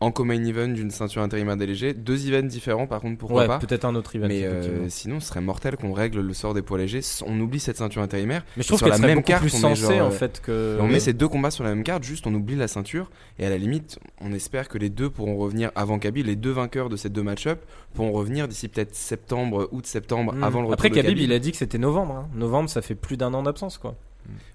en 0.00 0.12
common 0.12 0.34
event 0.44 0.68
d'une 0.68 0.92
ceinture 0.92 1.22
intérimaire 1.22 1.56
DLG. 1.56 1.92
Deux 1.94 2.28
events 2.28 2.46
différents, 2.46 2.86
par 2.86 3.00
contre, 3.00 3.18
pourquoi 3.18 3.42
Ouais, 3.42 3.46
pas 3.48 3.58
peut-être 3.58 3.84
un 3.84 3.96
autre 3.96 4.14
event. 4.14 4.28
mais 4.28 4.44
euh, 4.44 4.88
sinon, 4.88 5.18
ce 5.18 5.26
serait 5.26 5.40
mortel 5.40 5.76
qu'on 5.76 5.92
règle 5.92 6.20
le 6.20 6.32
sort 6.34 6.54
des 6.54 6.62
poids 6.62 6.78
légers. 6.78 7.00
On 7.26 7.38
oublie 7.40 7.58
cette 7.58 7.78
ceinture 7.78 8.00
intérimaire. 8.00 8.44
mais 8.56 8.62
je 8.62 8.68
trouve 8.68 8.78
qu'elle 8.78 8.90
la 8.90 8.96
serait 8.96 9.08
même 9.08 9.16
beaucoup 9.18 9.26
carte, 9.26 9.40
plus 9.42 9.50
sensée 9.50 9.82
genre, 9.96 10.06
en 10.06 10.06
euh, 10.06 10.10
fait 10.10 10.40
que. 10.40 10.78
On 10.80 10.86
met 10.86 11.00
ces 11.00 11.14
deux 11.14 11.26
combats 11.26 11.50
sur 11.50 11.64
la 11.64 11.70
même 11.74 11.82
carte, 11.82 12.04
juste 12.04 12.28
on 12.28 12.34
oublie 12.34 12.54
la 12.54 12.68
ceinture. 12.68 13.10
Et 13.40 13.46
à 13.46 13.50
la 13.50 13.58
limite, 13.58 13.98
on 14.20 14.32
espère 14.32 14.68
que 14.68 14.78
les 14.78 14.88
deux 14.88 15.10
pourront 15.10 15.36
revenir 15.36 15.72
avant 15.74 15.98
Khabib. 15.98 16.26
Les 16.26 16.36
deux 16.36 16.52
vainqueurs 16.52 16.88
de 16.90 16.96
ces 16.96 17.08
deux 17.08 17.24
match-up 17.24 17.60
pourront 17.94 18.12
revenir 18.12 18.46
d'ici 18.46 18.68
peut-être 18.68 18.94
septembre, 18.94 19.68
août-septembre, 19.72 20.32
Hmm. 20.34 20.44
avant 20.44 20.60
le 20.60 20.66
retour 20.66 20.74
Après, 20.74 20.90
de 20.90 20.94
Khabib, 20.94 21.10
Khabib. 21.10 21.24
il 21.24 21.32
a 21.32 21.38
dit 21.40 21.50
que 21.50 21.56
c'était 21.56 21.78
novembre. 21.78 22.14
hein. 22.14 22.28
Novembre, 22.36 22.70
ça 22.70 22.82
fait 22.82 22.94
plus 22.94 23.16
d'un 23.16 23.34
an 23.34 23.42
d'absence, 23.42 23.78
quoi. 23.78 23.96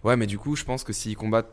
Ouais, 0.05 0.15
mais 0.15 0.27
du 0.27 0.37
coup, 0.37 0.55
je 0.55 0.63
pense 0.63 0.83
que 0.85 0.93
s'ils 0.93 1.17
combattent. 1.17 1.49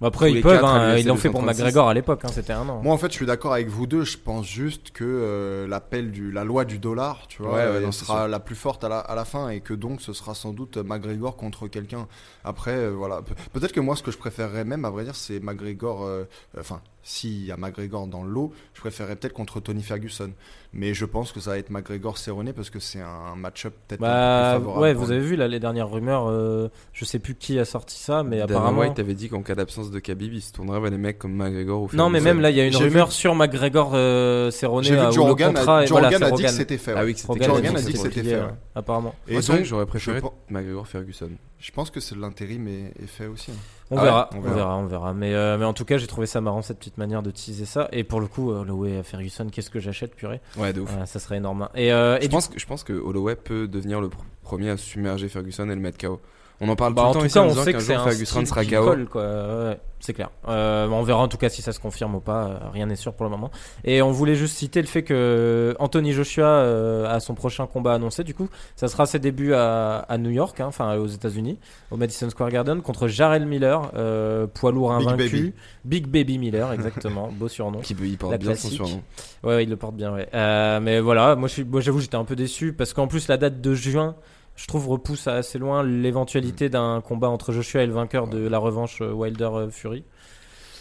Bon, 0.00 0.06
Après, 0.06 0.32
ils 0.32 0.40
peuvent, 0.40 0.64
hein, 0.64 0.96
ils 0.96 1.06
l'ont 1.06 1.16
fait 1.16 1.28
pour 1.28 1.40
236. 1.40 1.62
McGregor 1.62 1.88
à 1.88 1.94
l'époque, 1.94 2.20
hein, 2.24 2.28
c'était 2.32 2.54
un 2.54 2.66
an. 2.68 2.80
Moi, 2.82 2.94
en 2.94 2.96
fait, 2.96 3.08
je 3.08 3.12
suis 3.16 3.26
d'accord 3.26 3.52
avec 3.52 3.68
vous 3.68 3.86
deux. 3.86 4.04
Je 4.04 4.16
pense 4.16 4.46
juste 4.46 4.92
que 4.92 5.04
euh, 5.04 5.66
l'appel 5.68 6.10
du, 6.10 6.32
la 6.32 6.42
loi 6.44 6.64
du 6.64 6.78
dollar, 6.78 7.26
tu 7.28 7.42
vois, 7.42 7.50
Ouais, 7.52 7.58
ouais, 7.58 7.84
euh, 7.86 7.92
sera 7.92 8.20
sûr. 8.22 8.28
la 8.28 8.40
plus 8.40 8.54
forte 8.56 8.82
à 8.82 8.88
la, 8.88 8.98
à 9.00 9.14
la 9.14 9.26
fin 9.26 9.50
et 9.50 9.60
que 9.60 9.74
donc 9.74 10.00
ce 10.00 10.14
sera 10.14 10.34
sans 10.34 10.52
doute 10.52 10.78
McGregor 10.78 11.36
contre 11.36 11.68
quelqu'un. 11.68 12.08
Après, 12.44 12.74
euh, 12.76 12.88
voilà. 12.90 13.20
Pe- 13.20 13.34
Peut-être 13.52 13.72
que 13.72 13.80
moi, 13.80 13.94
ce 13.94 14.02
que 14.02 14.10
je 14.10 14.16
préférerais 14.18 14.64
même, 14.64 14.86
à 14.86 14.90
vrai 14.90 15.04
dire, 15.04 15.14
c'est 15.16 15.38
McGregor. 15.40 16.04
euh, 16.06 16.24
Enfin, 16.58 16.80
s'il 17.02 17.44
y 17.46 17.52
a 17.52 17.56
McGregor 17.56 18.06
dans 18.06 18.22
le 18.22 18.30
lot, 18.30 18.52
je 18.74 18.80
préférerais 18.80 19.16
peut-être 19.16 19.32
contre 19.32 19.60
Tony 19.60 19.82
Ferguson. 19.82 20.30
Mais 20.72 20.94
je 20.94 21.04
pense 21.04 21.32
que 21.32 21.40
ça 21.40 21.50
va 21.50 21.58
être 21.58 21.70
McGregor 21.70 22.16
Cerrone 22.16 22.52
parce 22.52 22.70
que 22.70 22.78
c'est 22.78 23.00
un 23.00 23.34
match-up 23.36 23.74
peut-être 23.88 24.00
Bah, 24.00 24.52
plus 24.54 24.60
favorable. 24.60 24.82
ouais, 24.82 24.94
vous 24.94 25.10
avez 25.10 25.20
vu 25.20 25.34
là 25.34 25.48
les 25.48 25.58
dernières 25.58 25.90
rumeurs. 25.90 26.28
euh, 26.28 26.68
je 26.92 27.04
sais 27.04 27.18
plus 27.18 27.34
qui 27.34 27.58
a 27.58 27.64
sorti 27.64 27.98
ça, 27.98 28.22
mais 28.22 28.36
Dana 28.38 28.52
apparemment. 28.58 28.80
White 28.82 28.98
avait 29.00 29.14
dit 29.14 29.28
qu'en 29.28 29.42
cas 29.42 29.56
d'absence 29.56 29.90
de 29.90 29.98
Khabib, 29.98 30.32
il 30.32 30.40
se 30.42 30.52
tournerait 30.52 30.78
vers 30.80 30.90
des 30.92 30.96
mecs 30.98 31.18
comme 31.18 31.32
McGregor 31.34 31.82
ou 31.82 31.88
Non, 31.92 32.08
mais 32.08 32.18
Ferguson. 32.20 32.24
même 32.34 32.40
là, 32.42 32.50
il 32.50 32.56
y 32.56 32.60
a 32.60 32.66
une 32.66 32.76
rumeur 32.76 33.10
sur 33.10 33.34
McGregor 33.34 33.92
euh, 33.94 34.52
Cerrone 34.52 34.84
J'ai 34.84 34.92
vu 34.94 35.00
euh, 35.00 35.10
que 35.10 35.42
contrat 35.44 35.78
a, 35.80 35.86
voilà, 35.86 36.08
a 36.08 36.30
dit 36.30 36.42
que 36.44 36.48
c'était 36.48 36.78
fait. 36.78 36.94
Ah 36.96 37.04
oui, 37.04 37.16
Joe 37.16 37.36
a 37.36 37.60
dit 37.60 37.66
a 37.66 37.72
dit 37.82 37.92
que 37.92 37.98
c'était 37.98 38.22
fait. 38.22 38.36
ouais. 38.40 38.46
Apparemment. 38.76 39.14
Et 39.26 39.32
Moi, 39.32 39.42
c'est 39.42 39.48
vrai 39.48 39.56
donc, 39.56 39.62
que 39.64 39.68
j'aurais 39.68 39.84
je 39.84 39.88
préféré 39.88 40.20
McGregor 40.50 40.86
Ferguson. 40.86 41.30
Je 41.58 41.70
pense 41.72 41.90
que 41.90 41.98
c'est 41.98 42.16
l'intérim 42.16 42.68
est, 42.68 42.92
est 43.02 43.06
fait 43.08 43.26
aussi. 43.26 43.50
hein. 43.50 43.54
On, 43.92 43.98
Ah 43.98 44.02
verra, 44.04 44.30
on 44.32 44.38
on 44.38 44.40
verra. 44.40 44.54
verra, 44.54 44.76
on 44.78 44.86
verra. 44.86 45.14
Mais, 45.14 45.34
euh, 45.34 45.58
mais 45.58 45.64
en 45.64 45.72
tout 45.72 45.84
cas, 45.84 45.96
j'ai 45.98 46.06
trouvé 46.06 46.26
ça 46.26 46.40
marrant 46.40 46.62
cette 46.62 46.78
petite 46.78 46.96
manière 46.98 47.22
de 47.22 47.30
teaser 47.30 47.64
ça. 47.64 47.88
Et 47.92 48.04
pour 48.04 48.20
le 48.20 48.26
coup, 48.28 48.52
euh, 48.52 48.60
Holloway 48.60 49.02
Ferguson, 49.02 49.48
qu'est-ce 49.50 49.70
que 49.70 49.80
j'achète, 49.80 50.14
purée 50.14 50.40
Ouais, 50.56 50.72
de 50.72 50.80
ouf. 50.80 50.90
Euh, 50.96 51.06
Ça 51.06 51.18
serait 51.18 51.38
énorme. 51.38 51.68
Et, 51.74 51.92
euh, 51.92 52.16
et 52.18 52.22
je, 52.22 52.26
du 52.28 52.32
pense 52.32 52.48
que, 52.48 52.58
je 52.58 52.66
pense 52.66 52.84
que 52.84 52.92
Holloway 52.92 53.34
peut 53.36 53.66
devenir 53.66 54.00
le 54.00 54.06
pr- 54.08 54.12
premier 54.42 54.70
à 54.70 54.76
submerger 54.76 55.28
Ferguson 55.28 55.64
et 55.68 55.74
le 55.74 55.80
mettre 55.80 55.98
KO. 55.98 56.20
On 56.62 56.68
en 56.68 56.76
parle 56.76 56.92
Bah, 56.94 57.02
tout 57.04 57.08
le 57.08 57.20
temps 57.20 57.24
ici 57.26 57.38
en 57.38 57.44
on 57.44 57.48
disant 57.48 57.64
sait 57.64 57.72
qu'un 57.72 57.78
que 57.78 57.84
c'est 57.84 57.94
jour 57.94 58.02
un 58.02 58.04
Ferguson 58.10 58.44
style 58.44 58.46
sera 58.46 58.64
KO. 58.64 59.18
Ouais, 59.18 59.80
c'est 59.98 60.12
clair. 60.12 60.30
Euh, 60.48 60.86
on 60.88 61.02
verra 61.02 61.20
en 61.22 61.28
tout 61.28 61.38
cas 61.38 61.48
si 61.48 61.62
ça 61.62 61.72
se 61.72 61.80
confirme 61.80 62.14
ou 62.16 62.20
pas. 62.20 62.44
euh, 62.48 62.58
Rien 62.72 62.84
n'est 62.86 62.96
sûr 62.96 63.14
pour 63.14 63.24
le 63.24 63.30
moment. 63.30 63.50
Et 63.84 64.02
on 64.02 64.10
voulait 64.12 64.34
juste 64.34 64.56
citer 64.56 64.80
le 64.82 64.86
fait 64.86 65.02
que 65.02 65.74
Anthony 65.78 66.12
Joshua 66.12 66.44
euh, 66.46 67.08
a 67.10 67.18
son 67.20 67.34
prochain 67.34 67.66
combat 67.66 67.94
annoncé. 67.94 68.24
Du 68.24 68.34
coup, 68.34 68.48
ça 68.76 68.88
sera 68.88 69.06
ses 69.06 69.18
débuts 69.18 69.54
à, 69.54 69.98
à 70.08 70.18
New 70.18 70.30
York, 70.30 70.60
hein, 70.60 70.66
enfin 70.66 70.96
aux 70.96 71.06
États-Unis, 71.06 71.58
au 71.90 71.96
Madison 71.96 72.28
Square 72.28 72.50
Garden 72.50 72.82
contre 72.82 73.08
Jarrell 73.08 73.46
Miller, 73.46 73.90
euh, 73.96 74.46
poids 74.46 74.70
lourd 74.72 74.94
Big 74.98 75.06
invaincu. 75.08 75.22
Baby. 75.30 75.52
Big 75.86 76.06
Baby 76.08 76.38
Miller, 76.38 76.72
exactement. 76.74 77.28
Beau 77.32 77.48
surnom. 77.48 77.80
Qui 77.80 77.96
il 78.02 78.18
porte 78.18 78.32
La 78.32 78.38
bien 78.38 78.54
son 78.54 78.68
surnom. 78.68 79.02
Ouais, 79.44 79.54
ouais, 79.56 79.64
il 79.64 79.70
le 79.70 79.76
porte 79.76 79.94
bien, 79.96 80.12
ouais. 80.12 80.28
Mais 80.80 81.00
voilà, 81.00 81.36
moi 81.36 81.48
j'avoue, 81.78 82.00
j'étais 82.00 82.16
un 82.16 82.24
peu 82.24 82.36
déçu 82.36 82.74
parce 82.74 82.92
qu'en 82.92 83.06
plus, 83.06 83.28
la 83.28 83.38
date 83.38 83.62
de 83.62 83.74
juin, 83.74 84.14
je 84.60 84.66
trouve, 84.66 84.88
repousse 84.88 85.26
à 85.26 85.36
assez 85.36 85.58
loin 85.58 85.82
l'éventualité 85.82 86.68
d'un 86.68 87.00
combat 87.00 87.28
entre 87.28 87.52
Joshua 87.52 87.82
et 87.82 87.86
le 87.86 87.94
vainqueur 87.94 88.28
de 88.28 88.46
la 88.46 88.58
revanche 88.58 89.00
euh, 89.00 89.10
Wilder-Fury. 89.10 90.04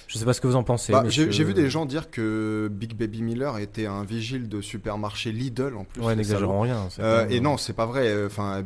Je 0.08 0.18
sais 0.18 0.26
pas 0.26 0.34
ce 0.34 0.42
que 0.42 0.48
vous 0.48 0.56
en 0.56 0.64
pensez. 0.64 0.92
Bah. 0.92 1.04
J'ai 1.08 1.44
vu 1.44 1.54
des 1.54 1.70
gens 1.70 1.86
dire 1.86 2.10
que 2.10 2.68
Big 2.72 2.94
Baby 2.94 3.22
Miller 3.22 3.58
était 3.60 3.86
un 3.86 4.04
vigile 4.04 4.50
de 4.50 4.60
supermarché 4.60 5.32
Lidl 5.32 5.76
en 5.78 5.86
plus. 5.86 6.02
Ouais, 6.02 6.16
n'exagérons 6.16 6.62
rien. 6.62 6.90
Euh, 7.00 7.28
et 7.30 7.40
non, 7.40 7.58
c'est 7.58 7.74
pas 7.74 7.86
vrai. 7.86 8.26
Enfin, 8.26 8.64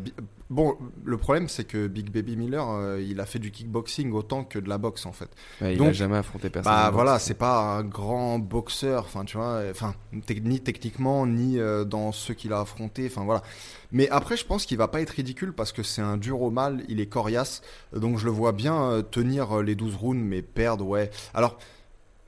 bon, 0.54 0.78
le 1.04 1.18
problème 1.18 1.50
c'est 1.50 1.66
que 1.66 1.88
Big 1.88 2.10
Baby 2.10 2.38
Miller, 2.38 2.70
euh, 2.70 3.02
il 3.02 3.20
a 3.20 3.26
fait 3.26 3.40
du 3.40 3.52
kickboxing 3.52 4.12
autant 4.14 4.44
que 4.44 4.60
de 4.60 4.70
la 4.70 4.78
boxe 4.78 5.06
en 5.06 5.12
fait. 5.12 5.30
Ouais, 5.62 5.74
il 5.74 5.78
Donc, 5.78 5.90
a 5.90 5.94
jamais 5.94 6.18
affronté 6.18 6.50
personne. 6.50 6.72
Bah 6.72 6.90
voilà, 6.92 7.20
c'est 7.20 7.34
pas 7.34 7.78
un 7.78 7.84
grand 7.84 8.40
boxeur, 8.40 9.04
enfin 9.06 9.26
tu 9.26 9.38
vois, 9.38 9.64
enfin 9.70 9.96
ni 10.14 10.60
techniquement 10.62 11.26
ni 11.26 11.60
euh, 11.60 11.84
dans 11.84 12.12
ceux 12.12 12.34
qu'il 12.34 12.54
a 12.54 12.62
affrontés, 12.62 13.08
enfin 13.08 13.26
voilà. 13.26 13.42
Mais 13.92 14.10
après, 14.10 14.38
je 14.38 14.46
pense 14.46 14.66
qu'il 14.66 14.78
va 14.78 14.88
pas 14.88 15.02
être 15.02 15.12
ridicule 15.12 15.54
parce 15.54 15.72
que 15.72 15.84
c'est 15.84 16.02
un 16.02 16.18
dur 16.18 16.42
au 16.42 16.52
mal, 16.52 16.84
il 16.88 17.00
est 17.00 17.08
coriace, 17.08 17.62
donc 17.96 18.18
je 18.18 18.26
le 18.26 18.32
vois 18.32 18.52
bien 18.54 18.82
euh, 18.84 19.02
tenir 19.02 19.62
les 19.62 19.76
12 19.76 19.96
rounds, 19.96 20.24
mais 20.24 20.42
perdre, 20.42 20.86
ouais. 20.86 21.10
Alors. 21.34 21.58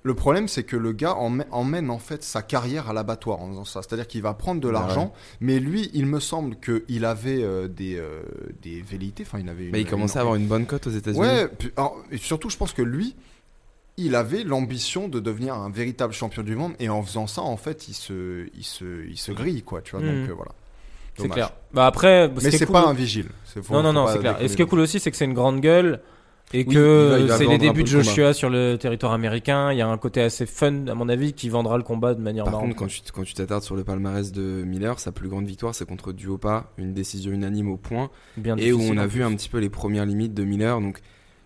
Le 0.05 0.13
problème, 0.13 0.47
c'est 0.47 0.61
que 0.61 0.77
le 0.77 0.91
gars 0.91 1.15
emmène, 1.15 1.89
en 1.89 1.97
fait 1.97 2.23
sa 2.23 2.43
carrière 2.43 2.87
à 2.91 2.93
l'abattoir 2.93 3.41
en 3.41 3.49
faisant 3.49 3.65
ça. 3.65 3.81
C'est-à-dire 3.81 4.05
qu'il 4.05 4.21
va 4.21 4.35
prendre 4.35 4.61
de 4.61 4.67
Bah 4.67 4.79
l'argent, 4.81 5.11
mais 5.41 5.59
lui, 5.59 5.89
il 5.95 6.05
me 6.05 6.19
semble 6.19 6.57
qu'il 6.57 7.05
avait 7.05 7.41
euh, 7.41 7.67
des, 7.67 7.95
euh, 7.97 8.21
des 8.61 8.83
velléités. 8.83 9.23
Enfin, 9.25 9.39
il 9.39 9.49
avait 9.49 9.65
une, 9.65 9.71
Bah, 9.71 9.79
il 9.79 9.87
commençait 9.87 10.19
à 10.19 10.21
avoir 10.21 10.35
une 10.35 10.45
bonne 10.45 10.67
cote 10.67 10.85
aux 10.85 10.91
États-Unis. 10.91 11.19
Ouais, 11.19 11.49
alors, 11.75 11.97
et 12.11 12.17
surtout, 12.17 12.51
je 12.51 12.57
pense 12.57 12.71
que 12.71 12.83
lui, 12.83 13.15
il 13.97 14.13
avait 14.13 14.43
l'ambition 14.43 15.07
de 15.07 15.19
devenir 15.19 15.55
un 15.55 15.71
véritable 15.71 16.13
champion 16.13 16.43
du 16.43 16.55
monde, 16.55 16.73
et 16.79 16.87
en 16.87 17.01
faisant 17.01 17.25
ça, 17.25 17.41
en 17.41 17.57
fait, 17.57 17.87
il 17.87 17.95
se, 17.95 18.45
il 18.55 18.63
se, 18.63 19.07
il 19.09 19.17
se 19.17 19.31
grille, 19.31 19.63
quoi, 19.63 19.81
tu 19.81 19.95
vois. 19.97 20.01
Mhm. 20.01 20.21
Donc 20.21 20.29
euh, 20.29 20.33
voilà. 20.35 20.51
C'est 21.17 21.29
clair. 21.29 21.51
Bah 21.73 21.87
après, 21.87 22.29
ce 22.37 22.43
Mais 22.43 22.51
c'est 22.51 22.65
cool- 22.67 22.73
pas 22.73 22.85
un 22.87 22.93
vigile. 22.93 23.29
Faut- 23.63 23.73
Non, 23.73 23.81
non, 23.81 23.93
non, 23.93 24.07
c'est 24.07 24.19
clair. 24.19 24.39
Et 24.39 24.49
ce 24.49 24.55
qui 24.55 24.61
est 24.61 24.67
cool 24.67 24.81
aussi, 24.81 24.99
c'est 24.99 25.09
que 25.09 25.17
c'est 25.17 25.25
une 25.25 25.33
grande 25.33 25.61
gueule. 25.61 26.01
Et 26.53 26.59
Oui, 26.67 26.73
que 26.75 27.25
va 27.27 27.37
c'est 27.37 27.47
les 27.47 27.57
débuts 27.57 27.83
de 27.83 27.89
le 27.89 28.03
Joshua 28.03 28.33
sur 28.33 28.49
le 28.49 28.77
territoire 28.77 29.13
américain. 29.13 29.71
Il 29.71 29.77
y 29.77 29.81
a 29.81 29.87
un 29.87 29.97
côté 29.97 30.21
assez 30.21 30.45
fun, 30.45 30.87
à 30.87 30.93
mon 30.93 31.09
avis, 31.09 31.33
qui 31.33 31.49
vendra 31.49 31.77
le 31.77 31.83
combat 31.83 32.13
de 32.13 32.21
manière 32.21 32.43
Par 32.45 32.53
marrante. 32.53 32.69
contre, 32.69 32.79
quand 32.79 32.87
tu 32.87 33.01
quand 33.13 33.23
tu 33.23 33.33
t'attardes 33.33 33.63
sur 33.63 33.75
le 33.75 33.83
palmarès 33.83 34.31
de 34.31 34.63
Miller, 34.63 34.99
sa 34.99 35.11
plus 35.11 35.27
grande 35.27 35.47
victoire, 35.47 35.73
c'est 35.73 35.85
contre 35.87 36.13
Duopa, 36.13 36.71
une 36.77 36.93
décision 36.93 37.31
unanime 37.31 37.69
au 37.69 37.77
point, 37.77 38.09
Bien 38.37 38.55
et 38.57 38.71
où 38.71 38.79
on 38.81 38.97
a 38.97 39.07
vu 39.07 39.23
un 39.23 39.33
petit 39.33 39.49
peu 39.49 39.57
les 39.57 39.69
premières 39.69 40.05
limites 40.05 40.33
de 40.35 40.43
Miller. 40.43 40.79
Donc, 40.79 40.99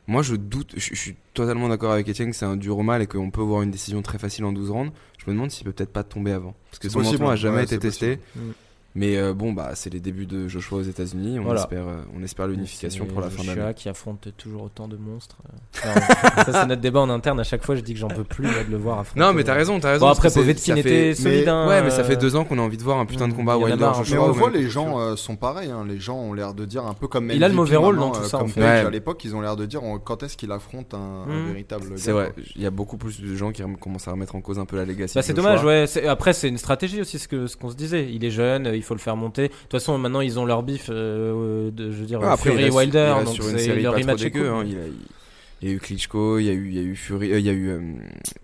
moi, 0.08 0.22
je 0.22 0.36
doute, 0.36 0.74
je, 0.76 0.90
je 0.94 1.00
suis 1.00 1.16
totalement 1.34 1.70
d'accord 1.70 1.92
avec 1.94 2.10
Etienne 2.10 2.32
que 2.32 2.36
c'est 2.36 2.46
un 2.46 2.58
dur 2.58 2.78
au 2.78 2.84
mal 2.84 3.02
et 3.02 3.08
qu'on 3.08 3.32
peut 3.32 3.42
voir 3.42 3.62
une 3.62 3.72
décision 3.72 4.02
très 4.02 4.18
facile 4.18 4.44
en 4.46 4.52
12 4.52 4.70
rounds. 4.70 4.92
Je 5.18 5.30
me 5.30 5.36
demande 5.36 5.50
s'il 5.52 5.66
peut 5.66 5.72
peut-être 5.72 5.94
pas 5.94 6.04
tomber 6.04 6.32
avant, 6.34 6.56
parce 6.72 6.80
que 6.80 6.90
son 6.90 7.02
menton 7.02 7.30
a 7.30 7.34
hein. 7.34 7.36
jamais 7.36 7.58
Ouais, 7.58 7.64
été 7.64 7.80
testé. 7.80 8.18
possible. 8.18 8.54
Mais 9.00 9.16
euh, 9.16 9.34
bon, 9.34 9.54
bah, 9.54 9.72
c'est 9.76 9.94
les 9.94 10.02
débuts 10.02 10.26
de 10.26 10.50
Joshua 10.50 10.80
aux 10.80 10.84
États-Unis. 10.84 11.40
On 11.40 11.44
Voilà. 11.44 11.62
espère, 11.62 11.88
euh, 11.88 12.02
on 12.20 12.22
espère 12.22 12.48
l'unification 12.48 13.06
pour 13.06 13.22
la 13.22 13.30
fin 13.30 13.44
Joshua 13.44 13.56
d'année. 13.56 13.74
qui 13.74 13.88
affronte 13.88 14.28
toujours 14.36 14.64
autant 14.64 14.90
de 14.90 14.98
monstres. 14.98 15.38
Euh, 15.86 15.88
non, 15.96 16.44
ça, 16.44 16.52
c'est 16.62 16.66
notre 16.68 16.82
débat 16.82 17.00
en 17.00 17.10
interne. 17.10 17.40
À 17.40 17.44
chaque 17.46 17.64
fois, 17.66 17.76
je 17.76 17.82
dis 17.82 17.94
que 17.94 18.00
j'en 18.00 18.10
peux 18.10 18.26
plus 18.26 18.44
là, 18.44 18.66
de 18.66 18.70
le 18.72 18.76
voir 18.76 19.00
affronter. 19.00 19.22
Non, 19.22 19.32
mais 19.32 19.46
t'as 19.46 19.54
raison, 19.54 19.80
t'as 19.80 19.92
raison. 19.92 20.06
Bon, 20.06 20.12
après, 20.12 20.30
Povetkin 20.30 20.74
fait- 20.76 20.80
était 20.82 21.16
solide. 21.16 21.44
mais- 21.46 21.48
hein, 21.50 21.68
Ouais, 21.70 21.82
mais 21.82 21.92
ça 21.92 22.04
fait 22.04 22.18
deux 22.18 22.36
ans 22.36 22.44
qu'on 22.44 22.60
a 22.60 22.62
envie 22.62 22.76
de 22.76 22.84
voir 22.84 22.98
un 23.00 23.06
putain 23.06 23.30
de 23.30 23.34
Mm, 23.34 23.38
combat 23.38 23.58
Wilder. 23.58 23.90
Joshua. 23.96 24.16
Mais 24.18 24.22
on 24.22 24.30
au 24.30 24.34
voit 24.34 24.50
les 24.50 24.68
gens 24.68 25.00
euh, 25.00 25.16
sont 25.16 25.38
pareils. 25.38 25.72
hein. 25.72 25.86
Les 25.88 25.98
gens 26.00 26.18
ont 26.18 26.34
l'air 26.34 26.54
de 26.54 26.66
dire 26.66 26.86
un 26.86 26.94
peu 26.94 27.08
comme 27.08 27.32
Il 27.32 27.42
a 27.44 27.48
le 27.48 27.54
mauvais 27.56 27.78
rôle 27.78 27.98
dans 27.98 28.12
tout 28.12 28.24
ça, 28.26 28.40
à 28.40 28.90
l'époque, 28.90 29.24
ils 29.24 29.34
ont 29.34 29.40
l'air 29.40 29.56
de 29.56 29.66
dire 29.66 29.82
quand 30.04 30.24
est-ce 30.24 30.36
qu'il 30.36 30.52
affronte 30.52 30.94
un, 30.94 30.98
un 30.98 31.26
Mm. 31.44 31.48
véritable. 31.48 31.86
C'est 31.96 32.12
vrai, 32.12 32.34
il 32.56 32.62
y 32.62 32.66
a 32.66 32.72
beaucoup 32.72 32.98
plus 32.98 33.22
de 33.22 33.34
gens 33.36 33.54
qui 33.54 33.64
commencent 33.80 34.10
à 34.10 34.12
remettre 34.12 34.36
en 34.36 34.42
cause 34.42 34.60
un 34.60 34.66
peu 34.66 34.76
la 34.76 34.84
legacy. 34.84 35.14
Bah, 35.16 35.22
de 35.22 35.26
c'est 35.26 35.34
Joshua. 35.34 35.56
dommage, 35.58 35.64
ouais. 35.96 36.08
Après, 36.08 36.34
c'est 36.34 36.50
une 36.50 36.58
stratégie 36.58 37.00
aussi, 37.00 37.18
ce 37.18 37.30
que 37.30 37.48
ce 37.48 37.56
qu'on 37.56 37.70
se 37.70 37.76
disait. 37.76 38.10
Il 38.12 38.26
est 38.26 38.32
jeune, 38.32 38.70
il 38.74 38.84
faut 38.90 38.94
le 38.96 39.00
faire 39.00 39.16
monter. 39.16 39.44
De 39.44 39.54
toute 39.54 39.72
façon, 39.72 39.98
maintenant, 39.98 40.22
ils 40.22 40.38
ont 40.40 40.46
leur 40.46 40.64
bif, 40.64 40.88
euh, 40.90 41.72
de, 41.72 41.92
je 41.92 41.96
veux 41.98 42.06
dire, 42.06 42.20
Ouais, 42.20 42.28
après, 42.28 42.50
Fury 42.52 42.64
reste- 42.66 42.76
Wilder. 42.78 43.16
il 43.20 43.26
donc 43.26 43.36
sur 43.36 43.48
une 43.50 43.58
série 43.60 43.78
le 43.84 43.90
pas 43.90 43.92
trop 43.94 44.02
rematch 44.02 44.22
est 44.22 44.24
dégueu. 44.26 44.50
cool. 44.50 44.50
hein. 44.50 44.64
Il, 44.68 44.78
a, 44.78 44.82
il 45.62 45.68
y 45.70 45.72
a 45.72 45.76
eu 45.76 45.80
Klitschko, 45.80 46.40
il 46.40 46.46
y 46.46 46.50
a 46.50 46.54
eu, 46.54 46.68
il 46.70 46.76
y 46.76 46.80
a 46.80 46.82
eu 46.82 46.96
Fury, 46.96 47.32
euh, 47.32 47.40
il 47.40 47.46
y 47.46 47.50
a 47.50 47.54
eu 47.54 47.70
euh, 47.70 47.80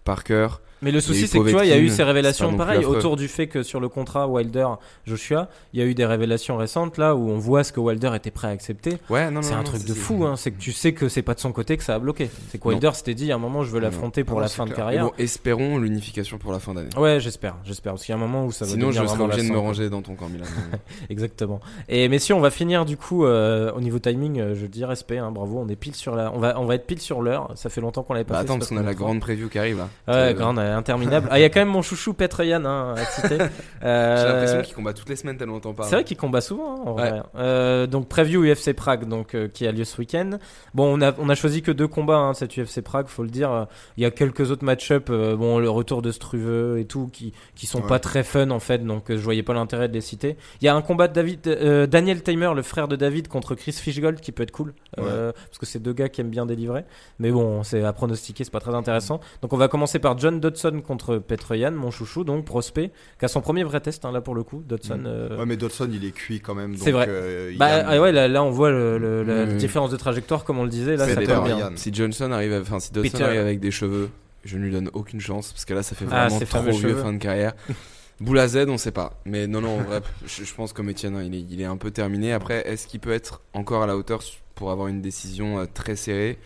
Parker. 0.03 0.47
Mais 0.81 0.91
le 0.91 0.99
souci, 0.99 1.27
c'est 1.27 1.39
que 1.39 1.45
tu 1.45 1.51
vois, 1.51 1.65
il 1.65 1.69
y 1.69 1.73
a 1.73 1.77
eu 1.77 1.89
ces 1.89 2.03
révélations 2.03 2.55
pareilles 2.55 2.85
autour 2.85 3.15
du 3.15 3.27
fait 3.27 3.47
que 3.47 3.63
sur 3.63 3.79
le 3.79 3.89
contrat 3.89 4.27
Wilder-Joshua, 4.27 5.49
il 5.73 5.79
y 5.79 5.83
a 5.83 5.85
eu 5.85 5.93
des 5.93 6.05
révélations 6.05 6.57
récentes 6.57 6.97
là 6.97 7.15
où 7.15 7.29
on 7.29 7.37
voit 7.37 7.63
ce 7.63 7.71
que 7.71 7.79
Wilder 7.79 8.11
était 8.15 8.31
prêt 8.31 8.47
à 8.47 8.51
accepter. 8.51 8.97
Ouais, 9.09 9.25
non, 9.25 9.35
non, 9.35 9.41
C'est 9.41 9.53
un 9.53 9.57
non, 9.57 9.63
truc 9.63 9.85
de 9.85 9.93
fou, 9.93 10.25
hein. 10.25 10.35
c'est 10.35 10.51
que 10.51 10.59
tu 10.59 10.71
sais 10.71 10.93
que 10.93 11.09
c'est 11.09 11.21
pas 11.21 11.33
de 11.33 11.39
son 11.39 11.51
côté 11.51 11.77
que 11.77 11.83
ça 11.83 11.95
a 11.95 11.99
bloqué. 11.99 12.29
C'est 12.49 12.57
que. 12.59 12.67
Wilder 12.67 12.91
s'était 12.93 13.13
dit 13.13 13.31
à 13.31 13.35
un 13.35 13.39
moment, 13.39 13.63
je 13.63 13.71
veux 13.71 13.79
l'affronter 13.79 14.23
pour 14.23 14.39
la 14.41 14.47
fin 14.47 14.65
de 14.65 14.71
clair. 14.73 14.85
Mais 14.87 14.93
carrière. 14.95 15.05
bon, 15.05 15.13
espérons 15.17 15.77
l'unification 15.77 16.37
pour 16.37 16.51
la 16.51 16.59
fin 16.59 16.73
d'année. 16.73 16.89
Ouais, 16.97 17.19
j'espère, 17.19 17.55
j'espère, 17.63 17.93
parce 17.93 18.05
qu'il 18.05 18.13
y 18.13 18.17
a 18.17 18.21
un 18.21 18.25
moment 18.25 18.45
où 18.45 18.51
ça 18.51 18.65
va 18.65 18.71
Sinon, 18.71 18.91
je 18.91 19.05
serai 19.05 19.23
obligé 19.23 19.47
de 19.47 19.53
me 19.53 19.57
ranger 19.57 19.89
dans 19.89 20.01
ton 20.01 20.15
camp, 20.15 20.29
Milan. 20.29 20.45
Exactement. 21.09 21.59
Et 21.89 22.07
messieurs, 22.09 22.35
on 22.35 22.41
va 22.41 22.51
finir 22.51 22.85
du 22.85 22.97
coup 22.97 23.25
euh, 23.25 23.71
au 23.73 23.81
niveau 23.81 23.99
timing. 23.99 24.39
euh, 24.39 24.55
je 24.55 24.65
dis 24.65 24.83
respect, 24.85 25.17
hein, 25.17 25.31
bravo. 25.31 25.59
On 25.59 25.67
est 25.69 25.75
pile 25.75 25.95
sur 25.95 26.15
la, 26.15 26.31
on 26.33 26.39
va, 26.39 26.59
on 26.59 26.65
va 26.65 26.75
être 26.75 26.85
pile 26.85 26.99
sur 27.01 27.21
l'heure. 27.21 27.51
Ça 27.55 27.69
fait 27.69 27.81
longtemps 27.81 28.03
qu'on 28.03 28.13
l'avait 28.13 28.23
pas 28.25 28.33
bah, 28.35 28.39
fait. 28.39 28.45
attends, 28.45 28.57
parce 28.59 28.69
qu'on 28.69 28.77
a 28.77 28.83
la 28.83 28.93
grande 28.93 29.19
preview 29.19 29.49
qui 29.49 29.59
arrive 29.59 29.77
là. 29.77 29.89
Ouais, 30.07 30.13
Euh, 30.13 30.33
grande, 30.33 30.59
interminable. 30.73 31.27
Ah, 31.31 31.39
il 31.39 31.41
y 31.41 31.45
a 31.45 31.49
quand 31.49 31.59
même 31.59 31.69
mon 31.69 31.81
chouchou 31.81 32.13
Petre 32.13 32.43
Yann 32.43 32.65
hein, 32.65 32.95
à 32.97 33.05
citer. 33.05 33.37
Euh, 33.83 34.17
J'ai 34.17 34.27
l'impression 34.27 34.61
qu'il 34.63 34.73
combat 34.75 34.93
toutes 34.93 35.09
les 35.09 35.15
semaines 35.15 35.37
tellement 35.37 35.57
on 35.57 35.59
t'en 35.59 35.73
parle. 35.73 35.89
C'est 35.89 35.95
vrai 35.95 36.03
qu'il 36.03 36.17
combat 36.17 36.41
souvent, 36.41 36.75
hein, 36.75 36.81
en 36.85 36.95
Ouais. 36.95 37.09
vrai. 37.11 37.21
Euh, 37.37 37.85
donc 37.85 38.07
preview 38.07 38.43
UFC 38.43 38.73
Prague, 38.73 39.07
donc 39.07 39.35
euh, 39.35 39.47
qui 39.47 39.67
a 39.67 39.71
lieu 39.71 39.83
ce 39.83 39.97
week-end. 39.99 40.31
Bon, 40.73 40.97
on 40.97 41.01
a 41.03 41.13
on 41.19 41.29
a 41.29 41.35
choisi 41.35 41.61
que 41.61 41.71
deux 41.71 41.87
combats 41.87 42.15
hein, 42.17 42.33
cette 42.33 42.57
UFC 42.57 42.81
Prague, 42.81 43.07
faut 43.07 43.21
le 43.21 43.29
dire. 43.29 43.51
Euh, 43.51 43.65
Il 43.97 44.03
y 44.03 44.05
a 44.07 44.11
quelques 44.11 44.49
autres 44.49 44.65
match-up, 44.65 45.09
euh, 45.11 45.35
bon 45.35 45.59
le 45.59 45.69
retour 45.69 46.01
de 46.01 46.11
Struve 46.11 46.77
et 46.79 46.85
tout, 46.85 47.09
qui 47.13 47.33
qui 47.53 47.67
sont 47.67 47.81
Ouais. 47.81 47.87
pas 47.87 47.99
très 47.99 48.23
fun 48.23 48.49
en 48.49 48.59
fait, 48.59 48.79
donc 48.79 49.11
euh, 49.11 49.17
je 49.17 49.21
voyais 49.23 49.43
pas 49.43 49.53
l'intérêt 49.53 49.87
de 49.87 49.93
les 49.93 50.01
citer. 50.01 50.35
Il 50.61 50.65
y 50.65 50.67
a 50.67 50.75
un 50.75 50.81
combat 50.81 51.07
de 51.07 51.13
David, 51.13 51.45
euh, 51.47 51.85
Daniel 51.85 52.23
Timer, 52.23 52.51
le 52.55 52.63
frère 52.63 52.87
de 52.87 52.95
David, 52.95 53.27
contre 53.27 53.53
Chris 53.53 53.73
Fishgold, 53.73 54.19
qui 54.19 54.31
peut 54.31 54.43
être 54.43 54.51
cool, 54.51 54.73
euh, 54.97 55.31
parce 55.31 55.57
que 55.59 55.65
c'est 55.67 55.79
deux 55.79 55.93
gars 55.93 56.09
qui 56.09 56.21
aiment 56.21 56.29
bien 56.31 56.45
délivrer. 56.47 56.85
Mais 57.19 57.29
bon, 57.31 57.61
c'est 57.63 57.83
à 57.83 57.93
pronostiquer, 57.93 58.43
c'est 58.45 58.51
pas 58.51 58.59
très 58.59 58.73
intéressant. 58.73 59.19
Donc 59.43 59.53
on 59.53 59.57
va 59.57 59.67
commencer 59.67 59.99
par 59.99 60.17
John 60.17 60.39
Dodson 60.63 60.81
contre 60.81 61.17
Petr 61.17 61.55
Yan, 61.55 61.71
mon 61.71 61.91
chouchou, 61.91 62.23
donc 62.23 62.45
prospect, 62.45 62.91
qui 63.19 63.25
a 63.25 63.27
son 63.27 63.41
premier 63.41 63.63
vrai 63.63 63.81
test 63.81 64.05
hein, 64.05 64.11
là 64.11 64.21
pour 64.21 64.35
le 64.35 64.43
coup. 64.43 64.63
Dodson. 64.65 64.97
Mm. 64.99 65.05
euh, 65.07 65.37
Ouais, 65.37 65.45
mais 65.45 65.57
Dodson, 65.57 65.89
il 65.91 66.05
est 66.05 66.11
cuit 66.11 66.39
quand 66.39 66.55
même. 66.55 66.75
C'est 66.77 66.91
vrai. 66.91 67.05
euh, 67.09 67.53
bah 67.57 67.69
Yann- 67.69 67.85
ah 67.87 68.01
ouais, 68.01 68.11
là, 68.11 68.27
là, 68.27 68.43
on 68.43 68.49
voit 68.51 68.71
le, 68.71 68.97
le- 68.97 69.23
la 69.23 69.43
Oui. 69.43 69.55
différence 69.57 69.91
de 69.91 69.97
trajectoire, 69.97 70.43
comme 70.45 70.57
on 70.59 70.63
le 70.63 70.69
disait. 70.69 70.95
Là, 70.97 71.07
ça 71.07 71.15
Peter 71.19 71.37
bien. 71.43 71.71
Si 71.75 71.93
Johnson 71.93 72.31
arrive, 72.31 72.53
à- 72.53 72.61
enfin 72.61 72.79
si 72.79 72.91
Dodson 72.91 73.11
Peter. 73.11 73.23
arrive 73.23 73.41
avec 73.41 73.59
des 73.59 73.71
cheveux, 73.71 74.09
je 74.43 74.57
ne 74.57 74.63
lui 74.63 74.71
donne 74.71 74.89
aucune 74.93 75.19
chance 75.19 75.51
parce 75.51 75.65
que 75.65 75.73
là 75.73 75.81
ça 75.83 75.95
fait 75.95 76.05
Ah, 76.11 76.27
vraiment 76.27 76.39
ces 76.39 76.45
trop 76.45 76.61
vieux 76.61 76.73
cheveux. 76.73 76.95
fin 77.01 77.11
de 77.13 77.17
carrière. 77.17 77.53
Boula 78.21 78.47
Z, 78.47 78.67
on 78.69 78.77
sait 78.77 78.91
pas. 78.91 79.19
Mais 79.25 79.45
non, 79.47 79.59
non, 79.59 79.79
en 79.79 79.83
vrai, 79.83 80.01
je, 80.25 80.45
je 80.45 80.53
pense 80.55 80.71
comme 80.71 80.89
Etienne, 80.89 81.15
hein, 81.17 81.23
il, 81.23 81.35
est, 81.35 81.45
il 81.49 81.59
est 81.61 81.65
un 81.65 81.75
peu 81.77 81.91
terminé. 81.91 82.31
Après, 82.31 82.65
est-ce 82.65 82.87
qu'il 82.87 83.01
peut 83.01 83.11
être 83.11 83.41
encore 83.53 83.83
à 83.83 83.87
la 83.87 83.97
hauteur 83.97 84.21
pour 84.55 84.71
avoir 84.71 84.87
une 84.87 85.01
décision 85.01 85.59
euh, 85.59 85.65
très 85.73 85.97
serrée? 85.97 86.37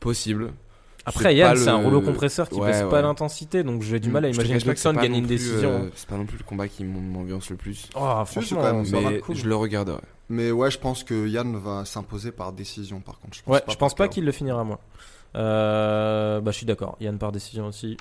Possible. 0.00 0.52
Après, 1.06 1.34
Yann, 1.34 1.56
c'est 1.56 1.68
un 1.68 1.78
le- 1.78 1.84
rouleau 1.84 2.00
compresseur 2.00 2.48
qui 2.48 2.54
Ouais, 2.60 2.68
baisse 2.70 2.82
ouais. 2.84 2.88
pas 2.90 3.02
l'intensité, 3.02 3.62
donc 3.62 3.82
j'ai 3.82 4.00
du 4.00 4.08
mal 4.10 4.24
à 4.24 4.28
imaginer 4.30 4.58
que 4.58 4.82
pas 4.82 4.92
gagner 5.02 5.18
une 5.18 5.26
décision. 5.26 5.70
euh, 5.70 5.90
c'est 5.94 6.08
pas 6.08 6.16
non 6.16 6.24
plus 6.24 6.38
le 6.38 6.44
combat 6.44 6.66
qui 6.68 6.82
m'am- 6.84 7.02
m'ambiance 7.06 7.50
le 7.50 7.56
plus. 7.56 7.88
Oh, 7.94 8.00
franchement, 8.24 8.60
quand 8.62 8.72
même- 8.74 8.84
ça 8.86 9.00
va 9.00 9.10
Mais 9.10 9.16
être 9.16 9.24
cool. 9.26 9.36
je 9.36 9.46
le 9.46 9.54
regarderai. 9.56 10.00
Mais 10.30 10.50
ouais, 10.50 10.70
je 10.70 10.78
pense 10.78 11.04
que 11.04 11.28
Yann 11.28 11.56
va 11.58 11.84
s'imposer 11.84 12.32
par 12.32 12.52
décision, 12.52 13.00
par 13.00 13.18
contre. 13.20 13.36
Je 13.36 13.42
pense 13.42 13.52
Ouais, 13.54 13.60
pas 13.60 13.72
je 13.72 13.76
pense 13.76 13.94
pas 13.94 14.08
qu'il 14.08 14.24
le 14.24 14.32
finira, 14.32 14.64
moi. 14.64 14.80
Euh, 15.36 16.40
bah, 16.40 16.50
je 16.52 16.56
suis 16.56 16.66
d'accord. 16.66 16.96
Yann 17.00 17.18
par 17.18 17.32
décision 17.32 17.66
aussi. 17.66 17.96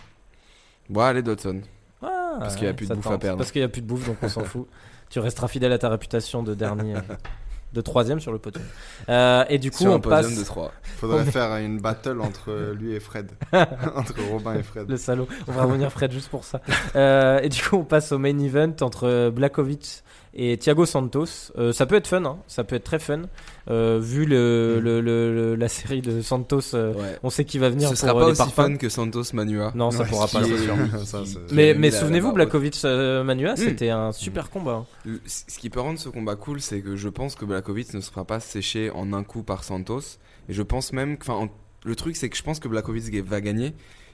Bon, 0.90 1.02
allez, 1.02 1.22
Dodson. 1.22 1.62
Ah, 2.02 2.36
Parce 2.40 2.56
qu'il 2.56 2.66
y 2.66 2.70
a 2.70 2.74
plus 2.74 2.88
de 2.88 2.96
bouffe 2.96 3.08
à 3.08 3.18
perdre. 3.18 3.38
Parce 3.38 3.52
qu'il 3.52 3.62
y 3.62 3.66
a 3.66 3.70
plus 3.70 3.82
de 3.82 3.88
bouffe, 3.88 4.06
donc 4.08 4.18
on 4.22 4.30
s'en 4.30 4.44
fout. 4.46 4.68
Tu 5.10 5.20
resteras 5.20 5.48
fidèle 5.48 5.72
à 5.72 5.78
ta 5.78 5.90
réputation 5.90 6.42
de 6.44 6.54
dernier, 6.54 6.96
de 7.74 7.82
troisième 7.82 8.20
sur 8.20 8.32
le 8.32 8.40
podium. 8.40 8.64
Euh, 9.10 9.44
et 9.50 9.58
du 9.58 9.72
coup, 9.72 9.84
Sur 9.84 9.94
on 9.94 10.00
passe 10.00 10.38
de 10.38 10.44
3. 10.44 10.72
Faudrait 10.98 11.26
faire 11.26 11.56
une 11.58 11.80
battle 11.80 12.22
entre 12.22 12.74
lui 12.74 12.94
et 12.94 13.00
Fred. 13.00 13.32
entre 13.54 14.16
Robin 14.32 14.56
et 14.56 14.64
Fred. 14.64 14.90
le 14.90 14.98
salaud. 14.98 15.28
On 15.48 15.52
va 15.52 15.64
revenir 15.64 15.92
Fred 15.92 16.12
juste 16.12 16.30
pour 16.30 16.44
ça. 16.44 16.62
Euh, 16.96 17.40
et 17.42 17.50
du 17.50 17.62
coup, 17.62 17.78
on 17.78 17.84
passe 17.84 18.12
au 18.12 18.20
main 18.20 18.38
event 18.40 18.74
entre 18.82 19.30
Blakovic 19.30 20.04
et 20.36 20.58
Thiago 20.58 20.86
Santos. 20.86 21.52
Euh, 21.58 21.72
ça 21.74 21.86
peut 21.86 21.96
être 21.96 22.08
fun, 22.08 22.24
hein, 22.26 22.38
ça 22.48 22.64
peut 22.64 22.76
être 22.76 22.84
très 22.84 23.00
fun. 23.00 23.24
Euh, 23.70 24.00
vu 24.02 24.26
le, 24.26 24.80
Mm. 24.82 24.84
le- 25.00 25.56
la 25.56 25.68
série 25.70 26.02
de 26.02 26.22
Santos, 26.22 26.74
euh, 26.74 26.94
Ouais. 26.94 27.18
on 27.24 27.30
sait 27.30 27.46
qu'il 27.46 27.60
va 27.62 27.70
venir 27.70 27.90
Ce 27.90 27.94
pour 27.94 28.00
sera 28.02 28.14
pas 28.14 28.20
les 28.26 28.32
aussi 28.32 28.38
parpaings. 28.40 28.72
fun 28.74 28.78
que 28.78 28.90
Santos 28.90 29.24
Manua. 29.34 29.72
Non, 29.76 29.92
ça 29.92 30.00
Ouais, 30.04 30.10
pourra 30.10 30.28
pas. 30.28 30.42
est- 30.42 30.58
sûr. 30.58 30.76
ça, 31.06 31.20
Mais, 31.52 31.74
mais 31.74 31.92
souvenez-vous, 31.92 32.30
la- 32.30 32.34
Blakovic 32.34 32.84
Manua, 32.84 33.54
Mm. 33.54 33.58
c'était 33.58 33.90
un 33.90 34.12
super 34.12 34.50
combat. 34.50 34.86
hein. 35.06 35.12
Ce 35.26 35.58
qui 35.60 35.70
peut 35.70 35.80
rendre 35.80 36.00
ce 36.00 36.10
combat 36.10 36.36
cool, 36.36 36.62
c'est 36.62 36.82
que 36.82 36.96
je 36.96 37.10
pense 37.10 37.36
que 37.36 37.46
Blakovic 37.46 37.94
ne 37.94 38.02
se 38.02 38.10
fera 38.10 38.26
pas 38.26 38.40
sécher 38.40 38.90
en 38.92 39.14
un 39.14 39.24
coup 39.24 39.44
par 39.44 39.64
Santos. 39.64 40.18
Et 40.50 40.54
je 40.54 40.62
pense 40.62 40.92
même 40.94 41.16
enfin, 41.22 41.34
en- 41.34 41.50
le 41.86 41.96
truc, 41.96 42.16
c'est 42.16 42.30
que 42.30 42.36
je 42.38 42.44
pense 42.44 42.60
que 42.60 42.68
Blakovic 42.68 43.14
va 43.26 43.40
gagner. 43.42 43.74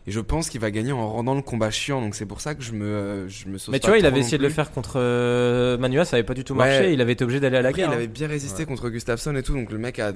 Et 0.10 0.12
je 0.12 0.20
pense 0.22 0.50
qu'il 0.50 0.60
va 0.60 0.72
gagner 0.72 0.92
en 0.92 1.08
rendant 1.08 1.36
le 1.36 1.44
combat 1.44 1.70
chiant. 1.70 2.02
Donc 2.02 2.16
c'est 2.16 2.26
pour 2.26 2.42
ça 2.42 2.56
que 2.56 2.64
je 2.64 2.72
me, 2.72 2.84
euh, 2.84 3.30
je 3.30 3.48
me 3.48 3.60
sauce 3.60 3.72
Mais 3.72 3.78
tu 3.78 3.84
pas 3.84 3.90
vois, 3.90 4.00
il 4.00 4.06
avait 4.08 4.22
essayé 4.22 4.40
de 4.40 4.44
le 4.44 4.50
faire 4.50 4.72
contre 4.72 4.94
euh, 4.96 5.78
Manua, 5.78 6.04
ça 6.04 6.16
avait 6.16 6.24
pas 6.24 6.34
du 6.34 6.44
tout 6.44 6.54
Ouais. 6.54 6.66
marché. 6.66 6.94
Il 6.94 7.00
avait 7.00 7.12
été 7.12 7.24
obligé 7.24 7.40
d'aller 7.40 7.58
à 7.58 7.62
la 7.62 7.70
Après, 7.70 7.82
guerre. 7.84 7.90
il 7.92 7.94
hein. 7.94 7.98
avait 7.98 8.08
bien 8.08 8.28
résisté 8.28 8.66
contre 8.66 8.90
Gustafsson 8.90 9.36
et 9.36 9.44
tout. 9.44 9.54
Donc 9.54 9.72
le 9.72 9.78
mec 9.78 10.00
a. 10.00 10.12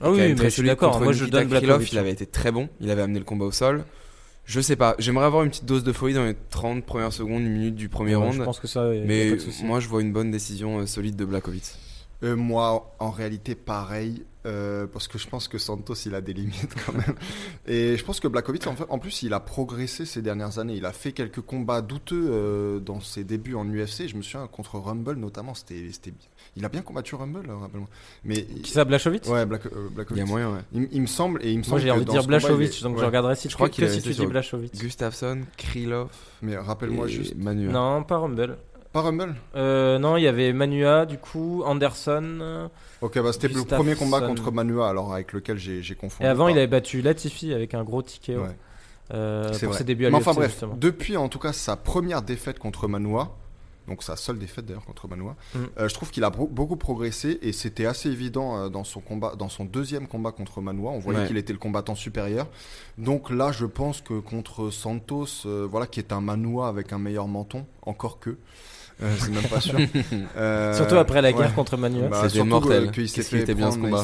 Ah 0.00 0.12
oui, 0.12 0.18
mais 0.38 0.44
je 0.44 0.48
suis 0.48 0.62
d'accord. 0.62 1.00
Moi, 1.02 1.12
je 1.12 1.24
donne 1.24 1.48
Krylov. 1.48 1.84
Il 1.90 1.98
avait 1.98 2.12
été 2.12 2.24
très 2.24 2.52
bon. 2.52 2.68
Il 2.80 2.88
avait 2.88 3.02
amené 3.02 3.18
le 3.18 3.24
combat 3.24 3.46
au 3.46 3.50
sol. 3.52 3.84
Je 4.44 4.60
sais 4.60 4.76
pas. 4.76 4.94
J'aimerais 5.00 5.26
avoir 5.26 5.42
une 5.42 5.50
petite 5.50 5.64
dose 5.66 5.82
de 5.82 5.92
folie 5.92 6.14
dans 6.14 6.24
les 6.24 6.36
30 6.50 6.84
premières 6.84 7.12
secondes, 7.12 7.42
une 7.42 7.52
minute 7.52 7.74
du 7.74 7.88
premier 7.88 8.14
Ouais, 8.14 8.22
round. 8.22 8.34
Je 8.34 8.42
pense 8.44 8.60
que 8.60 8.68
ça. 8.68 8.84
Mais 9.04 9.32
moi, 9.64 9.80
je 9.80 9.88
vois 9.88 10.02
une 10.02 10.12
bonne 10.12 10.30
décision 10.30 10.78
euh, 10.80 10.86
solide 10.86 11.16
de 11.16 11.24
Blakovic. 11.24 11.64
Euh, 12.22 12.36
moi, 12.36 12.94
en 13.00 13.10
réalité, 13.10 13.56
pareil, 13.56 14.24
euh, 14.46 14.86
parce 14.86 15.08
que 15.08 15.18
je 15.18 15.28
pense 15.28 15.46
que 15.48 15.58
Santos, 15.58 15.94
il 16.06 16.14
a 16.14 16.20
des 16.20 16.32
limites 16.32 16.74
quand 16.86 16.92
même. 16.92 17.14
Et 17.66 17.96
je 17.96 18.04
pense 18.04 18.18
que 18.20 18.28
Blakovic, 18.28 18.66
en, 18.66 18.74
fait, 18.74 18.84
en 18.88 18.98
plus, 18.98 19.22
il 19.22 19.32
a 19.34 19.40
progressé 19.40 20.04
ces 20.04 20.20
dernières 20.22 20.58
années. 20.58 20.74
Il 20.74 20.84
a 20.84 20.92
fait 20.92 21.12
quelques 21.12 21.40
combats 21.40 21.80
douteux 21.82 22.26
euh, 22.30 22.78
dans 22.80 23.00
ses 23.00 23.24
débuts 23.24 23.54
en 23.54 23.64
UFC. 23.66 24.08
Je 24.08 24.16
me 24.16 24.22
souviens 24.22 24.46
contre 24.46 24.78
Rumble 24.78 25.14
notamment, 25.16 25.54
c'était, 25.54 25.86
c'était, 25.92 26.12
il 26.56 26.64
a 26.64 26.68
bien 26.68 26.82
combattu 26.82 27.14
Rumble, 27.14 27.48
euh, 27.48 27.56
rappelle-moi. 27.56 27.88
Mais 28.24 28.42
Qui 28.44 28.70
ça, 28.72 28.84
Blachowicz? 28.84 29.28
Ouais, 29.28 29.46
Black- 29.46 29.66
euh, 29.66 29.86
Il 29.88 29.92
y 29.92 29.94
Blakovic. 29.94 30.22
a 30.22 30.26
moyen, 30.26 30.50
ouais. 30.54 30.60
Il, 30.72 30.88
il 30.92 31.02
me 31.02 31.06
semble 31.06 31.40
et 31.44 31.50
il 31.52 31.58
me 31.58 31.62
Moi, 31.62 31.68
semble 31.68 31.80
j'ai 31.82 31.86
que 31.88 31.92
envie 31.92 32.04
de 32.04 32.10
dire 32.10 32.20
est- 32.22 32.82
donc 32.82 32.98
je 32.98 33.04
regarderai 33.04 33.36
si 33.36 33.48
Je 33.48 33.54
crois 33.54 33.68
que 33.68 33.74
qu'il 33.76 33.88
si 33.90 34.02
tu 34.02 34.10
dis 34.10 34.26
Blachowicz. 34.26 34.78
Gustafsson, 34.78 35.42
Krylov. 35.56 36.08
Mais 36.42 36.56
rappelle-moi 36.56 37.06
juste. 37.06 37.34
Manua. 37.36 37.70
Non, 37.72 38.02
pas 38.02 38.18
Rumble. 38.18 38.58
Pas 38.92 39.00
Rumble? 39.02 39.34
Euh, 39.54 39.98
non, 39.98 40.16
il 40.18 40.22
y 40.24 40.26
avait 40.28 40.52
Manua, 40.52 41.06
du 41.06 41.16
coup, 41.18 41.62
Anderson. 41.64 42.68
Ok, 43.02 43.20
bah 43.20 43.32
c'était 43.32 43.48
le 43.48 43.62
premier 43.64 43.94
combat 43.96 44.20
contre 44.20 44.50
Manua, 44.52 44.88
alors 44.88 45.12
avec 45.12 45.32
lequel 45.32 45.58
j'ai, 45.58 45.94
confondu. 45.94 46.24
Et 46.24 46.28
avant, 46.28 46.48
il 46.48 46.56
avait 46.56 46.66
battu 46.66 47.02
Latifi 47.02 47.52
avec 47.52 47.74
un 47.74 47.84
gros 47.84 48.00
ticket 48.02 48.36
Ouais. 48.36 48.46
euh, 49.12 49.52
C'est 49.52 49.60
pour 49.66 49.70
vrai. 49.70 49.78
ses 49.78 49.84
débuts 49.84 50.06
à 50.06 50.10
Mais 50.10 50.18
l'UFC, 50.18 50.28
enfin 50.28 50.34
bref, 50.38 50.50
justement. 50.52 50.74
depuis 50.78 51.16
en 51.16 51.28
tout 51.28 51.38
cas 51.40 51.52
sa 51.52 51.76
première 51.76 52.22
défaite 52.22 52.58
contre 52.58 52.86
Manoa, 52.88 53.36
donc 53.88 54.04
sa 54.04 54.14
seule 54.14 54.38
défaite 54.38 54.64
d'ailleurs 54.66 54.84
contre 54.84 55.08
Manoa, 55.08 55.34
Mm. 55.54 55.58
euh, 55.78 55.88
je 55.88 55.94
trouve 55.94 56.10
qu'il 56.12 56.22
a 56.22 56.30
beaucoup 56.30 56.76
progressé 56.76 57.40
et 57.42 57.50
c'était 57.52 57.84
assez 57.86 58.08
évident 58.08 58.56
euh, 58.56 58.68
dans 58.68 58.84
son 58.84 59.00
combat, 59.00 59.34
dans 59.36 59.48
son 59.48 59.64
deuxième 59.64 60.06
combat 60.06 60.30
contre 60.30 60.60
Manoa, 60.60 60.90
on 60.92 61.00
voyait 61.00 61.20
Ouais. 61.22 61.26
qu'il 61.26 61.36
était 61.36 61.52
le 61.52 61.58
combattant 61.58 61.96
supérieur. 61.96 62.46
Donc 62.98 63.30
là, 63.30 63.50
je 63.50 63.66
pense 63.66 64.00
que 64.00 64.20
contre 64.20 64.70
Santos, 64.70 65.26
euh, 65.46 65.66
voilà, 65.68 65.88
qui 65.88 65.98
est 65.98 66.12
un 66.12 66.20
Manoa 66.20 66.68
avec 66.68 66.92
un 66.92 66.98
meilleur 66.98 67.26
menton, 67.26 67.66
encore 67.84 68.20
que. 68.20 68.38
Euh, 69.02 69.14
c'est 69.18 69.30
même 69.30 69.42
pas 69.44 69.60
sûr. 69.60 69.78
Euh, 70.36 70.74
Surtout 70.74 70.96
après 70.96 71.20
la 71.22 71.28
ouais. 71.30 71.34
guerre 71.34 71.54
contre 71.54 71.76
Manua. 71.76 72.08
Bah, 72.08 72.28
C'était 72.28 72.44
mortel. 72.44 72.84
euh, 72.84 72.90
qu'il 72.90 73.08
s'est 73.08 73.22
fait, 73.22 73.44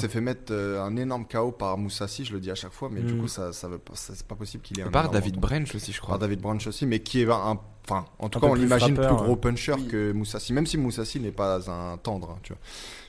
fait 0.09 0.21
mettre 0.21 0.53
euh, 0.53 0.83
un 0.83 0.97
énorme 0.97 1.27
KO 1.27 1.53
par 1.53 1.77
Moussassi, 1.79 2.25
je 2.25 2.33
le 2.33 2.41
dis 2.41 2.51
à 2.51 2.55
chaque 2.55 2.73
fois, 2.73 2.89
mais 2.93 3.01
du 3.01 3.15
Mm. 3.15 3.21
coup, 3.21 3.29
ça, 3.29 3.53
ça 3.53 3.69
c'est 3.95 4.27
pas 4.27 4.35
possible 4.35 4.63
qu'il 4.63 4.79
ait 4.81 4.83
un 4.85 4.91
Par 4.91 5.11
David. 5.11 5.37
Branch 5.39 5.75
aussi, 5.75 5.93
je 5.93 5.99
Par 5.99 6.07
crois. 6.07 6.19
David 6.19 6.41
Branch 6.41 6.67
aussi, 6.67 6.87
mais 6.87 7.01
qui 7.01 7.23
est 7.23 7.31
un. 7.31 7.59
Enfin, 7.91 8.05
en 8.19 8.29
tout 8.29 8.39
Un 8.39 8.43
cas, 8.43 8.47
on 8.49 8.55
l'imagine 8.55 8.95
plus 8.95 9.03
frappeur, 9.05 9.25
gros 9.25 9.37
puncher 9.37 9.75
que 9.91 10.13
Moussassi, 10.13 10.53
même 10.53 10.67
si 10.67 10.77
Moussassi 10.77 11.21
n'est 11.21 11.31
pas 11.33 11.71
un 11.71 11.97
tendre, 11.97 12.31
hein, 12.33 12.39
tu 12.43 12.53
vois. 12.53 12.61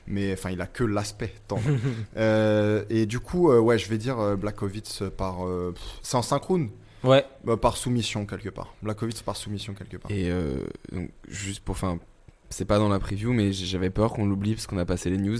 Mais 0.06 0.32
enfin, 0.32 0.50
il 0.50 0.60
a 0.62 0.66
que 0.66 0.84
l'aspect 0.84 1.34
tendre. 1.48 1.62
Euh, 2.16 2.84
et 2.88 3.04
du 3.06 3.20
coup, 3.20 3.50
euh, 3.50 3.58
ouais, 3.60 3.78
je 3.78 3.88
vais 3.88 3.98
dire 3.98 4.18
euh, 4.18 4.36
Blakovic 4.36 5.02
par. 5.16 5.46
euh, 5.46 5.74
c'est 6.02 6.16
en 6.16 6.22
synchrone 6.22 6.70
Ouais, 7.02 7.24
Bah, 7.44 7.56
Par 7.56 7.76
soumission 7.76 8.26
quelque 8.26 8.48
part. 8.50 8.74
Blakovic 8.82 9.22
par 9.22 9.36
soumission 9.36 9.74
quelque 9.74 9.96
part. 9.96 10.10
Et 10.10 10.30
euh, 10.30 10.64
donc, 10.92 11.10
juste 11.28 11.60
pour. 11.64 11.74
Enfin, 11.74 11.98
c'est 12.50 12.64
pas 12.64 12.78
dans 12.78 12.88
la 12.88 12.98
preview, 12.98 13.32
mais 13.32 13.52
j'avais 13.52 13.90
peur 13.90 14.12
qu'on 14.12 14.26
l'oublie 14.26 14.54
parce 14.54 14.66
qu'on 14.66 14.78
a 14.78 14.84
passé 14.84 15.08
les 15.10 15.18
news. 15.18 15.38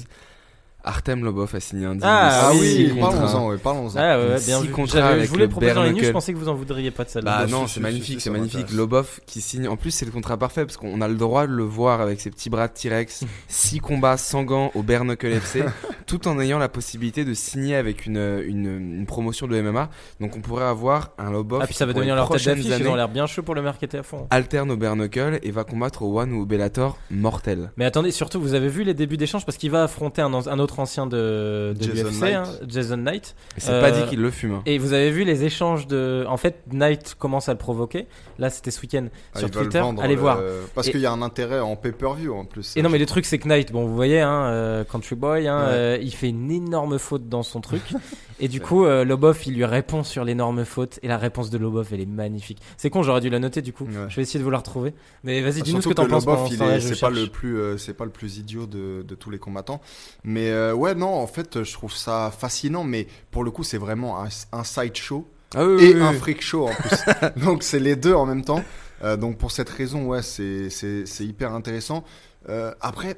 Artem 0.85 1.24
Lobov 1.24 1.55
a 1.55 1.61
signé 1.61 1.87
un 1.87 1.93
deal. 1.95 2.03
Ah 2.05 2.51
oui, 2.55 2.93
parlons-en, 2.99 3.49
ouais, 3.49 3.59
parlons-en. 3.59 3.95
Ah 3.97 4.18
ouais, 4.18 4.41
bien 4.47 4.61
vu. 4.61 4.70
contrats 4.70 4.99
J'avais- 5.01 5.12
avec 5.14 5.24
Je 5.26 5.31
voulais 5.31 5.49
proposer 5.49 5.74
dans 5.74 5.83
les 5.83 5.93
news, 5.93 6.03
je 6.05 6.11
pensais 6.11 6.33
que 6.33 6.39
vous 6.39 6.49
en 6.49 6.55
voudriez 6.55 6.91
pas 6.91 7.05
de 7.05 7.11
celle-là. 7.11 7.41
Bah 7.43 7.47
non, 7.51 7.66
c'est 7.66 7.81
magnifique, 7.81 8.20
c'est 8.20 8.31
magnifique. 8.31 8.70
Lobov 8.72 9.20
qui 9.26 9.41
signe. 9.41 9.68
En 9.68 9.76
plus, 9.76 9.91
c'est 9.91 10.05
le 10.07 10.11
contrat 10.11 10.37
parfait 10.37 10.64
parce 10.64 10.76
qu'on 10.76 11.01
a 11.01 11.09
le 11.09 11.14
droit 11.16 11.47
de 11.47 11.53
le 11.53 11.64
voir 11.64 12.01
avec 12.01 12.20
ses 12.20 12.31
petits 12.31 12.51
bras 12.51 12.68
de 12.68 12.72
T-Rex, 12.72 13.24
6 13.49 13.81
combats 13.81 14.16
sans 14.16 14.43
gants 14.43 14.70
au 14.74 14.83
Bare 14.83 15.05
Knuckle 15.05 15.26
FC, 15.33 15.62
tout 16.07 16.26
en 16.28 16.39
ayant 16.41 16.59
la 16.59 16.68
possibilité 16.68 17.24
de 17.24 17.35
signer 17.35 17.76
avec 17.76 18.07
une, 18.07 18.43
une, 18.47 18.97
une 18.99 19.07
promotion 19.07 19.47
de 19.47 19.61
MMA. 19.61 19.91
Donc 20.20 20.37
on 20.37 20.41
pourrait 20.41 20.64
avoir 20.64 21.11
un 21.18 21.31
Lobov. 21.31 21.61
Ah, 21.62 21.66
puis 21.66 21.74
ça 21.74 21.87
va 21.87 21.93
devenir 21.93 22.14
leur 22.16 22.28
tête 22.28 22.45
d'affiche, 22.45 22.66
ils 22.66 22.89
ont 22.89 22.95
l'air 22.95 23.09
bien 23.09 23.26
chauds 23.26 23.43
pour 23.43 23.55
le 23.55 23.62
marketer 23.62 23.99
à 23.99 24.03
fond. 24.03 24.26
alterne 24.31 24.70
au 24.70 24.76
Bare 24.76 24.97
Knuckle 24.97 25.39
et 25.43 25.51
va 25.51 25.64
combattre 25.64 26.03
au 26.03 26.18
One 26.20 26.33
ou 26.33 26.43
au 26.43 26.47
Bellator 26.47 26.97
mortel. 27.11 27.70
Mais 27.76 27.85
attendez, 27.85 28.11
surtout, 28.12 28.41
vous 28.41 28.55
avez 28.55 28.68
vu 28.68 28.83
les 28.85 28.95
débuts 28.95 29.16
d'échange 29.16 29.45
parce 29.45 29.59
qu'il 29.59 29.70
va 29.70 29.83
affronter 29.85 30.22
un, 30.22 30.33
un 30.33 30.59
autre 30.71 30.79
ancien 30.81 31.07
de, 31.07 31.75
de 31.77 31.83
Jason 31.83 32.09
l'UFC, 32.09 32.21
Knight. 32.21 32.35
hein, 32.37 32.45
Jason 32.68 32.97
Knight. 32.97 33.35
Et 33.57 33.61
c'est 33.61 33.71
Euh, 33.73 33.81
pas 33.81 33.91
dit 33.91 34.05
qu'il 34.09 34.21
le 34.21 34.31
fume. 34.31 34.53
hein. 34.55 34.62
Et 34.66 34.79
vous 34.79 34.93
avez 34.93 35.11
vu 35.11 35.25
les 35.25 35.45
échanges 35.45 35.87
de. 35.87 36.25
En 36.29 36.37
fait, 36.37 36.62
Knight 36.73 37.14
commence 37.18 37.49
à 37.49 37.53
le 37.53 37.59
provoquer. 37.59 38.07
Là, 38.39 38.51
c'était 38.51 38.71
ce 38.71 38.81
week-end 38.81 39.09
Ah, 39.35 39.39
sur 39.41 39.49
ils 39.49 39.55
veulent 39.55 39.64
Twitter. 39.64 39.81
vendre 39.81 40.03
Allez 40.03 40.14
le- 40.14 40.21
voir. 40.21 40.41
Parce 40.75 40.89
Et- 40.89 40.93
qu'il 40.93 41.01
y 41.01 41.07
a 41.07 41.12
un 41.12 41.23
intérêt 41.23 41.61
en 41.61 41.77
pay-per-view 41.77 42.33
en 42.35 42.45
plus. 42.45 42.77
Et 42.77 42.83
non, 42.83 42.89
mais 42.89 42.99
le 42.99 43.07
truc, 43.07 43.27
c'est 43.27 43.39
que 43.39 43.49
Knight, 43.49 43.73
bon, 43.73 43.85
vous 43.87 43.95
voyez, 43.95 44.21
hein, 44.21 44.45
euh, 44.45 44.85
Country 44.85 45.16
Boy, 45.16 45.49
hein, 45.49 45.59
Ouais. 45.59 45.73
euh, 45.73 45.99
il 46.01 46.14
fait 46.14 46.29
une 46.29 46.51
énorme 46.51 46.99
faute 46.99 47.29
dans 47.29 47.43
son 47.43 47.61
truc. 47.61 47.83
et 48.41 48.49
du 48.49 48.61
coup, 48.61 48.85
euh, 48.85 49.05
Lobov, 49.05 49.39
il 49.47 49.55
lui 49.55 49.64
répond 49.64 50.03
sur 50.05 50.25
l'énorme 50.25 50.64
faute. 50.64 50.99
Et 51.03 51.09
la 51.09 51.18
réponse 51.18 51.51
de 51.51 51.59
Lobov, 51.59 51.89
elle 51.93 52.01
est 52.01 52.07
magnifique. 52.07 52.59
C'est 52.77 52.89
con, 52.91 53.03
j'aurais 53.03 53.21
dû 53.21 53.29
la 53.31 53.39
noter 53.41 53.61
du 53.62 53.73
coup. 53.73 53.85
Ouais. 53.85 53.91
Je 54.09 54.16
vais 54.16 54.23
essayer 54.23 54.39
de 54.39 54.45
vous 54.45 54.51
la 54.51 54.59
retrouver. 54.59 54.95
Mais 55.25 55.41
vas-y, 55.43 55.61
Ah, 55.61 55.64
dis-nous 55.64 55.83
ce 55.83 55.89
que 55.89 55.95
surtout 55.95 56.03
t'en 56.03 56.09
penses. 56.09 56.25
Lobov, 56.25 56.37
pendant 56.37 56.49
ce 56.49 56.55
il 56.55 56.59
temps-là, 56.59 56.77
est- 56.77 56.81
je 56.81 56.85
c'est 56.95 57.01
pas 57.01 57.09
cherche. 57.09 57.21
le 57.21 57.27
plus, 57.27 57.59
euh, 57.59 57.77
c'est 57.79 57.95
pas 57.95 58.05
le 58.05 58.11
plus 58.11 58.39
idiot 58.39 58.66
de, 58.66 59.03
de 59.07 59.14
tous 59.14 59.31
les 59.31 59.39
combattants. 59.39 59.81
Mais 60.25 60.51
euh, 60.51 60.60
ouais, 60.73 60.95
non, 60.95 61.09
en 61.15 61.27
fait, 61.27 61.63
je 61.63 61.73
trouve 61.73 61.93
ça 61.93 62.33
fascinant. 62.37 62.85
Mais 62.85 63.07
pour 63.31 63.45
le 63.45 63.51
coup, 63.51 63.63
c'est 63.65 63.79
vraiment 63.79 64.23
un, 64.23 64.29
un 64.53 64.65
side 64.65 64.97
show 64.97 65.29
Ah 65.55 65.65
oui, 65.67 65.85
et 65.85 65.95
oui, 65.95 66.01
un 66.03 66.13
oui. 66.13 66.19
freak 66.19 66.43
show 66.43 66.69
en 66.69 66.75
plus. 66.75 66.99
donc 67.45 67.63
c'est 67.63 67.81
les 67.81 67.97
deux 67.97 68.15
en 68.15 68.27
même 68.27 68.45
temps. 68.45 68.63
Euh, 69.03 69.17
donc 69.17 69.39
pour 69.39 69.51
cette 69.51 69.71
raison, 69.71 70.05
ouais, 70.07 70.23
c'est 70.23 70.69
c'est 70.71 71.07
c'est 71.07 71.25
hyper 71.25 71.53
intéressant. 71.55 72.05
Euh, 72.49 72.73
après, 72.81 73.17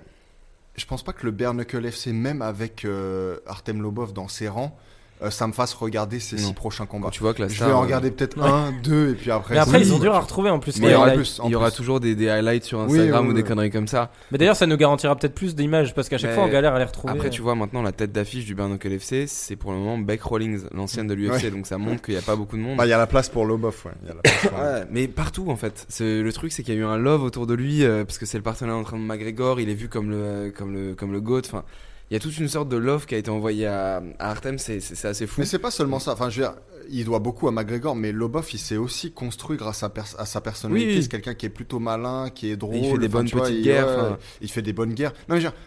je 0.77 0.85
pense 0.87 1.03
pas 1.03 1.13
que 1.13 1.25
le 1.27 1.33
Bare 1.33 1.55
Knuckle 1.55 1.85
FC, 1.87 2.13
même 2.13 2.41
avec 2.43 2.85
euh, 2.85 3.39
Artem 3.47 3.83
Lobov 3.83 4.13
dans 4.13 4.29
ses 4.29 4.49
rangs, 4.49 4.77
euh, 4.77 4.92
ça 5.31 5.47
me 5.47 5.53
fasse 5.53 5.75
regarder 5.75 6.21
ces 6.21 6.37
Non. 6.37 6.43
six 6.49 6.53
prochains 6.55 6.87
combats. 6.87 7.11
tu 7.11 7.21
vois 7.21 7.35
que 7.35 7.43
la 7.43 7.49
Je 7.49 7.55
star, 7.57 7.69
vais 7.69 7.75
en 7.75 7.79
euh, 7.79 7.81
regarder 7.83 8.11
peut-être 8.11 8.37
Ouais. 8.39 8.49
un, 8.49 8.73
deux, 8.83 9.11
et 9.11 9.15
puis 9.15 9.31
après. 9.31 9.55
Mais 9.55 9.61
après, 9.61 9.81
ils 9.81 9.87
sont 9.87 9.99
durs 9.99 10.15
à 10.15 10.21
retrouver 10.21 10.51
en 10.51 10.59
plus. 10.59 10.79
Mais 10.81 10.89
il 10.89 10.93
y 10.93 10.95
aura 10.95 11.11
plus. 11.11 11.41
il 11.45 11.51
y 11.51 11.55
aura 11.55 11.71
toujours 11.71 12.01
des, 12.01 12.15
des 12.15 12.29
highlights 12.29 12.65
sur 12.65 12.79
Oui, 12.81 12.99
Instagram 12.99 13.25
oui, 13.27 13.31
ou 13.31 13.35
des 13.35 13.43
conneries 13.43 13.71
comme 13.71 13.87
ça. 13.89 14.11
Mais 14.31 14.39
d'ailleurs, 14.39 14.57
ça 14.57 14.67
nous 14.67 14.77
garantira 14.77 15.15
peut-être 15.17 15.35
plus 15.35 15.55
d'images 15.55 15.95
parce 15.95 16.09
qu'à 16.09 16.19
chaque 16.19 16.31
Mais 16.31 16.37
fois, 16.37 16.45
on 16.45 16.49
galère 16.49 16.75
à 16.75 16.79
les 16.79 16.85
retrouver. 16.85 17.13
Après, 17.13 17.31
tu 17.31 17.43
vois, 17.43 17.55
maintenant, 17.55 17.83
la 17.83 17.93
tête 17.93 18.13
d'affiche 18.13 18.45
du 18.45 18.55
Bare 18.55 18.69
Knuckle 18.69 18.93
FC, 18.93 19.27
c'est 19.27 19.57
pour 19.57 19.73
le 19.73 19.79
moment 19.79 19.99
Beck 19.99 20.23
Rawlings, 20.23 20.63
l'ancienne 20.73 21.07
de 21.07 21.15
l'UFC, 21.15 21.45
Ouais. 21.45 21.51
donc 21.51 21.67
ça 21.67 21.79
montre 21.79 22.03
qu'il 22.03 22.15
n'y 22.15 22.21
a 22.21 22.23
pas 22.23 22.37
beaucoup 22.37 22.57
de 22.57 22.63
monde. 22.63 22.77
Bah, 22.77 22.87
il 22.87 22.91
y 22.91 22.93
a 22.95 22.99
la 22.99 23.07
place 23.07 23.29
pour 23.29 23.45
Lobov, 23.47 23.75
ouais. 23.87 23.93
Ouais, 24.53 24.85
mais 24.91 25.09
partout 25.09 25.47
en 25.51 25.57
fait. 25.57 25.87
Le 26.01 26.31
truc, 26.31 26.53
c'est 26.53 26.63
qu'il 26.63 26.75
y 26.75 26.77
a 26.77 26.81
eu 26.81 26.85
un 26.85 26.99
love 26.99 27.23
autour 27.23 27.47
de 27.47 27.55
lui 27.55 27.85
euh, 27.85 28.05
parce 28.05 28.19
que 28.19 28.27
c'est 28.27 28.39
le 28.39 28.43
partenaire 28.43 28.75
en 28.77 28.83
train 28.83 28.99
de 28.99 29.03
McGregor. 29.03 29.61
Il 29.61 29.69
est 29.69 29.75
vu 29.75 29.89
comme 29.89 30.11
le 30.11 30.53
comme 30.57 30.73
le 30.73 30.95
comme 30.95 31.13
le 31.13 31.21
goat. 31.21 31.43
Enfin, 31.47 31.65
il 32.13 32.15
y 32.15 32.17
a 32.17 32.21
toute 32.21 32.37
une 32.37 32.49
sorte 32.49 32.69
de 32.69 32.77
love 32.77 33.07
qui 33.07 33.15
a 33.15 33.19
été 33.19 33.31
envoyée 33.31 33.67
à, 33.67 34.03
à 34.19 34.31
Artem. 34.31 34.59
C'est 34.59 34.77
assez 35.07 35.27
fou. 35.27 35.41
Mais 35.41 35.47
c'est 35.47 35.59
pas 35.59 35.71
seulement 35.71 35.99
ça. 35.99 36.13
Enfin, 36.13 36.29
je 36.29 36.43
veux 36.43 36.47
dire, 36.47 36.55
il 36.91 37.07
doit 37.07 37.21
beaucoup 37.21 37.49
à 37.49 37.53
McGregor, 37.53 37.97
mais 37.97 38.13
Lobov, 38.13 38.47
il 38.53 38.59
s'est 38.59 38.77
aussi 38.77 39.13
construit 39.13 39.57
grâce 39.57 39.83
à, 39.83 39.89
pers- 39.89 40.15
à 40.19 40.27
sa 40.27 40.43
personnalité. 40.43 40.89
Oui, 40.89 40.95
oui. 40.97 41.03
C'est 41.03 41.09
quelqu'un 41.11 41.33
qui 41.33 41.47
est 41.47 41.49
plutôt 41.49 41.79
malin, 41.79 42.29
qui 42.29 42.51
est 42.51 42.57
drôle. 42.57 42.77
il 42.77 42.91
fait 42.91 42.99
des 42.99 43.09
bonnes 43.09 43.25
tu 43.25 43.35
vois, 43.37 43.47
petites 43.47 43.61
il- 43.61 43.65
guerres, 43.65 43.87
ouais, 44.11 44.17
il 44.43 44.51
fait 44.51 44.61
des 44.61 44.75
bonnes 44.75 44.93
guerres. 44.93 45.13
Non, 45.27 45.37
mais 45.37 45.41
je 45.41 45.47
veux 45.47 45.51
dire, 45.53 45.59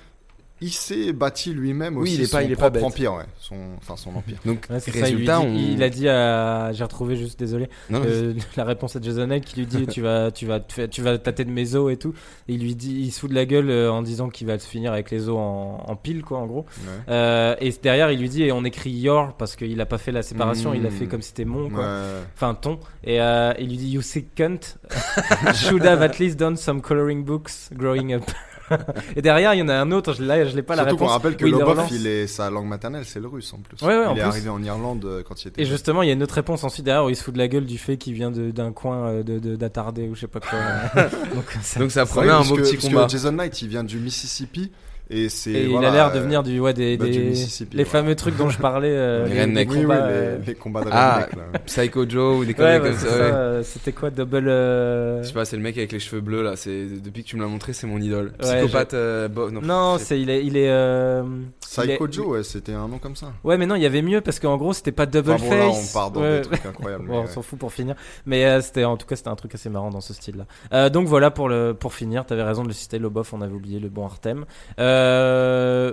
il 0.61 0.71
s'est 0.71 1.11
bâti 1.13 1.53
lui-même 1.53 1.97
Oui, 1.97 2.03
aussi 2.03 2.13
il 2.15 2.21
est 2.21 2.31
pas- 2.31 2.39
son 2.41 2.45
il 2.45 2.51
est 2.51 2.55
pas 2.55 2.61
propre 2.61 2.73
bête. 2.75 2.83
empire, 2.83 3.13
ouais. 3.15 3.23
Son, 3.39 3.55
enfin, 3.77 3.97
son 3.97 4.15
empire. 4.15 4.37
Donc 4.45 4.65
Ouais, 4.69 4.79
c'est 4.79 4.91
ça, 4.91 5.09
il, 5.09 5.17
lui 5.17 5.27
résultat, 5.27 5.39
dit- 5.41 5.45
on... 5.47 5.53
il 5.75 5.83
a 5.83 5.89
dit 5.89 6.07
à. 6.09 6.71
J'ai 6.73 6.83
retrouvé 6.83 7.15
juste, 7.17 7.37
désolé. 7.37 7.67
Non, 7.89 7.99
non, 7.99 8.05
euh, 8.07 8.33
la 8.55 8.63
réponse 8.63 8.95
à 8.95 9.01
Jason 9.01 9.27
Knight 9.27 9.43
qui 9.45 9.59
lui 9.59 9.65
dit 9.65 9.85
tu 9.87 10.01
vas 10.01 10.31
tu 10.31 10.45
vas 10.45 10.59
tu 10.59 11.01
vas 11.01 11.17
tâter 11.17 11.43
de 11.45 11.51
mes 11.51 11.75
os 11.75 11.91
et 11.91 11.97
tout 11.97 12.13
et 12.47 12.53
il 12.53 12.61
lui 12.61 12.73
dit 12.75 12.93
il 13.01 13.11
se 13.11 13.19
fout 13.19 13.29
de 13.29 13.35
la 13.35 13.45
gueule 13.45 13.69
euh, 13.69 13.91
en 13.91 14.01
disant 14.01 14.29
qu'il 14.29 14.47
va 14.47 14.57
se 14.57 14.67
finir 14.67 14.93
avec 14.93 15.11
les 15.11 15.27
os 15.29 15.35
en, 15.37 15.83
en 15.87 15.95
pile 15.95 16.23
quoi 16.23 16.37
en 16.39 16.45
gros 16.47 16.65
Ouais. 16.85 16.91
Euh, 17.09 17.55
et 17.59 17.73
derrière 17.83 18.11
il 18.11 18.19
lui 18.19 18.29
dit 18.29 18.43
et 18.43 18.51
on 18.51 18.63
écrit 18.63 18.91
your 18.91 19.33
parce 19.33 19.55
qu'il 19.55 19.79
a 19.81 19.85
pas 19.85 19.97
fait 19.97 20.11
la 20.11 20.23
séparation 20.23 20.73
il 20.73 20.85
a 20.85 20.89
fait 20.89 21.05
comme 21.07 21.21
si 21.21 21.29
c'était 21.29 21.45
mon 21.45 21.69
quoi 21.69 21.83
Ouais. 21.85 22.01
enfin 22.35 22.55
ton 22.55 22.79
et 23.03 23.19
euh, 23.21 23.53
il 23.59 23.67
lui 23.69 23.77
dit 23.77 23.89
you 23.89 24.01
sick 24.01 24.33
cunt 24.35 24.59
should 25.53 25.85
have 25.85 26.01
at 26.01 26.17
least 26.19 26.37
done 26.39 26.55
some 26.55 26.81
coloring 26.81 27.23
books 27.23 27.69
growing 27.73 28.13
up 28.13 28.23
Et 29.15 29.21
derrière, 29.21 29.53
il 29.53 29.59
y 29.59 29.61
en 29.61 29.67
a 29.69 29.75
un 29.75 29.91
autre, 29.91 30.13
je 30.13 30.23
l'ai, 30.23 30.49
je 30.49 30.55
l'ai 30.55 30.61
pas 30.63 30.75
la 30.75 30.83
Surtout 30.83 30.97
qu'on 30.97 31.03
réponse. 31.05 31.15
rappelle 31.17 31.37
que 31.37 31.45
Lobov, 31.45 31.87
il 31.91 32.07
est, 32.07 32.27
sa 32.27 32.49
langue 32.49 32.67
maternelle, 32.67 33.03
c'est 33.05 33.19
le 33.19 33.27
russe 33.27 33.53
en 33.53 33.57
plus. 33.57 33.79
Ouais, 33.85 33.95
ouais, 33.97 34.03
il 34.03 34.07
en 34.07 34.11
est 34.11 34.19
plus. 34.19 34.21
arrivé 34.23 34.49
en 34.49 34.61
Irlande 34.63 35.05
euh, 35.05 35.23
quand 35.27 35.43
il 35.43 35.49
était. 35.49 35.61
Et 35.61 35.65
justement, 35.65 36.01
il 36.01 36.07
y 36.07 36.09
a 36.09 36.13
une 36.13 36.23
autre 36.23 36.35
réponse 36.35 36.63
ensuite 36.63 36.85
derrière 36.85 37.05
où 37.05 37.09
il 37.09 37.15
se 37.15 37.23
fout 37.23 37.33
de 37.33 37.39
la 37.39 37.47
gueule 37.47 37.65
du 37.65 37.77
fait 37.77 37.97
qu'il 37.97 38.13
vient 38.13 38.31
de- 38.31 38.51
d'un 38.51 38.71
coin 38.71 39.07
euh, 39.07 39.23
de, 39.23 39.39
de- 39.39 39.55
d'attardé 39.55 40.07
ou 40.07 40.15
je 40.15 40.21
sais 40.21 40.27
pas 40.27 40.39
quoi. 40.39 40.59
Donc, 41.35 41.45
ça- 41.61 41.79
Donc 41.79 41.91
ça 41.91 42.05
promet 42.05 42.29
un 42.31 42.41
beau 42.43 42.55
petit 42.55 42.75
parce 42.77 42.87
combat. 42.87 43.05
que 43.05 43.11
Jason 43.11 43.31
Knight, 43.33 43.61
il 43.61 43.67
vient 43.69 43.83
du 43.83 43.97
Mississippi 43.97 44.71
et 45.09 45.29
c'est. 45.29 45.51
et 45.51 45.67
voilà, 45.67 45.87
il 45.89 45.91
a 45.91 45.93
l'air 45.95 46.11
de 46.13 46.19
venir 46.19 46.43
du, 46.43 46.59
ouais, 46.59 46.73
des, 46.73 46.97
bah, 46.97 47.05
des- 47.05 47.11
du 47.11 47.19
Mississippi, 47.25 47.77
les 47.77 47.83
ouais. 47.83 47.89
fameux 47.89 48.15
trucs 48.15 48.35
dont 48.37 48.49
je 48.49 48.57
parlais. 48.57 48.89
euh, 48.91 49.25
Les 49.27 49.35
des 49.45 49.65
Oui, 49.69 49.77
oui, 49.77 49.81
combats, 49.83 49.95
les, 50.07 50.13
euh, 50.13 50.37
les 50.45 50.55
combats 50.55 50.83
de 50.83 50.89
Ah, 50.91 51.27
redneck, 51.31 51.35
là. 51.53 51.59
Psycho 51.65 52.09
Joe 52.09 52.37
ou 52.39 52.45
des 52.45 52.53
Ouais, 52.53 52.79
bah, 52.79 52.89
comme 52.89 52.97
ça. 52.97 53.63
c'était 53.63 53.91
quoi 53.91 54.09
Double. 54.09 54.47
euh, 54.47 55.21
Je 55.23 55.27
sais 55.27 55.33
pas, 55.33 55.45
c'est 55.45 55.55
le 55.57 55.61
mec 55.63 55.77
avec 55.77 55.91
les 55.91 55.99
cheveux 55.99 56.21
bleus 56.21 56.43
là. 56.43 56.53
Depuis 56.65 57.23
que 57.23 57.27
tu 57.29 57.35
me 57.35 57.41
l'as 57.41 57.47
montré, 57.47 57.73
c'est 57.73 57.87
mon 57.87 57.99
idole. 57.99 58.33
Psychopathe. 58.39 58.93
euh, 58.93 59.27
bo- 59.27 59.51
non, 59.51 59.61
Non, 59.61 59.97
c'est- 59.99 60.19
il 60.19 60.29
est 60.29 60.43
il 60.45 60.57
est. 60.57 60.69
euh, 60.69 61.23
il 61.25 61.83
est- 61.83 61.87
Psycho 61.97 62.07
Joe, 62.11 62.47
c'était 62.47 62.73
un 62.73 62.87
nom 62.87 62.97
comme 62.99 63.15
ça. 63.15 63.33
Ouais, 63.43 63.57
mais 63.57 63.65
non, 63.65 63.75
il 63.75 63.81
y 63.81 63.85
avait 63.85 64.01
mieux 64.01 64.21
parce 64.21 64.39
qu'en 64.39 64.57
gros, 64.57 64.73
c'était 64.73 64.91
pas 64.91 65.05
double 65.05 65.31
Enfin, 65.31 65.45
bon, 65.49 65.55
là, 65.57 65.67
on 65.69 65.93
part 65.93 66.11
dans 66.11 66.21
des 66.21 66.41
trucs 66.41 66.65
incroyables. 66.65 67.05
Bon, 67.07 67.19
on 67.21 67.27
s'en 67.27 67.41
fout 67.41 67.59
pour 67.59 67.71
finir. 67.73 67.95
Mais 68.25 68.61
c'était 68.61 68.85
en 68.85 68.97
tout 68.97 69.05
cas 69.05 69.15
c'était 69.15 69.29
un 69.29 69.35
truc 69.35 69.53
assez 69.53 69.69
marrant 69.69 69.89
dans 69.89 70.01
ce 70.01 70.13
style-là. 70.13 70.45
Euh, 70.73 70.89
donc 70.89 71.07
voilà 71.07 71.29
pour 71.31 71.49
le 71.49 71.73
pour 71.73 71.93
finir. 71.93 72.25
T'avais 72.25 72.43
raison 72.43 72.63
de 72.63 72.67
le 72.69 72.73
citer, 72.73 72.97
Lobov. 72.99 73.29
On 73.33 73.41
avait 73.41 73.53
oublié 73.53 73.79
le 73.79 73.89
bon 73.89 74.05
Artem. 74.05 74.45
Euh, 74.79 74.94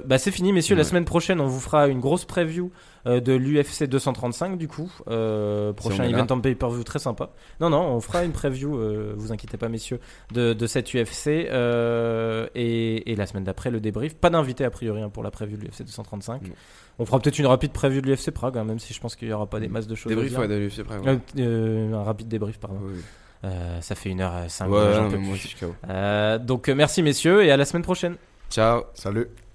bah 0.07 0.18
c'est 0.18 0.30
fini, 0.30 0.53
messieurs. 0.53 0.74
La 0.76 0.82
Ouais. 0.82 0.88
semaine 0.88 1.05
prochaine, 1.05 1.40
on 1.40 1.46
vous 1.46 1.61
fera 1.61 1.88
une 1.88 2.00
grosse 2.00 2.24
preview 2.24 2.70
euh, 3.07 3.20
de 3.20 3.32
l'UFC 3.32 3.84
235 3.88 4.57
du 4.59 4.68
coup. 4.68 4.90
Euh, 5.09 5.72
prochain 5.72 6.05
là. 6.05 6.11
event 6.11 6.26
en 6.30 6.40
pay-per-view 6.40 6.84
très 6.84 6.98
sympa. 6.98 7.30
Non 7.61 7.70
non, 7.70 7.80
on 7.82 8.00
fera 8.00 8.24
une 8.24 8.32
preview. 8.32 8.76
euh, 8.78 9.12
vous 9.16 9.32
inquiétez 9.32 9.57
pas, 9.57 9.68
messieurs, 9.68 9.98
de, 10.32 10.53
de 10.53 10.66
cette 10.66 10.92
UFC 10.94 11.28
euh, 11.28 12.46
et, 12.55 13.11
et 13.12 13.16
la 13.16 13.26
semaine 13.26 13.44
d'après 13.44 13.70
le 13.70 13.80
débrief. 13.80 14.14
Pas 14.14 14.30
d'invité 14.30 14.64
a 14.64 14.70
priori 14.70 15.03
hein, 15.03 15.09
pour 15.09 15.22
la 15.22 15.30
preview 15.30 15.57
de 15.57 15.62
l'UFC 15.62 15.82
235. 15.84 16.42
Non. 16.42 16.48
On 16.98 17.07
fera 17.07 17.18
peut-être 17.18 17.38
une 17.38 17.46
rapide 17.46 17.72
preview 17.72 18.00
de 18.00 18.07
l'UFC 18.07 18.30
Prague, 18.30 18.59
hein, 18.59 18.64
même 18.64 18.78
si 18.78 18.92
je 18.94 19.00
pense 19.00 19.16
qu'il 19.16 19.28
y 19.28 19.32
aura 19.32 19.46
pas 19.46 19.61
des 19.61 19.68
masses 19.68 19.86
de 19.86 19.94
choses. 19.94 20.11
Débrief, 20.11 20.36
ouais, 20.38 20.48
de 20.48 20.55
l'UFC 20.57 20.78
ouais. 20.78 20.96
Euh, 21.07 21.16
euh, 21.38 21.94
un 21.94 22.03
rapide 22.05 22.28
débrief, 22.28 22.59
pardon. 22.59 22.76
Ouais, 22.80 22.92
ouais. 22.92 22.98
Euh, 23.44 23.80
ça 23.80 23.96
fait 23.96 24.11
1h05. 24.11 24.68
Ouais, 24.68 25.38
KO. 25.59 25.74
Euh, 25.88 26.38
donc 26.38 26.68
euh, 26.68 26.74
merci 26.76 27.03
messieurs 27.03 27.42
et 27.44 27.50
à 27.50 27.57
la 27.57 27.64
semaine 27.64 27.82
prochaine. 27.82 28.14
Ciao. 28.53 28.90
Salut. 28.92 29.30